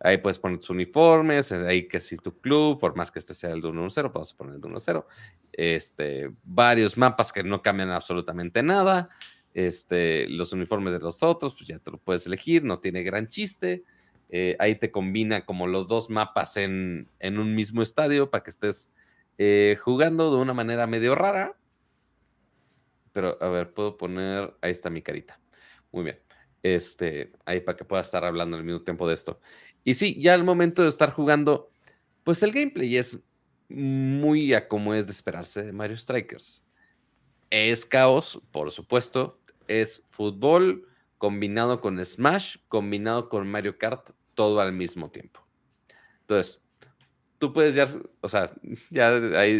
ahí 0.00 0.18
puedes 0.18 0.38
poner 0.38 0.58
tus 0.58 0.70
uniformes, 0.70 1.52
ahí 1.52 1.88
que 1.88 2.00
si 2.00 2.16
tu 2.16 2.38
club, 2.40 2.78
por 2.78 2.96
más 2.96 3.10
que 3.10 3.18
este 3.18 3.34
sea 3.34 3.50
el 3.50 3.60
de 3.60 3.68
1-0, 3.68 4.12
puedes 4.12 4.32
poner 4.32 4.56
el 4.56 4.60
de 4.60 4.68
1-0. 4.68 5.04
Este, 5.52 6.30
varios 6.44 6.96
mapas 6.96 7.32
que 7.32 7.42
no 7.42 7.62
cambian 7.62 7.90
absolutamente 7.90 8.62
nada 8.62 9.08
este, 9.56 10.28
los 10.28 10.52
uniformes 10.52 10.92
de 10.92 10.98
los 10.98 11.22
otros, 11.22 11.54
pues 11.54 11.66
ya 11.66 11.78
te 11.78 11.90
lo 11.90 11.96
puedes 11.96 12.26
elegir, 12.26 12.62
no 12.62 12.78
tiene 12.78 13.02
gran 13.02 13.26
chiste. 13.26 13.84
Eh, 14.28 14.54
ahí 14.58 14.74
te 14.74 14.90
combina 14.90 15.46
como 15.46 15.66
los 15.66 15.88
dos 15.88 16.10
mapas 16.10 16.58
en, 16.58 17.08
un 17.22 17.54
mismo 17.54 17.80
estadio 17.80 18.30
para 18.30 18.44
que 18.44 18.50
estés 18.50 18.92
eh, 19.38 19.78
jugando 19.80 20.30
de 20.30 20.42
una 20.42 20.52
manera 20.52 20.86
medio 20.86 21.14
rara. 21.14 21.56
Pero 23.16 23.38
a 23.40 23.48
ver, 23.48 23.72
puedo 23.72 23.96
poner, 23.96 24.54
ahí 24.60 24.72
está 24.72 24.90
mi 24.90 25.00
carita. 25.00 25.40
Muy 25.90 26.04
bien. 26.04 26.20
Este, 26.62 27.32
ahí 27.46 27.62
para 27.62 27.74
que 27.74 27.86
pueda 27.86 28.02
estar 28.02 28.26
hablando 28.26 28.58
al 28.58 28.62
mismo 28.62 28.82
tiempo 28.82 29.08
de 29.08 29.14
esto. 29.14 29.40
Y 29.84 29.94
sí, 29.94 30.20
ya 30.20 30.34
al 30.34 30.44
momento 30.44 30.82
de 30.82 30.90
estar 30.90 31.12
jugando, 31.12 31.70
pues 32.24 32.42
el 32.42 32.52
gameplay 32.52 32.94
es 32.94 33.18
muy 33.70 34.52
a 34.52 34.68
como 34.68 34.92
es 34.92 35.06
de 35.06 35.12
esperarse 35.12 35.62
de 35.62 35.72
Mario 35.72 35.96
Strikers. 35.96 36.66
Es 37.48 37.86
caos, 37.86 38.42
por 38.50 38.70
supuesto, 38.70 39.40
es 39.66 40.02
fútbol 40.04 40.86
combinado 41.16 41.80
con 41.80 42.04
Smash, 42.04 42.58
combinado 42.68 43.30
con 43.30 43.50
Mario 43.50 43.78
Kart, 43.78 44.10
todo 44.34 44.60
al 44.60 44.74
mismo 44.74 45.10
tiempo. 45.10 45.40
Entonces, 46.20 46.60
tú 47.38 47.52
puedes 47.52 47.74
ya, 47.74 47.88
o 48.20 48.28
sea, 48.28 48.50
ya 48.90 49.08
ahí 49.38 49.58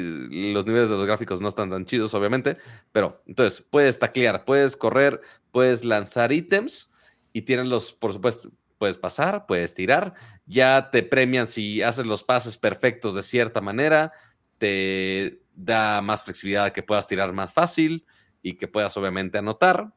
los 0.52 0.66
niveles 0.66 0.88
de 0.88 0.96
los 0.96 1.06
gráficos 1.06 1.40
no 1.40 1.48
están 1.48 1.70
tan 1.70 1.84
chidos, 1.84 2.14
obviamente, 2.14 2.56
pero 2.92 3.22
entonces 3.26 3.64
puedes 3.68 3.98
taclear, 3.98 4.44
puedes 4.44 4.76
correr, 4.76 5.20
puedes 5.50 5.84
lanzar 5.84 6.32
ítems 6.32 6.90
y 7.32 7.42
tienen 7.42 7.68
los, 7.68 7.92
por 7.92 8.12
supuesto, 8.12 8.50
puedes 8.78 8.98
pasar, 8.98 9.46
puedes 9.46 9.74
tirar, 9.74 10.14
ya 10.46 10.90
te 10.90 11.02
premian 11.02 11.46
si 11.46 11.82
haces 11.82 12.06
los 12.06 12.24
pases 12.24 12.56
perfectos 12.56 13.14
de 13.14 13.22
cierta 13.22 13.60
manera, 13.60 14.12
te 14.58 15.42
da 15.54 16.02
más 16.02 16.24
flexibilidad 16.24 16.72
que 16.72 16.82
puedas 16.82 17.06
tirar 17.06 17.32
más 17.32 17.52
fácil 17.52 18.06
y 18.42 18.56
que 18.56 18.68
puedas 18.68 18.96
obviamente 18.96 19.38
anotar. 19.38 19.92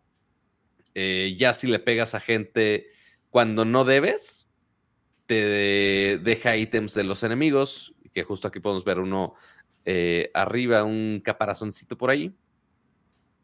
Eh, 0.96 1.36
ya 1.38 1.54
si 1.54 1.68
le 1.68 1.80
pegas 1.80 2.16
a 2.16 2.20
gente 2.20 2.88
cuando 3.30 3.64
no 3.64 3.86
debes, 3.86 4.49
te 5.30 6.18
deja 6.18 6.58
ítems 6.58 6.96
de 6.96 7.04
los 7.04 7.22
enemigos, 7.22 7.94
que 8.16 8.24
justo 8.24 8.48
aquí 8.48 8.60
podemos 8.60 8.84
ver 8.84 8.98
uno 8.98 9.36
eh, 9.86 10.32
arriba, 10.34 10.84
un 10.84 11.22
caparazoncito 11.24 11.96
por 12.00 12.10
ahí. 12.10 12.36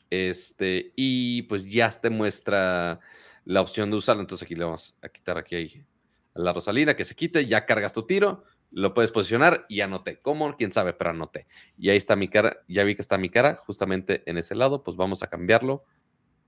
Este, 0.10 0.94
y 0.96 1.44
pues 1.44 1.64
ya 1.64 1.92
te 1.92 2.10
muestra 2.10 3.00
la 3.44 3.62
opción 3.62 3.92
de 3.92 3.98
usarlo. 3.98 4.24
Entonces 4.24 4.44
aquí 4.44 4.56
le 4.56 4.64
vamos 4.64 4.98
a 5.00 5.10
quitar 5.10 5.38
aquí 5.38 5.86
a 6.34 6.40
la 6.42 6.54
Rosalina 6.54 6.96
que 6.96 7.06
se 7.06 7.14
quite, 7.14 7.46
ya 7.46 7.68
cargas 7.68 7.94
tu 7.94 8.08
tiro, 8.08 8.44
lo 8.72 8.96
puedes 8.96 9.12
posicionar 9.12 9.68
y 9.70 9.82
anoté. 9.82 10.20
¿Cómo? 10.22 10.56
Quién 10.56 10.72
sabe, 10.72 10.94
pero 10.94 11.12
anoté. 11.12 11.46
Y 11.78 11.92
ahí 11.92 11.98
está 11.98 12.16
mi 12.16 12.30
cara, 12.30 12.64
ya 12.68 12.84
vi 12.84 12.96
que 12.96 13.04
está 13.04 13.20
mi 13.20 13.30
cara 13.30 13.58
justamente 13.58 14.24
en 14.26 14.40
ese 14.40 14.56
lado, 14.56 14.82
pues 14.84 14.98
vamos 14.98 15.22
a 15.22 15.28
cambiarlo 15.28 15.84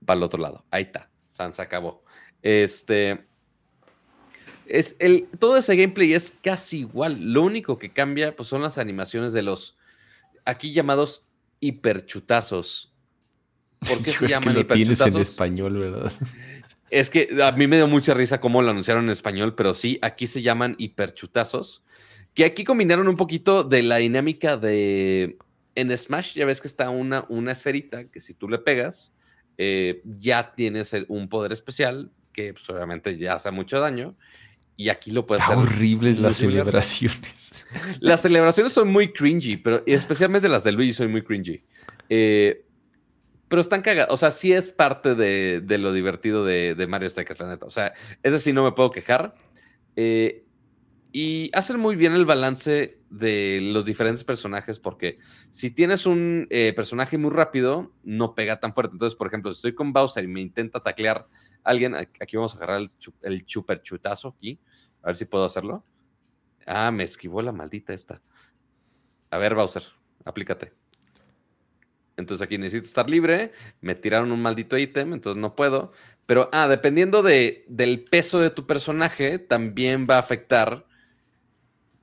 para 0.04 0.18
el 0.18 0.24
otro 0.24 0.40
lado. 0.40 0.66
Ahí 0.72 0.82
está, 0.82 1.12
Sans 1.26 1.60
acabó. 1.60 2.02
Este, 2.42 3.27
es 4.68 4.96
el, 4.98 5.28
todo 5.38 5.56
ese 5.56 5.76
gameplay 5.76 6.12
es 6.12 6.32
casi 6.42 6.80
igual. 6.80 7.32
Lo 7.32 7.42
único 7.42 7.78
que 7.78 7.92
cambia 7.92 8.34
pues, 8.36 8.48
son 8.48 8.62
las 8.62 8.78
animaciones 8.78 9.32
de 9.32 9.42
los 9.42 9.76
aquí 10.44 10.72
llamados 10.72 11.24
hiperchutazos. 11.60 12.92
¿Por 13.80 14.02
qué 14.02 14.12
se 14.12 14.28
llaman 14.28 14.58
hiperchutazos? 14.58 15.14
en 15.14 15.20
español, 15.20 15.78
¿verdad? 15.78 16.12
Es 16.90 17.10
que 17.10 17.28
a 17.42 17.52
mí 17.52 17.66
me 17.66 17.76
dio 17.76 17.86
mucha 17.86 18.14
risa 18.14 18.40
cómo 18.40 18.62
lo 18.62 18.70
anunciaron 18.70 19.04
en 19.04 19.10
español, 19.10 19.54
pero 19.54 19.74
sí, 19.74 19.98
aquí 20.02 20.26
se 20.26 20.42
llaman 20.42 20.74
hiperchutazos. 20.78 21.84
Que 22.34 22.44
aquí 22.44 22.64
combinaron 22.64 23.08
un 23.08 23.16
poquito 23.16 23.64
de 23.64 23.82
la 23.82 23.96
dinámica 23.96 24.56
de. 24.56 25.38
En 25.74 25.96
Smash 25.96 26.34
ya 26.34 26.44
ves 26.44 26.60
que 26.60 26.68
está 26.68 26.90
una, 26.90 27.24
una 27.28 27.52
esferita 27.52 28.08
que 28.10 28.20
si 28.20 28.34
tú 28.34 28.48
le 28.48 28.58
pegas, 28.58 29.12
eh, 29.58 30.02
ya 30.04 30.54
tienes 30.54 30.94
un 31.08 31.28
poder 31.28 31.52
especial 31.52 32.10
que 32.32 32.52
pues, 32.52 32.68
obviamente 32.70 33.16
ya 33.18 33.34
hace 33.34 33.50
mucho 33.50 33.80
daño. 33.80 34.16
Y 34.80 34.90
aquí 34.90 35.10
lo 35.10 35.26
puedes 35.26 35.42
hacer. 35.42 35.56
horribles 35.56 36.20
las 36.20 36.36
celebraciones. 36.36 37.66
Las 38.00 38.22
celebraciones 38.22 38.72
son 38.72 38.90
muy 38.90 39.12
cringy, 39.12 39.58
pero 39.58 39.82
especialmente 39.84 40.48
las 40.48 40.64
de 40.64 40.72
Luigi 40.72 40.94
son 40.94 41.10
muy 41.10 41.20
cringy. 41.20 41.62
Eh, 42.08 42.64
pero 43.48 43.60
están 43.60 43.82
cagadas. 43.82 44.10
O 44.10 44.16
sea, 44.16 44.30
sí 44.30 44.52
es 44.52 44.72
parte 44.72 45.14
de, 45.14 45.78
lo 45.78 45.92
divertido 45.92 46.46
de, 46.46 46.86
Mario 46.88 47.10
Strikers, 47.10 47.40
la 47.40 47.48
neta. 47.48 47.66
O 47.66 47.70
sea, 47.70 47.92
ese 48.22 48.38
sí 48.38 48.52
no 48.52 48.64
me 48.64 48.72
puedo 48.72 48.90
quejar. 48.90 49.34
Eh, 49.96 50.44
y 51.10 51.50
hacen 51.52 51.80
muy 51.80 51.96
bien 51.96 52.12
el 52.12 52.24
balance 52.24 53.00
de 53.10 53.60
los 53.60 53.84
diferentes 53.84 54.22
personajes, 54.22 54.78
porque 54.78 55.16
si 55.50 55.70
tienes 55.70 56.06
un 56.06 56.46
eh, 56.50 56.72
personaje 56.74 57.18
muy 57.18 57.30
rápido, 57.30 57.92
no 58.04 58.34
pega 58.34 58.60
tan 58.60 58.72
fuerte. 58.72 58.94
Entonces, 58.94 59.16
por 59.16 59.26
ejemplo, 59.26 59.50
si 59.52 59.56
estoy 59.56 59.74
con 59.74 59.92
Bowser 59.92 60.24
y 60.24 60.28
me 60.28 60.40
intenta 60.40 60.80
taclear 60.80 61.26
alguien, 61.64 61.94
aquí 61.94 62.36
vamos 62.36 62.54
a 62.54 62.58
agarrar 62.58 62.80
el, 62.80 62.90
el 63.22 63.44
super 63.46 63.82
chutazo 63.82 64.34
aquí, 64.36 64.58
a 65.02 65.08
ver 65.08 65.16
si 65.16 65.24
puedo 65.24 65.44
hacerlo. 65.44 65.84
Ah, 66.66 66.90
me 66.90 67.04
esquivó 67.04 67.42
la 67.42 67.52
maldita 67.52 67.94
esta. 67.94 68.20
A 69.30 69.38
ver, 69.38 69.54
Bowser, 69.54 69.84
aplícate. 70.24 70.72
Entonces 72.16 72.44
aquí 72.44 72.58
necesito 72.58 72.86
estar 72.86 73.08
libre. 73.08 73.52
Me 73.80 73.94
tiraron 73.94 74.32
un 74.32 74.42
maldito 74.42 74.76
ítem, 74.76 75.12
entonces 75.12 75.40
no 75.40 75.54
puedo. 75.54 75.92
Pero, 76.26 76.50
ah, 76.52 76.68
dependiendo 76.68 77.22
de, 77.22 77.64
del 77.68 78.04
peso 78.04 78.38
de 78.38 78.50
tu 78.50 78.66
personaje, 78.66 79.38
también 79.38 80.06
va 80.08 80.16
a 80.16 80.20
afectar 80.20 80.86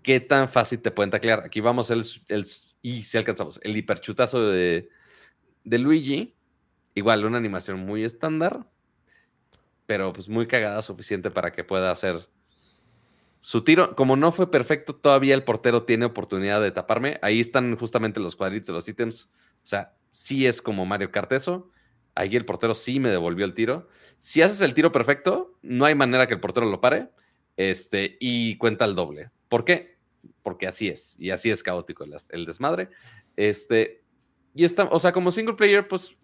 qué 0.01 0.19
tan 0.19 0.49
fácil 0.49 0.81
te 0.81 0.91
pueden 0.91 1.11
taclear. 1.11 1.43
Aquí 1.45 1.59
vamos 1.61 1.91
el, 1.91 2.03
el 2.29 2.45
y 2.81 3.03
si 3.03 3.17
alcanzamos, 3.17 3.59
el 3.63 3.75
hiperchutazo 3.75 4.47
de, 4.47 4.89
de 5.63 5.79
Luigi. 5.79 6.35
Igual, 6.93 7.25
una 7.25 7.37
animación 7.37 7.79
muy 7.85 8.03
estándar, 8.03 8.65
pero 9.85 10.13
pues 10.13 10.29
muy 10.29 10.47
cagada, 10.47 10.81
suficiente 10.81 11.29
para 11.29 11.51
que 11.51 11.63
pueda 11.63 11.91
hacer 11.91 12.29
su 13.45 13.63
tiro. 13.63 13.95
Como 13.95 14.15
no 14.15 14.31
fue 14.31 14.49
perfecto, 14.49 14.95
todavía 14.95 15.35
el 15.35 15.43
portero 15.43 15.83
tiene 15.83 16.05
oportunidad 16.05 16.59
de 16.63 16.71
taparme. 16.71 17.19
Ahí 17.21 17.39
están 17.39 17.77
justamente 17.77 18.19
los 18.19 18.35
cuadritos 18.35 18.65
de 18.65 18.73
los 18.73 18.89
ítems. 18.89 19.25
O 19.25 19.67
sea, 19.67 19.93
sí 20.09 20.47
es 20.47 20.63
como 20.63 20.83
Mario 20.87 21.11
Kart 21.11 21.31
eso. 21.31 21.69
Ahí 22.15 22.35
el 22.35 22.45
portero 22.45 22.73
sí 22.73 22.99
me 22.99 23.09
devolvió 23.09 23.45
el 23.45 23.53
tiro. 23.53 23.87
Si 24.17 24.41
haces 24.41 24.61
el 24.61 24.73
tiro 24.73 24.91
perfecto, 24.91 25.59
no 25.61 25.85
hay 25.85 25.93
manera 25.93 26.25
que 26.25 26.33
el 26.33 26.39
portero 26.39 26.65
lo 26.65 26.81
pare. 26.81 27.11
Este, 27.55 28.17
y 28.19 28.57
cuenta 28.57 28.83
el 28.83 28.95
doble. 28.95 29.29
¿Por 29.47 29.63
qué? 29.63 29.99
Porque 30.41 30.65
así 30.65 30.87
es. 30.87 31.15
Y 31.19 31.29
así 31.29 31.51
es 31.51 31.61
caótico 31.61 32.03
el, 32.31 32.45
desmadre. 32.47 32.89
Este, 33.35 34.01
y 34.55 34.65
está, 34.65 34.85
o 34.85 34.99
sea, 34.99 35.11
como 35.11 35.29
single 35.29 35.53
player, 35.53 35.87
pues, 35.87 36.17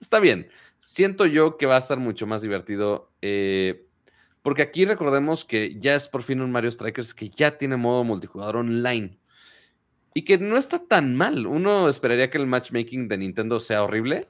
está 0.00 0.18
bien. 0.18 0.48
Siento 0.78 1.26
yo 1.26 1.56
que 1.56 1.66
va 1.66 1.76
a 1.76 1.78
estar 1.78 2.00
mucho 2.00 2.26
más 2.26 2.42
divertido. 2.42 3.12
Eh, 3.22 3.86
porque 4.42 4.62
aquí 4.62 4.84
recordemos 4.84 5.44
que 5.44 5.78
ya 5.78 5.94
es 5.94 6.08
por 6.08 6.22
fin 6.22 6.40
un 6.40 6.50
Mario 6.52 6.70
Strikers 6.70 7.14
que 7.14 7.28
ya 7.28 7.58
tiene 7.58 7.76
modo 7.76 8.04
multijugador 8.04 8.56
online. 8.56 9.18
Y 10.14 10.24
que 10.24 10.38
no 10.38 10.56
está 10.56 10.86
tan 10.86 11.14
mal. 11.14 11.46
Uno 11.46 11.88
esperaría 11.88 12.30
que 12.30 12.38
el 12.38 12.46
matchmaking 12.46 13.06
de 13.06 13.18
Nintendo 13.18 13.60
sea 13.60 13.84
horrible, 13.84 14.28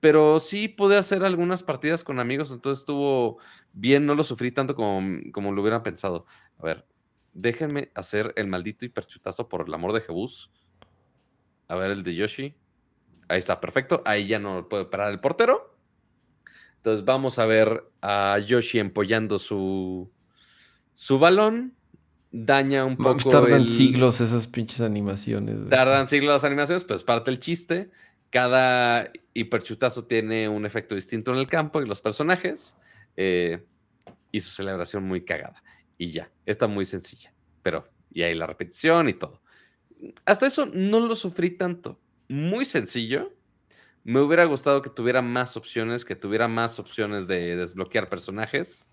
pero 0.00 0.40
sí 0.40 0.68
pude 0.68 0.96
hacer 0.96 1.24
algunas 1.24 1.62
partidas 1.62 2.04
con 2.04 2.20
amigos, 2.20 2.50
entonces 2.52 2.80
estuvo 2.80 3.38
bien, 3.72 4.06
no 4.06 4.14
lo 4.14 4.22
sufrí 4.22 4.52
tanto 4.52 4.74
como, 4.74 5.20
como 5.32 5.52
lo 5.52 5.62
hubieran 5.62 5.82
pensado. 5.82 6.26
A 6.58 6.62
ver, 6.62 6.86
déjenme 7.32 7.90
hacer 7.94 8.32
el 8.36 8.46
maldito 8.46 8.84
hiperchutazo 8.84 9.48
por 9.48 9.66
el 9.66 9.74
amor 9.74 9.92
de 9.92 10.00
Jebus. 10.00 10.50
A 11.68 11.76
ver 11.76 11.90
el 11.90 12.02
de 12.02 12.14
Yoshi. 12.14 12.54
Ahí 13.28 13.38
está, 13.38 13.60
perfecto. 13.60 14.02
Ahí 14.04 14.26
ya 14.26 14.38
no 14.38 14.68
puede 14.68 14.84
parar 14.84 15.10
el 15.10 15.20
portero. 15.20 15.73
Entonces 16.84 17.06
vamos 17.06 17.38
a 17.38 17.46
ver 17.46 17.82
a 18.02 18.38
Yoshi 18.38 18.78
empollando 18.78 19.38
su, 19.38 20.12
su 20.92 21.18
balón 21.18 21.74
daña 22.30 22.84
un 22.84 22.98
poco. 22.98 23.30
Tardan 23.30 23.64
siglos 23.64 24.20
esas 24.20 24.46
pinches 24.46 24.82
animaciones. 24.82 25.66
Tardan 25.70 26.08
siglos 26.08 26.34
las 26.34 26.44
animaciones, 26.44 26.84
pues 26.84 27.02
parte 27.02 27.30
el 27.30 27.40
chiste. 27.40 27.90
Cada 28.28 29.10
hiperchutazo 29.32 30.04
tiene 30.04 30.46
un 30.46 30.66
efecto 30.66 30.94
distinto 30.94 31.32
en 31.32 31.38
el 31.38 31.46
campo 31.46 31.80
y 31.80 31.86
los 31.86 32.02
personajes. 32.02 32.76
Eh, 33.16 33.64
y 34.30 34.40
su 34.40 34.50
celebración 34.50 35.04
muy 35.04 35.24
cagada. 35.24 35.64
Y 35.96 36.10
ya, 36.10 36.30
está 36.44 36.66
muy 36.66 36.84
sencilla. 36.84 37.32
Pero, 37.62 37.88
y 38.12 38.24
ahí 38.24 38.34
la 38.34 38.46
repetición 38.46 39.08
y 39.08 39.14
todo. 39.14 39.40
Hasta 40.26 40.46
eso 40.46 40.66
no 40.66 41.00
lo 41.00 41.16
sufrí 41.16 41.52
tanto. 41.56 41.98
Muy 42.28 42.66
sencillo. 42.66 43.32
Me 44.04 44.20
hubiera 44.20 44.44
gustado 44.44 44.82
que 44.82 44.90
tuviera 44.90 45.22
más 45.22 45.56
opciones, 45.56 46.04
que 46.04 46.14
tuviera 46.14 46.46
más 46.46 46.78
opciones 46.78 47.26
de 47.26 47.56
desbloquear 47.56 48.08
personajes. 48.08 48.86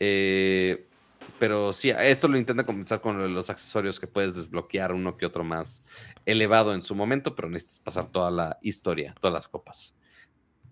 Eh, 0.00 0.88
pero 1.38 1.72
sí, 1.72 1.90
esto 1.90 2.26
lo 2.28 2.36
intenta 2.36 2.64
compensar 2.66 3.00
con 3.00 3.32
los 3.34 3.50
accesorios 3.50 4.00
que 4.00 4.06
puedes 4.06 4.34
desbloquear 4.34 4.92
uno 4.92 5.16
que 5.16 5.26
otro 5.26 5.44
más 5.44 5.84
elevado 6.26 6.74
en 6.74 6.82
su 6.82 6.94
momento, 6.94 7.34
pero 7.34 7.48
necesitas 7.48 7.80
pasar 7.80 8.06
toda 8.08 8.30
la 8.30 8.58
historia, 8.62 9.14
todas 9.20 9.34
las 9.34 9.48
copas. 9.48 9.94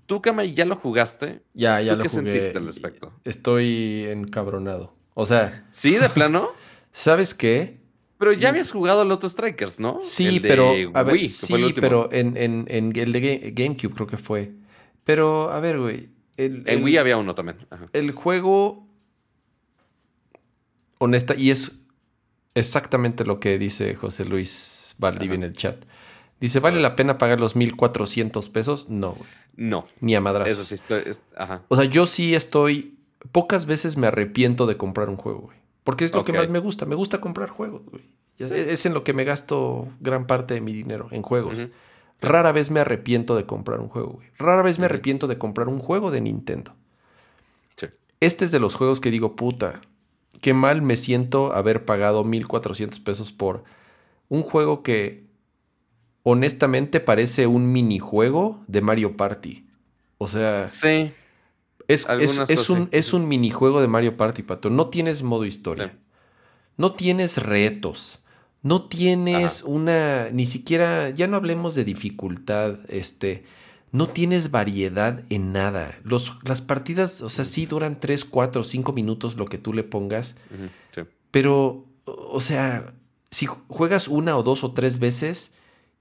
¿Tú, 0.06 0.22
Kama, 0.22 0.44
ya 0.44 0.64
lo 0.64 0.76
jugaste? 0.76 1.42
Ya, 1.52 1.80
ya 1.80 1.92
¿Tú 1.92 1.98
lo 1.98 2.02
qué 2.04 2.08
jugué. 2.08 2.32
sentiste 2.32 2.58
al 2.58 2.66
respecto? 2.66 3.12
Estoy 3.24 4.06
encabronado. 4.08 4.96
O 5.14 5.26
sea... 5.26 5.64
¿Sí, 5.68 5.96
de 5.96 6.08
plano? 6.08 6.50
¿Sabes 6.92 7.34
qué? 7.34 7.80
Pero 8.18 8.32
ya 8.32 8.48
habías 8.48 8.70
jugado 8.70 9.02
el 9.02 9.12
Otto 9.12 9.28
Strikers, 9.28 9.78
¿no? 9.78 10.00
Sí, 10.02 10.40
pero... 10.40 10.72
A 10.94 11.02
ver, 11.02 11.28
sí, 11.28 11.74
pero 11.74 12.10
en, 12.12 12.36
en, 12.36 12.64
en, 12.68 12.96
el 12.96 13.12
de 13.12 13.52
GameCube 13.54 13.94
creo 13.94 14.06
que 14.06 14.16
fue. 14.16 14.52
Pero, 15.04 15.50
a 15.50 15.60
ver, 15.60 15.78
güey. 15.78 16.08
en 16.36 16.82
Wii 16.82 16.96
había 16.96 17.18
uno 17.18 17.34
también. 17.34 17.58
El 17.92 18.12
juego 18.12 18.86
honesta, 20.98 21.34
y 21.36 21.50
es 21.50 21.72
exactamente 22.54 23.24
lo 23.24 23.38
que 23.38 23.58
dice 23.58 23.94
José 23.94 24.24
Luis 24.24 24.94
Valdivia 24.98 25.34
en 25.34 25.42
el 25.42 25.52
chat. 25.52 25.84
Dice, 26.40 26.60
¿vale 26.60 26.80
la 26.80 26.96
pena 26.96 27.18
pagar 27.18 27.40
los 27.40 27.56
1400 27.56 28.48
pesos? 28.50 28.86
No, 28.88 29.12
güey. 29.12 29.28
No. 29.56 29.86
Ni 30.00 30.14
a 30.14 30.20
madrazos. 30.20 30.52
Eso 30.52 30.64
sí, 30.64 30.74
estoy, 30.74 31.02
ajá. 31.36 31.62
O 31.68 31.76
sea, 31.76 31.86
yo 31.86 32.06
sí 32.06 32.34
estoy. 32.34 32.98
Pocas 33.32 33.66
veces 33.66 33.96
me 33.96 34.06
arrepiento 34.06 34.66
de 34.66 34.76
comprar 34.76 35.08
un 35.08 35.16
juego, 35.16 35.40
güey. 35.40 35.58
Porque 35.86 36.04
es 36.04 36.12
lo 36.12 36.24
que 36.24 36.32
más 36.32 36.48
me 36.48 36.58
gusta. 36.58 36.84
Me 36.84 36.96
gusta 36.96 37.20
comprar 37.20 37.48
juegos, 37.48 37.82
güey. 37.86 38.02
Es, 38.38 38.86
en 38.86 38.92
lo 38.92 39.04
que 39.04 39.12
me 39.12 39.22
gasto 39.22 39.86
gran 40.00 40.26
parte 40.26 40.54
de 40.54 40.60
mi 40.60 40.72
dinero, 40.72 41.06
en 41.12 41.22
juegos. 41.22 41.68
Rara 42.20 42.50
vez 42.50 42.72
me 42.72 42.80
arrepiento 42.80 43.36
de 43.36 43.46
comprar 43.46 43.78
un 43.78 43.86
juego, 43.86 44.14
güey. 44.14 44.26
Rara 44.36 44.62
vez 44.62 44.80
me 44.80 44.86
arrepiento 44.86 45.28
de 45.28 45.38
comprar 45.38 45.68
un 45.68 45.78
juego 45.78 46.10
de 46.10 46.20
Nintendo. 46.20 46.74
Sí. 47.76 47.86
Este 48.18 48.44
es 48.44 48.50
de 48.50 48.58
los 48.58 48.74
juegos 48.74 48.98
que 48.98 49.12
digo, 49.12 49.36
puta, 49.36 49.80
qué 50.40 50.54
mal 50.54 50.82
me 50.82 50.96
siento 50.96 51.52
haber 51.52 51.84
pagado 51.84 52.24
1400 52.24 52.98
pesos 52.98 53.30
por 53.30 53.62
un 54.28 54.42
juego 54.42 54.82
que 54.82 55.24
honestamente 56.24 56.98
parece 56.98 57.46
un 57.46 57.70
minijuego 57.70 58.64
de 58.66 58.80
Mario 58.80 59.16
Party. 59.16 59.68
O 60.18 60.26
sea, 60.26 60.66
sí. 60.66 61.12
Es, 61.88 62.06
es, 62.20 62.40
es 62.48 62.70
un, 62.70 62.88
es 62.90 63.12
un 63.12 63.28
minijuego 63.28 63.80
de 63.80 63.88
Mario 63.88 64.16
Party, 64.16 64.42
Pato. 64.42 64.70
No 64.70 64.88
tienes 64.88 65.22
modo 65.22 65.44
historia. 65.44 65.88
Sí. 65.88 65.98
No 66.76 66.92
tienes 66.92 67.38
retos. 67.38 68.18
No 68.62 68.84
tienes 68.84 69.62
una. 69.62 70.30
Ni 70.30 70.46
siquiera. 70.46 71.10
Ya 71.10 71.26
no 71.26 71.36
hablemos 71.36 71.74
de 71.74 71.84
dificultad. 71.84 72.78
Este. 72.88 73.44
No 73.92 74.08
tienes 74.08 74.50
variedad 74.50 75.22
en 75.30 75.52
nada. 75.52 75.96
Los, 76.02 76.32
las 76.42 76.60
partidas, 76.60 77.22
o 77.22 77.28
sea, 77.28 77.44
sí 77.44 77.64
duran 77.66 77.98
3, 77.98 78.24
4, 78.24 78.64
5 78.64 78.92
minutos 78.92 79.36
lo 79.36 79.46
que 79.46 79.58
tú 79.58 79.72
le 79.72 79.84
pongas. 79.84 80.36
Sí. 80.94 81.02
Pero, 81.30 81.86
o 82.04 82.40
sea, 82.40 82.92
si 83.30 83.46
juegas 83.46 84.08
una 84.08 84.36
o 84.36 84.42
dos 84.42 84.64
o 84.64 84.72
tres 84.72 84.98
veces 84.98 85.54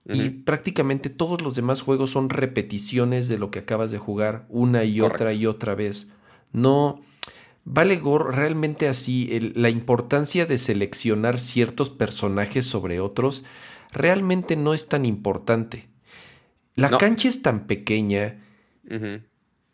y 0.07 0.29
prácticamente 0.29 1.09
todos 1.09 1.41
los 1.41 1.55
demás 1.55 1.81
juegos 1.81 2.11
son 2.11 2.29
repeticiones 2.29 3.27
de 3.27 3.39
lo 3.39 3.49
que 3.49 3.59
acabas 3.59 3.89
de 3.91 3.97
jugar 3.97 4.45
una 4.49 4.83
y 4.83 5.01
otra 5.01 5.33
y 5.33 5.45
otra 5.47 5.73
vez. 5.75 6.07
No, 6.51 7.01
vale 7.63 7.97
gorro 7.97 8.31
realmente 8.31 8.87
así 8.87 9.29
el- 9.31 9.53
la 9.55 9.69
importancia 9.69 10.45
de 10.45 10.59
seleccionar 10.59 11.39
ciertos 11.39 11.89
personajes 11.89 12.67
sobre 12.67 12.99
otros 12.99 13.45
realmente 13.91 14.55
no 14.55 14.73
es 14.75 14.87
tan 14.87 15.05
importante. 15.05 15.87
La 16.75 16.89
No. 16.89 16.97
cancha 16.99 17.27
es 17.29 17.41
tan 17.41 17.65
pequeña 17.65 18.41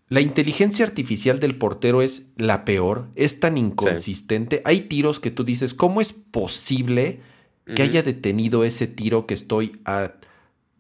la 0.08 0.22
inteligencia 0.22 0.86
artificial 0.86 1.40
del 1.40 1.58
portero 1.58 2.02
es 2.02 2.28
la 2.38 2.64
peor, 2.64 3.10
es 3.16 3.40
tan 3.40 3.58
inconsistente. 3.58 4.62
Hay 4.66 4.82
tiros 4.82 5.20
que 5.20 5.32
tú 5.32 5.44
dices, 5.44 5.74
¿cómo 5.74 6.00
es 6.02 6.14
posible 6.14 7.20
que 7.66 7.82
haya 7.84 8.04
detenido 8.04 8.64
ese 8.64 8.88
tiro 8.88 9.26
que 9.26 9.34
estoy 9.34 9.80
a 9.86 10.14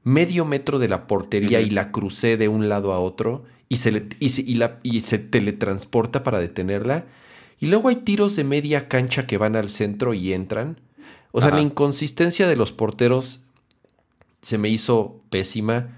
medio 0.03 0.45
metro 0.45 0.79
de 0.79 0.87
la 0.87 1.07
portería 1.07 1.61
y 1.61 1.69
la 1.69 1.91
crucé 1.91 2.37
de 2.37 2.47
un 2.47 2.69
lado 2.69 2.91
a 2.93 2.99
otro 2.99 3.43
y 3.69 3.77
se, 3.77 3.91
le- 3.91 4.07
y 4.19 4.29
se- 4.29 4.41
y 4.41 4.55
la- 4.55 4.79
y 4.83 5.01
se 5.01 5.19
teletransporta 5.19 6.23
para 6.23 6.39
detenerla? 6.39 7.05
Y 7.59 7.67
luego 7.67 7.89
hay 7.89 7.97
tiros 7.97 8.35
de 8.35 8.43
media 8.43 8.87
cancha 8.87 9.27
que 9.27 9.37
van 9.37 9.55
al 9.55 9.69
centro 9.69 10.13
y 10.15 10.33
entran. 10.33 10.79
O 11.31 11.39
sea, 11.39 11.49
Ajá. 11.49 11.57
la 11.57 11.61
inconsistencia 11.63 12.47
de 12.47 12.55
los 12.55 12.71
porteros 12.71 13.41
se 14.41 14.57
me 14.57 14.69
hizo 14.69 15.21
pésima. 15.29 15.97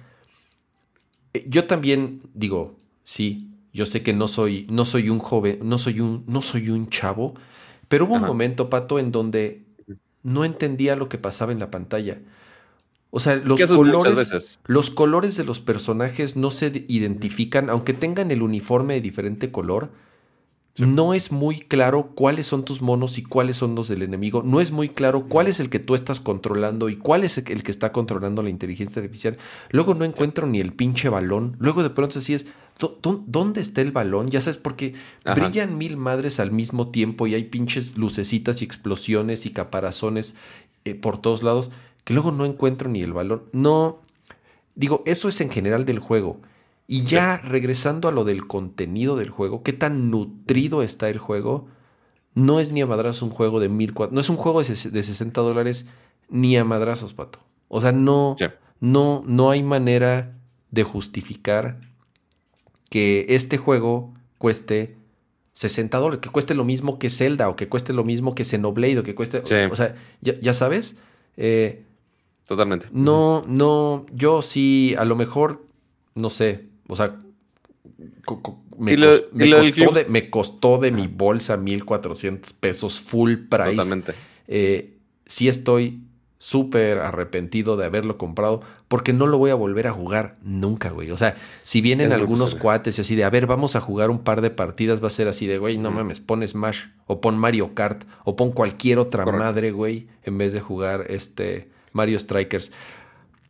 Eh, 1.33 1.45
Yo 1.47 1.65
también 1.65 2.21
digo, 2.33 2.75
sí, 3.03 3.47
yo 3.73 3.85
sé 3.85 4.03
que 4.03 4.13
no 4.13 4.27
soy, 4.27 4.67
no 4.69 4.85
soy 4.85 5.09
un 5.09 5.19
joven, 5.19 5.59
no 5.63 5.77
soy 5.77 6.01
un, 6.01 6.23
no 6.27 6.41
soy 6.41 6.69
un 6.69 6.89
chavo, 6.89 7.33
pero 7.87 8.05
hubo 8.05 8.15
un 8.15 8.21
momento, 8.23 8.69
Pato, 8.69 8.99
en 8.99 9.11
donde 9.11 9.62
no 10.23 10.45
entendía 10.45 10.95
lo 10.95 11.09
que 11.09 11.17
pasaba 11.17 11.51
en 11.51 11.59
la 11.59 11.69
pantalla. 11.71 12.19
O 13.11 13.19
sea, 13.19 13.35
los 13.35 13.59
colores, 13.77 14.59
los 14.65 14.89
colores 14.89 15.37
de 15.37 15.43
los 15.43 15.59
personajes 15.59 16.35
no 16.35 16.49
se 16.49 16.71
de- 16.71 16.85
identifican, 16.87 17.69
aunque 17.69 17.93
tengan 17.93 18.31
el 18.31 18.41
uniforme 18.41 18.95
de 18.95 19.01
diferente 19.01 19.51
color. 19.51 19.91
Sí. 20.75 20.85
No 20.87 21.13
es 21.13 21.31
muy 21.31 21.59
claro 21.59 22.13
cuáles 22.15 22.47
son 22.47 22.65
tus 22.65 22.81
monos 22.81 23.19
y 23.19 23.23
cuáles 23.23 23.57
son 23.57 23.75
los 23.75 23.87
del 23.87 24.01
enemigo. 24.01 24.41
No 24.41 24.59
es 24.59 24.71
muy 24.71 24.89
claro 24.89 25.27
cuál 25.29 25.45
es 25.45 25.59
el 25.59 25.69
que 25.69 25.77
tú 25.77 25.93
estás 25.93 26.19
controlando 26.19 26.89
y 26.89 26.95
cuál 26.97 27.23
es 27.23 27.37
el 27.37 27.61
que 27.61 27.69
está 27.69 27.91
controlando 27.91 28.41
la 28.41 28.49
inteligencia 28.49 28.99
artificial. 28.99 29.37
Luego 29.69 29.93
no 29.93 30.03
encuentro 30.03 30.47
ni 30.47 30.59
el 30.59 30.73
pinche 30.73 31.09
balón. 31.09 31.55
Luego 31.59 31.83
de 31.83 31.91
pronto 31.91 32.17
así 32.17 32.33
es, 32.33 32.47
¿dó- 32.47 32.47
dó- 32.47 32.62
¿dónde 32.79 33.61
está 33.61 33.81
el 33.81 33.91
balón? 33.91 34.27
Ya 34.27 34.41
sabes, 34.41 34.57
porque 34.57 34.93
Ajá. 35.23 35.35
brillan 35.39 35.77
mil 35.77 35.95
madres 35.97 36.39
al 36.39 36.51
mismo 36.51 36.89
tiempo 36.91 37.27
y 37.27 37.35
hay 37.35 37.45
pinches 37.45 37.97
lucecitas 37.97 38.61
y 38.61 38.65
explosiones 38.65 39.45
y 39.45 39.51
caparazones 39.51 40.35
eh, 40.85 40.95
por 40.95 41.17
todos 41.21 41.43
lados 41.43 41.71
que 42.03 42.13
luego 42.13 42.31
no 42.31 42.45
encuentro 42.45 42.89
ni 42.89 43.01
el 43.01 43.13
balón. 43.13 43.43
No, 43.53 44.01
digo, 44.75 45.03
eso 45.05 45.29
es 45.29 45.39
en 45.41 45.49
general 45.49 45.85
del 45.85 45.99
juego. 45.99 46.41
Y 46.85 47.03
ya 47.03 47.37
regresando 47.37 48.09
a 48.09 48.11
lo 48.11 48.25
del 48.25 48.45
contenido 48.45 49.15
del 49.15 49.29
juego, 49.29 49.63
qué 49.63 49.71
tan 49.71 50.11
nutrido 50.11 50.83
está 50.83 51.09
el 51.09 51.17
juego, 51.17 51.67
no 52.35 52.59
es 52.59 52.71
ni 52.73 52.81
a 52.81 52.85
madrazos 52.85 53.21
un 53.21 53.29
juego 53.29 53.61
de 53.61 53.69
mil 53.69 53.93
cuatro- 53.93 54.13
no 54.13 54.19
es 54.19 54.27
un 54.29 54.35
juego 54.35 54.61
de, 54.61 54.67
de 54.67 55.03
60 55.03 55.39
dólares 55.41 55.85
ni 56.29 56.57
a 56.57 56.65
madrazos, 56.65 57.13
pato. 57.13 57.39
O 57.69 57.79
sea, 57.79 57.93
no, 57.93 58.35
Sí. 58.37 58.45
no, 58.81 59.23
no 59.25 59.49
hay 59.49 59.63
manera 59.63 60.35
de 60.71 60.83
justificar 60.83 61.79
que 62.93 63.25
este 63.29 63.57
juego 63.57 64.13
cueste 64.37 64.95
60 65.53 65.97
dólares, 65.97 66.19
que 66.21 66.29
cueste 66.29 66.53
lo 66.53 66.63
mismo 66.63 66.99
que 66.99 67.09
Zelda 67.09 67.49
o 67.49 67.55
que 67.55 67.67
cueste 67.67 67.91
lo 67.91 68.03
mismo 68.03 68.35
que 68.35 68.45
Xenoblade 68.45 68.99
o 68.99 69.03
que 69.03 69.15
cueste, 69.15 69.41
Sí. 69.45 69.55
o 69.71 69.75
sea, 69.75 69.95
ya, 70.21 70.39
ya 70.39 70.53
sabes, 70.53 70.97
eh, 71.35 71.81
Totalmente. 72.45 72.85
no, 72.91 73.43
no, 73.47 74.05
yo 74.13 74.43
sí, 74.43 74.93
a 74.99 75.05
lo 75.05 75.15
mejor, 75.15 75.65
no 76.13 76.29
sé, 76.29 76.65
o 76.87 76.95
sea, 76.95 77.17
lo- 79.47 79.63
costó, 79.63 79.93
de, 79.95 80.05
me 80.09 80.29
costó 80.29 80.77
de 80.77 80.91
mi 80.91 81.07
bolsa 81.07 81.57
1400 81.57 82.53
pesos 82.53 82.99
full 82.99 83.33
price. 83.49 83.71
Totalmente. 83.75 84.13
Eh, 84.47 84.97
sí 85.25 85.47
estoy 85.47 85.99
súper 86.43 86.99
arrepentido 86.99 87.77
de 87.77 87.85
haberlo 87.85 88.17
comprado 88.17 88.59
porque 88.89 89.13
no 89.13 89.27
lo 89.27 89.37
voy 89.37 89.49
a 89.49 89.55
volver 89.55 89.87
a 89.87 89.93
jugar 89.93 90.35
nunca, 90.43 90.89
güey. 90.89 91.09
O 91.09 91.15
sea, 91.15 91.37
si 91.63 91.79
vienen 91.79 92.07
Es 92.07 92.13
algunos 92.13 92.55
cuates 92.55 92.97
y 92.97 93.01
así 93.01 93.15
de, 93.15 93.23
a 93.23 93.29
ver, 93.29 93.47
vamos 93.47 93.77
a 93.77 93.79
jugar 93.79 94.09
un 94.09 94.19
par 94.19 94.41
de 94.41 94.49
partidas, 94.49 95.01
va 95.01 95.07
a 95.07 95.09
ser 95.09 95.29
así 95.29 95.47
de, 95.47 95.57
güey, 95.57 95.77
no 95.77 95.87
Ujú. 95.87 95.99
mames, 95.99 96.19
pon 96.19 96.45
Smash 96.45 96.87
o 97.07 97.21
pon 97.21 97.37
Mario 97.37 97.73
Kart 97.73 98.03
o 98.25 98.35
pon 98.35 98.51
cualquier 98.51 98.99
otra 98.99 99.25
madre, 99.25 99.71
güey, 99.71 100.09
en 100.23 100.37
vez 100.37 100.51
de 100.51 100.59
jugar 100.59 101.05
este 101.07 101.69
Mario 101.93 102.19
Strikers. 102.19 102.73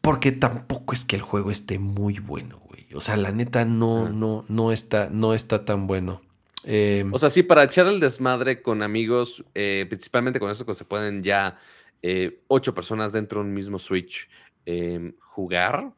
Porque 0.01 0.31
tampoco 0.31 0.93
es 0.93 1.03
que 1.03 1.15
el 1.15 1.23
juego 1.23 1.49
esté 1.49 1.79
muy 1.79 2.19
bueno, 2.19 2.61
güey. 2.69 2.85
O 2.93 3.01
sea, 3.01 3.17
la 3.17 3.31
neta 3.31 3.65
no, 3.65 4.09
no, 4.09 4.45
no 4.49 4.71
está, 4.71 5.09
no 5.11 5.33
está 5.33 5.65
tan 5.65 5.87
bueno. 5.87 6.21
Eh, 6.63 7.05
O 7.11 7.17
sea, 7.17 7.31
sí, 7.31 7.41
para 7.41 7.63
echar 7.63 7.87
el 7.87 7.99
desmadre 7.99 8.61
con 8.61 8.83
amigos, 8.83 9.43
eh, 9.55 9.87
principalmente 9.89 10.39
con 10.39 10.51
eso 10.51 10.63
que 10.63 10.75
se 10.75 10.85
pueden 10.85 11.23
ya 11.23 11.55
eh, 12.03 12.43
ocho 12.47 12.75
personas 12.75 13.11
dentro 13.11 13.41
de 13.41 13.47
un 13.47 13.53
mismo 13.53 13.79
Switch 13.79 14.29
eh, 14.65 15.13
jugar, 15.19 15.93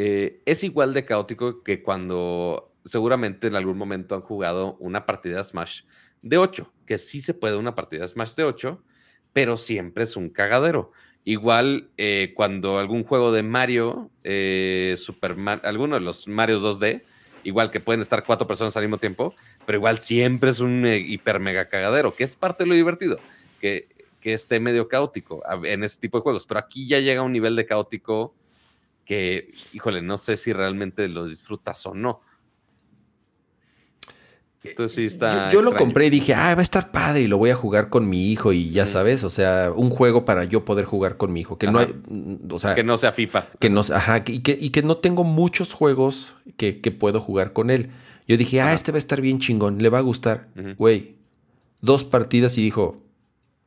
eh, 0.00 0.42
es 0.46 0.62
igual 0.62 0.94
de 0.94 1.04
caótico 1.04 1.64
que 1.64 1.82
cuando 1.82 2.72
seguramente 2.84 3.48
en 3.48 3.56
algún 3.56 3.76
momento 3.76 4.14
han 4.14 4.20
jugado 4.20 4.76
una 4.78 5.06
partida 5.06 5.42
Smash 5.42 5.82
de 6.22 6.38
8, 6.38 6.72
que 6.86 6.98
sí 6.98 7.20
se 7.20 7.34
puede 7.34 7.56
una 7.56 7.74
partida 7.74 8.06
Smash 8.06 8.36
de 8.36 8.44
8, 8.44 8.80
pero 9.32 9.56
siempre 9.56 10.04
es 10.04 10.16
un 10.16 10.30
cagadero. 10.30 10.92
Igual 11.24 11.90
eh, 11.96 12.32
cuando 12.36 12.78
algún 12.78 13.02
juego 13.02 13.32
de 13.32 13.42
Mario, 13.42 14.12
eh, 14.22 14.94
Super 14.96 15.34
alguno 15.64 15.96
de 15.96 16.00
los 16.00 16.28
Marios 16.28 16.62
2D, 16.62 17.02
igual 17.42 17.72
que 17.72 17.80
pueden 17.80 18.00
estar 18.00 18.22
cuatro 18.24 18.46
personas 18.46 18.76
al 18.76 18.84
mismo 18.84 18.98
tiempo, 18.98 19.34
pero 19.66 19.78
igual 19.78 19.98
siempre 19.98 20.50
es 20.50 20.60
un 20.60 20.86
hiper 20.86 21.40
mega 21.40 21.68
cagadero, 21.68 22.14
que 22.14 22.22
es 22.22 22.36
parte 22.36 22.62
de 22.62 22.68
lo 22.68 22.76
divertido, 22.76 23.18
que, 23.60 23.88
que 24.20 24.34
esté 24.34 24.60
medio 24.60 24.88
caótico 24.88 25.42
en 25.64 25.84
este 25.84 26.00
tipo 26.00 26.18
de 26.18 26.22
juegos. 26.22 26.46
Pero 26.46 26.60
aquí 26.60 26.86
ya 26.86 26.98
llega 27.00 27.20
a 27.20 27.24
un 27.24 27.32
nivel 27.32 27.56
de 27.56 27.66
caótico 27.66 28.34
que, 29.04 29.52
híjole, 29.72 30.02
no 30.02 30.16
sé 30.16 30.36
si 30.36 30.52
realmente 30.52 31.08
lo 31.08 31.26
disfrutas 31.26 31.84
o 31.86 31.94
no. 31.94 32.20
Entonces 34.62 34.96
sí 34.96 35.04
está. 35.04 35.50
Yo, 35.50 35.60
yo 35.60 35.70
lo 35.70 35.76
compré 35.76 36.06
y 36.06 36.10
dije, 36.10 36.34
ah, 36.34 36.54
va 36.54 36.60
a 36.60 36.62
estar 36.62 36.90
padre 36.90 37.20
y 37.22 37.26
lo 37.28 37.38
voy 37.38 37.50
a 37.50 37.54
jugar 37.54 37.88
con 37.90 38.08
mi 38.08 38.30
hijo 38.30 38.52
y 38.52 38.70
ya 38.70 38.86
sabes, 38.86 39.22
o 39.22 39.30
sea, 39.30 39.72
un 39.74 39.88
juego 39.88 40.24
para 40.24 40.44
yo 40.44 40.64
poder 40.64 40.84
jugar 40.84 41.16
con 41.16 41.32
mi 41.32 41.40
hijo, 41.40 41.58
que 41.58 41.68
no 41.70 41.78
hay, 41.78 41.94
mm, 42.08 42.52
o 42.52 42.58
sea, 42.58 42.74
Que 42.74 42.82
no 42.82 42.96
sea 42.96 43.12
FIFA. 43.12 43.48
que 43.60 43.70
no, 43.70 43.80
ajá, 43.80 44.24
y 44.26 44.40
que, 44.40 44.58
y 44.60 44.70
que 44.70 44.82
no 44.82 44.96
tengo 44.96 45.22
muchos 45.22 45.72
juegos 45.72 46.34
que, 46.56 46.80
que 46.80 46.90
puedo 46.90 47.20
jugar 47.20 47.52
con 47.52 47.70
él. 47.70 47.90
Yo 48.26 48.36
dije, 48.36 48.60
ah, 48.60 48.66
Ajá. 48.66 48.74
este 48.74 48.92
va 48.92 48.96
a 48.96 48.98
estar 48.98 49.20
bien 49.20 49.38
chingón, 49.38 49.78
le 49.78 49.88
va 49.88 49.98
a 49.98 50.02
gustar. 50.02 50.48
Güey, 50.76 51.14
dos 51.80 52.04
partidas 52.04 52.58
y 52.58 52.62
dijo, 52.62 53.00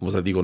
o 0.04 0.12
sea, 0.12 0.22
digo, 0.22 0.42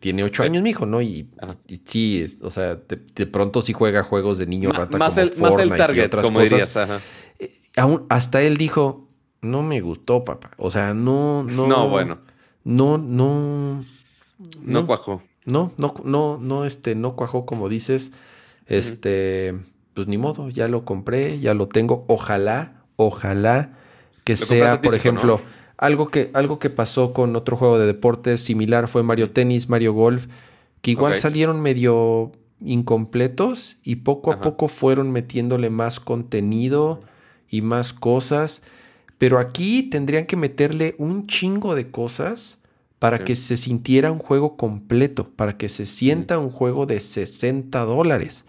tiene 0.00 0.24
ocho 0.24 0.42
años 0.42 0.62
mi 0.62 0.70
hijo, 0.70 0.86
¿no? 0.86 1.02
Y, 1.02 1.28
y 1.68 1.76
sí, 1.84 2.22
es- 2.22 2.42
o 2.42 2.50
sea, 2.50 2.76
de, 2.76 2.96
de 3.14 3.26
pronto 3.26 3.60
sí 3.62 3.72
juega 3.72 4.02
juegos 4.02 4.38
de 4.38 4.46
niño 4.46 4.70
Ma- 4.70 4.78
rata 4.78 4.98
más, 4.98 5.14
como 5.14 5.22
el, 5.24 5.28
más 5.30 5.36
el 5.36 5.48
Fortnite 5.68 5.74
y 5.74 5.78
target, 5.78 6.06
otras 6.06 6.24
como 6.24 6.38
cosas. 6.38 6.50
dirías. 6.50 6.76
ajá. 6.76 7.00
Aún, 7.76 8.06
hasta 8.08 8.40
él 8.42 8.56
dijo, 8.56 9.08
no 9.42 9.62
me 9.62 9.80
gustó, 9.82 10.24
papá. 10.24 10.50
O 10.56 10.70
sea, 10.70 10.94
no, 10.94 11.44
no. 11.44 11.66
No, 11.66 11.88
bueno, 11.88 12.18
No, 12.64 12.96
no. 12.98 13.84
no, 14.62 14.86
cuajo. 14.86 15.22
No, 15.44 15.72
no, 15.78 15.94
no, 16.04 16.38
no, 16.40 16.64
este, 16.64 16.94
no 16.94 17.14
cuajó 17.14 17.44
como 17.46 17.68
dices. 17.68 18.12
Este, 18.66 19.54
pues 19.94 20.08
ni 20.08 20.18
modo, 20.18 20.48
ya 20.48 20.68
lo 20.68 20.84
compré, 20.84 21.38
ya 21.38 21.54
lo 21.54 21.68
tengo. 21.68 22.04
Ojalá, 22.08 22.82
ojalá 22.96 23.78
que 24.24 24.32
Lo 24.32 24.38
sea, 24.46 24.82
por 24.82 24.92
físico, 24.92 24.96
ejemplo, 24.96 25.40
¿no? 25.44 25.56
Algo 25.78 26.08
que, 26.08 26.30
algo 26.34 26.58
que 26.58 26.70
pasó 26.70 27.12
con 27.12 27.36
otro 27.36 27.56
juego 27.56 27.78
de 27.78 27.86
deportes 27.86 28.42
similar 28.42 28.88
fue 28.88 29.02
Mario 29.02 29.30
Tennis, 29.30 29.68
Mario 29.68 29.92
Golf, 29.92 30.26
que 30.80 30.92
igual 30.92 31.16
salieron 31.16 31.60
medio 31.60 32.32
incompletos 32.64 33.76
y 33.82 33.96
poco 33.96 34.32
a 34.32 34.40
poco 34.40 34.68
fueron 34.68 35.10
metiéndole 35.10 35.68
más 35.70 36.00
contenido 36.00 37.02
y 37.50 37.60
más 37.62 37.92
cosas. 37.92 38.62
Pero 39.18 39.38
aquí 39.38 39.82
tendrían 39.84 40.26
que 40.26 40.36
meterle 40.36 40.94
un 40.98 41.26
chingo 41.26 41.74
de 41.74 41.90
cosas 41.90 42.62
para 42.98 43.18
Sí. 43.18 43.24
que 43.24 43.36
se 43.36 43.56
sintiera 43.58 44.10
un 44.10 44.18
juego 44.18 44.56
completo, 44.56 45.28
para 45.36 45.58
que 45.58 45.68
se 45.68 45.84
sienta 45.84 46.38
un 46.38 46.50
juego 46.50 46.86
de 46.86 47.00
60 47.00 47.84
dólares. 47.84 48.45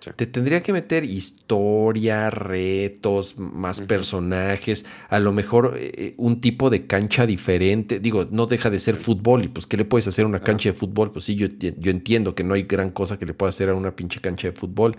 Sí. 0.00 0.10
Te 0.14 0.26
tendría 0.26 0.62
que 0.62 0.72
meter 0.72 1.04
historia, 1.04 2.30
retos, 2.30 3.36
más 3.38 3.80
personajes, 3.80 4.84
a 5.08 5.18
lo 5.18 5.32
mejor 5.32 5.74
eh, 5.76 6.14
un 6.18 6.40
tipo 6.40 6.70
de 6.70 6.86
cancha 6.86 7.26
diferente. 7.26 7.98
Digo, 8.00 8.26
no 8.30 8.46
deja 8.46 8.70
de 8.70 8.78
ser 8.78 8.96
fútbol 8.96 9.44
y 9.44 9.48
pues 9.48 9.66
¿qué 9.66 9.76
le 9.76 9.84
puedes 9.84 10.06
hacer 10.06 10.24
a 10.24 10.28
una 10.28 10.38
Ah. 10.38 10.44
cancha 10.44 10.68
de 10.70 10.72
fútbol? 10.74 11.10
Pues 11.12 11.24
sí, 11.24 11.34
yo, 11.34 11.48
yo 11.48 11.90
entiendo 11.90 12.34
que 12.34 12.44
no 12.44 12.54
hay 12.54 12.62
gran 12.62 12.90
cosa 12.90 13.18
que 13.18 13.26
le 13.26 13.34
pueda 13.34 13.50
hacer 13.50 13.68
a 13.70 13.74
una 13.74 13.96
pinche 13.96 14.20
cancha 14.20 14.48
de 14.48 14.52
fútbol, 14.52 14.96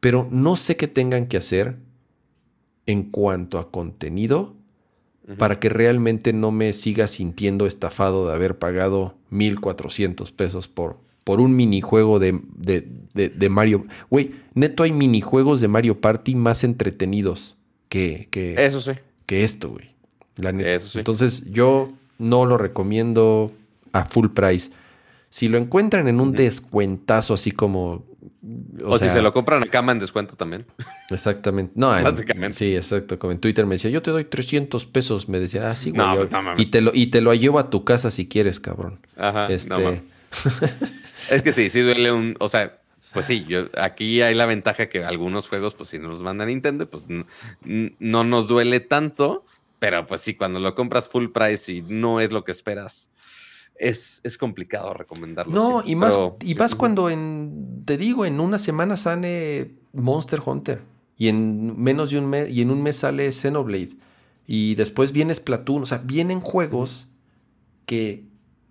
pero 0.00 0.28
no 0.30 0.56
sé 0.56 0.76
qué 0.76 0.88
tengan 0.88 1.26
que 1.26 1.36
hacer 1.36 1.76
en 2.86 3.04
cuanto 3.10 3.58
a 3.58 3.70
contenido 3.70 4.54
para 5.38 5.60
que 5.60 5.68
realmente 5.68 6.32
no 6.32 6.50
me 6.50 6.72
siga 6.72 7.06
sintiendo 7.06 7.64
estafado 7.66 8.26
de 8.26 8.34
haber 8.34 8.58
pagado 8.58 9.14
1400 9.30 10.32
pesos 10.32 10.66
por, 10.66 10.98
por 11.24 11.40
un 11.40 11.54
minijuego 11.54 12.18
de, 12.18 12.40
de, 12.56 12.88
de, 13.14 13.28
de 13.28 13.48
Mario. 13.48 13.84
Güey, 14.10 14.32
neto 14.54 14.82
hay 14.82 14.92
minijuegos 14.92 15.60
de 15.60 15.68
Mario 15.68 16.00
Party 16.00 16.34
más 16.34 16.64
entretenidos 16.64 17.56
que, 17.88 18.28
que, 18.30 18.54
Eso 18.64 18.80
sí. 18.80 18.92
que 19.26 19.44
esto, 19.44 19.70
güey. 19.70 19.90
La 20.36 20.52
neta. 20.52 20.70
Eso 20.70 20.88
sí. 20.88 20.98
Entonces 20.98 21.50
yo 21.50 21.92
no 22.18 22.46
lo 22.46 22.58
recomiendo 22.58 23.52
a 23.92 24.04
full 24.04 24.28
price. 24.28 24.70
Si 25.30 25.48
lo 25.48 25.58
encuentran 25.58 26.08
en 26.08 26.20
un 26.20 26.32
descuentazo 26.32 27.34
así 27.34 27.50
como... 27.52 28.04
O, 28.84 28.98
sea, 28.98 29.08
si 29.08 29.14
se 29.14 29.22
lo 29.22 29.32
compran 29.32 29.62
acá 29.62 29.80
en 29.80 29.98
descuento 29.98 30.36
también. 30.36 30.66
Exactamente. 31.10 31.72
No, 31.76 31.96
en- 31.96 32.04
Básicamente. 32.04 32.56
Sí, 32.56 32.76
exacto. 32.76 33.18
Como 33.18 33.32
en 33.32 33.40
Twitter 33.40 33.66
me 33.66 33.74
decía, 33.74 33.90
yo 33.90 34.02
te 34.02 34.10
doy 34.10 34.24
300 34.24 34.86
pesos. 34.86 35.28
Me 35.28 35.40
decía, 35.40 35.70
ah, 35.70 35.74
sí, 35.74 35.90
güey. 35.90 36.00
No, 36.06 36.14
yo- 36.14 36.20
pues, 36.22 36.30
no 36.32 36.42
mames. 36.42 36.66
y, 36.66 36.70
te 36.70 36.80
lo, 36.80 36.92
y 36.94 37.06
te 37.08 37.20
lo 37.20 37.34
llevo 37.34 37.58
a 37.58 37.70
tu 37.70 37.84
casa 37.84 38.10
si 38.10 38.28
quieres, 38.28 38.60
cabrón. 38.60 39.00
Ajá. 39.16 39.46
Este- 39.48 39.68
No 39.70 39.80
mames. 39.80 40.24
es 41.30 41.42
que 41.42 41.52
sí, 41.52 41.68
sí 41.70 41.80
duele 41.80 42.12
un. 42.12 42.36
O 42.38 42.48
sea, 42.48 42.78
pues 43.12 43.26
sí, 43.26 43.44
yo, 43.48 43.66
aquí 43.78 44.22
hay 44.22 44.34
la 44.34 44.46
ventaja 44.46 44.88
que 44.88 45.04
algunos 45.04 45.48
juegos, 45.48 45.74
pues 45.74 45.88
si 45.90 45.98
nos 45.98 46.10
los 46.10 46.22
manda 46.22 46.46
Nintendo, 46.46 46.88
pues 46.88 47.06
no 47.64 48.24
nos 48.24 48.48
duele 48.48 48.80
tanto. 48.80 49.44
Pero 49.78 50.06
pues 50.06 50.20
sí, 50.20 50.34
cuando 50.34 50.60
lo 50.60 50.76
compras 50.76 51.08
full 51.08 51.26
price 51.30 51.72
y 51.72 51.82
no 51.82 52.20
es 52.20 52.30
lo 52.30 52.44
que 52.44 52.52
esperas, 52.52 53.10
es, 53.82 54.20
es 54.22 54.38
complicado 54.38 54.94
recomendarlo. 54.94 55.52
No, 55.52 55.70
siempre. 55.82 55.90
y 55.92 55.96
más, 55.96 56.14
Pero, 56.14 56.36
y 56.40 56.48
sí. 56.52 56.54
más 56.54 56.74
cuando 56.74 57.10
en, 57.10 57.82
te 57.84 57.96
digo, 57.96 58.24
en 58.24 58.38
una 58.40 58.58
semana 58.58 58.96
sale 58.96 59.74
Monster 59.92 60.40
Hunter. 60.44 60.80
Y 61.16 61.28
en 61.28 61.80
menos 61.80 62.10
de 62.10 62.18
un 62.18 62.26
mes, 62.30 62.48
y 62.48 62.62
en 62.62 62.70
un 62.70 62.82
mes 62.82 62.96
sale 62.96 63.30
Xenoblade. 63.30 63.96
Y 64.46 64.74
después 64.76 65.12
viene 65.12 65.34
Splatoon. 65.34 65.82
O 65.82 65.86
sea, 65.86 65.98
vienen 65.98 66.40
juegos 66.40 67.08
que 67.86 68.24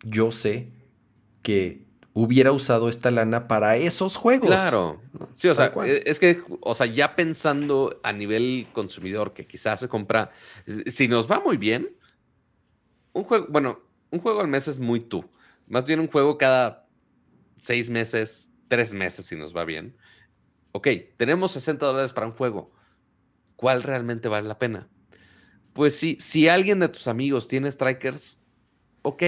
yo 0.04 0.32
sé 0.32 0.70
que 1.42 1.86
hubiera 2.14 2.52
usado 2.52 2.90
esta 2.90 3.12
lana 3.12 3.48
para 3.48 3.78
esos 3.78 4.16
juegos. 4.18 4.48
Claro. 4.48 5.02
Sí, 5.36 5.48
o 5.50 5.56
sea, 5.56 5.74
e- 5.86 6.04
es 6.06 6.20
que, 6.20 6.42
o 6.62 6.74
sea, 6.74 6.88
ya 6.88 7.16
pensando 7.16 8.00
a 8.04 8.12
nivel 8.14 8.68
consumidor 8.74 9.34
que 9.34 9.46
quizás 9.46 9.80
se 9.82 9.88
compra, 9.88 10.32
si 10.88 11.08
nos 11.08 11.30
va 11.30 11.40
muy 11.40 11.58
bien, 11.58 11.90
un 13.14 13.24
juego, 13.24 13.48
bueno, 13.50 13.80
un 14.12 14.20
juego 14.20 14.42
al 14.42 14.48
mes 14.48 14.68
es 14.68 14.80
muy 14.80 15.00
tú. 15.00 15.26
Más 15.68 15.86
bien 15.86 16.00
un 16.00 16.08
juego 16.08 16.38
cada 16.38 16.88
seis 17.60 17.90
meses, 17.90 18.52
tres 18.68 18.94
meses 18.94 19.26
si 19.26 19.36
nos 19.36 19.56
va 19.56 19.66
bien. 19.66 19.96
Ok, 20.74 20.88
tenemos 21.18 21.52
60 21.54 21.86
dólares 21.86 22.14
para 22.14 22.28
un 22.28 22.34
juego. 22.34 22.72
¿Cuál 23.56 23.84
realmente 23.84 24.28
vale 24.28 24.48
la 24.48 24.58
pena? 24.60 24.88
Pues 25.74 25.96
sí, 25.96 26.18
si 26.20 26.48
alguien 26.48 26.80
de 26.80 26.90
tus 26.90 27.08
amigos 27.08 27.48
tiene 27.48 27.70
Strikers, 27.72 28.40
ok, 29.04 29.24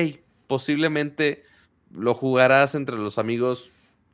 posiblemente 0.48 1.44
lo 1.92 2.14
jugarás 2.14 2.76
entre 2.76 2.98
los 2.98 3.18
amigos 3.18 3.70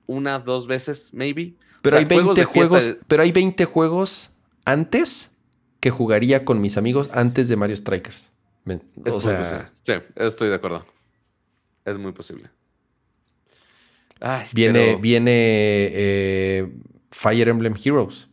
una, 0.05 0.39
dos 0.39 0.67
veces, 0.67 1.13
maybe. 1.13 1.55
Pero 1.81 1.95
O 1.95 1.99
sea, 1.99 1.99
hay 1.99 2.05
20 2.05 2.41
de 2.41 2.47
fiesta 2.47 2.51
juegos, 2.51 2.85
de- 2.85 2.97
pero 3.07 3.23
hay 3.23 3.31
20 3.31 3.65
juegos 3.65 4.31
antes 4.65 5.31
que 5.79 5.89
jugaría 5.91 6.43
con 6.45 6.59
mis 6.61 6.77
amigos 6.77 7.09
antes 7.13 7.47
de 7.47 7.55
Mario 7.55 7.77
Strikers. 7.77 8.29
Me- 8.65 8.81
Es 9.06 9.14
o 9.14 9.19
sea. 9.22 9.72
Sí, 9.84 9.94
estoy 10.15 10.49
de 10.49 10.56
acuerdo. 10.56 10.86
Es 11.86 11.98
muy 11.98 12.11
posible. 12.11 12.49
Ay, 14.19 14.48
viene, 14.53 14.80
pero- 14.88 14.99
viene 14.99 15.31
eh, 15.34 16.73
Fire 17.11 17.48
Emblem 17.48 17.76
Heroes. 17.84 18.27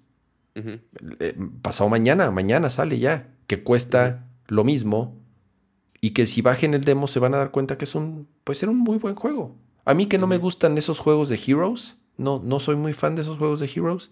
Eh, 1.20 1.36
pasado 1.60 1.90
mañana, 1.90 2.30
mañana 2.30 2.70
sale 2.70 2.98
ya, 2.98 3.28
que 3.46 3.62
cuesta 3.62 4.26
lo 4.46 4.64
mismo 4.64 5.14
y 6.00 6.10
que 6.10 6.26
si 6.26 6.40
bajen 6.40 6.72
el 6.72 6.82
demo 6.82 7.06
se 7.08 7.18
van 7.18 7.34
a 7.34 7.36
dar 7.38 7.50
cuenta 7.50 7.76
que 7.76 7.84
es 7.84 7.94
un, 7.94 8.26
puede 8.42 8.58
ser 8.58 8.70
un 8.70 8.78
muy 8.78 8.96
buen 8.98 9.14
juego. 9.16 9.54
A 9.84 9.92
mí 9.94 10.06
que 10.06 10.16
no 10.18 10.26
me 10.26 10.38
gustan 10.38 10.78
esos 10.78 10.98
juegos 10.98 11.28
de 11.28 11.38
Heroes, 11.46 11.96
no, 12.16 12.40
no 12.42 12.58
soy 12.58 12.74
muy 12.76 12.94
fan 12.94 13.16
de 13.16 13.22
esos 13.22 13.36
juegos 13.38 13.60
de 13.60 13.66
Heroes. 13.66 14.10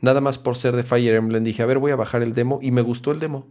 Nada 0.00 0.20
más 0.20 0.38
por 0.38 0.56
ser 0.56 0.76
de 0.76 0.84
Fire 0.84 1.14
Emblem 1.14 1.42
dije, 1.44 1.62
a 1.62 1.66
ver, 1.66 1.78
voy 1.78 1.90
a 1.90 1.96
bajar 1.96 2.22
el 2.22 2.34
demo 2.34 2.60
y 2.62 2.70
me 2.70 2.82
gustó 2.82 3.10
el 3.10 3.18
demo. 3.18 3.48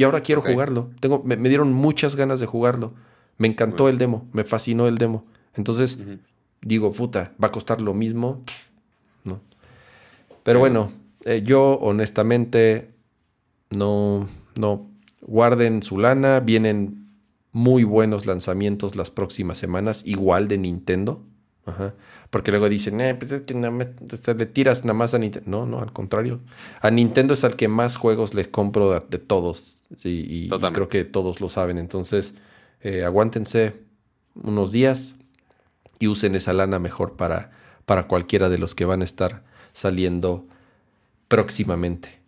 Y 0.00 0.04
ahora 0.04 0.22
quiero 0.22 0.40
jugarlo. 0.40 0.88
Tengo, 0.98 1.22
me, 1.26 1.36
me 1.36 1.50
dieron 1.50 1.74
muchas 1.74 2.16
ganas 2.16 2.40
de 2.40 2.46
jugarlo. 2.46 2.94
Me 3.36 3.48
encantó 3.48 3.82
Bueno. 3.82 3.92
el 3.92 3.98
demo, 3.98 4.28
me 4.32 4.44
fascinó 4.44 4.88
el 4.88 4.96
demo. 4.96 5.26
Entonces, 5.54 5.98
digo, 6.62 6.90
puta, 6.92 7.34
va 7.42 7.48
a 7.48 7.52
costar 7.52 7.82
lo 7.82 7.92
mismo. 7.92 8.42
No. 9.24 9.40
Pero 10.42 10.58
Sí. 10.58 10.60
bueno, 10.60 10.90
eh, 11.26 11.42
yo 11.44 11.74
honestamente 11.82 12.92
no, 13.68 14.26
no. 14.58 14.86
Guarden 15.20 15.82
su 15.82 15.98
lana, 15.98 16.40
vienen 16.40 17.10
muy 17.52 17.84
buenos 17.84 18.24
lanzamientos 18.24 18.96
las 18.96 19.10
próximas 19.10 19.58
semanas, 19.58 20.02
igual 20.06 20.48
de 20.48 20.56
Nintendo. 20.56 21.22
Ajá. 21.70 21.94
Porque 22.30 22.50
luego 22.52 22.68
dicen, 22.68 23.00
eh, 23.00 23.14
pues 23.14 23.32
es 23.32 23.40
que 23.42 23.54
nada 23.54 23.70
más- 23.72 23.88
o 24.12 24.16
sea, 24.16 24.34
le 24.34 24.46
tiras 24.46 24.84
nada 24.84 24.94
más 24.94 25.14
a 25.14 25.18
Nintendo. 25.18 25.50
No, 25.50 25.66
no, 25.66 25.80
al 25.80 25.92
contrario. 25.92 26.40
A 26.80 26.90
Nintendo 26.90 27.34
es 27.34 27.42
al 27.44 27.56
que 27.56 27.66
más 27.68 27.96
juegos 27.96 28.34
les 28.34 28.46
compro 28.48 28.92
de, 28.92 29.02
de 29.08 29.18
todos. 29.18 29.88
Sí, 29.96 30.26
y- 30.28 30.48
creo 30.74 30.88
que 30.88 31.04
todos 31.04 31.40
lo 31.40 31.48
saben. 31.48 31.78
Entonces, 31.78 32.34
eh, 32.82 33.04
aguántense 33.04 33.74
unos 34.34 34.70
días 34.72 35.14
y 35.98 36.06
usen 36.08 36.34
esa 36.36 36.52
lana 36.52 36.78
mejor 36.78 37.16
para, 37.16 37.50
para 37.84 38.06
cualquiera 38.06 38.48
de 38.48 38.58
los 38.58 38.74
que 38.74 38.84
van 38.84 39.00
a 39.00 39.04
estar 39.04 39.42
saliendo 39.72 40.46
próximamente. 41.28 42.19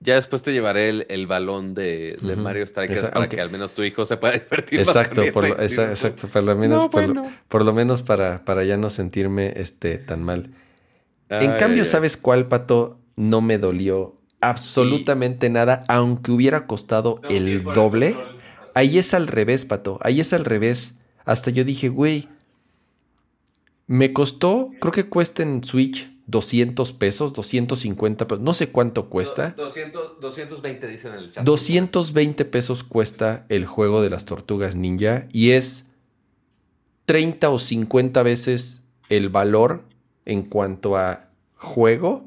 Ya 0.00 0.14
después 0.14 0.42
te 0.42 0.52
llevaré 0.52 0.88
el, 0.90 1.06
el 1.08 1.26
balón 1.26 1.74
de, 1.74 2.16
de. 2.22 2.36
Mario 2.36 2.64
Strikers 2.66 3.02
para 3.10 3.16
aunque- 3.16 3.36
que 3.36 3.42
al 3.42 3.50
menos 3.50 3.72
tu 3.74 3.82
hijo 3.82 4.04
se 4.04 4.16
pueda 4.16 4.34
divertir. 4.38 4.78
más 4.80 4.88
Exacto, 4.88 5.22
con 5.24 5.32
por 5.32 5.48
lo, 5.48 5.58
esa- 5.58 5.90
exacto, 5.90 6.28
por 6.28 6.42
lo 6.44 6.54
menos, 6.56 6.82
No, 6.82 6.90
por, 6.90 7.02
lo- 7.08 7.14
bueno. 7.22 7.36
por 7.48 7.64
lo 7.64 7.72
menos 7.72 8.02
para, 8.02 8.44
para 8.44 8.64
ya 8.64 8.76
no 8.76 8.90
sentirme 8.90 9.54
este, 9.56 9.98
tan 9.98 10.22
mal. 10.22 10.50
en 11.28 11.50
cambio, 11.56 11.66
ay, 11.68 11.78
ay. 11.80 11.84
¿sabes 11.84 12.16
cuál, 12.16 12.46
Pato? 12.46 12.98
No 13.16 13.40
me 13.40 13.58
dolió 13.58 14.14
absolutamente 14.40 15.50
nada, 15.50 15.82
aunque 15.88 16.30
hubiera 16.30 16.68
costado 16.68 17.20
el 17.28 17.64
doble. 17.64 18.16
Ahí 18.74 18.98
es 18.98 19.12
al 19.14 19.26
revés, 19.26 19.64
Pato. 19.64 19.98
Ahí 20.02 20.20
es 20.20 20.32
al 20.32 20.44
revés. 20.44 20.94
Hasta 21.24 21.50
yo 21.50 21.64
dije, 21.64 21.88
güey, 21.88 22.28
me 23.88 24.12
costó, 24.12 24.70
creo 24.80 24.92
que 24.92 25.08
cuesta 25.08 25.42
en 25.42 25.64
Switch 25.64 26.08
200 26.28 26.92
pesos, 26.92 27.32
250 27.32 28.28
pesos, 28.28 28.44
no 28.44 28.52
sé 28.52 28.70
cuánto 28.70 29.08
cuesta. 29.08 29.54
200, 29.56 30.20
220 30.20 30.86
dicen 30.86 31.12
en 31.14 31.18
el 31.20 31.32
chat. 31.32 31.42
220 31.44 32.44
pesos 32.44 32.84
cuesta 32.84 33.46
el 33.48 33.64
juego 33.64 34.02
de 34.02 34.10
las 34.10 34.26
tortugas 34.26 34.76
ninja 34.76 35.26
y 35.32 35.52
es 35.52 35.86
30 37.06 37.48
o 37.48 37.58
50 37.58 38.22
veces 38.22 38.84
el 39.08 39.30
valor 39.30 39.84
en 40.26 40.42
cuanto 40.42 40.98
a 40.98 41.30
juego 41.54 42.26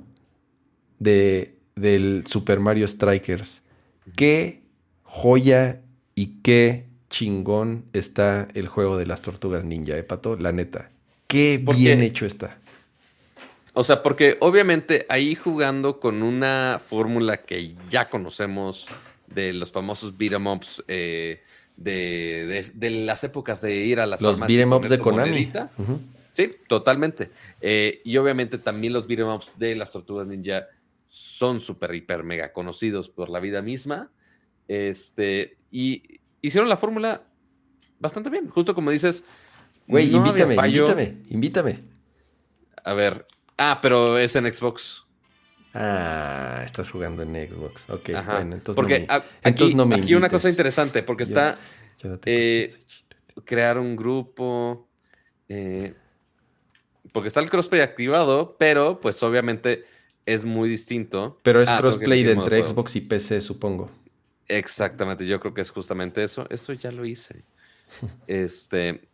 de, 0.97 1.55
del 1.75 2.23
Super 2.25 2.59
Mario 2.59 2.87
Strikers. 2.87 3.61
Qué 4.15 4.63
joya 5.03 5.83
y 6.15 6.41
qué 6.41 6.87
chingón 7.11 7.85
está 7.93 8.47
el 8.55 8.67
juego 8.67 8.97
de 8.97 9.05
las 9.05 9.21
tortugas 9.21 9.63
ninja, 9.63 9.95
¿eh, 9.95 10.01
Pato? 10.01 10.37
La 10.37 10.51
neta. 10.51 10.89
Qué 11.27 11.63
bien 11.77 12.01
hecho 12.01 12.25
está. 12.25 12.60
O 13.73 13.83
sea, 13.83 14.03
porque 14.03 14.37
obviamente 14.41 15.05
ahí 15.09 15.33
jugando 15.35 15.99
con 15.99 16.23
una 16.23 16.81
fórmula 16.85 17.37
que 17.37 17.75
ya 17.89 18.09
conocemos 18.09 18.87
de 19.27 19.53
los 19.53 19.71
famosos 19.71 20.17
beat 20.17 20.33
'em 20.33 20.45
ups 20.47 20.83
eh, 20.87 21.41
de, 21.77 22.45
de- 22.47 22.71
de 22.73 22.89
las 23.05 23.23
épocas 23.23 23.61
de 23.61 23.73
ir 23.85 23.99
a 24.01 24.05
las 24.05 24.21
Los 24.21 24.37
y 24.39 24.41
beat'em 24.41 24.73
ups 24.73 24.89
de 24.89 24.99
Konami. 24.99 25.29
monedita. 25.31 25.71
Ujú. 25.77 25.99
Sí, 26.33 26.51
totalmente. 26.67 27.31
Eh, 27.61 28.01
y 28.03 28.17
obviamente 28.17 28.57
también 28.57 28.91
los 28.93 29.07
beat'em 29.07 29.27
ups 29.29 29.57
de 29.57 29.75
las 29.75 29.91
tortugas 29.91 30.27
ninja 30.27 30.65
son 31.07 31.59
súper, 31.61 31.93
hiper, 31.95 32.23
mega 32.23 32.51
conocidos 32.53 33.09
por 33.09 33.29
la 33.29 33.39
vida 33.39 33.61
misma. 33.61 34.11
Este, 34.67 35.57
y 35.71 36.19
hicieron 36.41 36.69
la 36.69 36.77
fórmula 36.77 37.23
bastante 37.99 38.29
bien. 38.29 38.49
Justo 38.49 38.73
como 38.75 38.91
dices, 38.91 39.25
Güey, 39.87 40.09
no 40.09 40.17
invítame, 40.17 40.55
invítame, 40.55 41.17
invítame. 41.29 41.79
A 42.83 42.93
ver. 42.93 43.25
Ah, 43.57 43.79
pero 43.81 44.17
es 44.17 44.35
en 44.35 44.51
Xbox. 44.51 45.05
Ah, 45.73 46.61
estás 46.63 46.89
jugando 46.91 47.23
en 47.23 47.33
Xbox. 47.33 47.89
Ok, 47.89 48.09
Ajá. 48.09 48.35
bueno, 48.35 48.55
entonces 48.55 48.75
porque 48.75 48.99
no 49.01 49.07
me, 49.07 49.13
aquí, 49.13 49.27
entonces 49.43 49.75
no 49.75 49.85
me 49.85 49.95
aquí 49.95 50.15
una 50.15 50.29
cosa 50.29 50.49
interesante, 50.49 51.03
porque 51.03 51.23
está 51.23 51.57
yo 51.99 52.09
no 52.09 52.17
tengo 52.17 52.37
eh, 52.37 52.69
crear 53.45 53.77
un 53.77 53.95
grupo, 53.95 54.89
eh, 55.47 55.93
porque 57.13 57.27
está 57.27 57.39
el 57.39 57.49
crossplay 57.49 57.81
activado, 57.81 58.57
pero 58.57 58.99
pues 58.99 59.21
obviamente 59.23 59.85
es 60.25 60.45
muy 60.45 60.69
distinto. 60.69 61.39
Pero 61.43 61.61
es 61.61 61.69
Ah, 61.69 61.77
crossplay 61.79 62.23
de 62.23 62.33
entre. 62.33 62.65
Xbox 62.65 62.95
y 62.97 63.01
PC, 63.01 63.41
supongo. 63.41 63.89
Exactamente, 64.47 65.25
yo 65.25 65.39
creo 65.39 65.53
que 65.53 65.61
es 65.61 65.71
justamente 65.71 66.23
eso. 66.23 66.45
Eso 66.49 66.73
ya 66.73 66.91
lo 66.91 67.05
hice. 67.05 67.43
Este, 68.27 69.07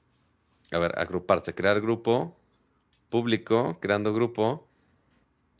a 0.71 0.79
ver, 0.79 0.97
agruparse, 0.99 1.53
crear 1.53 1.81
grupo, 1.81 2.35
público, 3.09 3.77
creando 3.79 4.13
grupo, 4.13 4.67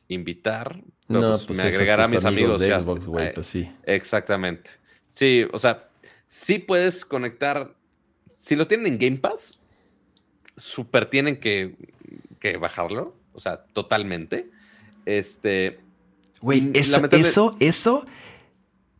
invitar. 0.07 0.82
pero, 1.07 1.22
no, 1.22 1.30
pues, 1.32 1.45
pues 1.48 1.57
me 1.60 1.64
agregará 1.65 2.06
a 2.06 2.07
mis 2.07 2.26
amigos. 2.26 2.60
de 2.60 2.80
Xbox, 2.80 3.06
güey, 3.07 3.28
Eh, 3.28 3.32
pues 3.36 3.48
sí. 3.48 3.72
Exactamente. 3.84 4.72
Sí, 5.07 5.45
o 5.52 5.60
sea, 5.60 5.90
sí 6.26 6.60
puedes 6.60 7.06
conectar. 7.06 7.74
Si 8.38 8.56
lo 8.56 8.68
tienen 8.68 8.88
en 8.94 8.99
Game 8.99 9.18
Pass, 9.18 9.57
súper 10.56 11.10
tienen 11.10 11.40
que, 11.40 11.76
que 12.40 12.57
bajarlo. 12.57 13.15
O 13.34 13.40
sea, 13.40 13.64
totalmente. 13.65 14.49
Este. 15.06 15.80
Güey, 16.41 16.72
eso, 16.74 16.98
lamentable- 16.98 17.28
eso, 17.28 17.52
eso. 17.60 18.03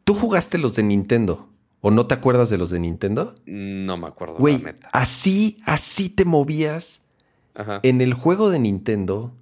¿Tú 0.04 0.14
jugaste 0.14 0.58
los 0.58 0.76
de 0.76 0.84
Nintendo? 0.84 1.50
¿O 1.82 1.92
no 1.92 2.08
te 2.08 2.14
acuerdas 2.16 2.50
de 2.50 2.58
los 2.58 2.70
de 2.70 2.80
Nintendo? 2.80 3.36
No 3.46 3.98
me 3.98 4.08
acuerdo, 4.08 4.36
Güey, 4.38 4.62
así, 4.94 5.58
así 5.66 6.10
te 6.10 6.26
movías 6.26 7.02
Ajá. 7.58 7.80
en 7.84 8.00
el 8.02 8.14
juego 8.14 8.50
de 8.50 8.60
Nintendo, 8.60 9.34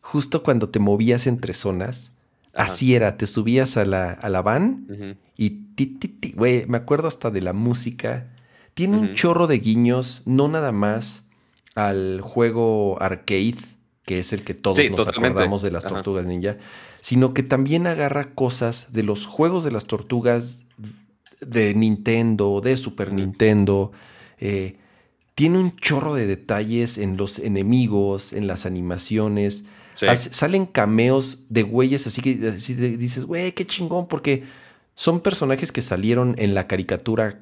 justo 0.00 0.42
cuando 0.42 0.68
te 0.70 0.78
movías 0.80 1.26
entre 1.28 1.54
zonas. 1.54 2.12
Ajá. 2.54 2.64
Así 2.72 2.94
era, 2.94 3.16
te 3.16 3.26
subías 3.26 3.76
a 3.76 3.84
la, 3.84 4.10
a 4.12 4.28
la 4.28 4.42
van 4.42 4.86
y 5.36 5.50
ti, 5.74 5.86
ti, 5.86 6.08
ti. 6.08 6.34
Me 6.36 6.76
acuerdo 6.76 7.08
hasta 7.08 7.30
de 7.30 7.40
la 7.40 7.52
música. 7.52 8.28
Tiene 8.74 8.98
un 8.98 9.14
chorro 9.14 9.46
de 9.46 9.58
guiños, 9.58 10.22
no 10.26 10.48
nada 10.48 10.72
más 10.72 11.22
al 11.74 12.20
juego 12.22 13.00
arcade, 13.02 13.54
que 14.04 14.18
es 14.18 14.32
el 14.32 14.44
que 14.44 14.54
todos 14.54 14.78
Sí, 14.78 14.88
nos 14.90 14.96
totalmente. 14.98 15.28
acordamos 15.28 15.62
de 15.62 15.70
las 15.70 15.84
Ajá. 15.84 15.94
tortugas 15.94 16.26
ninja, 16.26 16.56
sino 17.00 17.32
que 17.32 17.42
también 17.42 17.86
agarra 17.86 18.34
cosas 18.34 18.92
de 18.92 19.02
los 19.02 19.24
juegos 19.26 19.62
de 19.64 19.70
las 19.70 19.84
tortugas 19.86 20.60
de 21.40 21.74
Nintendo, 21.74 22.60
de 22.62 22.76
Super. 22.76 23.12
Nintendo. 23.12 23.92
eh, 24.38 24.76
tiene 25.34 25.58
un 25.58 25.76
chorro 25.76 26.14
de 26.14 26.26
detalles 26.26 26.98
en 26.98 27.16
los 27.16 27.38
enemigos, 27.38 28.32
en 28.32 28.46
las 28.46 28.66
animaciones. 28.66 29.64
Sí. 29.94 30.06
Salen 30.30 30.66
cameos 30.66 31.40
de 31.48 31.62
güeyes 31.62 32.06
así 32.06 32.22
que 32.22 32.48
así 32.48 32.74
dices, 32.74 33.24
güey, 33.24 33.52
qué 33.52 33.66
chingón, 33.66 34.08
porque 34.08 34.44
son 34.94 35.20
personajes 35.20 35.72
que 35.72 35.82
salieron 35.82 36.34
en 36.38 36.54
la 36.54 36.66
caricatura. 36.66 37.40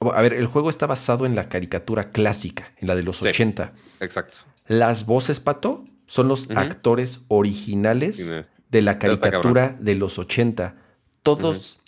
A 0.00 0.20
ver, 0.20 0.34
el 0.34 0.46
juego 0.46 0.70
está 0.70 0.86
basado 0.86 1.26
en 1.26 1.34
la 1.34 1.48
caricatura 1.48 2.10
clásica, 2.10 2.72
en 2.78 2.88
la 2.88 2.94
de 2.94 3.02
los 3.02 3.18
Sí. 3.18 3.28
80. 3.28 3.72
Exacto. 4.00 4.38
Las 4.66 5.06
voces, 5.06 5.40
Pato, 5.40 5.84
son 6.06 6.28
los 6.28 6.50
actores 6.50 7.20
originales 7.28 8.22
de 8.70 8.82
la 8.82 8.98
caricatura 8.98 9.76
de 9.80 9.94
los 9.94 10.18
80. 10.18 10.76
Todos 11.22 11.78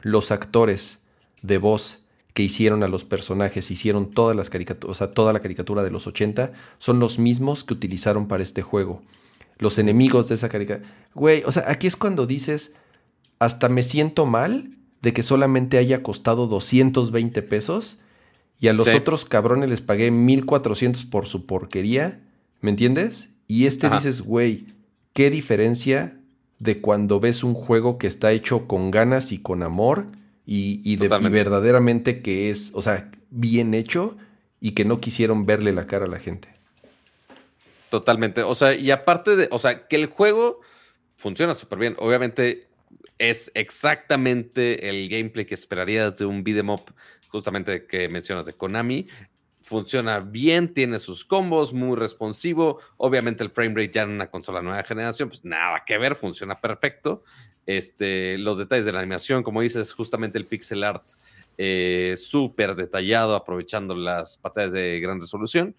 los 0.00 0.30
actores 0.30 0.98
de 1.42 1.58
voz 1.58 2.00
que 2.38 2.44
hicieron 2.44 2.84
a 2.84 2.88
los 2.88 3.02
personajes, 3.02 3.68
hicieron 3.72 4.12
todas 4.12 4.36
las 4.36 4.48
caricaturas, 4.48 4.92
o 4.92 4.94
sea, 4.96 5.10
toda 5.10 5.32
la 5.32 5.40
caricatura 5.40 5.82
de 5.82 5.90
los 5.90 6.06
80, 6.06 6.52
son 6.78 7.00
los 7.00 7.18
mismos 7.18 7.64
que 7.64 7.74
utilizaron 7.74 8.28
para 8.28 8.44
este 8.44 8.62
juego. 8.62 9.02
Los 9.58 9.76
enemigos 9.80 10.28
de 10.28 10.36
esa 10.36 10.48
caricatura. 10.48 10.88
Güey, 11.16 11.42
o 11.46 11.50
sea, 11.50 11.64
aquí 11.66 11.88
es 11.88 11.96
cuando 11.96 12.28
dices, 12.28 12.74
hasta 13.40 13.68
me 13.68 13.82
siento 13.82 14.24
mal 14.24 14.70
de 15.02 15.12
que 15.12 15.24
solamente 15.24 15.78
haya 15.78 16.04
costado 16.04 16.46
220 16.46 17.42
pesos 17.42 17.98
y 18.60 18.68
a 18.68 18.72
los 18.72 18.86
Sí. 18.86 18.92
otros 18.94 19.24
cabrones 19.24 19.68
les 19.68 19.80
pagué 19.80 20.12
1400 20.12 21.06
por 21.06 21.26
su 21.26 21.44
porquería, 21.44 22.20
¿me 22.60 22.70
entiendes? 22.70 23.30
Y 23.48 23.66
este 23.66 23.88
Ajá. 23.88 23.96
dices, 23.96 24.20
güey, 24.20 24.66
qué 25.12 25.28
diferencia 25.30 26.20
de 26.60 26.80
cuando 26.80 27.18
ves 27.18 27.42
un 27.42 27.54
juego 27.54 27.98
que 27.98 28.06
está 28.06 28.30
hecho 28.30 28.68
con 28.68 28.92
ganas 28.92 29.32
y 29.32 29.38
con 29.38 29.64
amor 29.64 30.06
y, 30.50 30.80
y 30.82 30.96
de- 30.96 31.04
y 31.20 31.28
verdaderamente 31.28 32.22
que 32.22 32.48
es, 32.48 32.70
o 32.72 32.80
sea, 32.80 33.10
bien 33.28 33.74
hecho 33.74 34.16
y 34.62 34.70
que 34.72 34.86
no 34.86 34.98
quisieron 34.98 35.44
verle 35.44 35.72
la 35.72 35.86
cara 35.86 36.06
a 36.06 36.08
la 36.08 36.18
gente. 36.18 36.48
Totalmente. 37.90 38.42
O 38.42 38.54
sea, 38.54 38.74
y 38.74 38.90
aparte 38.90 39.36
de, 39.36 39.48
o 39.50 39.58
sea, 39.58 39.86
que 39.86 39.96
el 39.96 40.06
juego 40.06 40.60
funciona 41.16 41.52
súper 41.54 41.78
bien. 41.78 41.96
Obviamente 41.98 42.66
es 43.18 43.50
exactamente 43.54 44.88
el 44.88 45.08
gameplay 45.10 45.44
que 45.44 45.54
esperarías 45.54 46.16
de 46.18 46.24
un 46.24 46.42
beat'em 46.44 46.70
up, 46.70 46.94
justamente 47.28 47.86
que 47.86 48.08
mencionas 48.08 48.46
de 48.46 48.54
Konami. 48.54 49.06
Funciona 49.62 50.20
bien, 50.20 50.72
tiene 50.72 50.98
sus 50.98 51.24
combos, 51.24 51.72
muy 51.72 51.96
responsivo. 51.96 52.78
Obviamente 52.96 53.44
el 53.44 53.50
frame 53.50 53.74
rate 53.74 53.90
ya 53.92 54.02
en 54.02 54.10
una 54.10 54.30
consola 54.30 54.62
nueva 54.62 54.82
generación, 54.84 55.28
pues 55.28 55.44
nada 55.44 55.82
que 55.86 55.98
ver, 55.98 56.14
funciona 56.14 56.60
perfecto. 56.60 57.22
Este, 57.66 58.38
los 58.38 58.56
detalles 58.56 58.86
de 58.86 58.92
la 58.92 59.00
animación, 59.00 59.42
como 59.42 59.60
dices, 59.60 59.92
justamente 59.92 60.38
el 60.38 60.46
pixel 60.46 60.84
art 60.84 61.04
eh, 61.58 62.14
súper 62.16 62.76
detallado, 62.76 63.34
aprovechando 63.34 63.94
las 63.94 64.38
pantallas 64.38 64.72
de 64.72 65.00
gran 65.00 65.20
resolución. 65.20 65.76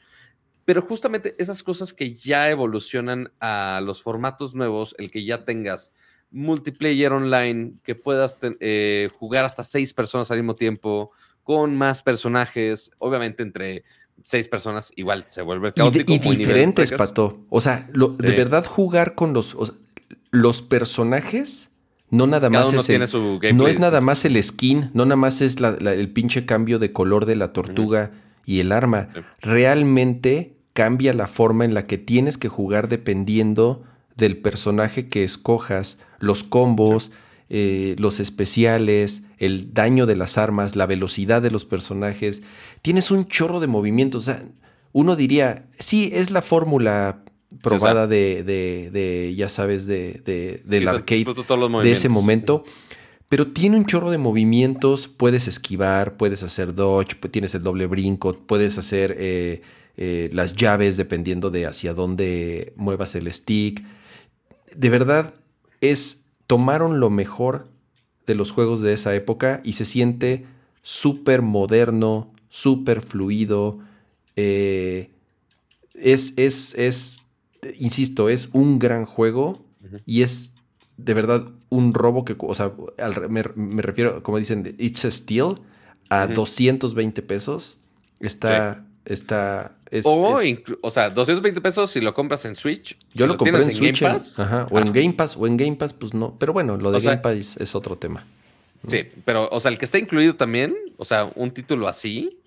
Pero 0.65 0.84
justamente 0.84 1.35
esas 1.39 1.64
cosas 1.64 1.93
que 1.93 2.14
ya 2.14 2.49
evolucionan 2.49 3.31
a 3.39 3.81
los 3.84 4.03
formatos 4.03 4.53
nuevos, 4.53 4.93
el 4.99 5.10
que 5.10 5.26
ya 5.26 5.45
tengas 5.45 5.95
multiplayer 6.31 7.11
online, 7.11 7.73
que 7.84 7.95
puedas 7.95 8.39
eh, 8.60 9.10
jugar 9.18 9.45
hasta 9.45 9.64
seis 9.64 9.93
personas 9.93 10.30
al 10.30 10.38
mismo 10.38 10.56
tiempo, 10.56 11.11
con 11.49 11.76
más 11.76 12.03
personajes, 12.03 12.91
obviamente 12.99 13.41
entre 13.41 13.84
seis 14.23 14.47
personas 14.47 14.91
igual 14.95 15.23
se 15.26 15.41
vuelve 15.41 15.69
Y, 15.69 15.71
caótico. 15.71 16.13
y 16.13 16.19
nivel 16.19 16.38
diferentes. 16.38 16.91
Pato. 16.91 17.39
O 17.49 17.59
sea, 17.59 17.89
lo- 17.91 18.09
de 18.09 18.34
verdad 18.34 18.63
jugar 18.63 19.15
con 19.15 19.34
los, 19.34 19.55
o 19.55 19.65
sea, 19.65 19.73
los 20.30 20.61
personajes, 20.61 21.71
no 22.11 22.27
nada 22.27 22.49
Cada 22.51 22.59
más 22.61 22.69
uno 22.69 22.81
es 22.81 22.85
tiene 22.85 23.05
el, 23.05 23.09
su 23.09 23.17
gameplay. 23.41 23.53
no 23.55 23.67
es 23.67 23.80
nada 23.80 23.99
más 23.99 24.26
el 24.26 24.43
skin, 24.43 24.91
no 24.93 25.05
nada 25.05 25.15
más 25.15 25.41
es 25.41 25.59
la- 25.59 25.76
la- 25.80 25.93
el 25.95 26.09
pinche 26.13 26.45
cambio 26.45 26.77
de 26.77 26.91
color 26.93 27.26
de 27.26 27.35
la 27.35 27.51
tortuga 27.51 28.11
y 28.45 28.59
el 28.59 28.71
arma. 28.71 29.09
Sí. 29.11 29.21
Realmente 29.41 30.53
cambia 30.73 31.13
la 31.15 31.26
forma 31.26 31.65
en 31.65 31.73
la 31.73 31.84
que 31.85 31.97
tienes 31.97 32.38
que 32.38 32.47
jugar 32.47 32.89
dependiendo 32.89 33.84
del 34.15 34.38
personaje 34.38 35.07
que 35.09 35.23
escojas, 35.23 35.97
los 36.19 36.43
combos, 36.43 37.09
eh, 37.49 37.95
los 37.97 38.19
especiales, 38.19 39.23
el 39.39 39.73
daño 39.73 40.05
de 40.05 40.15
las 40.15 40.37
armas, 40.37 40.75
la 40.75 40.85
velocidad 40.85 41.41
de 41.41 41.49
los 41.49 41.65
personajes. 41.65 42.43
Tienes 42.83 43.09
un 43.09 43.25
chorro 43.25 43.59
de 43.59 43.67
movimientos. 43.67 44.27
O 44.27 44.31
sea, 44.31 44.45
uno 44.91 45.15
diría, 45.15 45.65
sí, 45.79 46.11
es 46.13 46.29
la 46.29 46.41
fórmula 46.43 47.23
probada 47.63 48.05
de, 48.05 48.43
de- 48.43 48.91
de, 48.91 49.33
ya 49.35 49.49
sabes, 49.49 49.87
de, 49.87 50.21
de- 50.25 50.61
del 50.65 50.83
arcade 50.87 51.23
todos 51.25 51.59
los 51.59 51.83
de 51.83 51.91
ese 51.93 52.09
momento. 52.09 52.63
Pero 53.29 53.47
tiene 53.47 53.77
un 53.77 53.85
chorro 53.85 54.09
de 54.11 54.17
movimientos, 54.17 55.07
puedes 55.07 55.47
esquivar, 55.47 56.17
puedes 56.17 56.41
hacer 56.43 56.73
dodge, 56.73 57.15
tienes 57.31 57.53
el 57.55 57.61
doble 57.63 57.85
brinco, 57.85 58.33
puedes 58.33 58.77
hacer 58.79 59.15
eh, 59.19 59.61
eh, 59.97 60.29
las 60.33 60.55
llaves 60.55 60.97
dependiendo 60.97 61.51
de 61.51 61.65
hacia 61.67 61.93
dónde 61.93 62.73
muevas 62.75 63.13
el 63.15 63.31
stick. 63.31 63.83
De 64.75 64.89
verdad, 64.89 65.33
es 65.79 66.25
tomaron 66.47 66.99
lo 66.99 67.09
mejor 67.11 67.68
de 68.30 68.35
los 68.35 68.51
juegos 68.51 68.81
de 68.81 68.93
esa 68.93 69.14
época 69.15 69.61
y 69.65 69.73
se 69.73 69.85
siente 69.85 70.45
súper 70.81 71.41
moderno, 71.41 72.31
súper 72.49 73.01
fluido. 73.01 73.80
eh, 74.38 75.10
es, 75.93 76.34
es, 76.38 76.76
es, 76.76 77.23
insisto, 77.80 78.30
es 78.30 78.49
un 78.53 78.80
gran 78.80 79.06
juego 79.06 79.65
y 80.06 80.22
es 80.22 80.53
de 80.97 81.14
verdad 81.14 81.51
un 81.69 81.93
robo 81.93 82.23
que, 82.26 82.35
o 82.39 82.53
sea, 82.56 82.73
al 82.97 83.30
me, 83.30 83.43
me 83.56 83.81
refiero, 83.81 84.23
como 84.23 84.38
dicen, 84.38 84.76
it's 84.80 85.03
a 85.06 85.11
steal 85.11 85.56
a 86.10 86.26
Ujú. 86.26 86.34
220 86.35 87.22
pesos. 87.22 87.80
Está, 88.19 88.85
está, 89.10 89.73
es- 89.91 90.06
O, 90.07 90.40
es- 90.40 90.60
o 90.81 90.90
sea, 90.91 91.10
220 91.10 91.61
pesos 91.61 91.90
si 91.91 91.99
lo 92.02 92.14
compras 92.14 92.45
en 92.45 92.56
Switch. 92.56 92.98
yo 93.14 93.26
si 93.26 93.31
lo 93.31 93.38
compré 93.38 93.61
en 93.64 93.72
Switch, 93.72 93.99
Game 94.02 94.14
Pass, 94.14 94.40
ajá, 94.40 94.68
o 94.72 94.80
en 94.80 94.91
Game 94.94 95.14
Pass, 95.14 95.36
o 95.38 95.45
en 95.48 95.57
Game 95.57 95.76
Pass, 95.76 95.94
pues 95.94 96.14
no. 96.14 96.36
Pero 96.40 96.53
bueno, 96.53 96.77
lo 96.77 96.91
de 96.91 96.98
O 96.98 97.02
sea- 97.02 97.11
Game 97.11 97.22
Pass 97.23 97.34
es, 97.36 97.57
es 97.57 97.76
otro 97.76 97.98
tema. 97.98 98.26
Sí, 98.88 99.03
pero, 99.26 99.49
o 99.52 99.60
sea, 99.60 99.72
el 99.72 99.77
que 99.77 99.84
está 99.86 99.98
incluido 99.99 100.36
también, 100.36 100.73
o 100.98 101.03
sea, 101.03 101.30
un 101.36 101.52
título 101.52 101.88
así, 101.90 102.38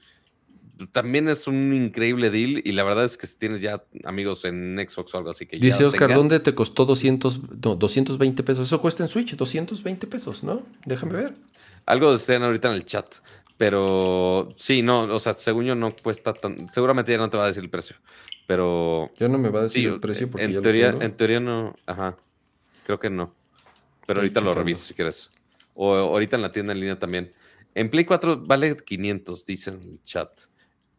también 0.91 1.29
es 1.29 1.47
un 1.47 1.73
increíble 1.75 2.31
deal. 2.31 2.61
Y 2.65 2.73
la 2.73 2.83
verdad 2.85 3.05
es 3.05 3.17
que 3.17 3.27
si 3.27 3.37
tienes 3.39 3.61
ya 3.61 3.85
amigos 4.05 4.45
en 4.45 4.77
Xbox 4.89 5.15
o 5.15 5.19
algo 5.19 5.31
así 5.31 5.47
que 5.47 5.59
ya 5.59 5.65
Dice 5.67 5.85
Oscar, 5.85 6.09
tengan- 6.09 6.17
¿dónde 6.17 6.41
te 6.41 6.55
costó 6.55 6.85
200, 6.85 7.41
no, 7.63 7.77
220 7.77 8.43
pesos? 8.43 8.67
Eso 8.67 8.81
cuesta 8.81 9.03
en 9.03 9.09
Switch, 9.09 9.37
220 9.37 10.07
pesos, 10.07 10.43
¿no? 10.43 10.63
Déjame 10.87 11.13
ver. 11.13 11.35
Algo 11.87 12.15
estén 12.15 12.43
ahorita 12.43 12.69
en 12.69 12.75
el 12.75 12.85
chat. 12.87 13.07
Pero 13.63 14.49
sí, 14.57 14.83
no, 14.83 15.03
o 15.05 15.21
sea, 15.21 15.35
según 15.35 15.65
yo 15.67 15.77
no 15.77 15.95
cuesta 15.95 16.35
tan. 16.35 16.69
Seguramente 16.69 17.13
ya 17.13 17.19
no 17.19 17.31
te 17.31 17.37
va 17.37 17.45
a 17.45 17.47
decir 17.47 17.63
el 17.63 17.71
precio. 17.71 17.95
Pero. 18.49 19.13
Ya 19.21 19.29
no 19.29 19.39
me 19.39 19.51
va 19.51 19.61
a 19.61 19.63
decir 19.63 19.83
Sí, 19.85 19.89
el 19.89 20.01
precio 20.01 20.29
porque 20.29 20.43
ya 20.43 20.49
en 20.49 20.55
lo 20.57 20.63
teoría, 20.63 20.91
tengo. 20.91 21.03
en 21.05 21.17
teoría 21.17 21.39
no. 21.39 21.73
Ajá. 21.87 22.17
Creo 22.85 22.99
que 22.99 23.09
no. 23.09 23.33
Pero 24.05 24.21
Estoy 24.21 24.23
ahorita 24.23 24.41
lo 24.41 24.53
reviso 24.53 24.85
si 24.85 24.95
quieres. 24.95 25.31
O 25.75 25.95
ahorita 25.95 26.35
en 26.35 26.43
la 26.43 26.51
tienda 26.51 26.73
en 26.73 26.81
línea 26.81 26.99
también. 26.99 27.31
En 27.77 27.89
Play 27.89 28.05
4 28.05 28.43
vale 28.45 28.77
500, 28.77 29.47
dicen 29.47 29.79
en 29.81 29.91
el 29.93 30.03
chat. 30.03 30.29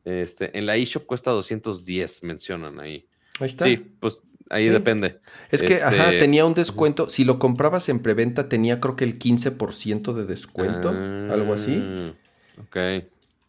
Este, 0.06 0.58
en 0.58 0.66
la 0.66 0.78
eShop 0.78 1.06
cuesta 1.06 1.32
210, 1.32 2.24
mencionan 2.24 2.80
ahí. 2.80 3.06
Ahí 3.42 3.48
está. 3.48 3.66
Sí, 3.66 3.76
pues 4.00 4.24
ahí 4.50 4.64
Sí. 4.64 4.70
depende. 4.70 5.20
Es 5.52 5.62
que, 5.62 5.74
Este, 5.74 5.84
ajá, 5.84 6.12
tenía 6.12 6.46
un 6.46 6.54
descuento. 6.54 7.10
Si 7.10 7.26
lo 7.26 7.40
comprabas 7.40 7.90
en 7.90 8.00
preventa, 8.00 8.48
tenía 8.48 8.80
creo 8.80 8.96
que 8.96 9.04
el 9.04 9.20
15% 9.20 10.14
de 10.14 10.24
descuento, 10.24 10.92
algo 10.92 11.54
así. 11.54 12.16
Ok. 12.60 12.78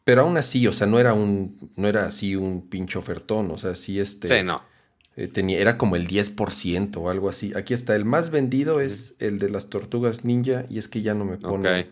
Pero 0.04 0.22
aún 0.22 0.36
así, 0.36 0.66
o 0.66 0.72
sea, 0.72 0.86
no 0.86 0.98
era 1.00 1.14
un, 1.14 1.70
no 1.76 1.88
era 1.88 2.06
así 2.06 2.36
un 2.36 2.68
pinche 2.68 2.98
ofertón. 2.98 3.50
O 3.50 3.56
sea, 3.58 3.74
sí, 3.74 3.98
este. 3.98 4.28
Sí, 4.28 4.44
no. 4.44 4.60
eh, 5.16 5.28
tenía, 5.28 5.58
era 5.58 5.78
como 5.78 5.96
el 5.96 6.06
10% 6.06 6.96
o 6.98 7.08
algo 7.08 7.30
así. 7.30 7.52
Aquí 7.56 7.72
está, 7.72 7.96
el 7.96 8.04
más 8.04 8.30
vendido 8.30 8.80
es 8.80 9.14
el 9.18 9.38
de 9.38 9.48
las 9.48 9.68
tortugas 9.70 10.24
ninja. 10.24 10.64
Y 10.68 10.78
es 10.78 10.88
que 10.88 11.00
ya 11.02 11.14
no 11.14 11.24
me 11.24 11.36
pone. 11.38 11.80
Ok. 11.80 11.86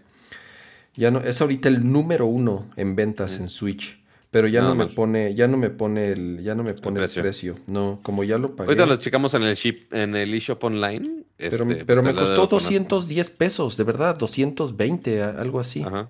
Ya 0.95 1.11
no, 1.11 1.21
es 1.21 1.41
ahorita 1.41 1.69
el 1.71 1.91
número 1.91 2.27
uno 2.27 2.69
en 2.77 2.95
ventas 2.97 3.39
en 3.39 3.49
Switch. 3.49 3.99
Pero 4.31 4.47
ya 4.49 4.63
no 4.63 4.75
me 4.75 4.87
mal. 4.87 4.95
pone, 4.95 5.35
ya 5.35 5.47
no 5.47 5.59
me 5.59 5.69
pone 5.69 6.11
el, 6.13 6.43
ya 6.43 6.55
no 6.55 6.63
me 6.63 6.73
pone 6.73 6.97
el 7.01 7.03
precio. 7.05 7.23
precio. 7.23 7.57
No, 7.67 8.01
como 8.03 8.25
ya 8.25 8.39
lo 8.39 8.57
pagué. 8.57 8.69
Ahorita 8.69 8.87
lo 8.87 8.97
checamos 8.97 9.35
en 9.35 9.43
el 9.43 9.55
ship, 9.55 9.93
en 9.93 10.17
el 10.17 10.33
eShop 10.33 10.65
online. 10.65 11.25
pero 11.37 11.65
este, 11.71 11.85
pero 11.85 12.03
pues, 12.03 12.15
me 12.15 12.19
costó 12.19 12.33
debo 12.35 12.49
poner. 12.49 12.63
210 12.65 13.31
pesos, 13.33 13.77
de 13.77 13.85
verdad, 13.85 14.17
220, 14.19 15.23
a- 15.23 15.31
algo 15.31 15.61
así. 15.61 15.83
Ajá. 15.83 16.09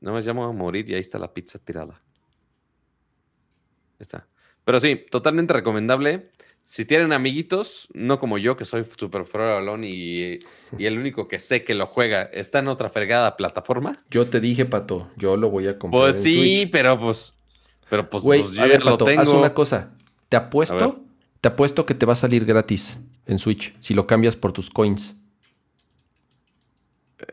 Nada 0.00 0.14
más 0.16 0.24
ya 0.24 0.32
me 0.34 0.40
voy 0.40 0.50
a 0.50 0.52
morir 0.52 0.88
y 0.88 0.94
ahí 0.94 1.00
está 1.00 1.18
la 1.18 1.32
pizza 1.32 1.58
tirada. 1.58 2.00
Ahí 3.94 4.00
está. 4.00 4.26
Pero 4.64 4.80
sí, 4.80 5.04
totalmente 5.10 5.52
recomendable. 5.52 6.30
Si 6.62 6.84
tienen 6.84 7.12
amiguitos, 7.14 7.88
no 7.94 8.18
como 8.18 8.36
yo, 8.36 8.56
que 8.56 8.66
soy 8.66 8.84
de 9.46 9.54
balón 9.54 9.84
y, 9.84 10.38
y 10.76 10.84
el 10.84 10.98
único 10.98 11.26
que 11.26 11.38
sé 11.38 11.64
que 11.64 11.74
lo 11.74 11.86
juega 11.86 12.24
está 12.24 12.58
en 12.58 12.68
otra 12.68 12.90
fregada 12.90 13.36
plataforma. 13.38 14.04
Yo 14.10 14.26
te 14.26 14.38
dije, 14.40 14.66
Pato, 14.66 15.10
yo 15.16 15.38
lo 15.38 15.48
voy 15.48 15.66
a 15.66 15.78
comprar. 15.78 16.02
Pues 16.02 16.16
en 16.16 16.22
sí, 16.22 16.34
Switch. 16.34 16.70
pero 16.70 17.00
pues. 17.00 17.34
Pero 17.88 18.10
pues, 18.10 18.22
Güey, 18.22 18.42
pues, 18.42 18.52
yo 18.52 18.60
a 18.62 18.66
ya 18.66 18.72
ver, 18.72 18.84
lo 18.84 18.92
Pato, 18.92 19.06
tengo. 19.06 19.22
haz 19.22 19.28
una 19.28 19.54
cosa. 19.54 19.94
Te 20.28 20.36
apuesto, 20.36 21.02
te 21.40 21.48
apuesto 21.48 21.86
que 21.86 21.94
te 21.94 22.04
va 22.04 22.12
a 22.12 22.16
salir 22.16 22.44
gratis 22.44 22.98
en 23.24 23.38
Switch 23.38 23.74
si 23.80 23.94
lo 23.94 24.06
cambias 24.06 24.36
por 24.36 24.52
tus 24.52 24.68
coins. 24.68 25.14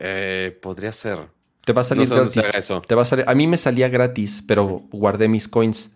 Eh, 0.00 0.58
podría 0.62 0.92
ser. 0.92 1.28
Te 1.66 1.72
va 1.72 1.80
a 1.80 1.84
salir 1.84 2.08
gratis. 2.08 2.44
eso. 2.54 2.80
Te 2.80 2.94
va 2.94 3.02
a 3.02 3.04
salir. 3.04 3.24
A 3.26 3.34
mí 3.34 3.48
me 3.48 3.56
salía 3.56 3.88
gratis, 3.88 4.40
pero 4.46 4.84
guardé 4.92 5.26
mis 5.26 5.48
coins 5.48 5.90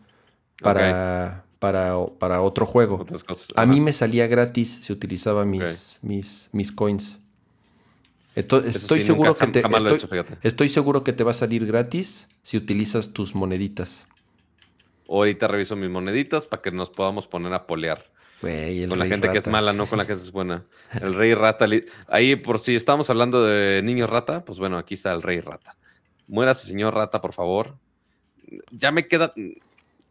para, 0.60 1.44
para, 1.60 1.94
para 2.18 2.42
otro 2.42 2.66
juego. 2.66 2.96
Otras 2.96 3.22
cosas. 3.22 3.50
A 3.54 3.66
mí 3.66 3.78
me 3.78 3.92
salía 3.92 4.26
gratis 4.26 4.80
si 4.82 4.92
utilizaba 4.92 5.44
mis, 5.44 5.96
mis, 6.02 6.48
mis 6.50 6.72
coins. 6.72 7.20
Entonces, 8.34 8.74
estoy 8.74 9.00
sí, 9.00 9.06
seguro 9.06 9.36
que 9.36 9.46
te 9.46 9.60
he 9.60 9.62
estoy, 9.62 9.94
hecho, 9.94 10.08
estoy 10.42 10.68
seguro 10.70 11.04
que 11.04 11.12
te 11.12 11.22
va 11.22 11.30
a 11.30 11.34
salir 11.34 11.64
gratis 11.66 12.26
si 12.42 12.56
utilizas 12.56 13.12
tus 13.12 13.36
moneditas. 13.36 14.08
Ahorita 15.08 15.46
reviso 15.46 15.76
mis 15.76 15.88
moneditas 15.88 16.46
para 16.46 16.62
que 16.62 16.72
nos 16.72 16.90
podamos 16.90 17.28
poner 17.28 17.54
a 17.54 17.68
polear. 17.68 18.10
Con 18.40 18.98
la 18.98 19.06
gente 19.06 19.30
que 19.30 19.38
es 19.38 19.46
mala, 19.46 19.72
no 19.72 19.86
con 19.86 19.98
la 19.98 20.06
que 20.06 20.14
es 20.14 20.32
buena. 20.32 20.64
El 21.00 21.14
rey 21.14 21.34
rata. 21.34 21.66
Ahí, 22.08 22.36
por 22.36 22.58
si 22.58 22.74
estamos 22.74 23.10
hablando 23.10 23.44
de 23.44 23.82
niño 23.82 24.06
rata, 24.06 24.44
pues 24.44 24.58
bueno, 24.58 24.78
aquí 24.78 24.94
está 24.94 25.12
el 25.12 25.20
rey 25.20 25.40
rata. 25.40 25.76
Muérase, 26.26 26.66
señor 26.66 26.94
rata, 26.94 27.20
por 27.20 27.34
favor. 27.34 27.76
Ya 28.70 28.92
me 28.92 29.08
queda. 29.08 29.34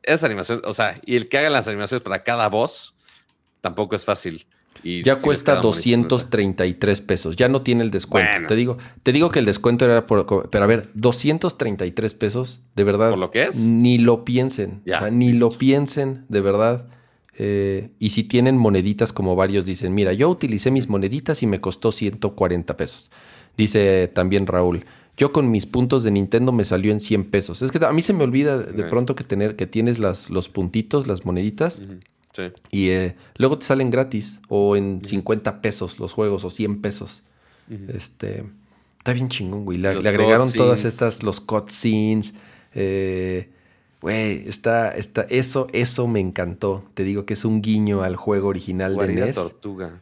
Esa 0.04 0.28
animación, 0.28 0.62
o 0.64 0.74
sea, 0.74 1.00
y 1.06 1.16
el 1.16 1.28
que 1.28 1.40
haga 1.40 1.50
las 1.50 1.68
animaciones 1.68 2.04
para 2.04 2.24
cada 2.24 2.48
voz 2.50 2.96
tampoco 3.62 3.96
es 3.96 4.06
fácil. 4.06 4.46
Y 4.84 5.04
Ya 5.04 5.16
les 5.16 5.24
cuesta 5.24 5.54
queda 5.54 5.62
bonito, 5.62 5.90
neta. 5.90 6.08
233 6.08 7.02
pesos. 7.02 7.36
Ya 7.36 7.50
no 7.50 7.64
tiene 7.64 7.84
el 7.84 7.92
descuento. 7.92 8.32
Bueno. 8.32 8.48
Te 8.48 8.56
digo, 8.56 8.78
te 9.04 9.12
digo 9.12 9.30
que 9.30 9.40
el 9.40 9.46
descuento 9.46 9.86
era 9.86 10.06
por. 10.06 10.50
Pero 10.50 10.64
a 10.64 10.68
ver, 10.68 10.88
233 10.94 12.14
pesos, 12.14 12.62
de 12.76 12.84
verdad. 12.84 13.10
¿Por 13.10 13.20
lo 13.20 13.32
que 13.32 13.44
es? 13.44 13.58
Ni 13.58 13.98
lo 13.98 14.24
piensen. 14.24 14.82
Ya, 14.86 14.98
o 14.98 15.02
sea, 15.02 15.12
ni 15.12 15.32
listo. 15.32 15.50
lo 15.50 15.58
piensen, 15.58 16.26
de 16.30 16.42
verdad. 16.42 16.88
Eh, 17.42 17.92
y 18.00 18.10
si 18.10 18.26
tienen 18.26 18.58
moneditas, 18.58 19.14
como 19.14 19.34
varios 19.34 19.66
dicen, 19.66 19.96
mira, 19.96 20.12
yo 20.12 20.30
utilicé 20.30 20.72
mis 20.72 20.90
moneditas 20.90 21.42
y 21.42 21.48
me 21.48 21.62
costó 21.62 21.94
140 21.94 22.76
pesos. 22.76 23.10
Dice 23.58 24.12
también 24.14 24.46
Raúl. 24.46 24.86
Yo 25.16 25.32
con 25.32 25.50
mis 25.50 25.66
puntos 25.66 26.04
de 26.04 26.12
Nintendo 26.12 26.52
me 26.52 26.66
salió 26.66 26.92
en 26.92 27.00
100 27.00 27.30
pesos. 27.32 27.62
Es 27.62 27.72
que 27.72 27.84
a 27.84 27.94
mí 27.94 28.02
se 28.02 28.12
me 28.12 28.26
olvida 28.26 28.58
de 28.58 28.84
pronto 28.84 29.16
que 29.16 29.24
tener 29.24 29.56
que 29.56 29.68
tienes 29.68 30.00
las, 30.00 30.30
los 30.30 30.50
puntitos, 30.50 31.08
las 31.08 31.26
moneditas. 31.26 31.82
Sí. 32.34 32.44
Y 32.72 32.90
eh, 32.90 33.16
luego 33.38 33.58
te 33.58 33.66
salen 33.66 33.90
gratis 33.90 34.42
o 34.50 34.76
en 34.76 35.02
50 35.04 35.62
pesos 35.62 35.98
los 35.98 36.12
juegos 36.12 36.44
o 36.44 36.50
100 36.50 36.82
pesos. 36.82 37.24
Este, 37.88 38.44
está 38.98 39.14
bien 39.14 39.30
chingón, 39.30 39.64
güey. 39.64 39.78
Le, 39.78 39.90
agregaron 39.90 40.52
todas 40.52 40.84
estas, 40.84 41.24
los 41.24 41.40
cutscenes. 41.40 42.34
Eh, 42.74 43.50
güey, 44.02 44.48
está, 44.48 44.96
está, 44.96 45.24
eso, 45.30 45.68
eso 45.74 46.08
me 46.08 46.20
encantó. 46.20 46.84
Te 46.94 47.04
digo 47.04 47.26
que 47.26 47.34
es 47.34 47.46
un 47.46 47.62
guiño 47.62 48.04
al 48.04 48.16
juego 48.16 48.48
original 48.48 48.98
de 48.98 49.08
NES. 49.10 49.36
tortuga. 49.36 50.02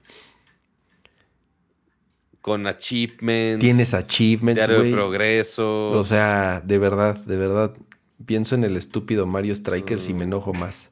Con 2.42 2.66
achievements. 2.68 3.64
Tienes 3.64 3.94
achievements, 3.94 4.68
güey. 4.68 4.94
progreso. 4.94 5.90
O 5.90 6.06
sea, 6.06 6.62
de 6.62 6.78
verdad, 6.78 7.18
de 7.18 7.38
verdad. 7.38 7.76
Pienso 8.26 8.56
en 8.56 8.64
el 8.64 8.78
estúpido 8.78 9.28
Mario 9.28 9.54
Strikers 9.54 10.10
y 10.10 10.14
me 10.14 10.24
enojo 10.24 10.54
más. 10.54 10.92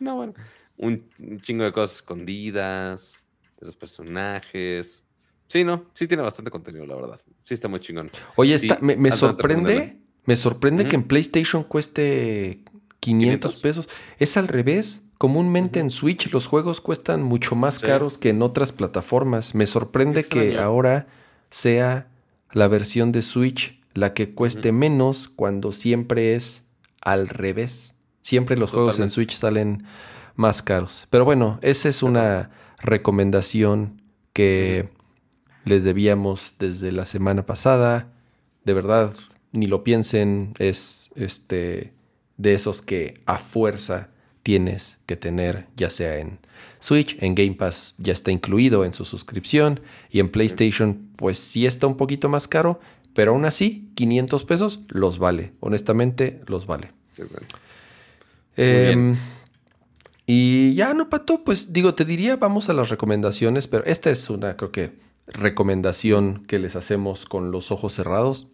No, 0.00 0.16
bueno. 0.16 0.34
Un, 0.76 1.04
chingo 1.40 1.64
de 1.64 1.72
cosas 1.72 1.96
escondidas, 1.96 3.26
de 3.60 3.66
los 3.66 3.76
personajes. 3.76 5.04
Sí, 5.48 5.64
no, 5.64 5.86
sí 5.94 6.06
tiene 6.06 6.22
bastante 6.22 6.50
contenido, 6.50 6.86
la 6.86 6.94
verdad. 6.94 7.20
Sí 7.42 7.54
está 7.54 7.68
muy 7.68 7.80
chingón. 7.80 8.10
Oye, 8.36 8.58
Sí, 8.58 8.66
está, 8.66 8.80
me, 8.80 9.10
sorprende. 9.12 9.98
Me 10.28 10.36
sorprende 10.36 10.86
que 10.86 10.94
en 10.94 11.04
PlayStation 11.04 11.64
cueste 11.64 12.60
500 13.00 13.54
¿500? 13.54 13.60
pesos. 13.62 13.88
Es 14.18 14.36
al 14.36 14.46
revés. 14.46 15.02
Comúnmente 15.16 15.80
en 15.80 15.88
Switch 15.88 16.30
los 16.32 16.46
juegos 16.46 16.82
cuestan 16.82 17.22
mucho 17.22 17.56
más 17.56 17.76
Sí. 17.76 17.86
caros 17.86 18.18
que 18.18 18.28
en 18.28 18.42
otras 18.42 18.70
plataformas. 18.72 19.54
Me 19.54 19.64
sorprende 19.66 20.24
que 20.24 20.58
ahora 20.58 21.06
sea 21.50 22.08
la 22.52 22.68
versión 22.68 23.10
de 23.10 23.22
Switch 23.22 23.80
la 23.94 24.12
que 24.12 24.34
cueste 24.34 24.70
menos 24.70 25.28
cuando 25.34 25.72
siempre 25.72 26.34
es 26.34 26.62
al 27.00 27.28
revés. 27.30 27.94
Siempre 28.20 28.58
los 28.58 28.70
juegos 28.70 28.98
en. 28.98 29.08
Switch 29.08 29.32
salen 29.32 29.82
más 30.36 30.60
caros. 30.60 31.06
Pero 31.08 31.24
bueno, 31.24 31.58
esa 31.62 31.88
es 31.88 32.02
una 32.02 32.50
recomendación 32.80 34.02
que 34.34 34.90
les 35.64 35.84
debíamos 35.84 36.54
desde 36.58 36.92
la 36.92 37.06
semana 37.06 37.46
pasada. 37.46 38.12
De 38.64 38.74
verdad, 38.74 39.14
ni 39.52 39.66
lo 39.66 39.84
piensen, 39.84 40.54
es 40.58 41.10
este 41.14 41.92
de 42.36 42.54
esos 42.54 42.82
que 42.82 43.20
a 43.26 43.38
fuerza 43.38 44.10
tienes 44.42 44.98
que 45.06 45.16
tener, 45.16 45.66
ya 45.76 45.90
sea 45.90 46.18
en 46.18 46.38
Switch, 46.80 47.16
en 47.20 47.34
Game 47.34 47.54
Pass 47.54 47.94
ya 47.98 48.12
está 48.12 48.30
incluido 48.30 48.84
en 48.84 48.92
su 48.92 49.04
suscripción 49.04 49.80
y 50.10 50.20
en 50.20 50.30
PlayStation 50.30 51.08
pues 51.16 51.38
sí 51.38 51.66
está 51.66 51.86
un 51.86 51.96
poquito 51.96 52.28
más 52.28 52.48
caro, 52.48 52.80
pero 53.14 53.32
aún 53.32 53.44
así 53.44 53.90
500 53.94 54.44
pesos 54.44 54.80
los 54.88 55.18
vale, 55.18 55.52
honestamente 55.60 56.40
los 56.46 56.66
vale. 56.66 56.92
Sí, 57.12 57.24
bueno. 57.24 57.46
Em, 58.56 59.16
y 60.26 60.74
ya 60.74 60.94
no, 60.94 61.10
Pato, 61.10 61.44
pues 61.44 61.72
digo, 61.72 61.94
te 61.94 62.04
diría, 62.04 62.36
vamos 62.36 62.68
a 62.68 62.72
las 62.72 62.90
recomendaciones, 62.90 63.66
pero 63.68 63.84
esta 63.84 64.10
es 64.10 64.30
una, 64.30 64.56
creo 64.56 64.72
que, 64.72 64.92
recomendación 65.26 66.44
que 66.46 66.58
les 66.58 66.74
hacemos 66.74 67.26
con 67.26 67.50
los 67.50 67.70
ojos 67.70 67.92
cerrados. 67.92 68.48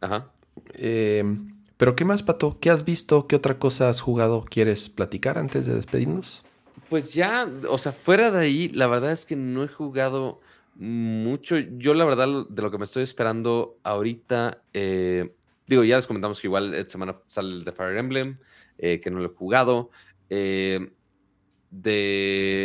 Ajá. 0.00 0.30
Em, 0.74 1.54
pero 1.76 1.94
¿qué 1.94 2.04
más, 2.04 2.22
Pato? 2.22 2.58
¿Qué 2.60 2.70
has 2.70 2.84
visto? 2.84 3.26
¿Qué 3.26 3.36
otra 3.36 3.58
cosa 3.58 3.88
has 3.88 4.00
jugado? 4.00 4.44
¿Quieres 4.48 4.88
platicar 4.88 5.38
antes 5.38 5.66
de 5.66 5.74
despedirnos? 5.74 6.44
Pues 6.88 7.12
ya, 7.14 7.48
o 7.68 7.78
sea, 7.78 7.92
fuera 7.92 8.30
de 8.30 8.40
ahí, 8.40 8.68
la 8.70 8.86
verdad 8.86 9.12
es 9.12 9.24
que 9.24 9.36
no 9.36 9.62
he 9.62 9.68
jugado 9.68 10.40
mucho. 10.74 11.58
Yo, 11.58 11.94
la 11.94 12.04
verdad, 12.04 12.46
de 12.48 12.62
lo 12.62 12.70
que 12.70 12.78
me 12.78 12.84
estoy 12.84 13.02
esperando 13.02 13.78
ahorita, 13.82 14.62
eh, 14.72 15.34
digo, 15.66 15.84
ya 15.84 15.96
les 15.96 16.06
comentamos 16.06 16.40
que 16.40 16.46
igual 16.46 16.74
esta 16.74 16.92
semana 16.92 17.16
sale 17.26 17.54
el 17.54 17.64
de 17.64 17.72
Fire 17.72 17.96
Emblem, 17.96 18.38
eh, 18.78 19.00
que 19.00 19.10
no 19.10 19.18
lo 19.18 19.26
he 19.26 19.34
jugado. 19.34 19.90
Eh, 20.30 20.92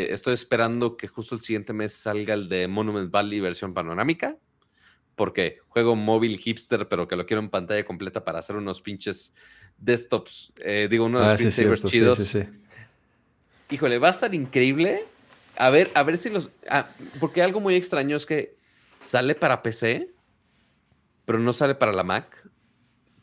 estoy 0.10 0.34
esperando 0.34 0.96
que 0.96 1.08
justo 1.08 1.36
el 1.36 1.42
siguiente 1.42 1.74
mes 1.74 1.94
salga 1.94 2.34
el 2.34 2.48
de 2.48 2.68
Monument 2.68 3.12
Valley 3.12 3.42
versión 3.42 3.74
panorámica. 3.74 4.38
Porque 5.16 5.60
juego 5.68 5.96
móvil 5.96 6.38
hipster, 6.40 6.88
pero 6.88 7.08
que 7.08 7.16
lo 7.16 7.26
quiero 7.26 7.42
en 7.42 7.50
pantalla 7.50 7.86
completa 7.86 8.24
para 8.24 8.40
hacer 8.40 8.56
unos 8.56 8.82
pinches 8.82 9.34
desktops. 9.78 10.52
eh, 10.58 10.88
digo, 10.90 11.06
unos 11.06 11.22
Ah, 11.24 11.38
sí, 11.38 11.52
cierto, 11.52 11.88
chidos. 11.88 12.18
sí, 12.18 12.26
sí. 12.26 12.48
Híjole, 13.70 13.98
va 14.00 14.08
a 14.08 14.12
estar 14.12 14.34
increíble. 14.34 15.06
A 15.58 15.70
ver, 15.70 15.92
a 15.96 16.04
ver 16.04 16.18
si 16.18 16.30
los. 16.30 16.50
ah, 16.70 16.90
porque 17.20 17.42
algo 17.42 17.60
muy 17.60 17.76
extraño 17.76 18.16
es 18.16 18.26
que 18.26 18.56
sale 19.00 19.36
para 19.36 19.62
PC, 19.62 20.10
pero 21.26 21.40
no 21.40 21.54
sale 21.54 21.76
para 21.76 21.94
la 21.94 22.04
Mac. 22.04 22.50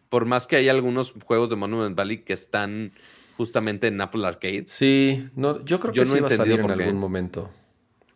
Por 0.08 0.24
más 0.24 0.46
que 0.46 0.56
hay 0.56 0.68
algunos 0.68 1.12
juegos 1.24 1.50
de 1.50 1.56
Monument 1.56 1.96
Valley 1.96 2.18
que 2.24 2.32
están 2.32 2.92
justamente 3.36 3.86
en 3.86 4.00
Apple 4.00 4.26
Arcade. 4.26 4.64
Sí, 4.68 5.28
no, 5.36 5.64
yo 5.64 5.78
creo 5.80 5.92
que 5.92 6.00
no 6.00 6.06
sí 6.06 6.20
va 6.20 6.28
a 6.28 6.30
salir 6.30 6.60
en 6.60 6.70
algún 6.70 6.96
momento. 6.98 7.50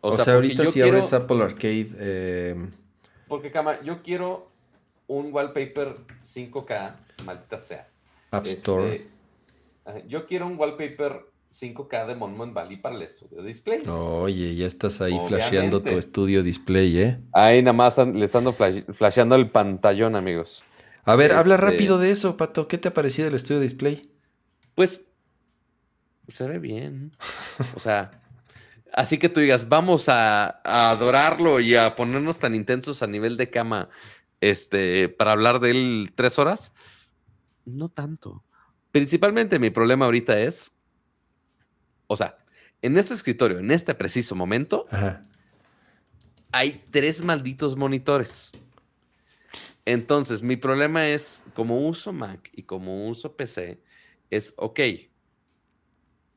O, 0.01 0.09
O, 0.09 0.17
sea, 0.17 0.35
ahorita 0.35 0.65
si 0.65 0.73
quiero- 0.73 0.89
abres 0.97 1.13
Apple 1.13 1.41
Arcade, 1.43 2.51
em, 2.51 2.71
Porque, 3.27 3.51
Cama, 3.51 3.81
yo 3.83 4.01
quiero 4.03 4.51
un 5.07 5.33
wallpaper 5.33 5.93
5K, 6.25 6.95
maldita 7.25 7.57
sea. 7.59 7.87
App 8.31 8.45
Este, 8.45 8.57
Store. 8.57 9.07
yo 10.07 10.25
quiero 10.27 10.47
un 10.47 10.57
wallpaper 10.59 11.25
5K 11.53 12.05
de 12.07 12.15
Monument 12.15 12.53
Valley 12.53 12.77
para 12.77 12.95
el 12.95 13.01
estudio 13.03 13.41
display. 13.43 13.79
Oye, 13.87 14.55
ya 14.55 14.65
estás 14.67 14.99
ahí 15.01 15.13
Obviamente. 15.13 15.35
flasheando 15.37 15.81
tu 15.81 15.97
estudio 15.97 16.43
display, 16.43 16.97
¿eh? 16.99 17.19
Ahí 17.33 17.61
nada 17.61 17.73
más 17.73 17.97
le 17.97 18.25
estando 18.25 18.51
flash- 18.51 18.83
flasheando 18.93 19.35
el 19.35 19.49
pantallón, 19.49 20.15
amigos. 20.15 20.63
A 21.05 21.15
ver, 21.15 21.31
habla 21.33 21.55
Este- 21.55 21.67
rápido 21.67 21.97
de 21.99 22.11
eso, 22.11 22.35
Pato. 22.35 22.67
¿Qué 22.67 22.77
te 22.77 22.89
ha 22.89 22.93
parecido 22.93 23.27
el 23.27 23.35
estudio 23.35 23.59
display? 23.61 24.11
Pues 24.73 25.01
se 26.27 26.47
ve 26.47 26.59
bien. 26.59 27.11
O 27.75 27.79
sea, 27.79 28.11
así 28.95 29.17
que 29.19 29.29
tú 29.29 29.41
digas, 29.41 29.69
vamos 29.69 30.09
a, 30.09 30.61
a 30.63 30.89
adorarlo 30.89 31.59
y 31.59 31.75
a 31.75 31.95
ponernos 31.95 32.39
tan 32.39 32.55
intensos 32.55 33.03
a 33.03 33.07
nivel 33.07 33.37
de 33.37 33.49
cama 33.49 33.89
este, 34.41 35.09
para 35.09 35.33
hablar 35.33 35.59
de 35.59 35.71
él 35.71 36.11
tres 36.15 36.39
horas. 36.39 36.73
No 37.65 37.89
tanto. 37.89 38.43
Principalmente 38.91 39.59
mi 39.59 39.69
problema 39.69 40.05
ahorita 40.05 40.39
es, 40.39 40.75
o 42.07 42.15
sea, 42.15 42.37
en 42.81 42.97
este 42.97 43.13
escritorio, 43.13 43.59
en 43.59 43.71
este 43.71 43.95
preciso 43.95 44.35
momento, 44.35 44.85
Ajá. 44.91 45.21
hay 46.51 46.83
tres 46.91 47.23
malditos 47.23 47.75
monitores. 47.75 48.51
Entonces, 49.85 50.41
mi 50.41 50.55
problema 50.55 51.07
es, 51.07 51.43
como 51.53 51.87
uso 51.87 52.11
Mac 52.13 52.49
y 52.53 52.63
como 52.63 53.07
uso 53.07 53.35
PC, 53.35 53.81
es, 54.29 54.53
ok, 54.57 54.79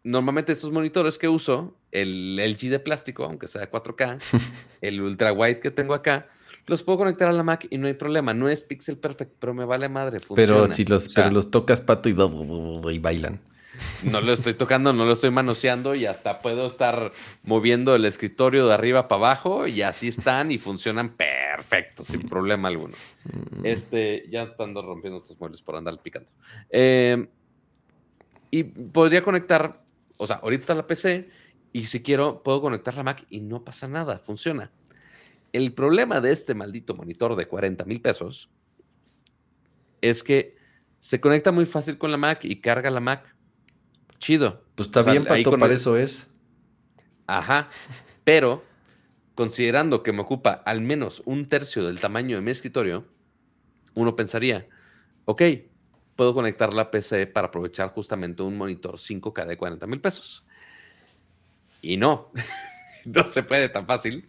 normalmente 0.02 0.52
estos 0.52 0.72
monitores 0.72 1.16
que 1.16 1.28
uso, 1.28 1.77
el 1.93 2.36
LG 2.36 2.70
de 2.70 2.78
plástico, 2.78 3.24
aunque 3.24 3.48
sea 3.48 3.60
de 3.62 3.70
4K, 3.70 4.19
el 4.81 5.01
ultra 5.01 5.32
wide 5.32 5.60
que 5.60 5.70
tengo 5.70 5.94
acá, 5.94 6.28
los 6.66 6.82
puedo 6.82 6.98
conectar 6.98 7.28
a 7.28 7.32
la 7.32 7.43
Mac 7.43 7.66
y 7.70 7.78
no 7.78 7.86
hay 7.86 7.94
problema. 7.94 8.35
No 8.35 8.48
es 8.48 8.62
pixel 8.62 8.98
perfect, 8.98 9.32
pero 9.39 9.55
me 9.55 9.65
vale 9.65 9.89
madre. 9.89 10.20
Pero 10.35 10.66
si 10.66 10.85
los, 10.85 11.06
O 11.06 11.10
sea, 11.10 11.24
pero 11.24 11.35
los 11.35 11.51
tocas, 11.51 11.81
Pato, 11.81 12.09
y, 12.09 12.12
y 12.12 12.98
bailan. 12.98 13.40
no 14.02 14.20
lo 14.20 14.32
estoy 14.32 14.55
tocando, 14.55 14.93
no 14.93 15.05
lo 15.06 15.12
estoy 15.12 15.31
manoseando 15.31 15.94
y 15.94 16.06
hasta 16.06 16.40
puedo 16.40 16.66
estar 16.66 17.12
moviendo 17.43 17.94
el 17.94 18.05
escritorio 18.05 18.66
de 18.66 18.74
arriba 18.74 19.09
para 19.09 19.19
abajo 19.19 19.66
y 19.66 19.82
así 19.82 20.09
están 20.09 20.51
y 20.51 20.59
funcionan 20.59 21.10
perfecto, 21.10 22.05
sin 22.05 22.28
problema 22.28 22.69
alguno. 22.69 22.94
Este, 23.62 24.24
ya 24.28 24.43
están 24.43 24.74
rompiendo 24.74 25.19
estos 25.19 25.39
muebles 25.39 25.62
por 25.62 25.77
andar 25.77 26.01
picando. 26.02 26.31
Eh, 26.70 27.28
y 28.51 28.65
podría 28.65 29.23
conectar, 29.23 29.82
o 30.16 30.27
sea, 30.27 30.36
ahorita 30.36 30.60
está 30.60 30.74
la 30.74 30.86
PC 30.86 31.28
y 31.73 31.86
si 31.86 32.03
quiero 32.03 32.43
puedo 32.43 32.61
conectar 32.61 32.95
la 32.95 33.03
Mac 33.03 33.27
y 33.31 33.40
no 33.40 33.65
pasa 33.65 33.89
nada, 33.89 34.19
funciona. 34.19 34.70
El 35.53 35.73
problema 35.73 36.20
de 36.20 36.32
este 36.32 36.55
maldito 36.55 36.95
monitor 36.95 37.35
de 37.36 37.47
40 37.47 37.85
mil 37.85 38.01
pesos 38.01 38.51
es 40.01 40.23
que 40.23 40.57
se 41.01 41.20
conecta 41.20 41.53
muy 41.53 41.66
fácil 41.66 41.99
con 41.99 42.11
la 42.11 42.16
Mac 42.16 42.45
y 42.45 42.61
carga 42.61 42.90
la 42.90 43.01
Mac. 43.01 43.35
Chido. 44.19 44.65
Pues 44.74 44.89
está 44.89 45.01
O 45.01 45.05
sea, 45.05 45.12
bien, 45.12 45.24
Pato, 45.24 45.51
para 45.53 45.66
el- 45.66 45.73
eso 45.73 45.97
es. 45.97 46.27
Ajá. 47.27 47.69
Pero, 48.24 48.65
considerando 49.35 50.03
que 50.03 50.12
me 50.12 50.20
ocupa 50.23 50.51
al 50.66 50.81
menos 50.81 51.23
un 51.24 51.49
tercio 51.49 51.85
del 51.85 52.01
tamaño 52.01 52.36
de 52.36 52.43
mi 52.43 52.51
escritorio, 52.51 53.07
uno 53.95 54.16
pensaría, 54.16 54.69
ok, 55.24 55.43
puedo 56.16 56.35
conectar 56.35 56.74
la 56.74 56.90
PC 56.90 57.27
para 57.27 57.49
aprovechar 57.49 57.90
justamente 57.90 58.43
un 58.43 58.57
monitor 58.57 58.99
5K 58.99 59.47
de 59.47 59.57
40 59.57 59.86
mil 59.86 60.01
pesos. 60.01 60.45
Y 61.82 61.96
no, 61.96 62.30
no 63.05 63.24
se 63.26 63.42
puede 63.42 63.68
tan 63.68 63.86
fácil, 63.86 64.26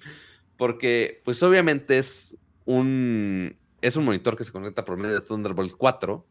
porque 0.57 1.21
pues 1.25 1.41
obviamente 1.43 1.97
es 1.97 2.37
un, 2.65 3.55
es 3.81 3.95
un 3.95 4.05
monitor 4.05 4.37
que 4.37 4.43
se 4.43 4.51
conecta 4.51 4.85
por 4.85 4.97
medio 4.97 5.15
de 5.19 5.25
Thunderbolt 5.25 5.73
4. 5.77 6.25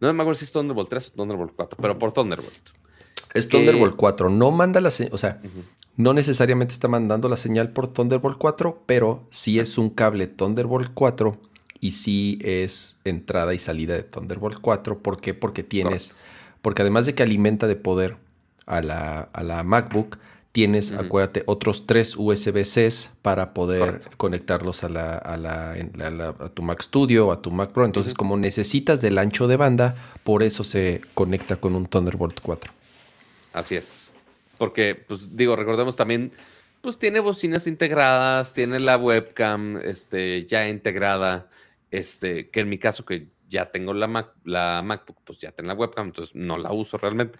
No 0.00 0.12
me 0.12 0.22
acuerdo 0.22 0.38
si 0.38 0.44
es 0.44 0.52
Thunderbolt 0.52 0.88
3 0.90 1.08
o 1.08 1.12
Thunderbolt 1.12 1.52
4, 1.56 1.78
pero 1.80 1.98
por 1.98 2.12
Thunderbolt. 2.12 2.70
Es 3.34 3.46
que- 3.46 3.56
Thunderbolt 3.58 3.96
4. 3.96 4.28
No 4.30 4.50
manda 4.50 4.80
la 4.80 4.90
señal, 4.90 5.14
o 5.14 5.18
sea, 5.18 5.40
no 5.96 6.12
necesariamente 6.12 6.74
está 6.74 6.88
mandando 6.88 7.28
la 7.30 7.36
señal 7.38 7.70
por 7.72 7.88
Thunderbolt 7.88 8.36
4, 8.38 8.82
pero 8.86 9.24
sí 9.30 9.58
es 9.58 9.78
un 9.78 9.88
cable 9.90 10.26
Thunderbolt 10.26 10.90
4 10.92 11.40
y 11.80 11.92
sí 11.92 12.38
es 12.42 12.98
entrada 13.04 13.54
y 13.54 13.58
salida 13.58 13.94
de 13.94 14.02
Thunderbolt 14.02 14.58
4. 14.60 14.98
¿Por 14.98 15.20
qué? 15.20 15.32
Porque 15.32 15.62
tienes, 15.62 16.14
porque 16.60 16.82
además 16.82 17.06
de 17.06 17.14
que 17.14 17.22
alimenta 17.22 17.66
de 17.66 17.76
poder 17.76 18.18
a 18.66 18.82
la, 18.82 19.20
a 19.32 19.42
la 19.42 19.62
MacBook, 19.62 20.18
tienes, 20.52 20.92
acuérdate, 20.92 21.42
otros 21.46 21.86
tres 21.86 22.16
USB-Cs 22.16 23.10
para 23.22 23.52
poder 23.54 23.80
Correcto. 23.80 24.10
conectarlos 24.16 24.84
a, 24.84 24.88
la, 24.88 25.16
a, 25.18 25.36
la- 25.36 25.72
a 26.38 26.48
tu 26.48 26.62
Mac 26.62 26.80
Studio 26.82 27.28
o 27.28 27.32
a 27.32 27.42
tu 27.42 27.50
Mac 27.50 27.70
Pro. 27.70 27.84
Entonces, 27.84 28.14
como 28.14 28.36
necesitas 28.36 29.00
del 29.00 29.18
ancho 29.18 29.48
de 29.48 29.56
banda, 29.56 29.94
por 30.24 30.42
eso 30.42 30.64
se 30.64 31.02
conecta 31.14 31.56
con 31.56 31.74
un 31.74 31.86
Thunderbolt 31.86 32.40
4. 32.40 32.72
Así 33.52 33.76
es. 33.76 34.12
Porque, 34.58 34.94
pues 34.94 35.36
digo, 35.36 35.56
recordemos 35.56 35.94
también, 35.96 36.32
pues 36.80 36.98
tiene 36.98 37.20
bocinas 37.20 37.66
integradas, 37.66 38.54
tiene 38.54 38.80
la 38.80 38.96
webcam 38.96 39.76
este, 39.82 40.46
ya 40.46 40.68
integrada, 40.68 41.48
este, 41.90 42.48
que 42.48 42.60
en 42.60 42.70
mi 42.70 42.78
caso 42.78 43.04
que 43.04 43.28
ya 43.48 43.70
tengo 43.70 43.92
la, 43.92 44.06
Mac, 44.06 44.30
la 44.44 44.82
MacBook, 44.82 45.18
pues 45.24 45.38
ya 45.38 45.52
tengo 45.52 45.68
la 45.68 45.74
webcam, 45.74 46.06
entonces 46.06 46.34
no 46.34 46.56
la 46.56 46.72
uso 46.72 46.96
realmente. 46.96 47.38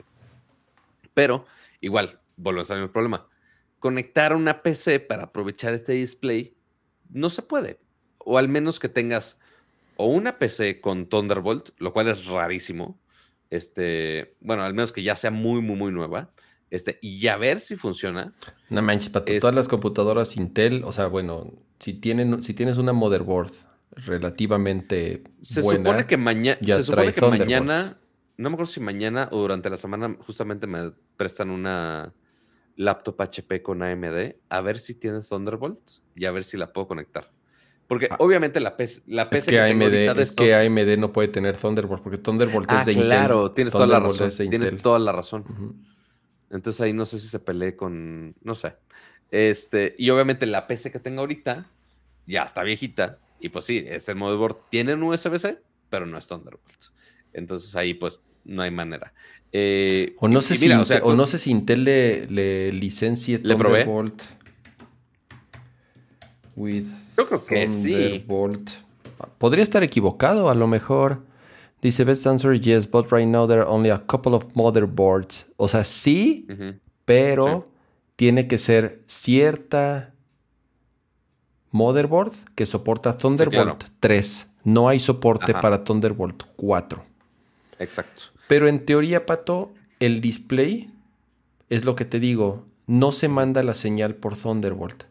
Pero 1.17 1.47
igual, 1.81 2.21
volvemos 2.37 2.71
al 2.71 2.77
mismo 2.81 2.93
problema. 2.93 3.27
Conectar 3.79 4.37
una 4.37 4.63
PC 4.63 5.01
para 5.01 5.23
aprovechar 5.25 5.73
este 5.73 5.93
display 5.95 6.55
no 7.09 7.31
se 7.31 7.41
puede. 7.41 7.81
O 8.19 8.37
al 8.37 8.49
menos 8.51 8.79
que 8.79 8.91
tengas 8.91 9.39
o 9.97 10.09
una 10.09 10.39
PC 10.39 10.83
con 10.83 11.07
Thunderbolt, 11.09 11.71
lo 11.79 11.95
cual 11.95 12.09
es 12.09 12.27
rarísimo. 12.27 13.01
Este, 13.49 14.37
bueno, 14.41 14.63
al 14.63 14.75
menos 14.75 14.93
que 14.93 15.03
ya 15.03 15.17
sea 15.17 15.31
muy, 15.31 15.63
muy, 15.63 15.77
muy 15.77 15.91
nueva. 15.91 16.33
Este, 16.69 16.99
y 17.01 17.19
ya 17.19 17.39
ver 17.39 17.61
si 17.61 17.77
funciona. 17.77 18.35
No 18.69 18.83
manches, 18.83 19.09
para 19.09 19.25
Es- 19.27 19.41
todas 19.41 19.55
las 19.55 19.69
computadoras 19.69 20.37
Intel, 20.37 20.83
o 20.85 20.93
sea, 20.93 21.07
bueno, 21.07 21.51
si, 21.79 21.95
tienen, 21.95 22.43
si 22.43 22.53
tienes 22.53 22.77
una 22.77 22.93
motherboard 22.93 23.53
relativamente 23.93 25.23
Se 25.43 25.63
buena, 25.63 25.85
supone 25.91 26.07
que 26.07 26.17
mañana. 26.19 26.59
ya 26.61 26.77
Se 26.77 26.83
supone 26.83 27.13
que 27.13 27.21
mañana. 27.23 27.97
No 28.37 28.51
me 28.51 28.55
acuerdo 28.55 28.71
si 28.73 28.81
mañana 28.81 29.29
o 29.33 29.39
durante 29.41 29.71
la 29.71 29.77
semana 29.77 30.15
justamente 30.21 30.67
me 30.67 30.93
prestan 31.17 31.51
una 31.51 32.13
laptop 32.77 33.21
HP 33.23 33.63
con 33.63 33.83
AMD. 33.83 34.35
A 34.51 34.61
ver 34.61 34.79
si 34.79 34.95
tiene 34.95 35.21
Thunderbolt 35.21 35.81
y 36.15 36.27
a 36.27 36.31
ver 36.33 36.45
si 36.45 36.57
la 36.57 36.73
puedo 36.73 36.87
conectar. 36.89 37.31
Porque 37.89 38.09
Ah. 38.11 38.17
obviamente 38.19 38.59
la 38.61 38.77
PC, 38.77 39.03
la 39.07 39.31
PC 39.31 39.39
es 39.39 39.45
que, 39.47 39.51
tengo 39.73 39.85
AMD, 39.85 40.21
es 40.21 40.33
que 40.33 40.55
AMD 40.55 40.97
no 40.99 41.13
puede 41.13 41.29
tener 41.29 41.57
Thunderbolt, 41.57 42.03
porque 42.03 42.19
Thunderbolt 42.19 42.67
Ah, 42.71 42.81
es 42.81 42.87
de 42.87 42.93
Intel. 42.93 43.07
claro, 43.09 43.53
tienes 43.53 43.73
toda 43.73 43.87
la 43.87 44.01
razón. 44.01 44.31
Tienes 44.51 44.83
toda 44.83 44.99
la 44.99 45.13
razón. 45.13 45.45
Entonces 46.51 46.81
ahí 46.81 46.93
no 46.93 47.05
sé 47.05 47.19
si 47.19 47.29
se 47.29 47.39
peleé 47.39 47.77
con. 47.77 48.35
No 48.43 48.55
sé. 48.55 48.75
Este, 49.31 49.95
y 49.99 50.11
obviamente 50.11 50.47
la 50.47 50.67
PC 50.67 50.91
que 50.93 50.99
tengo 51.01 51.21
ahorita 51.21 51.67
ya 52.27 52.43
está 52.43 52.63
viejita. 52.63 53.19
Y 53.41 53.49
pues 53.51 53.65
sí, 53.65 53.85
este 53.87 54.15
motherboard 54.15 54.57
tiene 54.71 54.95
un 54.95 55.03
USB-C, 55.05 55.59
pero 55.89 56.07
no 56.07 56.19
es 56.19 56.27
Thunderbolt. 56.27 56.91
Entonces 57.37 57.75
ahí 57.77 57.95
pues 57.95 58.19
no 58.45 58.63
hay 58.63 58.71
manera. 58.71 59.13
Eh, 59.53 60.15
O 60.19 60.29
no 60.29 60.43
sé 60.43 60.57
si 60.57 60.69
o 60.69 60.73
Intel, 60.73 60.87
sea, 60.87 60.99
o 60.99 61.03
con- 61.05 61.17
no 61.17 61.27
sé 61.27 61.39
si 61.39 61.51
Intel 61.51 61.85
le, 61.85 62.27
le 62.27 62.73
licencie. 62.73 63.39
Thunderbolt. 63.39 64.23
With 66.57 66.85
Yo 67.17 67.27
creo 67.27 67.45
que 67.45 67.71
sí. 67.71 67.93
Thunderbolt. 67.93 68.71
Podría 69.39 69.63
estar 69.63 69.83
equivocado, 69.83 70.49
a 70.51 70.55
lo 70.55 70.67
mejor. 70.67 71.23
Dice 71.83 72.05
best 72.05 72.27
answer 72.27 72.59
yes, 72.59 72.91
but 72.91 73.11
right 73.13 73.29
now 73.29 73.47
there 73.47 73.61
are 73.61 73.71
only 73.71 73.91
a 73.91 73.99
couple 74.07 74.35
of 74.35 74.47
motherboards. 74.55 75.47
O 75.57 75.69
sea, 75.69 75.85
sí, 75.85 76.47
pero 77.05 77.69
tiene 78.17 78.49
que 78.49 78.59
ser 78.59 79.03
cierta 79.07 80.15
motherboard 81.71 82.33
que 82.55 82.65
soporta 82.67 83.17
Thunderbolt 83.17 83.85
3. 84.01 84.49
No 84.65 84.89
hay 84.89 84.99
soporte 84.99 85.53
Ajá. 85.53 85.61
para 85.61 85.85
Thunderbolt 85.85 86.43
4. 86.57 87.05
Exacto. 87.79 88.25
Pero 88.49 88.69
en 88.69 88.85
teoría, 88.85 89.27
Pato, 89.27 89.75
el 90.01 90.21
display 90.21 90.91
es 91.69 91.85
lo 91.85 91.97
que 91.97 92.05
te 92.05 92.21
digo, 92.21 92.65
no 92.87 93.13
se 93.13 93.29
manda 93.29 93.63
la 93.63 93.75
señal 93.75 94.15
por 94.15 94.37
Thunderbolt. 94.37 95.05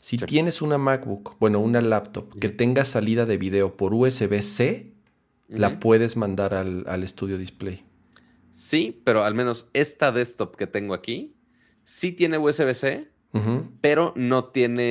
Si 0.00 0.18
Sí. 0.18 0.26
tienes 0.26 0.60
una 0.62 0.78
MacBook, 0.78 1.36
bueno, 1.38 1.60
una 1.60 1.80
laptop 1.80 2.38
que 2.38 2.48
tenga 2.48 2.84
salida 2.84 3.24
de 3.24 3.36
video 3.38 3.76
por 3.76 3.94
USB-C, 3.94 4.92
la 5.48 5.78
puedes 5.80 6.16
mandar 6.16 6.54
al, 6.54 6.84
al 6.88 7.02
estudio 7.02 7.38
display. 7.38 7.84
Sí, 8.50 9.00
pero 9.04 9.22
al 9.24 9.34
menos 9.34 9.68
esta 9.74 10.10
desktop 10.12 10.56
que 10.56 10.66
tengo 10.66 10.92
aquí 10.94 11.34
sí 11.84 12.12
tiene 12.12 12.38
USB-C, 12.38 13.08
pero 13.80 14.12
no 14.16 14.44
tiene 14.46 14.82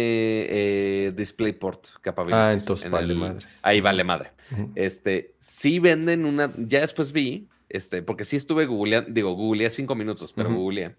eh, 0.49 1.13
DisplayPort 1.15 1.85
capabilities. 2.01 2.43
Ah, 2.43 2.53
entonces 2.53 2.85
en 2.87 2.91
vale 2.91 3.13
el- 3.13 3.19
madres. 3.19 3.59
Ahí 3.61 3.81
vale 3.81 4.03
madre. 4.03 4.31
Este, 4.75 5.33
sí 5.37 5.79
venden 5.79 6.25
una, 6.25 6.53
ya 6.57 6.81
después 6.81 7.11
vi, 7.11 7.47
este, 7.69 8.01
porque 8.01 8.23
sí 8.25 8.35
estuve 8.35 8.65
googleando, 8.65 9.09
digo, 9.11 9.31
googleé 9.33 9.69
cinco 9.69 9.95
minutos, 9.95 10.33
pero 10.33 10.49
Ujú. 10.49 10.57
googleé, 10.59 10.95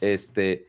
este, 0.00 0.66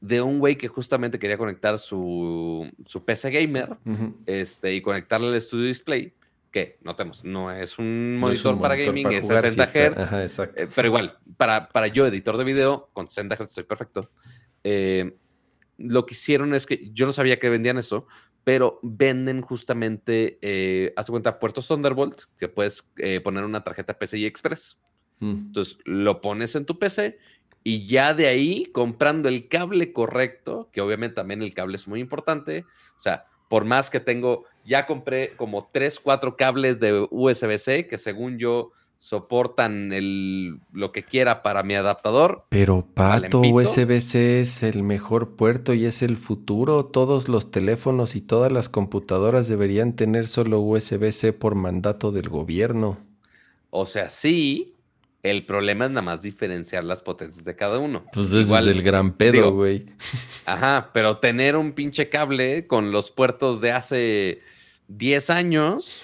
de 0.00 0.22
un 0.22 0.38
güey 0.38 0.56
que 0.56 0.68
justamente 0.68 1.18
quería 1.18 1.36
conectar 1.36 1.78
su, 1.78 2.70
su 2.86 3.04
PC 3.04 3.30
gamer, 3.30 3.70
Ujú. 3.84 4.16
este, 4.26 4.74
y 4.74 4.80
conectarle 4.80 5.28
al 5.28 5.34
estudio 5.34 5.66
display, 5.66 6.14
que 6.52 6.78
notemos, 6.82 7.22
no 7.24 7.52
es 7.52 7.78
un 7.78 8.18
No 8.18 8.30
es 8.32 8.44
monitor 8.44 8.54
un 8.54 8.60
para 8.60 8.74
monitor 8.74 8.92
gaming, 8.92 9.04
para 9.04 9.16
es 9.18 9.24
jugar, 9.24 9.40
60 9.42 9.66
sí 9.66 9.78
está- 9.78 10.00
Hz. 10.26 10.40
Ajá. 10.40 10.50
Eh, 10.56 10.68
pero 10.74 10.88
igual, 10.88 11.18
para, 11.36 11.68
para 11.68 11.86
yo, 11.88 12.06
editor 12.06 12.36
de 12.36 12.44
video, 12.44 12.88
con 12.92 13.06
60 13.08 13.36
Hz 13.36 13.40
estoy 13.42 13.64
perfecto. 13.64 14.10
Eh, 14.64 15.14
lo 15.78 16.04
que 16.06 16.14
hicieron 16.14 16.54
es 16.54 16.66
que 16.66 16.90
yo 16.92 17.06
no 17.06 17.12
sabía 17.12 17.38
que 17.38 17.48
vendían 17.48 17.78
eso, 17.78 18.06
pero 18.44 18.78
venden 18.82 19.42
justamente, 19.42 20.38
eh, 20.42 20.92
haz 20.96 21.10
cuenta, 21.10 21.38
puertos 21.38 21.68
Thunderbolt, 21.68 22.22
que 22.38 22.48
puedes 22.48 22.86
eh, 22.96 23.20
poner 23.20 23.44
una 23.44 23.62
tarjeta 23.62 23.98
PCI 23.98 24.26
Express. 24.26 24.78
Mm. 25.18 25.30
Entonces 25.46 25.78
lo 25.84 26.20
pones 26.20 26.54
en 26.56 26.64
tu 26.64 26.78
PC 26.78 27.18
y 27.62 27.86
ya 27.86 28.14
de 28.14 28.26
ahí, 28.26 28.66
comprando 28.72 29.28
el 29.28 29.48
cable 29.48 29.92
correcto, 29.92 30.70
que 30.72 30.80
obviamente 30.80 31.16
también 31.16 31.42
el 31.42 31.52
cable 31.52 31.76
es 31.76 31.86
muy 31.86 32.00
importante, 32.00 32.64
o 32.96 33.00
sea, 33.00 33.26
por 33.48 33.64
más 33.64 33.90
que 33.90 34.00
tengo, 34.00 34.46
ya 34.64 34.86
compré 34.86 35.32
como 35.36 35.68
3, 35.72 36.00
4 36.00 36.36
cables 36.36 36.80
de 36.80 37.06
USB-C 37.10 37.88
que 37.88 37.98
según 37.98 38.38
yo 38.38 38.72
soportan 39.00 39.94
el, 39.94 40.60
lo 40.72 40.92
que 40.92 41.04
quiera 41.04 41.42
para 41.42 41.62
mi 41.62 41.74
adaptador. 41.74 42.44
Pero 42.50 42.86
Pato. 42.92 43.40
USB-C 43.40 44.42
es 44.42 44.62
el 44.62 44.82
mejor 44.82 45.36
puerto 45.36 45.72
y 45.72 45.86
es 45.86 46.02
el 46.02 46.18
futuro. 46.18 46.84
Todos 46.84 47.26
los 47.26 47.50
teléfonos 47.50 48.14
y 48.14 48.20
todas 48.20 48.52
las 48.52 48.68
computadoras 48.68 49.48
deberían 49.48 49.96
tener 49.96 50.28
solo 50.28 50.60
USB-C 50.60 51.32
por 51.32 51.54
mandato 51.54 52.12
del 52.12 52.28
gobierno. 52.28 52.98
O 53.70 53.86
sea, 53.86 54.10
sí, 54.10 54.74
el 55.22 55.46
problema 55.46 55.86
es 55.86 55.92
nada 55.92 56.02
más 56.02 56.20
diferenciar 56.20 56.84
las 56.84 57.00
potencias 57.00 57.46
de 57.46 57.56
cada 57.56 57.78
uno. 57.78 58.04
Pues 58.12 58.26
ese 58.26 58.40
Igual, 58.40 58.68
es 58.68 58.76
el 58.76 58.82
gran 58.82 59.14
pedo, 59.14 59.54
güey. 59.54 59.86
Ajá, 60.44 60.90
pero 60.92 61.16
tener 61.16 61.56
un 61.56 61.72
pinche 61.72 62.10
cable 62.10 62.66
con 62.66 62.92
los 62.92 63.10
puertos 63.10 63.62
de 63.62 63.72
hace 63.72 64.40
10 64.88 65.30
años 65.30 66.02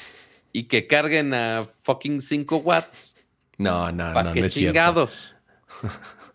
y 0.57 0.65
que 0.69 0.87
carguen 0.87 1.35
a 1.35 1.69
fucking 1.83 2.23
5 2.23 2.57
watts. 2.57 3.15
No, 3.59 3.93
no, 3.93 4.15
¿Para 4.15 4.31
no, 4.31 4.33
qué 4.33 4.41
no 4.41 4.47
es 4.47 4.55
cierto. 4.55 4.73
chingados? 4.73 5.35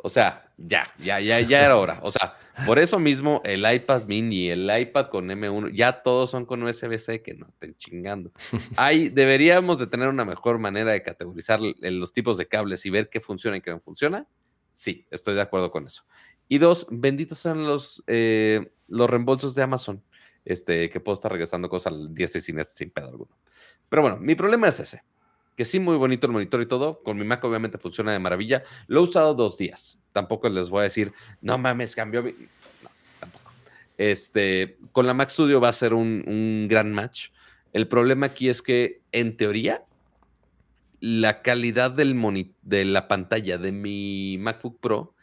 O 0.04 0.10
sea, 0.10 0.52
ya, 0.58 0.92
ya, 1.00 1.20
ya, 1.20 1.40
ya 1.42 1.66
era 1.66 1.76
hora. 1.76 2.00
O 2.04 2.12
sea, 2.12 2.36
por 2.68 2.78
eso 2.78 3.00
mismo 3.00 3.42
el 3.44 3.72
iPad 3.72 4.06
mini, 4.06 4.50
el 4.50 4.70
iPad 4.70 5.10
con 5.10 5.28
M1, 5.28 5.72
ya 5.74 6.04
todos 6.04 6.30
son 6.30 6.46
con 6.46 6.62
USB-C 6.62 7.24
que 7.24 7.34
no 7.34 7.48
estén 7.48 7.76
chingando. 7.78 8.32
Hay, 8.76 9.10
deberíamos 9.10 9.80
de 9.80 9.88
tener 9.88 10.08
una 10.08 10.26
mejor 10.26 10.60
manera 10.60 10.92
de 10.92 11.02
categorizar 11.02 11.60
los 11.60 12.14
tipos 12.14 12.38
de 12.38 12.48
cables 12.48 12.86
y 12.86 12.92
ver 12.92 13.10
qué 13.10 13.22
funciona 13.22 13.58
y 13.58 13.62
qué 13.62 13.72
no 13.72 13.80
funciona. 13.80 14.28
Sí, 14.72 15.08
estoy 15.10 15.34
de 15.34 15.42
acuerdo 15.42 15.72
con 15.72 15.86
eso. 15.86 16.04
Y 16.48 16.60
dos, 16.60 16.86
benditos 16.92 17.40
sean 17.40 17.64
los, 17.66 18.04
eh, 18.06 18.72
los 18.88 19.10
reembolsos 19.10 19.56
de 19.56 19.64
Amazon, 19.64 20.04
este, 20.46 20.92
que 20.92 21.00
puedo 21.00 21.16
estar 21.16 21.32
regresando 21.32 21.70
cosas 21.70 21.94
al 21.94 22.14
10 22.14 22.36
y 22.36 22.42
sin, 22.42 22.64
sin 22.66 22.92
pedo 22.92 23.10
alguno. 23.10 23.36
Pero 23.92 24.04
bueno, 24.04 24.18
mi 24.22 24.36
problema 24.36 24.70
es 24.70 24.80
ese. 24.80 25.04
Que 25.58 25.66
sí, 25.66 25.82
muy 25.82 25.98
bonito 25.98 26.26
el 26.28 26.32
monitor 26.32 26.62
y 26.62 26.66
todo. 26.66 27.04
Con 27.04 27.18
mi 27.18 27.26
Mac 27.26 27.44
obviamente 27.44 27.78
funciona 27.78 28.14
de 28.14 28.20
maravilla. 28.20 28.64
Lo 28.88 29.02
he 29.02 29.04
usado 29.04 29.34
dos 29.34 29.58
días. 29.58 30.00
Tampoco 30.14 30.48
les 30.48 30.70
voy 30.70 30.80
a 30.80 30.84
decir, 30.84 31.12
no 31.42 31.58
mames, 31.58 31.94
cambió. 31.94 32.24
mi-". 32.24 32.32
No, 32.32 32.90
tampoco. 33.20 33.52
Este, 33.98 34.78
con 34.94 35.06
la 35.08 35.14
Mac 35.14 35.28
Studio 35.30 35.60
va 35.60 35.68
a 35.68 35.74
ser 35.74 35.94
un, 35.94 36.24
un 36.26 36.68
gran 36.70 36.94
match. 36.94 37.32
El 37.74 37.90
problema 37.90 38.28
aquí 38.28 38.48
es 38.48 38.62
que, 38.62 39.02
en 39.12 39.36
teoría, 39.36 39.84
la 41.02 41.42
calidad 41.42 41.92
del 41.92 42.16
moni- 42.16 42.54
de 42.62 42.86
la 42.86 43.10
pantalla 43.10 43.58
de 43.58 43.74
mi 43.74 44.38
MacBook 44.40 44.80
Pro, 44.80 45.16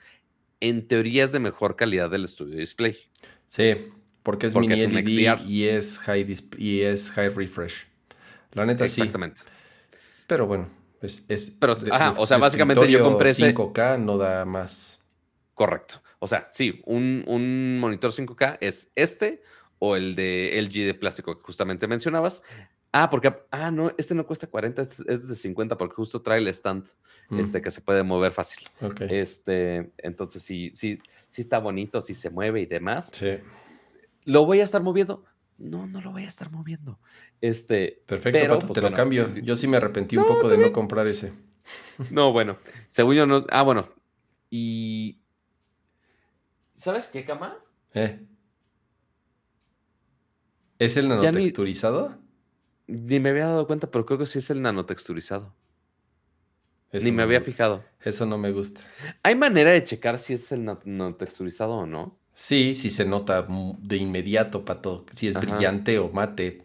en 0.60 0.86
teoría 0.86 1.24
es 1.24 1.32
de 1.32 1.38
mejor 1.38 1.74
calidad 1.74 2.10
del 2.10 2.28
Studio 2.28 2.58
Display. 2.58 2.98
Sí, 3.46 3.76
porque 4.22 4.48
es 4.48 4.52
Porque 4.52 4.68
mini 4.68 4.80
es 4.82 4.86
un 4.88 4.94
LED 4.94 5.46
y 5.46 5.64
es 5.64 5.98
high 6.00 6.36
y 6.58 6.80
es 6.82 7.10
high 7.12 7.30
refresh. 7.30 7.87
La 8.52 8.64
neta 8.66 8.86
sí. 8.88 9.00
Exactamente. 9.00 9.42
Pero 10.26 10.46
bueno, 10.46 10.68
es, 11.00 11.24
es 11.28 11.50
Pero, 11.58 11.74
de- 11.74 11.92
ajá, 11.92 12.14
o 12.18 12.26
sea, 12.26 12.38
básicamente 12.38 12.90
yo 12.90 13.02
compré 13.02 13.30
ese- 13.30 13.54
5K 13.54 13.98
no 13.98 14.18
da 14.18 14.44
más. 14.44 15.00
Correcto. 15.54 16.02
O 16.20 16.26
sea, 16.26 16.46
sí, 16.52 16.82
un, 16.84 17.24
un 17.26 17.78
monitor 17.78 18.12
5K 18.12 18.58
es 18.60 18.90
este 18.94 19.42
o 19.78 19.94
el 19.96 20.14
de 20.16 20.58
LG 20.58 20.86
de 20.86 20.94
plástico 20.94 21.36
que 21.36 21.42
justamente 21.42 21.86
mencionabas. 21.86 22.42
Ah, 22.90 23.10
porque, 23.10 23.34
ah, 23.50 23.70
no, 23.70 23.92
este 23.98 24.14
no 24.14 24.26
cuesta 24.26 24.46
40, 24.46 24.82
es, 24.82 25.00
es 25.00 25.28
de 25.28 25.36
50 25.36 25.76
porque 25.76 25.94
justo 25.94 26.22
trae 26.22 26.38
el 26.38 26.48
stand 26.48 26.86
Mm, 27.30 27.40
este, 27.40 27.60
que 27.60 27.70
se 27.70 27.82
puede 27.82 28.02
mover 28.02 28.32
fácil. 28.32 28.60
ok. 28.80 29.02
Este, 29.02 29.92
entonces 29.98 30.42
sí, 30.42 30.72
sí, 30.74 30.98
sí 31.30 31.42
está 31.42 31.58
bonito, 31.58 32.00
sí 32.00 32.14
se 32.14 32.30
mueve 32.30 32.62
y 32.62 32.66
demás. 32.66 33.10
Sí, 33.12 33.36
¿Lo 34.24 34.46
voy 34.46 34.60
a 34.60 34.64
estar 34.64 34.82
moviendo? 34.82 35.24
No, 35.58 35.86
no 35.86 36.00
lo 36.00 36.12
voy 36.12 36.24
a 36.24 36.28
estar 36.28 36.50
moviendo. 36.50 36.98
Este, 37.40 38.02
perfecto, 38.06 38.38
pero, 38.40 38.54
Pato, 38.54 38.66
pues, 38.68 38.74
te 38.74 38.80
bueno, 38.80 38.94
lo 38.94 38.96
cambio. 38.96 39.34
Yo 39.34 39.56
sí 39.56 39.66
me 39.66 39.76
arrepentí 39.76 40.16
un 40.16 40.26
poco 40.26 40.48
de 40.48 40.56
no 40.58 40.72
comprar 40.72 41.06
ese. 41.06 41.32
No, 42.10 42.32
bueno, 42.32 42.58
según 42.88 43.14
yo 43.16 43.26
no. 43.26 43.44
Ah, 43.50 43.62
bueno. 43.62 43.88
Y. 44.50 45.18
¿Sabes 46.76 47.08
qué, 47.08 47.24
cama? 47.24 47.58
Eh. 47.92 48.24
¿Es 50.78 50.96
el 50.96 51.08
Ya 51.08 51.16
ni- 51.16 51.22
nanotexturizado? 51.22 52.16
Ni 52.86 53.20
me 53.20 53.30
había 53.30 53.46
dado 53.46 53.66
cuenta, 53.66 53.90
pero 53.90 54.06
creo 54.06 54.18
que 54.18 54.26
sí 54.26 54.38
es 54.38 54.48
el 54.50 54.62
nanotexturizado. 54.62 55.54
Eso 56.90 57.04
Ni 57.04 57.10
me 57.10 57.18
no 57.18 57.22
había 57.24 57.40
fijado. 57.40 57.84
Eso 58.00 58.24
no 58.24 58.38
me 58.38 58.50
gusta. 58.52 58.80
¿Hay 59.22 59.34
manera 59.34 59.72
de 59.72 59.84
checar 59.84 60.18
si 60.18 60.32
es 60.34 60.50
el 60.52 60.64
na- 60.64 60.78
nanotexturizado 60.84 61.72
o 61.74 61.86
no? 61.86 62.17
Sí, 62.40 62.76
sí 62.76 62.90
se 62.92 63.04
nota 63.04 63.44
de 63.80 63.96
inmediato, 63.96 64.64
Pato. 64.64 65.04
Si 65.12 65.26
es 65.26 65.34
Ajá. 65.34 65.44
brillante 65.44 65.98
o 65.98 66.08
mate. 66.12 66.62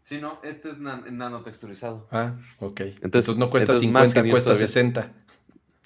Sí, 0.00 0.16
no, 0.18 0.40
este 0.42 0.70
es 0.70 0.78
nanotexturizado. 0.78 2.08
Ah, 2.10 2.36
ok. 2.58 2.80
Entonces- 2.80 3.02
Entonces, 3.02 3.36
no 3.36 3.50
cuesta 3.50 3.72
entonces 3.72 3.90
más 3.92 4.08
50, 4.08 4.14
genial 4.20 4.32
cuesta 4.32 4.48
todavía. 4.50 4.66
60. 4.66 5.12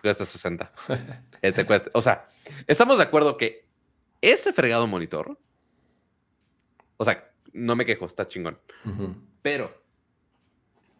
Cuesta 0.00 0.24
60. 0.24 0.72
Eh, 1.42 1.50
te 1.50 1.66
cuesta- 1.66 1.90
O 1.94 2.00
sea, 2.00 2.28
estamos 2.68 2.96
de 2.98 3.04
acuerdo 3.04 3.36
que 3.36 3.66
ese 4.20 4.52
fregado 4.52 4.86
monitor. 4.86 5.36
O 6.96 7.04
sea, 7.04 7.28
no 7.52 7.74
me 7.74 7.84
quejo, 7.86 8.06
está 8.06 8.24
chingón. 8.24 8.56
Pero, 9.42 9.82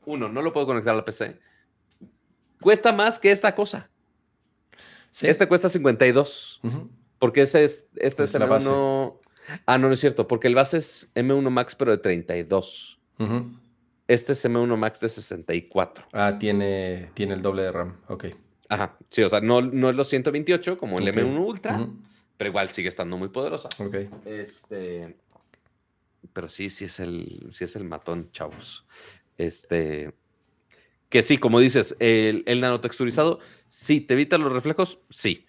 uno, 0.07 0.29
no 0.29 0.43
lo 0.43 0.53
puedo 0.53 0.67
conectar 0.67 0.93
a 0.93 0.97
la 0.97 1.05
PC. 1.05 1.39
Cuesta 2.61 2.93
más 2.93 3.21
que 3.21 3.31
esta 3.31 3.55
cosa. 3.55 3.91
Sí. 5.13 5.29
Este 5.29 5.47
cuesta 5.47 5.69
52. 5.69 6.59
Ujú. 6.65 6.91
Porque 7.19 7.43
ese 7.43 7.65
es, 7.65 7.87
este 7.97 8.25
es, 8.25 8.35
Es 8.35 8.41
la 8.41 8.47
M1. 8.49 9.19
Ah, 9.67 9.79
no, 9.79 9.89
no 9.89 9.95
es 9.95 10.01
cierto. 10.01 10.29
Porque 10.29 10.47
el 10.49 10.55
base 10.55 10.79
es 10.79 11.11
M1 11.15 11.51
Max, 11.51 11.75
pero 11.75 11.91
de 11.91 11.99
32. 11.99 12.99
Ujú. 13.19 13.59
Este 14.07 14.33
es 14.33 14.45
M1 14.45 14.77
Max 14.77 15.01
de 15.01 15.09
64. 15.09 16.07
Ah, 16.13 16.37
tiene, 16.39 17.11
tiene 17.15 17.35
el 17.35 17.43
doble 17.43 17.63
de 17.63 17.73
RAM. 17.73 17.97
Ok. 18.09 18.27
Ajá. 18.69 18.97
Sí, 19.11 19.23
o 19.23 19.29
sea, 19.29 19.41
no, 19.41 19.63
no 19.63 19.91
es 19.91 19.97
los 19.97 20.09
128 20.09 20.79
como 20.79 20.99
el 20.99 21.09
Ok. 21.09 21.17
M1 21.17 21.39
Ultra, 21.47 21.89
pero 22.37 22.51
igual 22.51 22.69
sigue 22.69 22.89
estando 22.89 23.17
muy 23.17 23.29
poderosa. 23.29 23.69
Ok. 23.79 23.97
Este. 24.27 25.17
Pero 26.33 26.49
sí, 26.49 26.69
sí 26.71 26.85
es 26.85 27.01
el, 27.01 27.49
sí 27.53 27.65
es 27.65 27.77
el 27.77 27.85
matón, 27.85 28.31
chavos. 28.31 28.87
Este. 29.39 30.13
Que 31.09 31.23
sí, 31.23 31.39
como 31.39 31.59
dices, 31.59 31.97
el, 32.01 32.43
el 32.47 32.61
nanotexturizado, 32.61 33.41
sí, 33.67 34.03
te 34.03 34.13
evita 34.15 34.37
los 34.37 34.53
reflejos, 34.53 35.01
sí. 35.09 35.47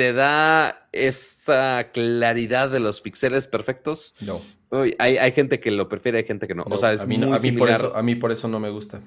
Te 0.00 0.14
da 0.14 0.88
esa 0.92 1.90
claridad 1.92 2.70
de 2.70 2.80
los 2.80 3.02
píxeles 3.02 3.46
perfectos. 3.46 4.14
No. 4.22 4.40
Uy, 4.70 4.96
hay, 4.98 5.18
hay 5.18 5.32
gente 5.32 5.60
que 5.60 5.70
lo 5.70 5.90
prefiere, 5.90 6.16
hay 6.16 6.24
gente 6.24 6.48
que 6.48 6.54
no. 6.54 6.64
no, 6.66 6.74
o 6.74 6.78
sea, 6.78 6.94
es 6.94 7.00
a 7.00 7.06
mí, 7.06 7.18
muy 7.18 7.26
no- 7.26 7.34
a, 7.36 7.38
mí 7.38 7.52
por 7.52 7.68
eso, 7.68 7.94
a 7.94 8.02
mí 8.02 8.14
por 8.14 8.32
eso 8.32 8.48
no 8.48 8.58
me 8.60 8.70
gusta. 8.70 9.02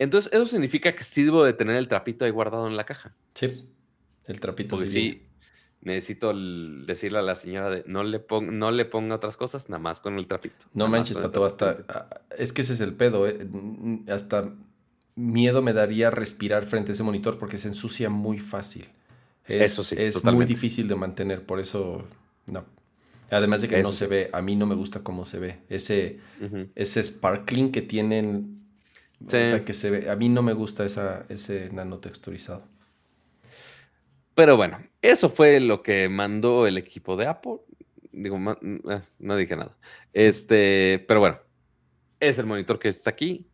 Entonces, 0.00 0.32
eso 0.32 0.44
significa 0.46 0.96
que 0.96 1.04
sí 1.04 1.22
debo 1.22 1.44
de 1.44 1.52
tener 1.52 1.76
el 1.76 1.86
trapito 1.86 2.24
ahí 2.24 2.32
guardado 2.32 2.66
en 2.66 2.76
la 2.76 2.82
caja. 2.84 3.14
Sí. 3.34 3.68
El 4.26 4.40
trapito 4.40 4.74
Porque 4.74 4.88
sí. 4.90 5.22
necesito 5.82 6.32
decirle 6.34 7.20
a 7.20 7.22
la 7.22 7.36
señora 7.36 7.70
de 7.70 7.84
no 7.86 8.02
le, 8.02 8.18
pon- 8.18 8.58
no 8.58 8.72
le 8.72 8.86
ponga 8.86 9.14
otras 9.14 9.36
cosas, 9.36 9.68
nada 9.70 9.78
más 9.80 10.00
con 10.00 10.18
el 10.18 10.26
trapito. 10.26 10.66
No 10.74 10.88
manches, 10.88 11.16
Pato, 11.16 11.44
hasta... 11.44 11.84
Es 12.36 12.52
que 12.52 12.62
ese 12.62 12.72
es 12.72 12.80
el 12.80 12.92
pedo, 12.94 13.28
eh. 13.28 13.38
Hasta 14.08 14.52
miedo 15.14 15.62
me 15.62 15.72
daría 15.72 16.10
respirar 16.10 16.64
frente 16.64 16.90
a 16.90 16.94
ese 16.94 17.04
monitor 17.04 17.38
porque 17.38 17.56
se 17.58 17.68
ensucia 17.68 18.10
muy 18.10 18.40
fácil. 18.40 18.86
Es, 19.48 19.72
Eso 19.72 19.84
sí, 19.84 19.94
Es 19.98 20.22
muy 20.24 20.44
difícil 20.44 20.88
de 20.88 20.94
mantener, 20.96 21.44
por 21.44 21.60
eso 21.60 22.06
no. 22.46 22.64
Además 23.30 23.62
de 23.62 23.68
que 23.68 23.82
no 23.82 23.92
se 23.92 24.06
ve, 24.06 24.30
a 24.32 24.40
mí 24.42 24.54
no 24.56 24.66
me 24.66 24.74
gusta 24.76 25.00
cómo 25.00 25.24
se 25.24 25.38
ve. 25.38 25.58
Ese, 25.68 26.20
ese 26.74 27.02
sparkling 27.02 27.72
que 27.72 27.82
tienen, 27.82 28.60
Sí. 29.28 29.38
o 29.38 29.44
sea, 29.44 29.64
que 29.64 29.72
se 29.72 29.90
ve, 29.90 30.10
a 30.10 30.16
mí 30.16 30.28
no 30.28 30.42
me 30.42 30.52
gusta 30.52 30.84
esa, 30.84 31.24
ese 31.28 31.70
nanotexturizado. 31.72 32.64
Pero 34.34 34.56
bueno, 34.56 34.78
eso 35.00 35.30
fue 35.30 35.60
lo 35.60 35.82
que 35.82 36.08
mandó 36.08 36.66
el 36.66 36.76
equipo 36.76 37.16
de 37.16 37.26
Apple. 37.26 37.56
Digo, 38.12 38.38
ma- 38.38 38.58
eh, 38.62 39.02
no 39.18 39.36
dije 39.36 39.56
nada. 39.56 39.76
Este, 40.12 41.04
pero 41.08 41.20
bueno, 41.20 41.38
es 42.20 42.38
el 42.38 42.46
monitor 42.46 42.78
que 42.78 42.88
está 42.88 43.10
aquí. 43.10 43.46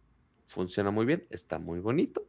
Funciona 0.48 0.90
muy 0.90 1.06
bien, 1.06 1.24
está 1.31 1.59
muy 1.59 1.78
bonito. 1.78 2.27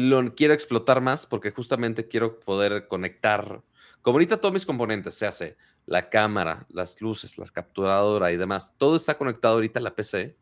Lo 0.00 0.34
quiero 0.34 0.54
explotar 0.54 1.00
más 1.00 1.26
porque 1.26 1.50
justamente 1.50 2.08
quiero 2.08 2.40
poder 2.40 2.88
conectar. 2.88 3.62
Como 4.00 4.16
ahorita 4.16 4.40
todos 4.40 4.52
mis 4.52 4.66
componentes 4.66 5.14
se 5.14 5.26
hace 5.26 5.56
la 5.86 6.08
cámara, 6.08 6.66
las 6.70 7.00
luces, 7.00 7.38
la 7.38 7.46
capturadora 7.46 8.32
y 8.32 8.36
demás. 8.36 8.74
Todo 8.78 8.96
está 8.96 9.18
conectado 9.18 9.54
ahorita 9.54 9.80
a 9.80 9.82
la 9.82 9.94
PC. 9.94 10.36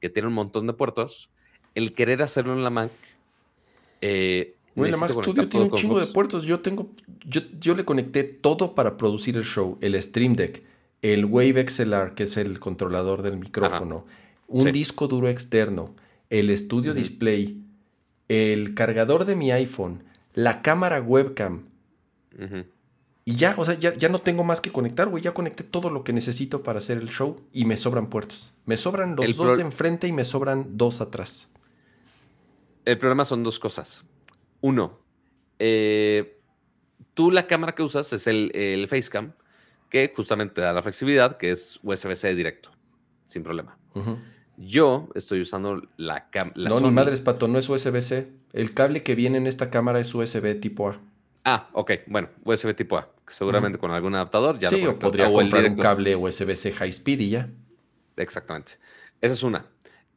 que 0.00 0.10
tiene 0.10 0.28
un 0.28 0.34
montón 0.34 0.66
de 0.66 0.74
puertos, 0.74 1.30
el 1.74 1.94
querer 1.94 2.22
hacerlo 2.22 2.52
en 2.52 2.62
la 2.62 2.68
Mac. 2.68 2.90
Eh, 4.02 4.54
la 4.74 4.96
Mac 4.98 5.12
Studio 5.12 5.48
tiene 5.48 5.66
un 5.66 5.72
chingo 5.72 5.98
de 5.98 6.06
puertos. 6.06 6.44
Yo 6.44 6.60
tengo, 6.60 6.90
yo, 7.24 7.40
yo, 7.58 7.74
le 7.74 7.84
conecté 7.84 8.22
todo 8.24 8.74
para 8.74 8.96
producir 8.98 9.36
el 9.38 9.44
show, 9.44 9.78
el 9.80 10.00
Stream 10.02 10.34
Deck, 10.34 10.62
el 11.00 11.24
Wave 11.24 11.66
XLR, 11.68 12.14
que 12.14 12.24
es 12.24 12.36
el 12.36 12.60
controlador 12.60 13.22
del 13.22 13.38
micrófono, 13.38 14.04
un 14.46 14.70
disco 14.72 15.08
duro 15.08 15.28
externo, 15.28 15.94
el 16.28 16.56
Studio 16.56 16.92
Display, 16.92 17.63
el 18.28 18.74
cargador 18.74 19.24
de 19.24 19.36
mi 19.36 19.52
iPhone, 19.52 20.04
la 20.34 20.62
cámara 20.62 21.00
webcam. 21.00 21.64
Y 23.26 23.36
ya, 23.36 23.54
o 23.56 23.64
sea, 23.64 23.74
ya, 23.78 24.08
no 24.08 24.20
tengo 24.20 24.44
más 24.44 24.60
que 24.60 24.70
conectar, 24.70 25.08
güey. 25.08 25.22
Ya 25.22 25.32
conecté 25.32 25.64
todo 25.64 25.88
lo 25.88 26.04
que 26.04 26.12
necesito 26.12 26.62
para 26.62 26.80
hacer 26.80 26.98
el 26.98 27.08
show 27.08 27.40
y 27.52 27.64
me 27.64 27.76
sobran 27.76 28.08
puertos. 28.08 28.52
Me 28.66 28.76
sobran 28.76 29.16
los 29.16 29.36
dos 29.36 29.58
enfrente 29.58 30.06
y 30.06 30.12
me 30.12 30.24
sobran 30.24 30.76
dos 30.76 31.00
atrás. 31.00 31.48
El 32.84 32.98
problema 32.98 33.24
son 33.24 33.42
dos 33.42 33.58
cosas. 33.58 34.04
Uno, 34.60 34.98
eh, 35.58 36.38
tú 37.14 37.30
la 37.30 37.46
cámara 37.46 37.74
que 37.74 37.82
usas 37.82 38.12
es 38.12 38.26
el, 38.26 38.50
el 38.54 38.88
Facecam, 38.88 39.32
que 39.88 40.12
justamente 40.14 40.60
da 40.60 40.72
la 40.72 40.82
flexibilidad, 40.82 41.38
que 41.38 41.50
es 41.50 41.80
USB-C 41.82 42.34
directo, 42.34 42.70
sin 43.28 43.42
problema. 43.42 43.78
Yo 44.56 45.08
estoy 45.14 45.40
usando 45.40 45.82
la 45.96 46.30
cámara. 46.30 46.54
No, 46.56 46.80
ni 46.80 46.90
madres, 46.90 47.20
pato, 47.20 47.48
no 47.48 47.58
es 47.58 47.68
USB-C. 47.68 48.28
El 48.52 48.72
cable 48.72 49.02
que 49.02 49.14
viene 49.14 49.38
en 49.38 49.46
esta 49.46 49.70
cámara 49.70 50.00
es 50.00 50.14
USB 50.14 50.60
tipo 50.60 50.88
A. 50.88 51.00
Ah, 51.44 51.68
ok, 51.72 51.92
bueno, 52.06 52.28
USB 52.44 52.74
tipo 52.74 52.96
A. 52.96 53.10
Seguramente 53.26 53.78
con 53.78 53.90
algún 53.90 54.14
adaptador 54.14 54.58
ya 54.58 54.68
sí, 54.68 54.82
lo 54.82 54.92
o 54.92 54.98
podría 54.98 55.32
comprar 55.32 55.64
un 55.64 55.76
cable 55.76 56.14
USB-C 56.14 56.72
High 56.72 56.90
Speed 56.90 57.20
y 57.20 57.30
ya. 57.30 57.50
Exactamente. 58.16 58.74
Esa 59.20 59.34
es 59.34 59.42
una. 59.42 59.66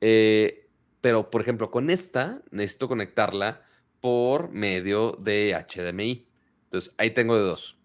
Eh, 0.02 0.68
pero, 1.02 1.30
por 1.30 1.42
ejemplo, 1.42 1.72
con 1.72 1.90
esta 1.90 2.42
necesito 2.52 2.88
conectarla 2.88 3.64
por 4.02 4.52
medio 4.52 5.18
de 5.20 5.56
HDMI. 5.56 6.28
Entonces, 6.66 6.94
ahí 6.98 7.12
tengo 7.12 7.36
de 7.36 7.42
dos. 7.42 7.78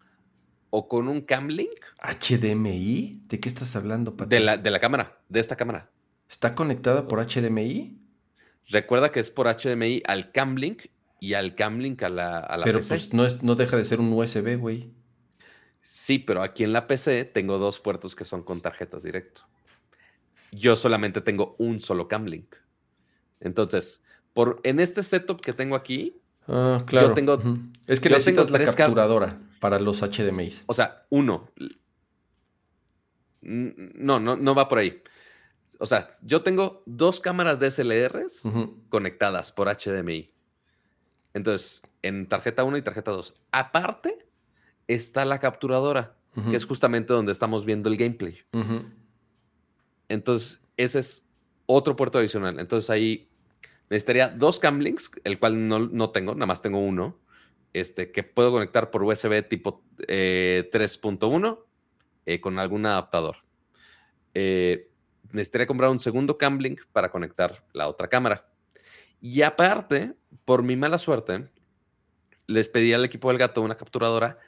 O 0.70 0.88
con 0.88 1.08
un 1.08 1.20
Camlink. 1.20 1.70
¿HDMI? 2.02 3.22
¿De 3.28 3.40
qué 3.40 3.48
estás 3.48 3.76
hablando, 3.76 4.10
De 4.10 4.40
la, 4.40 4.56
de 4.56 4.70
la 4.70 4.80
cámara, 4.80 5.20
de 5.28 5.40
esta 5.40 5.56
cámara. 5.56 5.91
¿Está 6.32 6.54
conectada 6.54 7.06
por 7.06 7.22
HDMI? 7.22 7.94
Recuerda 8.70 9.12
que 9.12 9.20
es 9.20 9.30
por 9.30 9.46
HDMI 9.46 10.02
al 10.06 10.32
Camlink 10.32 10.86
y 11.20 11.34
al 11.34 11.54
Camlink 11.54 12.02
a 12.02 12.08
la, 12.08 12.38
a 12.38 12.56
la 12.56 12.64
pero 12.64 12.80
pues 12.80 13.12
no, 13.12 13.26
es, 13.26 13.42
no 13.42 13.54
deja 13.54 13.76
de 13.76 13.84
ser 13.84 14.00
un 14.00 14.10
USB, 14.14 14.56
güey. 14.56 14.90
Sí, 15.82 16.18
pero 16.18 16.42
aquí 16.42 16.64
en 16.64 16.72
la 16.72 16.86
PC 16.86 17.26
tengo 17.26 17.58
dos 17.58 17.80
puertos 17.80 18.16
que 18.16 18.24
son 18.24 18.42
con 18.44 18.62
tarjetas 18.62 19.02
directo. 19.02 19.42
Yo 20.52 20.74
solamente 20.74 21.20
tengo 21.20 21.54
un 21.58 21.80
solo 21.80 22.08
Camlink. 22.08 22.56
Entonces, 23.38 24.02
por, 24.32 24.58
en 24.64 24.80
este 24.80 25.02
setup 25.02 25.42
que 25.42 25.52
tengo 25.52 25.76
aquí, 25.76 26.18
ah, 26.48 26.82
claro. 26.86 27.08
yo 27.08 27.14
tengo. 27.14 27.42
Es 27.86 28.00
que 28.00 28.08
necesitas 28.08 28.50
la 28.50 28.64
capturadora 28.64 29.38
para 29.60 29.78
los 29.78 30.00
HDMI. 30.00 30.50
O 30.64 30.72
sea, 30.72 31.04
uno. 31.10 31.50
No, 33.42 34.18
no, 34.18 34.36
no 34.36 34.54
va 34.54 34.66
por 34.66 34.78
ahí. 34.78 35.02
O 35.82 35.86
sea, 35.86 36.16
yo 36.22 36.42
tengo 36.42 36.84
dos 36.86 37.18
cámaras 37.18 37.58
DSLRs 37.58 38.44
conectadas 38.88 39.50
por 39.50 39.66
HDMI. 39.66 40.32
Entonces, 41.34 41.82
en 42.02 42.28
tarjeta 42.28 42.62
1 42.62 42.76
y 42.76 42.82
tarjeta 42.82 43.10
2. 43.10 43.34
Aparte, 43.50 44.24
está 44.86 45.24
la 45.24 45.40
capturadora, 45.40 46.14
que 46.48 46.54
es 46.54 46.66
justamente 46.66 47.12
donde 47.12 47.32
estamos 47.32 47.64
viendo 47.64 47.88
el 47.88 47.96
gameplay. 47.96 48.38
Entonces, 50.08 50.60
ese 50.76 51.00
es 51.00 51.28
otro 51.66 51.96
puerto 51.96 52.20
adicional. 52.20 52.60
Entonces, 52.60 52.88
ahí 52.88 53.28
necesitaría 53.90 54.28
dos 54.28 54.60
camlinks, 54.60 55.10
el 55.24 55.40
cual 55.40 55.66
no, 55.66 56.10
tengo, 56.10 56.34
nada 56.34 56.46
más 56.46 56.62
tengo 56.62 56.78
uno, 56.78 57.18
este, 57.72 58.12
que 58.12 58.22
puedo 58.22 58.52
conectar 58.52 58.92
por 58.92 59.02
USB 59.02 59.42
tipo 59.48 59.82
3.1 59.98 61.58
eh, 61.58 62.34
eh, 62.34 62.40
con 62.40 62.60
algún 62.60 62.86
adaptador. 62.86 63.38
Eh, 64.34 64.91
necesitaría 65.32 65.66
comprar 65.66 65.90
un 65.90 66.00
segundo 66.00 66.38
camlink 66.38 66.80
para 66.92 67.10
conectar 67.10 67.64
la 67.72 67.88
otra 67.88 68.08
cámara. 68.08 68.46
Y 69.20 69.42
aparte, 69.42 70.14
por 70.44 70.62
mi 70.62 70.76
mala 70.76 70.98
suerte, 70.98 71.48
les 72.46 72.68
pedí 72.68 72.92
al 72.92 73.04
equipo 73.04 73.28
del 73.28 73.38
gato 73.38 73.62
una 73.62 73.76
capturadora 73.76 74.38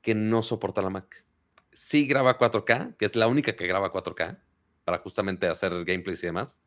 que 0.00 0.14
no 0.14 0.42
soporta 0.42 0.82
la 0.82 0.90
Mac. 0.90 1.24
Sí 1.72 2.06
graba 2.06 2.38
4K, 2.38 2.96
que 2.96 3.04
es 3.04 3.16
la 3.16 3.26
única 3.26 3.54
que 3.56 3.66
graba 3.66 3.92
4K 3.92 4.38
para 4.84 4.98
justamente 4.98 5.48
hacer 5.48 5.84
gameplays 5.84 6.22
y 6.22 6.26
demás, 6.26 6.62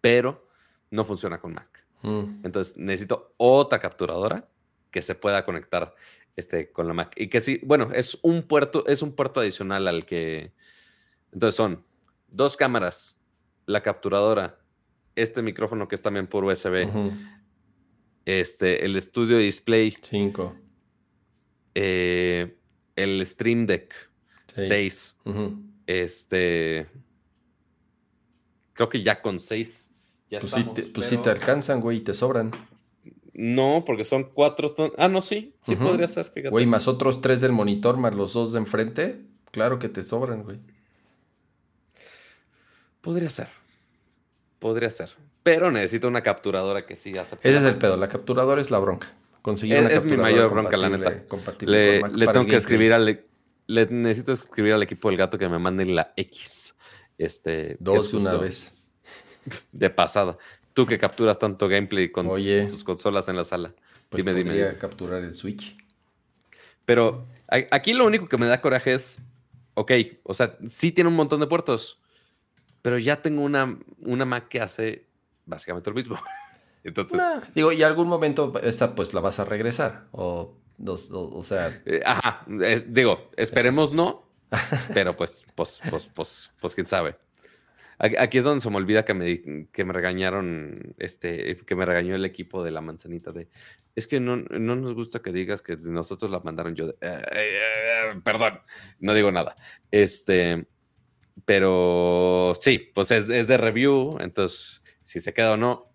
pero 0.00 0.46
no 0.90 1.04
funciona 1.04 1.40
con 1.40 1.54
Mac. 1.54 1.84
Mm. 2.02 2.44
Entonces 2.44 2.76
necesito 2.76 3.34
otra 3.36 3.78
capturadora 3.78 4.46
que 4.90 5.02
se 5.02 5.14
pueda 5.14 5.44
conectar 5.44 5.94
este, 6.36 6.70
con 6.70 6.86
la 6.86 6.94
Mac. 6.94 7.14
Y 7.16 7.28
que 7.28 7.40
sí, 7.40 7.60
bueno, 7.62 7.90
es 7.92 8.18
un 8.22 8.42
puerto, 8.42 8.86
es 8.86 9.02
un 9.02 9.14
puerto 9.14 9.40
adicional 9.40 9.88
al 9.88 10.04
que. 10.04 10.52
Entonces 11.32 11.54
son 11.56 11.84
dos 12.30 12.56
cámaras, 12.56 13.16
la 13.66 13.82
capturadora, 13.82 14.58
este 15.16 15.42
micrófono 15.42 15.88
que 15.88 15.94
es 15.94 16.02
también 16.02 16.26
por 16.26 16.44
USB, 16.44 16.88
este, 18.24 18.84
el 18.84 18.96
estudio 18.96 19.38
display. 19.38 19.96
5. 20.02 20.56
Eh, 21.74 22.56
el 22.96 23.26
Stream 23.26 23.66
Deck. 23.66 23.94
6. 24.54 25.18
Este. 25.86 26.88
Creo 28.72 28.88
que 28.88 29.02
ya 29.02 29.20
con 29.20 29.40
6. 29.40 29.90
Pues, 30.30 30.52
sí 30.52 30.64
te, 30.74 30.82
pues 30.82 31.22
te 31.22 31.30
alcanzan, 31.30 31.80
güey, 31.80 31.98
y 31.98 32.00
te 32.00 32.14
sobran. 32.14 32.52
No, 33.32 33.84
porque 33.84 34.04
son 34.04 34.24
cuatro. 34.24 34.74
Ah, 34.96 35.08
no, 35.08 35.20
sí. 35.22 35.56
Sí 35.62 35.74
podría 35.74 36.06
ser, 36.06 36.26
fíjate. 36.26 36.50
Güey, 36.50 36.66
más 36.66 36.86
otros 36.86 37.20
tres 37.20 37.40
del 37.40 37.52
monitor, 37.52 37.96
más 37.96 38.14
los 38.14 38.34
dos 38.34 38.52
de 38.52 38.58
enfrente. 38.58 39.24
Claro 39.50 39.78
que 39.78 39.88
te 39.88 40.04
sobran, 40.04 40.44
güey. 40.44 40.60
Podría 43.00 43.30
ser. 43.30 43.48
Podría 44.58 44.90
ser. 44.90 45.10
Pero 45.42 45.70
necesito 45.70 46.08
una 46.08 46.22
capturadora 46.22 46.84
que 46.84 46.96
sí 46.96 47.16
hace. 47.16 47.36
Ese 47.42 47.58
es 47.58 47.64
el 47.64 47.76
pedo. 47.76 47.96
La 47.96 48.08
capturadora 48.08 48.60
es 48.60 48.70
la 48.70 48.78
bronca. 48.78 49.12
Conseguir 49.42 49.76
es, 49.76 49.84
una 49.84 49.90
es 49.94 50.04
mi 50.04 50.16
mayor 50.16 50.50
bronca, 50.50 50.76
la 50.76 50.90
neta. 50.90 51.22
Le, 51.60 52.02
le 52.08 52.26
tengo 52.26 52.46
que 52.46 52.56
escribir 52.56 52.92
al. 52.92 53.24
Le 53.66 53.86
necesito 53.86 54.32
escribir 54.32 54.74
al 54.74 54.82
equipo 54.82 55.08
del 55.08 55.16
gato 55.16 55.38
que 55.38 55.48
me 55.48 55.58
mande 55.58 55.86
la 55.86 56.12
X. 56.16 56.74
Este. 57.16 57.76
Dos 57.80 58.12
una 58.12 58.34
vez. 58.34 58.74
De 59.72 59.88
pasada. 59.88 60.36
Tú 60.74 60.86
que 60.86 60.98
capturas 60.98 61.38
tanto 61.38 61.68
gameplay 61.68 62.10
con 62.10 62.28
tus 62.28 62.84
consolas 62.84 63.28
en 63.28 63.36
la 63.36 63.44
sala. 63.44 63.74
Pues 64.10 64.24
dime, 64.24 64.42
podría 64.44 64.76
capturar 64.76 65.22
el 65.22 65.34
Switch. 65.34 65.76
Pero 66.84 67.26
aquí 67.48 67.94
lo 67.94 68.04
único 68.04 68.28
que 68.28 68.36
me 68.36 68.46
da 68.46 68.60
coraje 68.60 68.92
es. 68.92 69.20
Ok, 69.74 69.92
o 70.24 70.34
sea, 70.34 70.58
sí 70.68 70.92
tiene 70.92 71.08
un 71.08 71.16
montón 71.16 71.40
de 71.40 71.46
puertos 71.46 72.00
pero 72.82 72.98
ya 72.98 73.22
tengo 73.22 73.42
una, 73.42 73.78
una 73.98 74.24
Mac 74.24 74.48
que 74.48 74.60
hace 74.60 75.06
básicamente 75.46 75.90
lo 75.90 75.96
mismo. 75.96 76.18
Entonces. 76.84 77.20
digo, 77.54 77.72
y 77.72 77.82
algún 77.82 78.08
momento 78.08 78.54
esta 78.62 78.94
pues 78.94 79.12
la 79.12 79.20
vas 79.20 79.38
a 79.38 79.44
regresar. 79.44 80.06
O, 80.12 80.56
o, 80.86 81.44
sea. 81.44 81.82
Eh, 81.84 82.00
ajá. 82.04 82.44
digo, 82.86 83.30
esperemos 83.36 83.92
no. 83.92 84.28
pero 84.94 85.12
pues, 85.12 85.44
pues, 85.54 85.80
pues, 85.88 86.06
pues, 86.12 86.50
pues, 86.60 86.74
quién 86.74 86.88
sabe. 86.88 87.16
Aquí 87.98 88.38
es 88.38 88.44
donde 88.44 88.62
se 88.62 88.70
me 88.70 88.78
olvida 88.78 89.04
que 89.04 89.12
me, 89.12 89.68
que 89.70 89.84
me 89.84 89.92
regañaron, 89.92 90.94
este, 90.96 91.54
que 91.54 91.74
me 91.74 91.84
regañó 91.84 92.14
el 92.14 92.24
equipo 92.24 92.64
de 92.64 92.70
la 92.70 92.80
manzanita 92.80 93.30
de, 93.30 93.48
es 93.94 94.06
que 94.06 94.20
no, 94.20 94.36
no 94.36 94.74
nos 94.74 94.94
gusta 94.94 95.20
que 95.20 95.32
digas 95.32 95.60
que 95.60 95.76
nosotros 95.76 96.30
la 96.30 96.40
mandaron 96.40 96.74
yo. 96.74 96.88
Eh, 96.88 96.94
eh, 97.02 98.20
perdón, 98.24 98.60
no 99.00 99.12
digo 99.12 99.30
nada. 99.30 99.54
Este, 99.90 100.66
pero 101.50 102.52
sí, 102.60 102.92
pues 102.94 103.10
es, 103.10 103.26
de 103.26 103.56
review, 103.56 104.16
entonces 104.20 104.82
si 105.02 105.18
se 105.18 105.34
queda 105.34 105.54
o 105.54 105.56
no, 105.56 105.92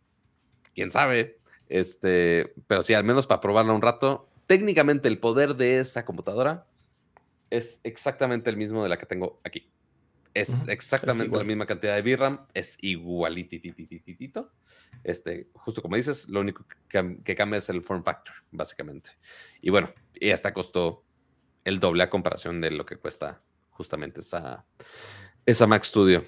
quién 0.74 0.92
sabe. 0.92 1.40
Este, 1.70 2.54
pero 2.68 2.84
sí, 2.84 2.94
al 2.94 3.06
menos 3.06 3.26
para 3.26 3.40
probarla 3.40 3.72
un 3.72 3.82
rato. 3.82 4.30
Técnicamente 4.48 5.08
el 5.08 5.18
poder 5.18 5.56
de 5.56 5.80
esa 5.80 6.04
computadora 6.04 6.68
es 7.50 7.80
exactamente 7.86 8.50
el 8.50 8.58
mismo 8.58 8.84
de 8.84 8.90
la 8.90 8.98
que 8.98 9.06
tengo 9.06 9.40
aquí. 9.46 9.72
Es 10.34 10.68
exactamente 10.68 11.38
la 11.38 11.46
misma 11.46 11.66
cantidad 11.66 11.96
de 11.96 12.02
VRAM, 12.02 12.48
es 12.54 12.78
igualititititito. 12.82 14.52
Este, 15.06 15.48
justo 15.54 15.82
como 15.82 15.96
dices, 15.96 16.28
lo 16.28 16.42
único 16.42 16.66
que, 16.90 17.22
que, 17.24 17.34
cambia 17.34 17.60
es 17.60 17.70
el 17.70 17.82
form 17.82 18.04
factor, 18.04 18.36
básicamente. 18.52 19.12
Y 19.62 19.70
bueno, 19.70 19.90
y 20.16 20.32
hasta 20.32 20.52
costó 20.52 21.06
el 21.64 21.80
doble 21.80 22.04
a 22.04 22.10
comparación 22.10 22.60
de 22.60 22.72
lo 22.72 22.86
que 22.86 22.98
cuesta 22.98 23.42
justamente 23.70 24.22
esa, 24.22 24.66
esa 25.46 25.68
Mac 25.68 25.84
Studio. 25.84 26.26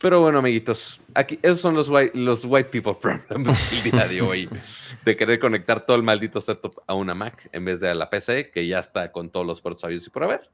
Pero 0.00 0.20
bueno, 0.20 0.38
amiguitos, 0.38 1.00
aquí, 1.12 1.40
esos 1.42 1.60
son 1.60 1.74
los 1.74 1.88
white, 1.88 2.16
los 2.16 2.44
white 2.44 2.70
people 2.70 2.94
problems 2.94 3.58
del 3.70 3.90
día 3.90 4.06
de 4.06 4.22
hoy. 4.22 4.48
de 5.04 5.16
querer 5.16 5.40
conectar 5.40 5.84
todo 5.84 5.96
el 5.96 6.04
maldito 6.04 6.40
setup 6.40 6.80
a 6.86 6.94
una 6.94 7.14
Mac 7.14 7.48
en 7.52 7.64
vez 7.64 7.80
de 7.80 7.88
a 7.88 7.94
la 7.94 8.08
PC, 8.08 8.50
que 8.52 8.66
ya 8.66 8.78
está 8.78 9.10
con 9.10 9.28
todos 9.30 9.44
los 9.44 9.60
puertos 9.60 10.06
y 10.06 10.10
por 10.10 10.22
haber. 10.22 10.48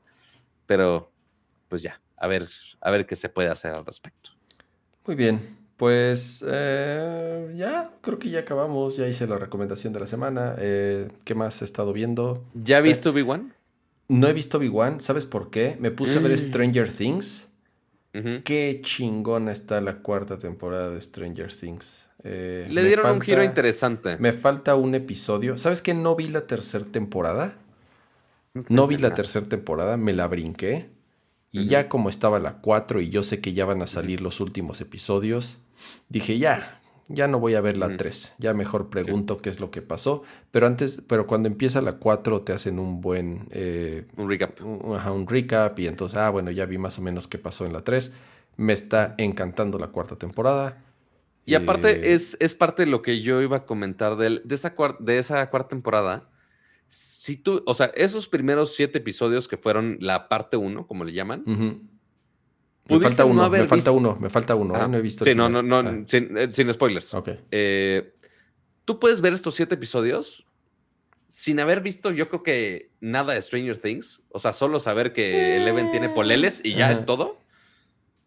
Pero, 0.66 1.12
pues 1.68 1.82
ya, 1.82 2.00
a 2.16 2.26
ver, 2.26 2.48
a 2.80 2.90
ver 2.90 3.04
qué 3.04 3.16
se 3.16 3.28
puede 3.28 3.50
hacer 3.50 3.76
al 3.76 3.84
respecto. 3.84 4.30
Muy 5.06 5.14
bien. 5.14 5.58
Pues 5.76 6.42
eh, 6.48 7.52
ya, 7.56 7.90
creo 8.00 8.18
que 8.18 8.30
ya 8.30 8.40
acabamos. 8.40 8.96
Ya 8.96 9.06
hice 9.08 9.26
la 9.26 9.36
recomendación 9.36 9.92
de 9.92 10.00
la 10.00 10.06
semana. 10.06 10.54
Eh, 10.58 11.10
¿Qué 11.24 11.34
más 11.34 11.60
he 11.60 11.64
estado 11.66 11.92
viendo? 11.92 12.44
¿Ya 12.54 12.76
Está- 12.76 12.88
viste 12.88 13.08
Obi-Wan? 13.10 13.52
No 14.08 14.28
he 14.28 14.32
visto 14.32 14.58
Big 14.58 14.72
¿Sabes 14.98 15.26
por 15.26 15.50
qué? 15.50 15.76
Me 15.80 15.90
puse 15.90 16.18
a 16.18 16.20
ver 16.20 16.32
Mm. 16.32 16.38
Stranger 16.38 16.92
Things. 16.92 17.46
Qué 18.44 18.80
chingona 18.82 19.50
está 19.50 19.80
la 19.80 19.96
cuarta 19.98 20.38
temporada 20.38 20.90
de 20.90 21.00
Stranger 21.00 21.52
Things. 21.52 22.04
Eh, 22.22 22.66
Le 22.70 22.84
dieron 22.84 23.10
un 23.16 23.20
giro 23.20 23.42
interesante. 23.42 24.16
Me 24.18 24.32
falta 24.32 24.76
un 24.76 24.94
episodio. 24.94 25.58
¿Sabes 25.58 25.82
qué? 25.82 25.94
No 25.94 26.14
vi 26.14 26.28
la 26.28 26.46
tercera 26.46 26.84
temporada. 26.84 27.56
No 28.68 28.86
vi 28.86 28.98
la 28.98 29.12
tercera 29.14 29.46
temporada, 29.46 29.96
me 29.96 30.12
la 30.12 30.28
brinqué. 30.28 30.88
Y 31.50 31.66
ya 31.66 31.88
como 31.88 32.08
estaba 32.08 32.38
la 32.40 32.60
4 32.60 33.00
y 33.00 33.10
yo 33.10 33.22
sé 33.22 33.40
que 33.40 33.52
ya 33.52 33.64
van 33.64 33.82
a 33.82 33.86
salir 33.86 34.20
los 34.20 34.40
últimos 34.40 34.80
episodios, 34.80 35.58
dije 36.08 36.38
ya, 36.38 36.80
ya 37.08 37.28
no 37.28 37.38
voy 37.40 37.54
a 37.54 37.60
ver 37.60 37.76
la 37.76 37.86
Ujú. 37.88 37.96
3. 37.98 38.34
Ya 38.38 38.54
mejor 38.54 38.88
pregunto 38.90 39.38
qué 39.38 39.50
es 39.50 39.60
lo 39.60 39.70
que 39.70 39.82
pasó. 39.82 40.22
Pero 40.50 40.66
antes, 40.66 41.02
pero 41.06 41.26
cuando 41.26 41.48
empieza 41.48 41.80
la 41.82 41.94
4 41.98 42.42
te 42.42 42.52
hacen 42.52 42.78
un 42.78 43.00
buen 43.00 43.46
eh, 43.50 44.06
Un 44.16 44.28
recap. 44.28 44.60
un, 44.62 44.96
ajá, 44.96 45.12
un 45.12 45.26
recap 45.26 45.78
y 45.78 45.86
entonces, 45.86 46.16
ah, 46.18 46.30
bueno, 46.30 46.50
ya 46.50 46.66
vi 46.66 46.78
más 46.78 46.98
o 46.98 47.02
menos 47.02 47.28
qué 47.28 47.38
pasó 47.38 47.66
en 47.66 47.72
la 47.72 47.82
3. 47.82 48.12
Me 48.56 48.72
está 48.72 49.14
encantando 49.18 49.78
la 49.78 49.88
cuarta 49.88 50.16
temporada. 50.16 50.82
Y 51.46 51.56
aparte 51.56 51.90
Eh, 51.90 52.14
es, 52.14 52.36
es 52.40 52.54
parte 52.54 52.84
de 52.84 52.90
lo 52.90 53.02
que 53.02 53.20
yo 53.20 53.42
iba 53.42 53.58
a 53.58 53.64
comentar 53.66 54.16
del- 54.16 54.40
de, 54.44 54.54
esa 54.54 54.74
de 55.00 55.18
esa 55.18 55.50
cuarta 55.50 55.68
temporada. 55.68 56.30
Si 56.88 57.36
tú, 57.36 57.62
o 57.66 57.74
sea, 57.74 57.86
esos 57.96 58.28
primeros 58.28 58.74
siete 58.74 58.98
episodios 58.98 59.48
que 59.48 59.56
fueron 59.56 59.98
la 60.00 60.28
parte 60.28 60.56
uno, 60.56 60.86
como 60.86 61.04
le 61.04 61.12
llaman. 61.12 61.42
Me 62.86 63.00
falta 63.00 63.22
no 63.24 63.28
uno, 63.30 63.50
me 63.50 63.58
falta 63.60 63.74
visto- 63.76 63.92
uno, 63.94 64.16
me 64.20 64.30
falta 64.30 64.54
uno, 64.54 64.76
¿eh? 64.76 64.88
No 64.88 64.96
he 64.98 65.00
visto. 65.00 65.24
Sí, 65.24 65.34
no, 65.34 65.48
no, 65.48 65.76
Ah, 65.78 65.98
sin, 66.06 66.36
eh, 66.36 66.48
sin 66.52 66.72
spoilers. 66.72 67.14
ok. 67.14 67.30
Eh, 67.50 68.14
tú 68.84 68.98
puedes 69.00 69.20
ver 69.22 69.32
estos 69.32 69.54
siete 69.54 69.74
episodios 69.76 70.46
sin 71.28 71.58
haber 71.60 71.80
visto, 71.80 72.10
yo 72.12 72.28
creo 72.28 72.42
que 72.42 72.90
nada 73.00 73.32
de 73.34 73.42
Stranger 73.42 73.78
Things. 73.78 74.22
O 74.30 74.38
sea, 74.38 74.52
solo 74.52 74.78
saber 74.78 75.12
que 75.12 75.56
Eleven 75.56 75.90
tiene 75.90 76.08
poleles 76.10 76.60
y 76.62 76.74
ya 76.74 76.84
Ajá. 76.86 76.92
es 76.94 77.06
todo. 77.06 77.38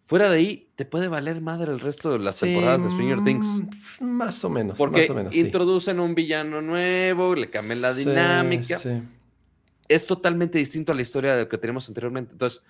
Fuera 0.03 0.29
de 0.29 0.38
ahí, 0.38 0.69
te 0.75 0.85
puede 0.85 1.07
valer 1.09 1.39
madre 1.41 1.71
el 1.71 1.79
resto 1.79 2.11
de 2.11 2.19
las 2.19 2.35
Sí, 2.38 2.45
temporadas 2.47 2.84
de 2.84 2.89
Stranger 2.91 3.23
Things. 3.23 3.45
mm, 3.99 4.05
Más 4.05 4.43
o 4.43 4.49
menos, 4.49 4.77
Porque 4.77 5.01
más 5.01 5.09
o 5.09 5.13
menos. 5.15 5.34
sí. 5.34 5.39
introducen 5.41 5.99
un 5.99 6.15
villano 6.15 6.61
nuevo, 6.61 7.35
le 7.35 7.49
cambian 7.49 7.81
la 7.81 7.93
Sí, 7.93 8.05
dinámica. 8.05 8.77
sí. 8.77 9.01
Es 9.88 10.05
totalmente 10.05 10.57
distinto 10.57 10.91
a 10.91 10.95
la 10.95 11.01
historia 11.01 11.35
de 11.35 11.43
lo 11.43 11.49
que 11.49 11.57
teníamos 11.57 11.88
anteriormente. 11.88 12.31
Entonces, 12.34 12.61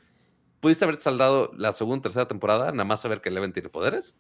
pudiste 0.60 0.86
haber 0.86 0.98
saldado 0.98 1.52
la 1.58 1.74
segunda, 1.74 2.04
tercera 2.04 2.28
temporada, 2.28 2.72
nada 2.72 2.86
más 2.86 3.02
saber 3.02 3.22
que 3.22 3.30
Eleven 3.30 3.54
tiene 3.54 3.70
poderes. 3.70 4.18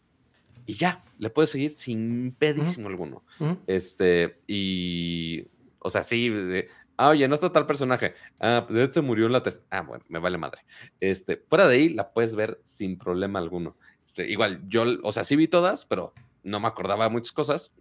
Y 0.66 0.74
ya, 0.74 1.04
le 1.18 1.30
puedes 1.30 1.50
seguir 1.50 1.72
sin 1.72 2.36
pedísimo 2.38 2.90
alguno. 2.90 3.24
Este, 3.68 4.42
y. 4.48 5.48
O 5.80 5.90
sea, 5.90 6.04
sí. 6.04 6.30
de, 6.30 6.68
ah, 6.98 7.10
oye, 7.10 7.26
no 7.28 7.36
está 7.36 7.52
tal 7.54 7.66
personaje. 7.66 8.16
Ah, 8.42 8.66
pues 8.68 8.80
este 8.82 8.96
se 8.96 9.02
murió 9.02 9.28
en 9.28 9.32
la 9.32 9.44
test. 9.44 9.64
Ah, 9.70 9.82
bueno, 9.82 10.04
me 10.10 10.20
vale 10.20 10.38
madre. 10.38 10.66
Este, 11.00 11.38
fuera 11.38 11.68
de 11.68 11.76
ahí, 11.76 11.90
la 11.90 12.12
puedes 12.12 12.36
ver 12.36 12.60
sin 12.64 12.98
problema 12.98 13.40
alguno. 13.40 13.78
Este, 14.06 14.30
igual, 14.30 14.62
yo, 14.68 14.84
o 15.04 15.12
sea, 15.14 15.24
sí 15.24 15.38
vi 15.38 15.48
todas, 15.48 15.86
pero 15.86 16.14
no 16.44 16.60
me 16.60 16.68
acordaba 16.68 17.06
de 17.06 17.12
muchas 17.12 17.32
cosas. 17.32 17.72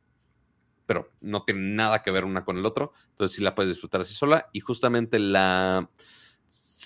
Pero 0.86 1.10
no 1.20 1.42
tiene 1.42 1.74
nada 1.74 2.04
que 2.04 2.12
ver 2.12 2.24
una 2.24 2.44
con 2.44 2.56
el 2.56 2.64
otro. 2.64 2.92
Entonces 3.10 3.36
sí 3.36 3.42
la 3.42 3.56
puedes 3.56 3.72
disfrutar 3.72 4.02
así 4.02 4.14
sola. 4.14 4.48
Y 4.52 4.60
justamente 4.60 5.18
la 5.18 5.90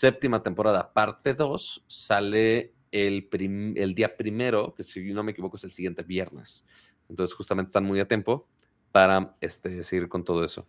séptima 0.00 0.42
temporada, 0.42 0.92
parte 0.94 1.34
2, 1.34 1.84
sale 1.86 2.72
el, 2.90 3.26
prim- 3.28 3.74
el 3.76 3.94
día 3.94 4.16
primero, 4.16 4.74
que 4.74 4.82
si 4.82 5.12
no 5.12 5.22
me 5.22 5.32
equivoco 5.32 5.56
es 5.58 5.64
el 5.64 5.70
siguiente 5.70 6.02
viernes. 6.02 6.64
Entonces 7.08 7.34
justamente 7.36 7.68
están 7.68 7.84
muy 7.84 8.00
a 8.00 8.08
tiempo 8.08 8.48
para 8.92 9.36
este, 9.42 9.82
seguir 9.84 10.08
con 10.08 10.24
todo 10.24 10.42
eso. 10.42 10.66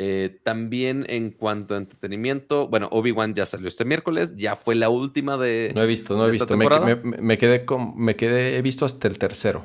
Eh, 0.00 0.38
también 0.44 1.04
en 1.08 1.32
cuanto 1.32 1.74
a 1.74 1.78
entretenimiento, 1.78 2.68
bueno, 2.68 2.88
Obi-Wan 2.92 3.34
ya 3.34 3.46
salió 3.46 3.66
este 3.66 3.84
miércoles, 3.84 4.36
ya 4.36 4.54
fue 4.54 4.76
la 4.76 4.90
última 4.90 5.36
de... 5.36 5.72
No 5.74 5.82
he 5.82 5.86
visto, 5.86 6.16
no 6.16 6.28
he 6.28 6.30
visto. 6.30 6.56
Me, 6.56 6.64
temporada. 6.68 6.86
me- 7.02 7.18
me 7.20 7.36
quedé 7.36 7.64
con, 7.64 7.98
me 7.98 8.14
quedé, 8.14 8.56
he 8.58 8.62
visto 8.62 8.84
hasta 8.84 9.08
el 9.08 9.18
tercero. 9.18 9.64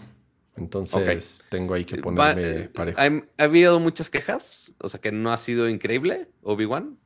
Entonces 0.56 1.44
tengo 1.50 1.76
ahí 1.76 1.86
que 1.86 1.98
Va- 1.98 2.02
ponerme 2.02 2.42
eh, 2.64 2.70
parejo. 2.70 3.00
ha, 3.00 3.06
ha 3.06 3.44
habido 3.44 3.80
muchas 3.80 4.10
quejas, 4.10 4.74
o 4.80 4.90
sea 4.90 5.00
que 5.00 5.12
no 5.12 5.32
ha 5.32 5.38
sido 5.38 5.70
increíble 5.70 6.30
Obi-Wan. 6.42 6.98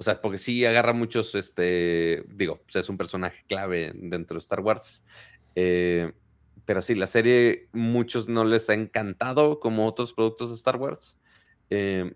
O 0.00 0.02
sea, 0.02 0.20
porque 0.20 0.38
sí 0.38 0.64
agarra 0.64 0.92
muchos, 0.92 1.34
este, 1.34 2.24
digo, 2.32 2.60
pues 2.64 2.76
es 2.76 2.88
un 2.88 2.96
personaje 2.96 3.44
clave 3.48 3.90
dentro 3.94 4.36
de 4.36 4.38
Star 4.38 4.60
Wars. 4.60 5.04
Eh, 5.56 6.12
pero 6.64 6.80
sí, 6.82 6.94
la 6.94 7.06
serie 7.08 7.68
muchos 7.72 8.28
no 8.28 8.44
les 8.44 8.70
ha 8.70 8.74
encantado 8.74 9.58
como 9.58 9.86
otros 9.86 10.12
productos 10.12 10.50
de 10.50 10.54
Star 10.54 10.76
Wars. 10.76 11.16
Eh, 11.70 12.14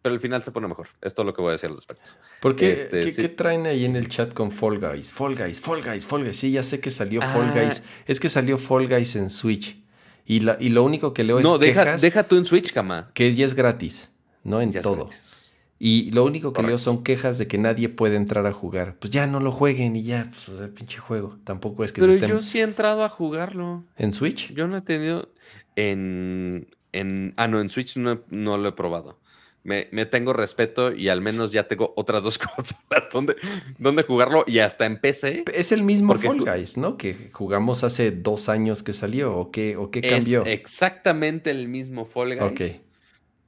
pero 0.00 0.14
al 0.14 0.20
final 0.20 0.42
se 0.42 0.50
pone 0.52 0.66
mejor. 0.68 0.88
Es 1.02 1.12
todo 1.12 1.26
lo 1.26 1.34
que 1.34 1.42
voy 1.42 1.50
a 1.50 1.52
decir 1.52 1.68
al 1.68 1.76
respecto. 1.76 2.10
¿Por 2.40 2.56
qué, 2.56 2.72
este, 2.72 3.00
qué- 3.04 3.12
sí. 3.12 3.20
qué 3.22 3.28
traen 3.28 3.66
ahí 3.66 3.84
en 3.84 3.96
el 3.96 4.08
chat 4.08 4.32
con 4.32 4.50
Fall 4.52 4.78
Guys? 4.78 5.12
Fall 5.12 5.34
Guys, 5.36 5.60
Fall 5.60 5.82
Guys, 5.82 6.06
Fall 6.06 6.24
Guys. 6.24 6.36
Sí, 6.36 6.52
ya 6.52 6.62
sé 6.62 6.80
que 6.80 6.90
salió 6.90 7.20
Fall 7.20 7.50
Ah. 7.54 7.60
Guys. 7.64 7.82
Es 8.06 8.20
que 8.20 8.28
salió 8.28 8.58
Fall 8.58 8.88
Guys 8.88 9.16
en 9.16 9.28
Switch. 9.28 9.76
Y, 10.24 10.40
la, 10.40 10.56
y 10.60 10.68
lo 10.68 10.84
único 10.84 11.12
que 11.12 11.24
leo 11.24 11.40
no, 11.40 11.54
es 11.56 11.60
deja, 11.60 11.84
quejas 11.84 12.00
deja 12.00 12.22
tú 12.28 12.36
en 12.36 12.44
Switch, 12.44 12.72
cama. 12.72 13.10
que 13.12 13.34
ya 13.34 13.44
es 13.44 13.54
gratis, 13.54 14.08
¿no? 14.44 14.60
En 14.62 14.70
Ya 14.72 14.80
es 14.80 14.84
todo. 14.84 14.96
gratis. 14.96 15.47
Y 15.80 16.10
lo 16.10 16.24
único 16.24 16.52
que 16.52 16.62
leo 16.62 16.76
son 16.78 17.04
quejas 17.04 17.38
de 17.38 17.46
que 17.46 17.56
nadie 17.56 17.88
puede 17.88 18.16
entrar 18.16 18.46
a 18.46 18.52
jugar. 18.52 18.96
Pues 18.98 19.12
ya 19.12 19.28
no 19.28 19.38
lo 19.38 19.52
jueguen 19.52 19.94
y 19.94 20.02
ya, 20.02 20.26
pues 20.28 20.48
o 20.48 20.58
sea, 20.58 20.68
pinche 20.74 20.98
juego. 20.98 21.38
Tampoco 21.44 21.84
es 21.84 21.92
que 21.92 22.00
Pero 22.00 22.12
se 22.12 22.18
estén 22.18 22.30
yo 22.30 22.42
sí 22.42 22.58
he 22.58 22.62
entrado 22.62 23.04
a 23.04 23.08
jugarlo. 23.08 23.84
en 23.96 24.12
Switch. 24.12 24.52
Yo 24.54 24.66
no 24.66 24.76
he 24.76 24.80
tenido 24.82 25.28
en, 25.76 26.66
en 26.92 27.32
ah 27.36 27.46
no 27.46 27.60
en 27.60 27.68
Switch 27.68 27.96
no, 27.96 28.18
no 28.30 28.58
lo 28.58 28.68
he 28.70 28.72
probado. 28.72 29.20
Me, 29.64 29.88
me 29.92 30.06
tengo 30.06 30.32
respeto 30.32 30.92
y 30.94 31.10
al 31.10 31.20
menos 31.20 31.52
ya 31.52 31.68
tengo 31.68 31.92
otras 31.96 32.22
dos 32.22 32.38
consolas 32.56 33.10
donde, 33.12 33.36
donde 33.78 34.02
jugarlo 34.02 34.44
y 34.46 34.60
hasta 34.60 34.86
en 34.86 35.00
PC. 35.00 35.44
Es 35.54 35.72
el 35.72 35.82
mismo 35.82 36.14
Porque 36.14 36.26
Fall 36.28 36.40
Guys, 36.40 36.76
¿no? 36.76 36.96
Que 36.96 37.30
jugamos 37.32 37.84
hace 37.84 38.10
dos 38.10 38.48
años 38.48 38.82
que 38.82 38.92
salió. 38.92 39.36
¿O 39.36 39.50
qué, 39.52 39.76
o 39.76 39.90
qué 39.90 40.00
Es 40.02 40.10
cambió? 40.12 40.44
exactamente 40.46 41.50
el 41.50 41.68
mismo 41.68 42.04
Fall 42.04 42.36
Guys. 42.36 42.50
Ok. 42.80 42.84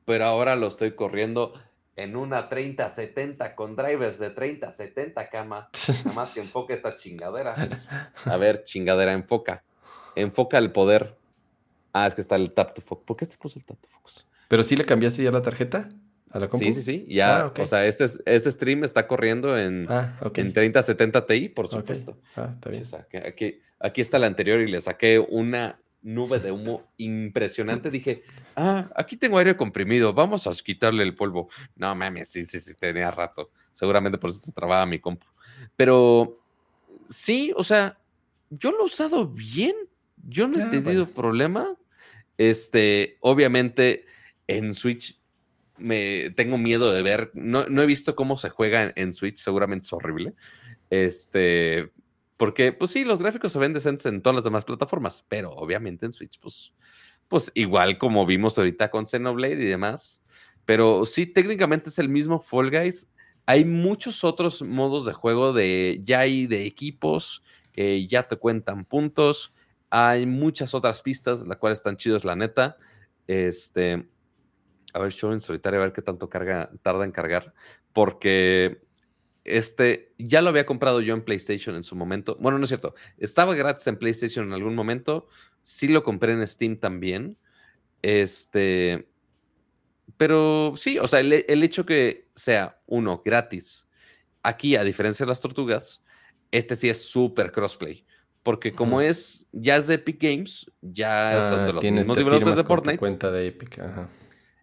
Pero 0.05 0.25
ahora 0.27 0.57
lo 0.57 0.67
estoy 0.67 0.93
corriendo 0.93 1.55
en 1.97 2.17
una 2.17 2.49
3070 2.49 3.55
con 3.55 3.77
drivers 3.77 4.19
de 4.19 4.31
3070 4.31 5.29
cama. 5.29 5.69
Nada 6.05 6.15
más 6.15 6.35
que 6.35 6.41
enfoca 6.43 6.75
esta 6.75 6.97
chingadera. 6.97 7.55
A 8.25 8.37
ver, 8.37 8.65
chingadera, 8.65 9.13
enfoca. 9.13 9.65
Enfoca 10.15 10.59
el 10.59 10.73
poder. 10.73 11.17
Ah, 11.93 12.07
es 12.07 12.15
que 12.15 12.21
está 12.21 12.37
el 12.37 12.53
tap 12.53 12.75
to 12.75 12.81
focus. 12.83 13.05
¿Por 13.05 13.17
qué 13.17 13.25
se 13.25 13.37
puso 13.37 13.59
el 13.59 13.65
tap 13.67 13.79
to 13.81 13.89
focus? 13.89 14.27
¿Pero 14.49 14.63
sí 14.63 14.77
le 14.77 14.85
cambiaste 14.85 15.23
ya 15.23 15.31
la 15.31 15.43
tarjeta? 15.43 15.89
¿A 16.31 16.39
la 16.39 16.49
compu? 16.49 16.65
Sí, 16.65 16.73
sí, 16.73 16.83
sí. 16.83 17.07
Ya, 17.09 17.41
Ah, 17.47 17.53
o 17.59 17.67
sea, 17.67 17.87
este, 17.87 18.05
este 18.25 18.53
stream 18.53 18.85
está 18.85 19.07
corriendo 19.09 19.59
en, 19.59 19.87
Ah, 19.89 20.17
ok. 20.23 20.39
en 20.39 20.53
3070 20.53 21.27
Ti, 21.27 21.49
por 21.49 21.67
supuesto. 21.69 22.19
Ah, 22.37 22.51
está 22.55 22.71
Sí, 22.71 22.77
bien. 22.77 22.83
o 22.87 22.89
sea, 22.89 23.07
que 23.11 23.19
aquí, 23.19 23.61
aquí 23.81 24.01
está 24.01 24.19
la 24.21 24.29
anterior 24.29 24.61
y 24.61 24.71
le 24.71 24.81
saqué 24.81 25.19
una 25.19 25.81
nube 26.03 26.39
de 26.39 26.53
humo 26.53 26.93
impresionante. 26.97 27.91
Dije, 27.91 28.23
ah, 28.57 28.91
aquí 28.97 29.17
tengo 29.17 29.39
aire 29.39 29.57
comprimido, 29.57 30.13
vamos 30.13 30.47
a 30.47 30.51
quitarle 30.53 31.03
el 31.03 31.15
polvo. 31.15 31.49
No 31.77 31.95
mames, 31.95 32.29
sí, 32.31 32.45
sí, 32.45 32.59
sí, 32.61 32.75
tenía 32.79 33.11
rato. 33.11 33.51
Seguramente 33.73 34.19
por 34.19 34.31
eso 34.31 34.41
se 34.41 34.53
trababa 34.53 34.85
mi 34.87 34.99
compu. 34.99 35.27
Pero 35.77 36.41
sí, 37.09 37.53
o 37.57 37.63
sea, 37.65 37.99
yo 38.51 38.73
lo 38.73 38.81
he 38.81 38.85
usado 38.85 39.27
bien. 39.29 39.75
Yo 40.29 40.49
no 40.49 40.59
he 40.59 40.63
Ah, 40.63 40.71
tenido 40.71 41.05
bueno. 41.07 41.15
problema. 41.15 41.77
Este, 42.37 43.17
obviamente, 43.21 44.05
en 44.47 44.75
Switch 44.75 45.19
me 45.79 46.31
tengo 46.31 46.59
miedo 46.59 46.93
de 46.93 47.03
ver. 47.03 47.31
No, 47.35 47.67
no 47.69 47.83
he 47.83 47.87
visto 47.87 48.15
cómo 48.17 48.37
se 48.37 48.51
juega 48.51 48.83
en, 48.83 48.93
en 48.97 49.13
Switch, 49.13 49.39
seguramente 49.39 49.85
es 49.87 49.93
horrible. 49.93 50.35
Este, 50.91 51.91
porque, 52.41 52.73
pues 52.73 52.91
sí, 52.91 53.05
los 53.05 53.21
gráficos 53.21 53.53
se 53.53 53.59
ven 53.59 53.75
decentes 53.75 54.07
en 54.07 54.23
todas 54.23 54.35
las 54.35 54.45
demás 54.45 54.65
plataformas, 54.65 55.27
pero 55.29 55.51
obviamente 55.53 56.07
en 56.07 56.13
Switch, 56.13 56.41
pues, 56.41 56.73
pues 57.29 57.53
igual 57.55 57.99
como 57.99 58.25
vimos 58.25 58.57
ahorita 58.57 58.91
con 58.91 59.05
Xenoblade 59.05 59.63
y 59.63 59.67
demás. 59.67 60.23
Pero 60.65 61.05
sí, 61.05 61.27
técnicamente 61.27 61.91
es 61.91 61.99
el 61.99 62.09
mismo 62.09 62.41
Fall 62.41 62.71
Guys. 62.71 63.11
Hay 63.45 63.67
muchos 63.67 64.25
otros 64.25 64.63
modos 64.63 65.05
de 65.05 65.13
juego 65.13 65.53
de 65.53 66.01
ya 66.03 66.21
hay 66.21 66.47
de 66.47 66.65
equipos 66.65 67.43
ya 68.09 68.23
te 68.23 68.37
cuentan 68.37 68.87
puntos. 68.87 69.53
Hay 69.91 70.25
muchas 70.25 70.73
otras 70.73 71.03
pistas, 71.03 71.47
las 71.47 71.59
cuales 71.59 71.79
están 71.79 71.99
chidos, 71.99 72.25
la 72.25 72.37
neta. 72.37 72.79
Este, 73.27 74.09
a 74.95 74.99
ver, 74.99 75.13
show 75.13 75.31
en 75.33 75.41
solitario, 75.41 75.79
a 75.79 75.83
ver 75.83 75.93
qué 75.93 76.01
tanto 76.01 76.31
carga, 76.31 76.71
tarda 76.81 77.05
en 77.05 77.13
cargar. 77.13 77.53
Porque 77.93 78.81
este 79.45 80.13
ya 80.19 80.43
lo 80.43 80.51
había 80.51 80.67
comprado 80.67 81.01
yo 81.01 81.15
en 81.15 81.23
PlayStation 81.25 81.75
en 81.77 81.83
su 81.83 81.97
momento. 81.97 82.37
Bueno, 82.41 82.59
no 82.59 82.65
es 82.65 82.69
cierto. 82.69 82.95
Estaba 83.19 83.55
gratis 83.55 83.87
en 83.87 83.97
PlayStation 83.99 84.47
en 84.47 84.53
algún 84.53 84.75
momento. 84.75 85.29
Sí 85.63 85.89
lo 85.89 86.03
compré 86.03 86.33
en 86.33 86.47
Steam 86.47 86.77
también. 86.77 87.37
Este. 88.03 89.07
Pero 90.17 90.75
sí, 90.77 90.99
o 90.99 91.07
sea, 91.07 91.21
el, 91.21 91.33
el 91.49 91.63
hecho 91.63 91.87
que 91.87 92.29
sea 92.35 92.81
uno 92.87 93.23
gratis 93.25 93.89
aquí, 94.43 94.77
a 94.77 94.85
diferencia 94.85 95.25
de 95.25 95.29
las 95.31 95.41
tortugas, 95.41 96.03
este 96.51 96.77
sí 96.77 96.89
es 96.89 97.03
súper 97.03 97.53
crossplay. 97.53 98.05
porque 98.43 98.73
como 98.73 99.01
es, 99.01 99.47
ya 99.53 99.77
es 99.77 99.87
de 99.87 99.95
Epic 99.95 100.21
Games, 100.21 100.71
ya 100.81 101.47
son 101.51 101.61
Ah, 101.61 101.67
de 101.67 101.73
los 101.75 101.85
mismos 101.85 102.17
developers 102.17 102.57
de 102.57 102.65
con 102.65 102.65
tu 102.65 102.69
Fortnite. 102.69 102.99
cuenta 102.99 103.31
de 103.31 103.47
Epic. 103.49 103.79
Ajá. 103.79 104.09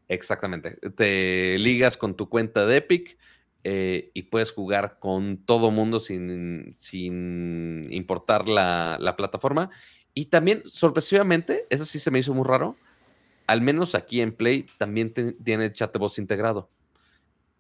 Exactamente. 0.08 0.78
Te 0.96 1.58
ligas 1.60 1.96
con 1.98 2.16
tu 2.16 2.28
cuenta 2.30 2.66
de 2.66 2.78
Epic 2.78 3.18
eh, 3.64 4.12
y 4.14 4.24
puedes 4.24 4.52
jugar 4.52 4.98
con 5.00 5.38
todo 5.46 5.72
mundo 5.72 6.00
sin, 6.00 6.74
sin 6.78 7.92
importar 7.92 8.48
la, 8.48 8.98
la 9.00 9.16
plataforma. 9.16 9.70
Y 10.14 10.26
también, 10.26 10.64
sorpresivamente, 10.66 11.66
eso 11.70 11.86
sí 11.86 12.00
se 12.00 12.12
me 12.12 12.20
hizo 12.20 12.34
muy 12.34 12.46
raro, 12.46 12.76
al 13.46 13.62
menos 13.62 13.96
aquí 13.96 14.22
en 14.22 14.34
Play 14.34 14.66
también 14.78 15.14
te- 15.14 15.34
tiene 15.34 15.72
chat 15.72 15.94
de 15.94 16.00
voz 16.00 16.18
integrado, 16.20 16.70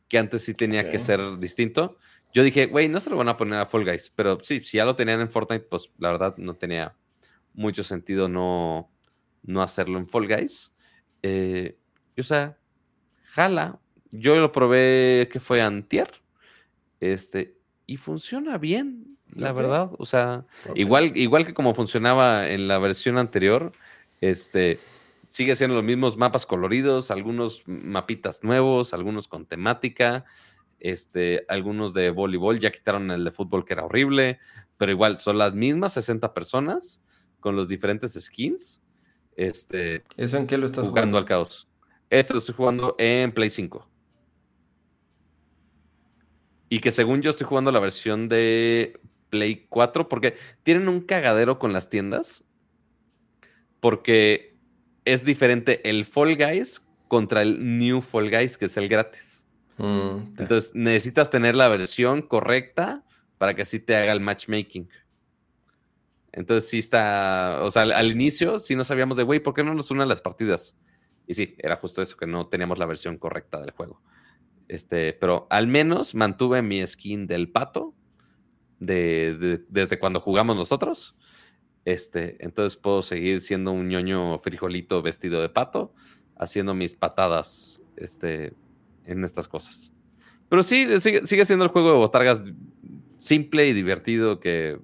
que 0.07 0.17
antes 0.17 0.43
sí 0.43 0.53
tenía 0.53 0.89
que 0.89 0.97
ser 0.99 1.37
distinto. 1.39 1.97
Yo 2.33 2.43
dije, 2.43 2.65
güey, 2.65 2.89
no 2.89 2.99
se 2.99 3.09
lo 3.09 3.15
van 3.17 3.29
a 3.29 3.37
poner 3.37 3.59
a 3.59 3.65
Fall 3.65 3.85
Guys, 3.85 4.11
pero 4.15 4.37
sí, 4.41 4.61
si 4.61 4.77
ya 4.77 4.85
lo 4.85 4.95
tenían 4.95 5.21
en 5.21 5.29
Fortnite, 5.29 5.65
pues 5.69 5.91
la 5.97 6.11
verdad 6.11 6.35
no 6.37 6.55
tenía 6.55 6.95
mucho 7.53 7.83
sentido 7.83 8.27
no, 8.27 8.91
no 9.43 9.61
hacerlo 9.61 9.97
en 9.97 10.07
Fall 10.09 10.27
Guys. 10.27 10.75
Eh, 11.23 11.77
y, 12.15 12.21
o 12.21 12.23
sea, 12.23 12.57
jala. 13.23 13.79
Yo 14.11 14.35
lo 14.35 14.51
probé 14.51 15.29
que 15.31 15.39
fue 15.39 15.61
antier. 15.61 16.11
Este, 16.99 17.57
y 17.85 17.97
funciona 17.97 18.57
bien, 18.57 19.17
la 19.33 19.51
verdad. 19.51 19.91
O 19.97 20.05
sea, 20.05 20.45
igual, 20.75 21.15
igual 21.15 21.45
que 21.45 21.53
como 21.53 21.73
funcionaba 21.73 22.49
en 22.49 22.67
la 22.67 22.79
versión 22.79 23.17
anterior, 23.17 23.71
este, 24.21 24.79
sigue 25.29 25.55
siendo 25.55 25.75
los 25.75 25.83
mismos 25.83 26.17
mapas 26.17 26.45
coloridos, 26.45 27.11
algunos 27.11 27.63
mapitas 27.65 28.43
nuevos, 28.43 28.93
algunos 28.93 29.27
con 29.27 29.45
temática, 29.45 30.25
este, 30.79 31.45
algunos 31.49 31.93
de 31.93 32.09
voleibol, 32.11 32.59
ya 32.59 32.71
quitaron 32.71 33.11
el 33.11 33.23
de 33.23 33.31
fútbol 33.31 33.65
que 33.65 33.73
era 33.73 33.85
horrible, 33.85 34.39
pero 34.77 34.91
igual 34.91 35.17
son 35.17 35.37
las 35.37 35.53
mismas 35.53 35.93
60 35.93 36.33
personas 36.33 37.03
con 37.39 37.55
los 37.55 37.67
diferentes 37.67 38.13
skins, 38.13 38.81
este, 39.35 40.03
¿Eso 40.17 40.37
en 40.37 40.47
qué 40.47 40.57
lo 40.57 40.65
estás 40.65 40.87
jugando 40.87 41.11
jugando? 41.11 41.17
al 41.19 41.25
caos. 41.25 41.67
Este 42.09 42.33
lo 42.33 42.39
estoy 42.39 42.55
jugando 42.55 42.95
en 42.97 43.31
Play 43.31 43.49
5. 43.49 43.87
Y 46.69 46.79
que 46.79 46.91
según 46.91 47.21
yo 47.21 47.29
estoy 47.29 47.47
jugando 47.47 47.71
la 47.71 47.79
versión 47.79 48.27
de 48.27 48.99
Play 49.29 49.67
4 49.69 50.09
porque 50.09 50.35
tienen 50.63 50.87
un 50.89 51.01
cagadero 51.01 51.59
con 51.59 51.73
las 51.73 51.89
tiendas. 51.89 52.43
Porque 53.79 54.57
es 55.05 55.23
diferente 55.23 55.87
el 55.89 56.05
Fall 56.05 56.35
Guys 56.35 56.85
contra 57.07 57.41
el 57.41 57.77
New 57.77 58.01
Fall 58.01 58.29
Guys, 58.29 58.57
que 58.57 58.65
es 58.65 58.75
el 58.77 58.89
gratis. 58.89 59.45
Mm, 59.77 60.35
Entonces 60.39 60.75
necesitas 60.75 61.29
tener 61.29 61.55
la 61.55 61.67
versión 61.67 62.21
correcta 62.21 63.03
para 63.37 63.53
que 63.53 63.61
así 63.61 63.79
te 63.79 63.95
haga 63.95 64.11
el 64.11 64.19
matchmaking. 64.19 64.89
Entonces 66.31 66.69
sí 66.69 66.79
está, 66.79 67.59
o 67.61 67.71
sea, 67.71 67.83
al, 67.83 67.91
al 67.93 68.11
inicio 68.11 68.59
sí 68.59 68.75
no 68.75 68.83
sabíamos 68.83 69.17
de, 69.17 69.23
güey, 69.23 69.39
¿por 69.39 69.53
qué 69.53 69.63
no 69.63 69.73
nos 69.73 69.89
unen 69.91 70.07
las 70.09 70.21
partidas? 70.21 70.75
Y 71.25 71.33
sí, 71.33 71.55
era 71.57 71.75
justo 71.75 72.01
eso, 72.01 72.15
que 72.15 72.27
no 72.27 72.47
teníamos 72.47 72.79
la 72.79 72.85
versión 72.85 73.17
correcta 73.17 73.59
del 73.59 73.71
juego. 73.71 74.01
Este, 74.67 75.13
pero 75.13 75.47
al 75.49 75.67
menos 75.67 76.13
mantuve 76.15 76.61
mi 76.61 76.85
skin 76.85 77.25
del 77.27 77.49
pato 77.51 77.93
de, 78.79 79.35
de- 79.39 79.65
desde 79.69 79.97
cuando 79.99 80.19
jugamos 80.19 80.55
nosotros. 80.55 81.15
Este, 81.85 82.35
entonces 82.43 82.77
puedo 82.77 83.01
seguir 83.01 83.39
siendo 83.39 83.71
un 83.71 83.87
ñoño 83.87 84.39
frijolito 84.39 85.01
vestido 85.01 85.41
de 85.41 85.47
pato, 85.49 85.93
haciendo 86.37 86.73
mis 86.73 86.95
patadas 86.95 87.81
este, 87.95 88.53
en 89.05 89.23
estas 89.23 89.47
cosas. 89.47 89.93
Pero 90.49 90.63
sí, 90.63 90.85
sigue, 90.99 91.25
sigue 91.25 91.45
siendo 91.45 91.63
el 91.65 91.71
juego 91.71 91.91
de 91.91 91.97
botargas 91.97 92.43
simple 93.19 93.67
y 93.67 93.73
divertido 93.73 94.39
que 94.39 94.79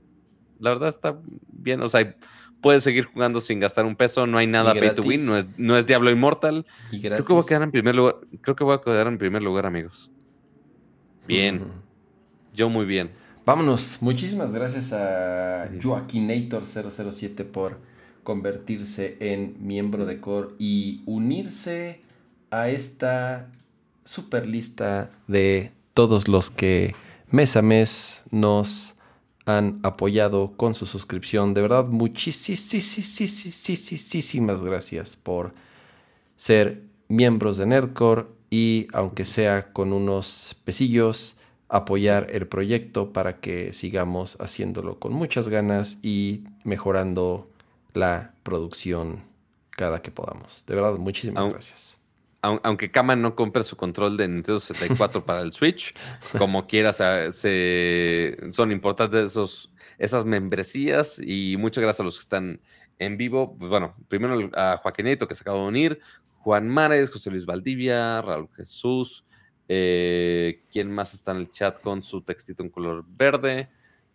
la 0.59 0.69
verdad 0.71 0.89
está 0.89 1.19
bien. 1.51 1.81
O 1.81 1.89
sea, 1.89 2.15
puedes 2.63 2.83
seguir 2.83 3.05
jugando 3.05 3.41
sin 3.41 3.59
gastar 3.59 3.85
un 3.85 3.95
peso, 3.95 4.25
no 4.25 4.39
hay 4.39 4.47
nada 4.47 4.73
pay 4.73 4.95
to 4.95 5.03
win, 5.03 5.25
no 5.25 5.37
es, 5.37 5.45
no 5.57 5.77
es 5.77 5.85
Diablo 5.85 6.09
Immortal. 6.09 6.65
y 6.91 6.99
Creo 7.01 7.23
que 7.23 7.33
voy 7.33 7.43
a 7.43 7.45
quedar 7.45 7.61
en 7.61 7.71
primer 7.71 7.93
lugar. 7.93 8.15
Creo 8.41 8.55
que 8.55 8.63
voy 8.63 8.73
a 8.75 8.81
quedar 8.81 9.05
en 9.05 9.19
primer 9.19 9.43
lugar, 9.43 9.67
amigos. 9.67 10.09
Bien, 11.27 11.61
yo 12.53 12.69
muy 12.69 12.85
bien. 12.85 13.11
Vámonos. 13.45 13.97
Muchísimas 14.01 14.53
gracias 14.53 14.93
a 14.93 15.69
Ujú. 15.77 15.89
Joaquinator007 15.89 17.43
por 17.43 17.77
convertirse 18.23 19.17
en 19.19 19.55
miembro 19.59 20.05
de 20.05 20.19
Core 20.21 20.49
y 20.57 21.01
unirse 21.05 21.99
a 22.51 22.69
esta 22.69 23.49
super 24.05 24.47
lista 24.47 25.11
de 25.27 25.71
todos 25.93 26.27
los 26.27 26.49
que 26.49 26.95
mes 27.29 27.57
a 27.57 27.61
mes 27.61 28.23
nos 28.31 28.92
han 29.45 29.79
apoyado 29.83 30.53
con 30.55 30.73
su 30.75 30.85
suscripción. 30.85 31.53
De 31.53 31.61
verdad, 31.61 31.87
muchísimas 31.87 32.71
gracias 34.61 35.15
por 35.17 35.53
ser 36.35 36.81
miembros 37.07 37.57
de 37.57 37.65
Nerdcore 37.65 38.25
y 38.49 38.87
aunque 38.93 39.25
sea 39.25 39.73
con 39.73 39.93
unos 39.93 40.55
pesillos, 40.63 41.35
apoyar 41.69 42.27
el 42.31 42.47
proyecto 42.47 43.11
para 43.11 43.39
que 43.39 43.73
sigamos 43.73 44.37
haciéndolo 44.39 44.99
con 44.99 45.11
muchas 45.13 45.47
ganas 45.47 45.97
y 46.03 46.43
mejorando 46.63 47.49
la 47.93 48.33
producción 48.43 49.23
cada 49.71 50.01
que 50.01 50.11
podamos. 50.11 50.65
De 50.67 50.75
verdad, 50.75 50.97
muchísimas 50.97 51.49
gracias. 51.49 51.92
Aun- 52.43 52.59
Aunque 52.63 52.91
Kama 52.91 53.15
no 53.15 53.35
compre 53.35 53.63
su 53.63 53.75
control 53.75 54.17
de 54.17 54.27
Nintendo 54.27 54.59
64 54.59 55.25
para 55.25 55.41
el 55.41 55.51
Switch, 55.53 55.93
como 56.37 56.67
quiera, 56.67 56.91
se, 56.93 57.31
se- 57.31 58.37
son 58.51 58.71
importantes 58.71 59.31
esos, 59.31 59.71
esas 59.97 60.25
membresías 60.25 61.19
y 61.25 61.55
muchas 61.57 61.81
gracias 61.81 62.01
a 62.01 62.03
los 62.03 62.17
que 62.17 62.23
están 62.23 62.61
en 62.99 63.17
vivo. 63.17 63.55
Pues 63.57 63.69
bueno, 63.69 63.95
primero 64.09 64.49
a 64.55 64.77
Joaquinito 64.83 65.27
que 65.27 65.35
se 65.35 65.41
acaba 65.43 65.59
de 65.59 65.65
unir, 65.67 65.99
Juan 66.39 66.67
Mares, 66.69 67.09
José 67.09 67.31
Luis 67.31 67.45
Valdivia, 67.45 68.21
Raúl 68.21 68.49
Jesús, 68.55 69.25
eh, 69.69 70.63
¿quién 70.71 70.91
más 70.91 71.13
está 71.13 71.31
en 71.31 71.37
el 71.37 71.49
chat 71.51 71.79
con 71.81 72.01
su 72.03 72.21
textito 72.21 72.61
en 72.61 72.69
color 72.69 73.05
verde? 73.07 73.69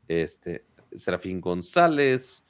Este, 0.06 0.66
Serafín 0.94 1.40
González 1.40 2.44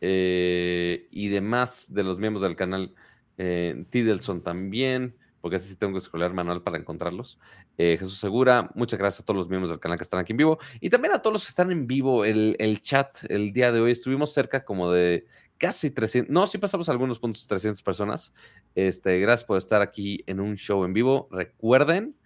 eh, 0.00 1.08
y 1.10 1.28
demás 1.28 1.92
de 1.92 2.02
los 2.04 2.18
miembros 2.18 2.42
del 2.42 2.54
canal. 2.56 2.94
Eh, 3.38 3.84
Tidelson 3.90 4.42
también, 4.42 5.14
porque 5.40 5.56
así 5.56 5.68
sí 5.68 5.76
tengo 5.76 5.92
que 5.92 5.98
escolar 5.98 6.32
manual 6.32 6.62
para 6.62 6.78
encontrarlos. 6.78 7.38
Eh, 7.78 7.96
Jesús 7.98 8.18
Segura, 8.18 8.70
muchas 8.74 8.98
gracias 8.98 9.22
a 9.22 9.24
todos 9.24 9.38
los 9.38 9.48
miembros 9.48 9.70
del 9.70 9.78
canal 9.78 9.98
que 9.98 10.04
están 10.04 10.20
aquí 10.20 10.32
en 10.32 10.38
vivo 10.38 10.58
y 10.80 10.88
también 10.88 11.14
a 11.14 11.20
todos 11.20 11.34
los 11.34 11.44
que 11.44 11.50
están 11.50 11.70
en 11.70 11.86
vivo. 11.86 12.24
El, 12.24 12.56
el 12.58 12.80
chat 12.80 13.18
el 13.28 13.52
día 13.52 13.70
de 13.72 13.80
hoy 13.80 13.92
estuvimos 13.92 14.32
cerca 14.32 14.64
como 14.64 14.90
de 14.90 15.26
casi 15.58 15.90
300, 15.90 16.32
no, 16.32 16.46
sí 16.46 16.58
pasamos 16.58 16.88
algunos 16.88 17.18
puntos 17.18 17.46
300 17.46 17.82
personas. 17.82 18.34
Este, 18.74 19.18
gracias 19.20 19.46
por 19.46 19.58
estar 19.58 19.82
aquí 19.82 20.22
en 20.26 20.40
un 20.40 20.56
show 20.56 20.84
en 20.84 20.92
vivo. 20.92 21.28
Recuerden, 21.30 22.16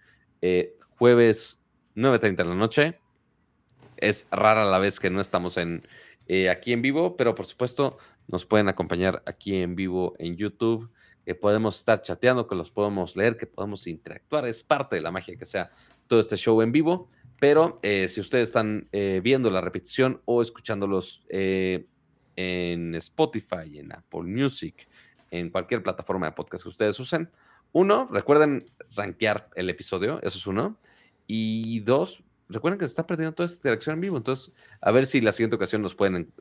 eh, 0.41 0.75
jueves 0.97 1.61
9.30 1.95 2.35
de 2.35 2.45
la 2.45 2.55
noche. 2.55 2.99
Es 3.97 4.27
rara 4.31 4.65
la 4.65 4.79
vez 4.79 4.99
que 4.99 5.09
no 5.09 5.21
estamos 5.21 5.57
eh, 6.27 6.49
aquí 6.49 6.73
en 6.73 6.81
vivo, 6.81 7.15
pero 7.15 7.35
por 7.35 7.45
supuesto 7.45 7.97
nos 8.27 8.45
pueden 8.45 8.67
acompañar 8.67 9.21
aquí 9.25 9.55
en 9.55 9.75
vivo 9.75 10.15
en 10.17 10.37
YouTube, 10.37 10.89
que 11.25 11.35
podemos 11.35 11.79
estar 11.79 12.01
chateando, 12.01 12.47
que 12.47 12.55
los 12.55 12.71
podemos 12.71 13.15
leer, 13.15 13.37
que 13.37 13.47
podemos 13.47 13.87
interactuar. 13.87 14.47
Es 14.47 14.63
parte 14.63 14.95
de 14.95 15.01
la 15.01 15.11
magia 15.11 15.35
que 15.35 15.45
sea 15.45 15.71
todo 16.07 16.19
este 16.19 16.35
show 16.35 16.61
en 16.61 16.71
vivo. 16.71 17.09
Pero 17.41 17.79
eh, 17.81 18.07
si 18.07 18.21
ustedes 18.21 18.49
están 18.49 18.87
eh, 18.91 19.19
viendo 19.23 19.49
la 19.49 19.61
repetición 19.61 20.21
o 20.25 20.43
escuchándolos 20.43 21.25
eh, 21.27 21.87
en 22.35 22.93
Spotify, 22.93 23.79
en 23.79 23.91
Apple 23.91 24.23
Music, 24.23 24.87
en 25.31 25.49
cualquier 25.49 25.81
plataforma 25.81 26.27
de 26.27 26.33
podcast 26.33 26.61
que 26.61 26.69
ustedes 26.69 26.99
usen, 26.99 27.31
uno, 27.71 28.07
recuerden 28.11 28.63
rankear 28.95 29.49
el 29.55 29.71
episodio, 29.71 30.19
eso 30.21 30.37
es 30.37 30.45
uno. 30.45 30.77
Y 31.25 31.79
dos, 31.79 32.23
recuerden 32.47 32.77
que 32.77 32.85
se 32.85 32.91
está 32.91 33.07
perdiendo 33.07 33.33
toda 33.33 33.45
esta 33.45 33.57
interacción 33.57 33.95
en 33.95 34.01
vivo. 34.01 34.17
Entonces, 34.17 34.53
a 34.79 34.91
ver 34.91 35.07
si 35.07 35.19
la 35.19 35.31
siguiente 35.31 35.55
ocasión 35.55 35.81
nos 35.81 35.95
pueden 35.95 36.31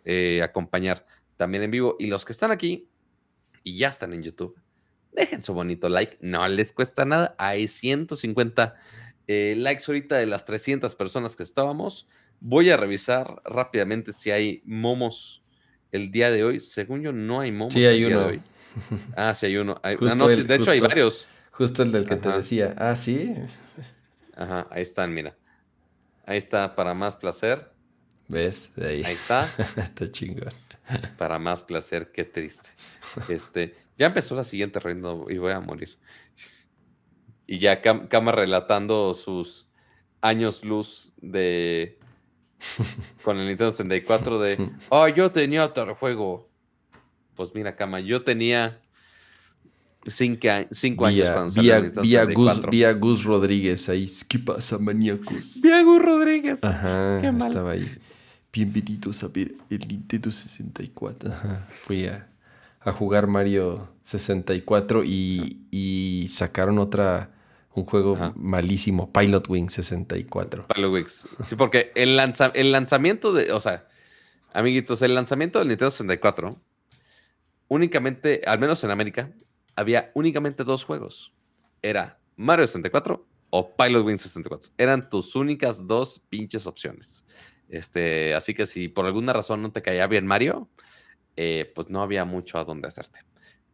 acompañar 0.43 1.07
también 1.39 1.63
en 1.63 1.71
vivo. 1.71 1.97
Y 1.99 2.09
los 2.09 2.27
que 2.27 2.33
están 2.33 2.51
aquí 2.51 2.91
y 3.65 3.79
ya 3.79 3.89
están 3.89 4.13
en 4.13 4.23
YouTube, 4.23 4.55
dejen 5.13 5.43
su 5.43 5.55
bonito 5.55 5.89
like. 5.89 6.19
No 6.21 6.47
les 6.49 6.73
cuesta 6.73 7.05
nada. 7.05 7.35
Hay 7.39 7.69
150 7.69 8.75
eh, 9.27 9.55
likes 9.57 9.85
ahorita 9.87 10.17
de 10.17 10.27
las 10.27 10.45
300 10.45 10.95
personas 10.95 11.37
que 11.37 11.43
estábamos. 11.43 12.09
Voy 12.41 12.71
a 12.71 12.77
revisar 12.77 13.43
rápidamente 13.45 14.13
si 14.13 14.31
hay 14.31 14.63
momos 14.65 15.43
el 15.93 16.11
día 16.11 16.31
de 16.31 16.45
hoy. 16.45 16.61
Según 16.61 17.03
yo, 17.03 17.13
no 17.13 17.41
hay 17.41 17.53
momos 17.53 17.75
Sí, 17.75 17.85
hay 17.85 18.03
el 18.03 18.09
día 18.09 18.17
uno. 18.19 18.27
de 18.27 18.33
hoy. 18.35 18.43
Ah, 19.17 19.35
sí 19.35 19.47
hay 19.47 19.57
uno. 19.57 19.81
Hay- 19.83 19.97
ah, 20.01 20.15
no, 20.15 20.27
sí, 20.29 20.35
el- 20.35 20.47
de 20.47 20.55
hecho, 20.55 20.71
hay 20.71 20.81
varios. 20.81 21.27
Justo 21.51 21.83
el 21.83 21.93
del 21.93 22.09
que 22.09 22.17
te 22.17 22.29
decía. 22.31 22.75
Ah, 22.79 22.97
sí. 22.97 23.35
Ajá, 24.35 24.67
ahí 24.71 24.83
están, 24.83 25.13
mira. 25.13 25.37
Ahí 26.25 26.39
está, 26.39 26.75
para 26.75 26.95
más 26.95 27.17
placer. 27.17 27.71
¿Ves? 28.29 28.71
De 28.77 28.89
ahí. 28.89 29.03
Ahí 29.05 29.15
está, 29.15 29.49
Está 29.77 30.11
chingón. 30.11 30.53
para 31.19 31.39
más 31.39 31.65
placer, 31.65 32.11
qué 32.13 32.25
triste. 32.25 32.69
Este, 33.29 33.75
ya 34.01 34.07
empezó 34.07 34.35
la 34.35 34.45
siguiente 34.45 34.81
ronda 34.81 35.15
y 35.29 35.37
voy 35.37 35.53
a 35.53 35.61
morir. 35.61 35.99
Y 37.47 37.59
ya 37.59 37.83
Cam, 37.83 38.09
Cama 38.09 38.33
relatando 38.33 39.13
sus 39.13 39.69
años 40.23 40.65
luz 40.65 41.13
de 41.21 41.99
con 43.23 43.39
el 43.39 43.47
Nintendo 43.47 43.71
64 43.71 44.41
de, 44.41 44.71
oh, 44.89 45.07
yo 45.07 45.31
tenía 45.31 45.67
otro 45.67 45.95
juego. 45.97 46.49
Pues 47.35 47.55
mira, 47.55 47.77
cama, 47.77 48.01
yo 48.01 48.23
tenía 48.23 48.81
cinco, 50.07 50.49
cinco 50.71 51.05
años 51.05 51.31
cuando 51.31 51.51
salió 51.51 51.73
vía, 51.75 51.81
Nintendo 51.83 52.03
vía 52.03 52.25
Gus, 52.25 52.47
64. 52.55 52.71
vía 52.71 52.93
Gus 52.95 53.25
Rodríguez 53.25 53.89
ahí. 53.91 54.07
¿Qué 54.29 54.39
pasa, 54.39 54.79
maníacos? 54.79 55.61
Vía 55.61 55.83
Gus 55.83 56.03
Rodríguez. 56.03 56.65
Ajá, 56.65 57.19
Qué 57.21 57.33
mal. 57.33 57.49
estaba 57.49 57.73
ahí. 57.73 57.99
Bienvenidos 58.51 59.23
a 59.25 59.29
ver 59.29 59.53
el 59.69 59.87
Nintendo 59.87 60.31
64. 60.33 61.31
Ajá. 61.31 61.69
Fui 61.71 62.07
a, 62.07 62.30
a 62.81 62.93
jugar 62.93 63.27
Mario 63.27 63.89
64 64.05 65.05
y, 65.05 65.67
y 65.71 66.29
sacaron 66.31 66.79
otra, 66.79 67.31
un 67.75 67.85
juego 67.85 68.15
Ajá. 68.17 68.33
malísimo, 68.37 69.13
Pilot 69.13 69.49
Wing 69.49 69.69
64. 69.69 70.67
Pilot 70.67 70.93
Wings. 70.93 71.29
Sí, 71.45 71.57
porque 71.57 71.93
el, 71.95 72.17
lanza- 72.17 72.53
el 72.55 72.73
lanzamiento 72.73 73.33
de, 73.33 73.53
o 73.53 73.61
sea, 73.61 73.87
amiguitos, 74.53 75.03
el 75.03 75.15
lanzamiento 75.15 75.59
del 75.59 75.69
Nintendo 75.69 75.91
64, 75.91 76.59
únicamente, 77.69 78.43
al 78.47 78.59
menos 78.59 78.83
en 78.85 78.91
América, 78.91 79.31
había 79.77 80.11
únicamente 80.15 80.65
dos 80.65 80.85
juegos. 80.85 81.33
Era 81.83 82.19
Mario 82.37 82.67
64 82.67 83.27
o 83.51 83.77
Pilot 83.77 84.05
Wings 84.05 84.23
64. 84.23 84.71
Eran 84.79 85.09
tus 85.09 85.35
únicas 85.37 85.87
dos 85.87 86.21
pinches 86.29 86.67
opciones. 86.67 87.25
Este, 87.69 88.35
así 88.35 88.53
que 88.55 88.67
si 88.67 88.89
por 88.89 89.07
alguna 89.07 89.33
razón 89.33 89.63
no 89.63 89.71
te 89.71 89.83
caía 89.83 90.07
bien 90.07 90.27
Mario, 90.27 90.69
eh, 91.37 91.71
pues 91.75 91.91
no 91.91 92.03
había 92.03 92.25
mucho 92.25 92.59
a 92.59 92.65
dónde 92.65 92.89
hacerte. 92.89 93.21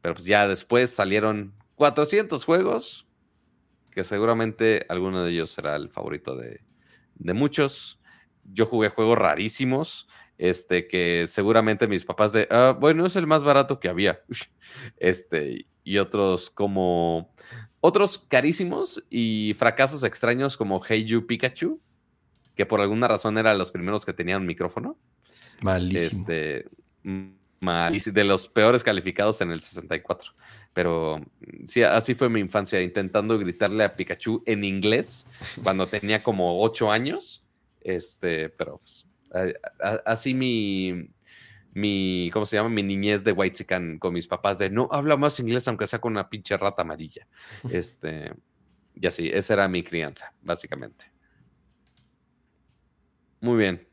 Pero 0.01 0.15
pues 0.15 0.27
ya 0.27 0.47
después 0.47 0.91
salieron 0.91 1.55
400 1.75 2.45
juegos, 2.45 3.07
que 3.91 4.05
seguramente 4.05 4.87
alguno 4.89 5.23
de 5.25 5.33
ellos 5.33 5.51
será 5.51 5.77
el 5.77 5.89
favorito 5.89 6.37
de, 6.37 6.61
de 7.15 7.33
muchos. 7.35 7.99
Yo 8.45 8.67
jugué 8.67 8.89
juegos 8.89 9.19
rarísimos, 9.19 10.09
este, 10.39 10.87
que 10.87 11.27
seguramente 11.27 11.89
mis 11.89 12.05
papás 12.05 12.33
de, 12.33 12.47
"Ah, 12.51 12.77
bueno, 12.79 13.07
es 13.07 13.17
el 13.17 13.27
más 13.27 13.43
barato 13.45 13.81
que 13.81 13.89
había. 13.89 14.21
Este, 14.99 15.67
y 15.85 15.99
otros 15.99 16.51
como, 16.51 17.33
otros 17.81 18.19
carísimos 18.19 19.03
y 19.09 19.55
fracasos 19.57 20.03
extraños 20.03 20.57
como 20.57 20.83
Hey 20.83 21.05
You 21.05 21.27
Pikachu, 21.27 21.81
que 22.57 22.67
por 22.67 22.81
alguna 22.81 23.07
razón 23.07 23.39
eran 23.39 23.59
los 23.59 23.71
primeros 23.71 24.05
que 24.05 24.13
tenían 24.13 24.41
un 24.41 24.47
micrófono. 24.47 24.99
Malísimo. 25.63 26.21
Este, 26.21 26.69
mm, 27.61 27.65
malísimo, 27.65 28.15
de 28.15 28.25
los 28.25 28.49
peores 28.49 28.83
calificados 28.83 29.41
en 29.41 29.51
el 29.51 29.61
64. 29.61 30.33
Pero 30.73 31.19
mm, 31.41 31.65
sí, 31.65 31.83
así 31.83 32.15
fue 32.15 32.29
mi 32.29 32.41
infancia, 32.41 32.81
intentando 32.83 33.39
gritarle 33.39 33.85
a 33.85 33.95
Pikachu 33.97 34.43
en 34.47 34.65
inglés 34.65 35.27
cuando 35.63 35.87
tenía 35.87 36.23
como 36.23 36.63
ocho 36.63 36.91
años. 36.91 37.45
Este, 37.81 38.49
pero 38.49 38.79
pues, 38.79 39.07
a- 39.33 39.87
a- 39.89 40.03
así 40.07 40.35
mi, 40.35 41.09
mi, 41.73 42.31
¿cómo 42.33 42.45
se 42.47 42.57
llama? 42.57 42.69
Mi 42.69 42.83
niñez 42.83 43.23
de 43.25 43.33
White 43.33 43.67
con 43.99 44.13
mis 44.13 44.27
papás 44.27 44.59
de 44.59 44.71
no 44.71 44.89
habla 44.91 45.17
más 45.17 45.39
inglés 45.41 45.67
aunque 45.69 45.87
sea 45.87 46.01
con 46.01 46.13
una 46.13 46.29
pinche 46.29 46.57
rata 46.57 46.83
amarilla. 46.83 47.27
Este, 47.71 48.33
y 48.95 49.07
así, 49.07 49.29
esa 49.33 49.53
era 49.55 49.69
mi 49.69 49.83
crianza, 49.83 50.33
básicamente. 50.43 51.13
Muy 53.41 53.59
bien. 53.59 53.87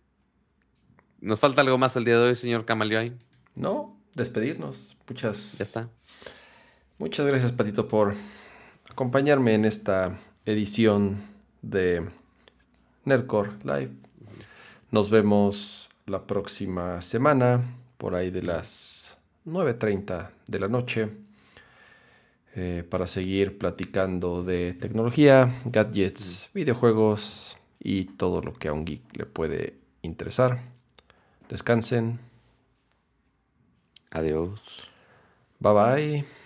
¿Nos 1.20 1.40
falta 1.40 1.62
algo 1.62 1.78
más 1.78 1.96
el 1.96 2.06
día 2.06 2.18
de 2.18 2.30
hoy, 2.30 2.36
señor 2.36 2.66
Camaleón? 2.66 3.20
No, 3.56 3.98
despedirnos. 4.16 4.98
Muchas, 5.08 5.58
Ya 5.58 5.64
está. 5.64 5.90
muchas 6.98 7.26
gracias, 7.26 7.52
Patito, 7.52 7.88
por 7.88 8.16
acompañarme 8.90 9.54
en 9.54 9.66
esta 9.66 10.18
edición 10.46 11.22
de 11.62 12.08
Nerdcore 13.06 13.52
Live. 13.64 13.92
Nos 14.92 15.10
vemos 15.10 15.90
la 16.06 16.26
próxima 16.26 17.02
semana, 17.02 17.62
por 17.98 18.16
ahí 18.16 18.30
de 18.30 18.44
las 18.44 19.18
9.30 19.46 20.30
de 20.48 20.60
la 20.60 20.68
noche, 20.68 21.10
eh, 22.56 22.84
para 22.88 23.08
seguir 23.08 23.58
platicando 23.58 24.44
de 24.44 24.74
tecnología, 24.74 25.60
gadgets, 25.66 26.50
videojuegos 26.54 27.58
y 27.80 28.06
todo 28.06 28.42
lo 28.42 28.54
que 28.54 28.68
a 28.68 28.74
un 28.74 28.86
geek 28.86 29.18
le 29.18 29.26
puede 29.26 29.78
interesar. 30.02 30.62
Descansen. 31.50 32.20
Adiós. 34.14 34.60
Bye 35.60 35.74
bye. 35.74 36.43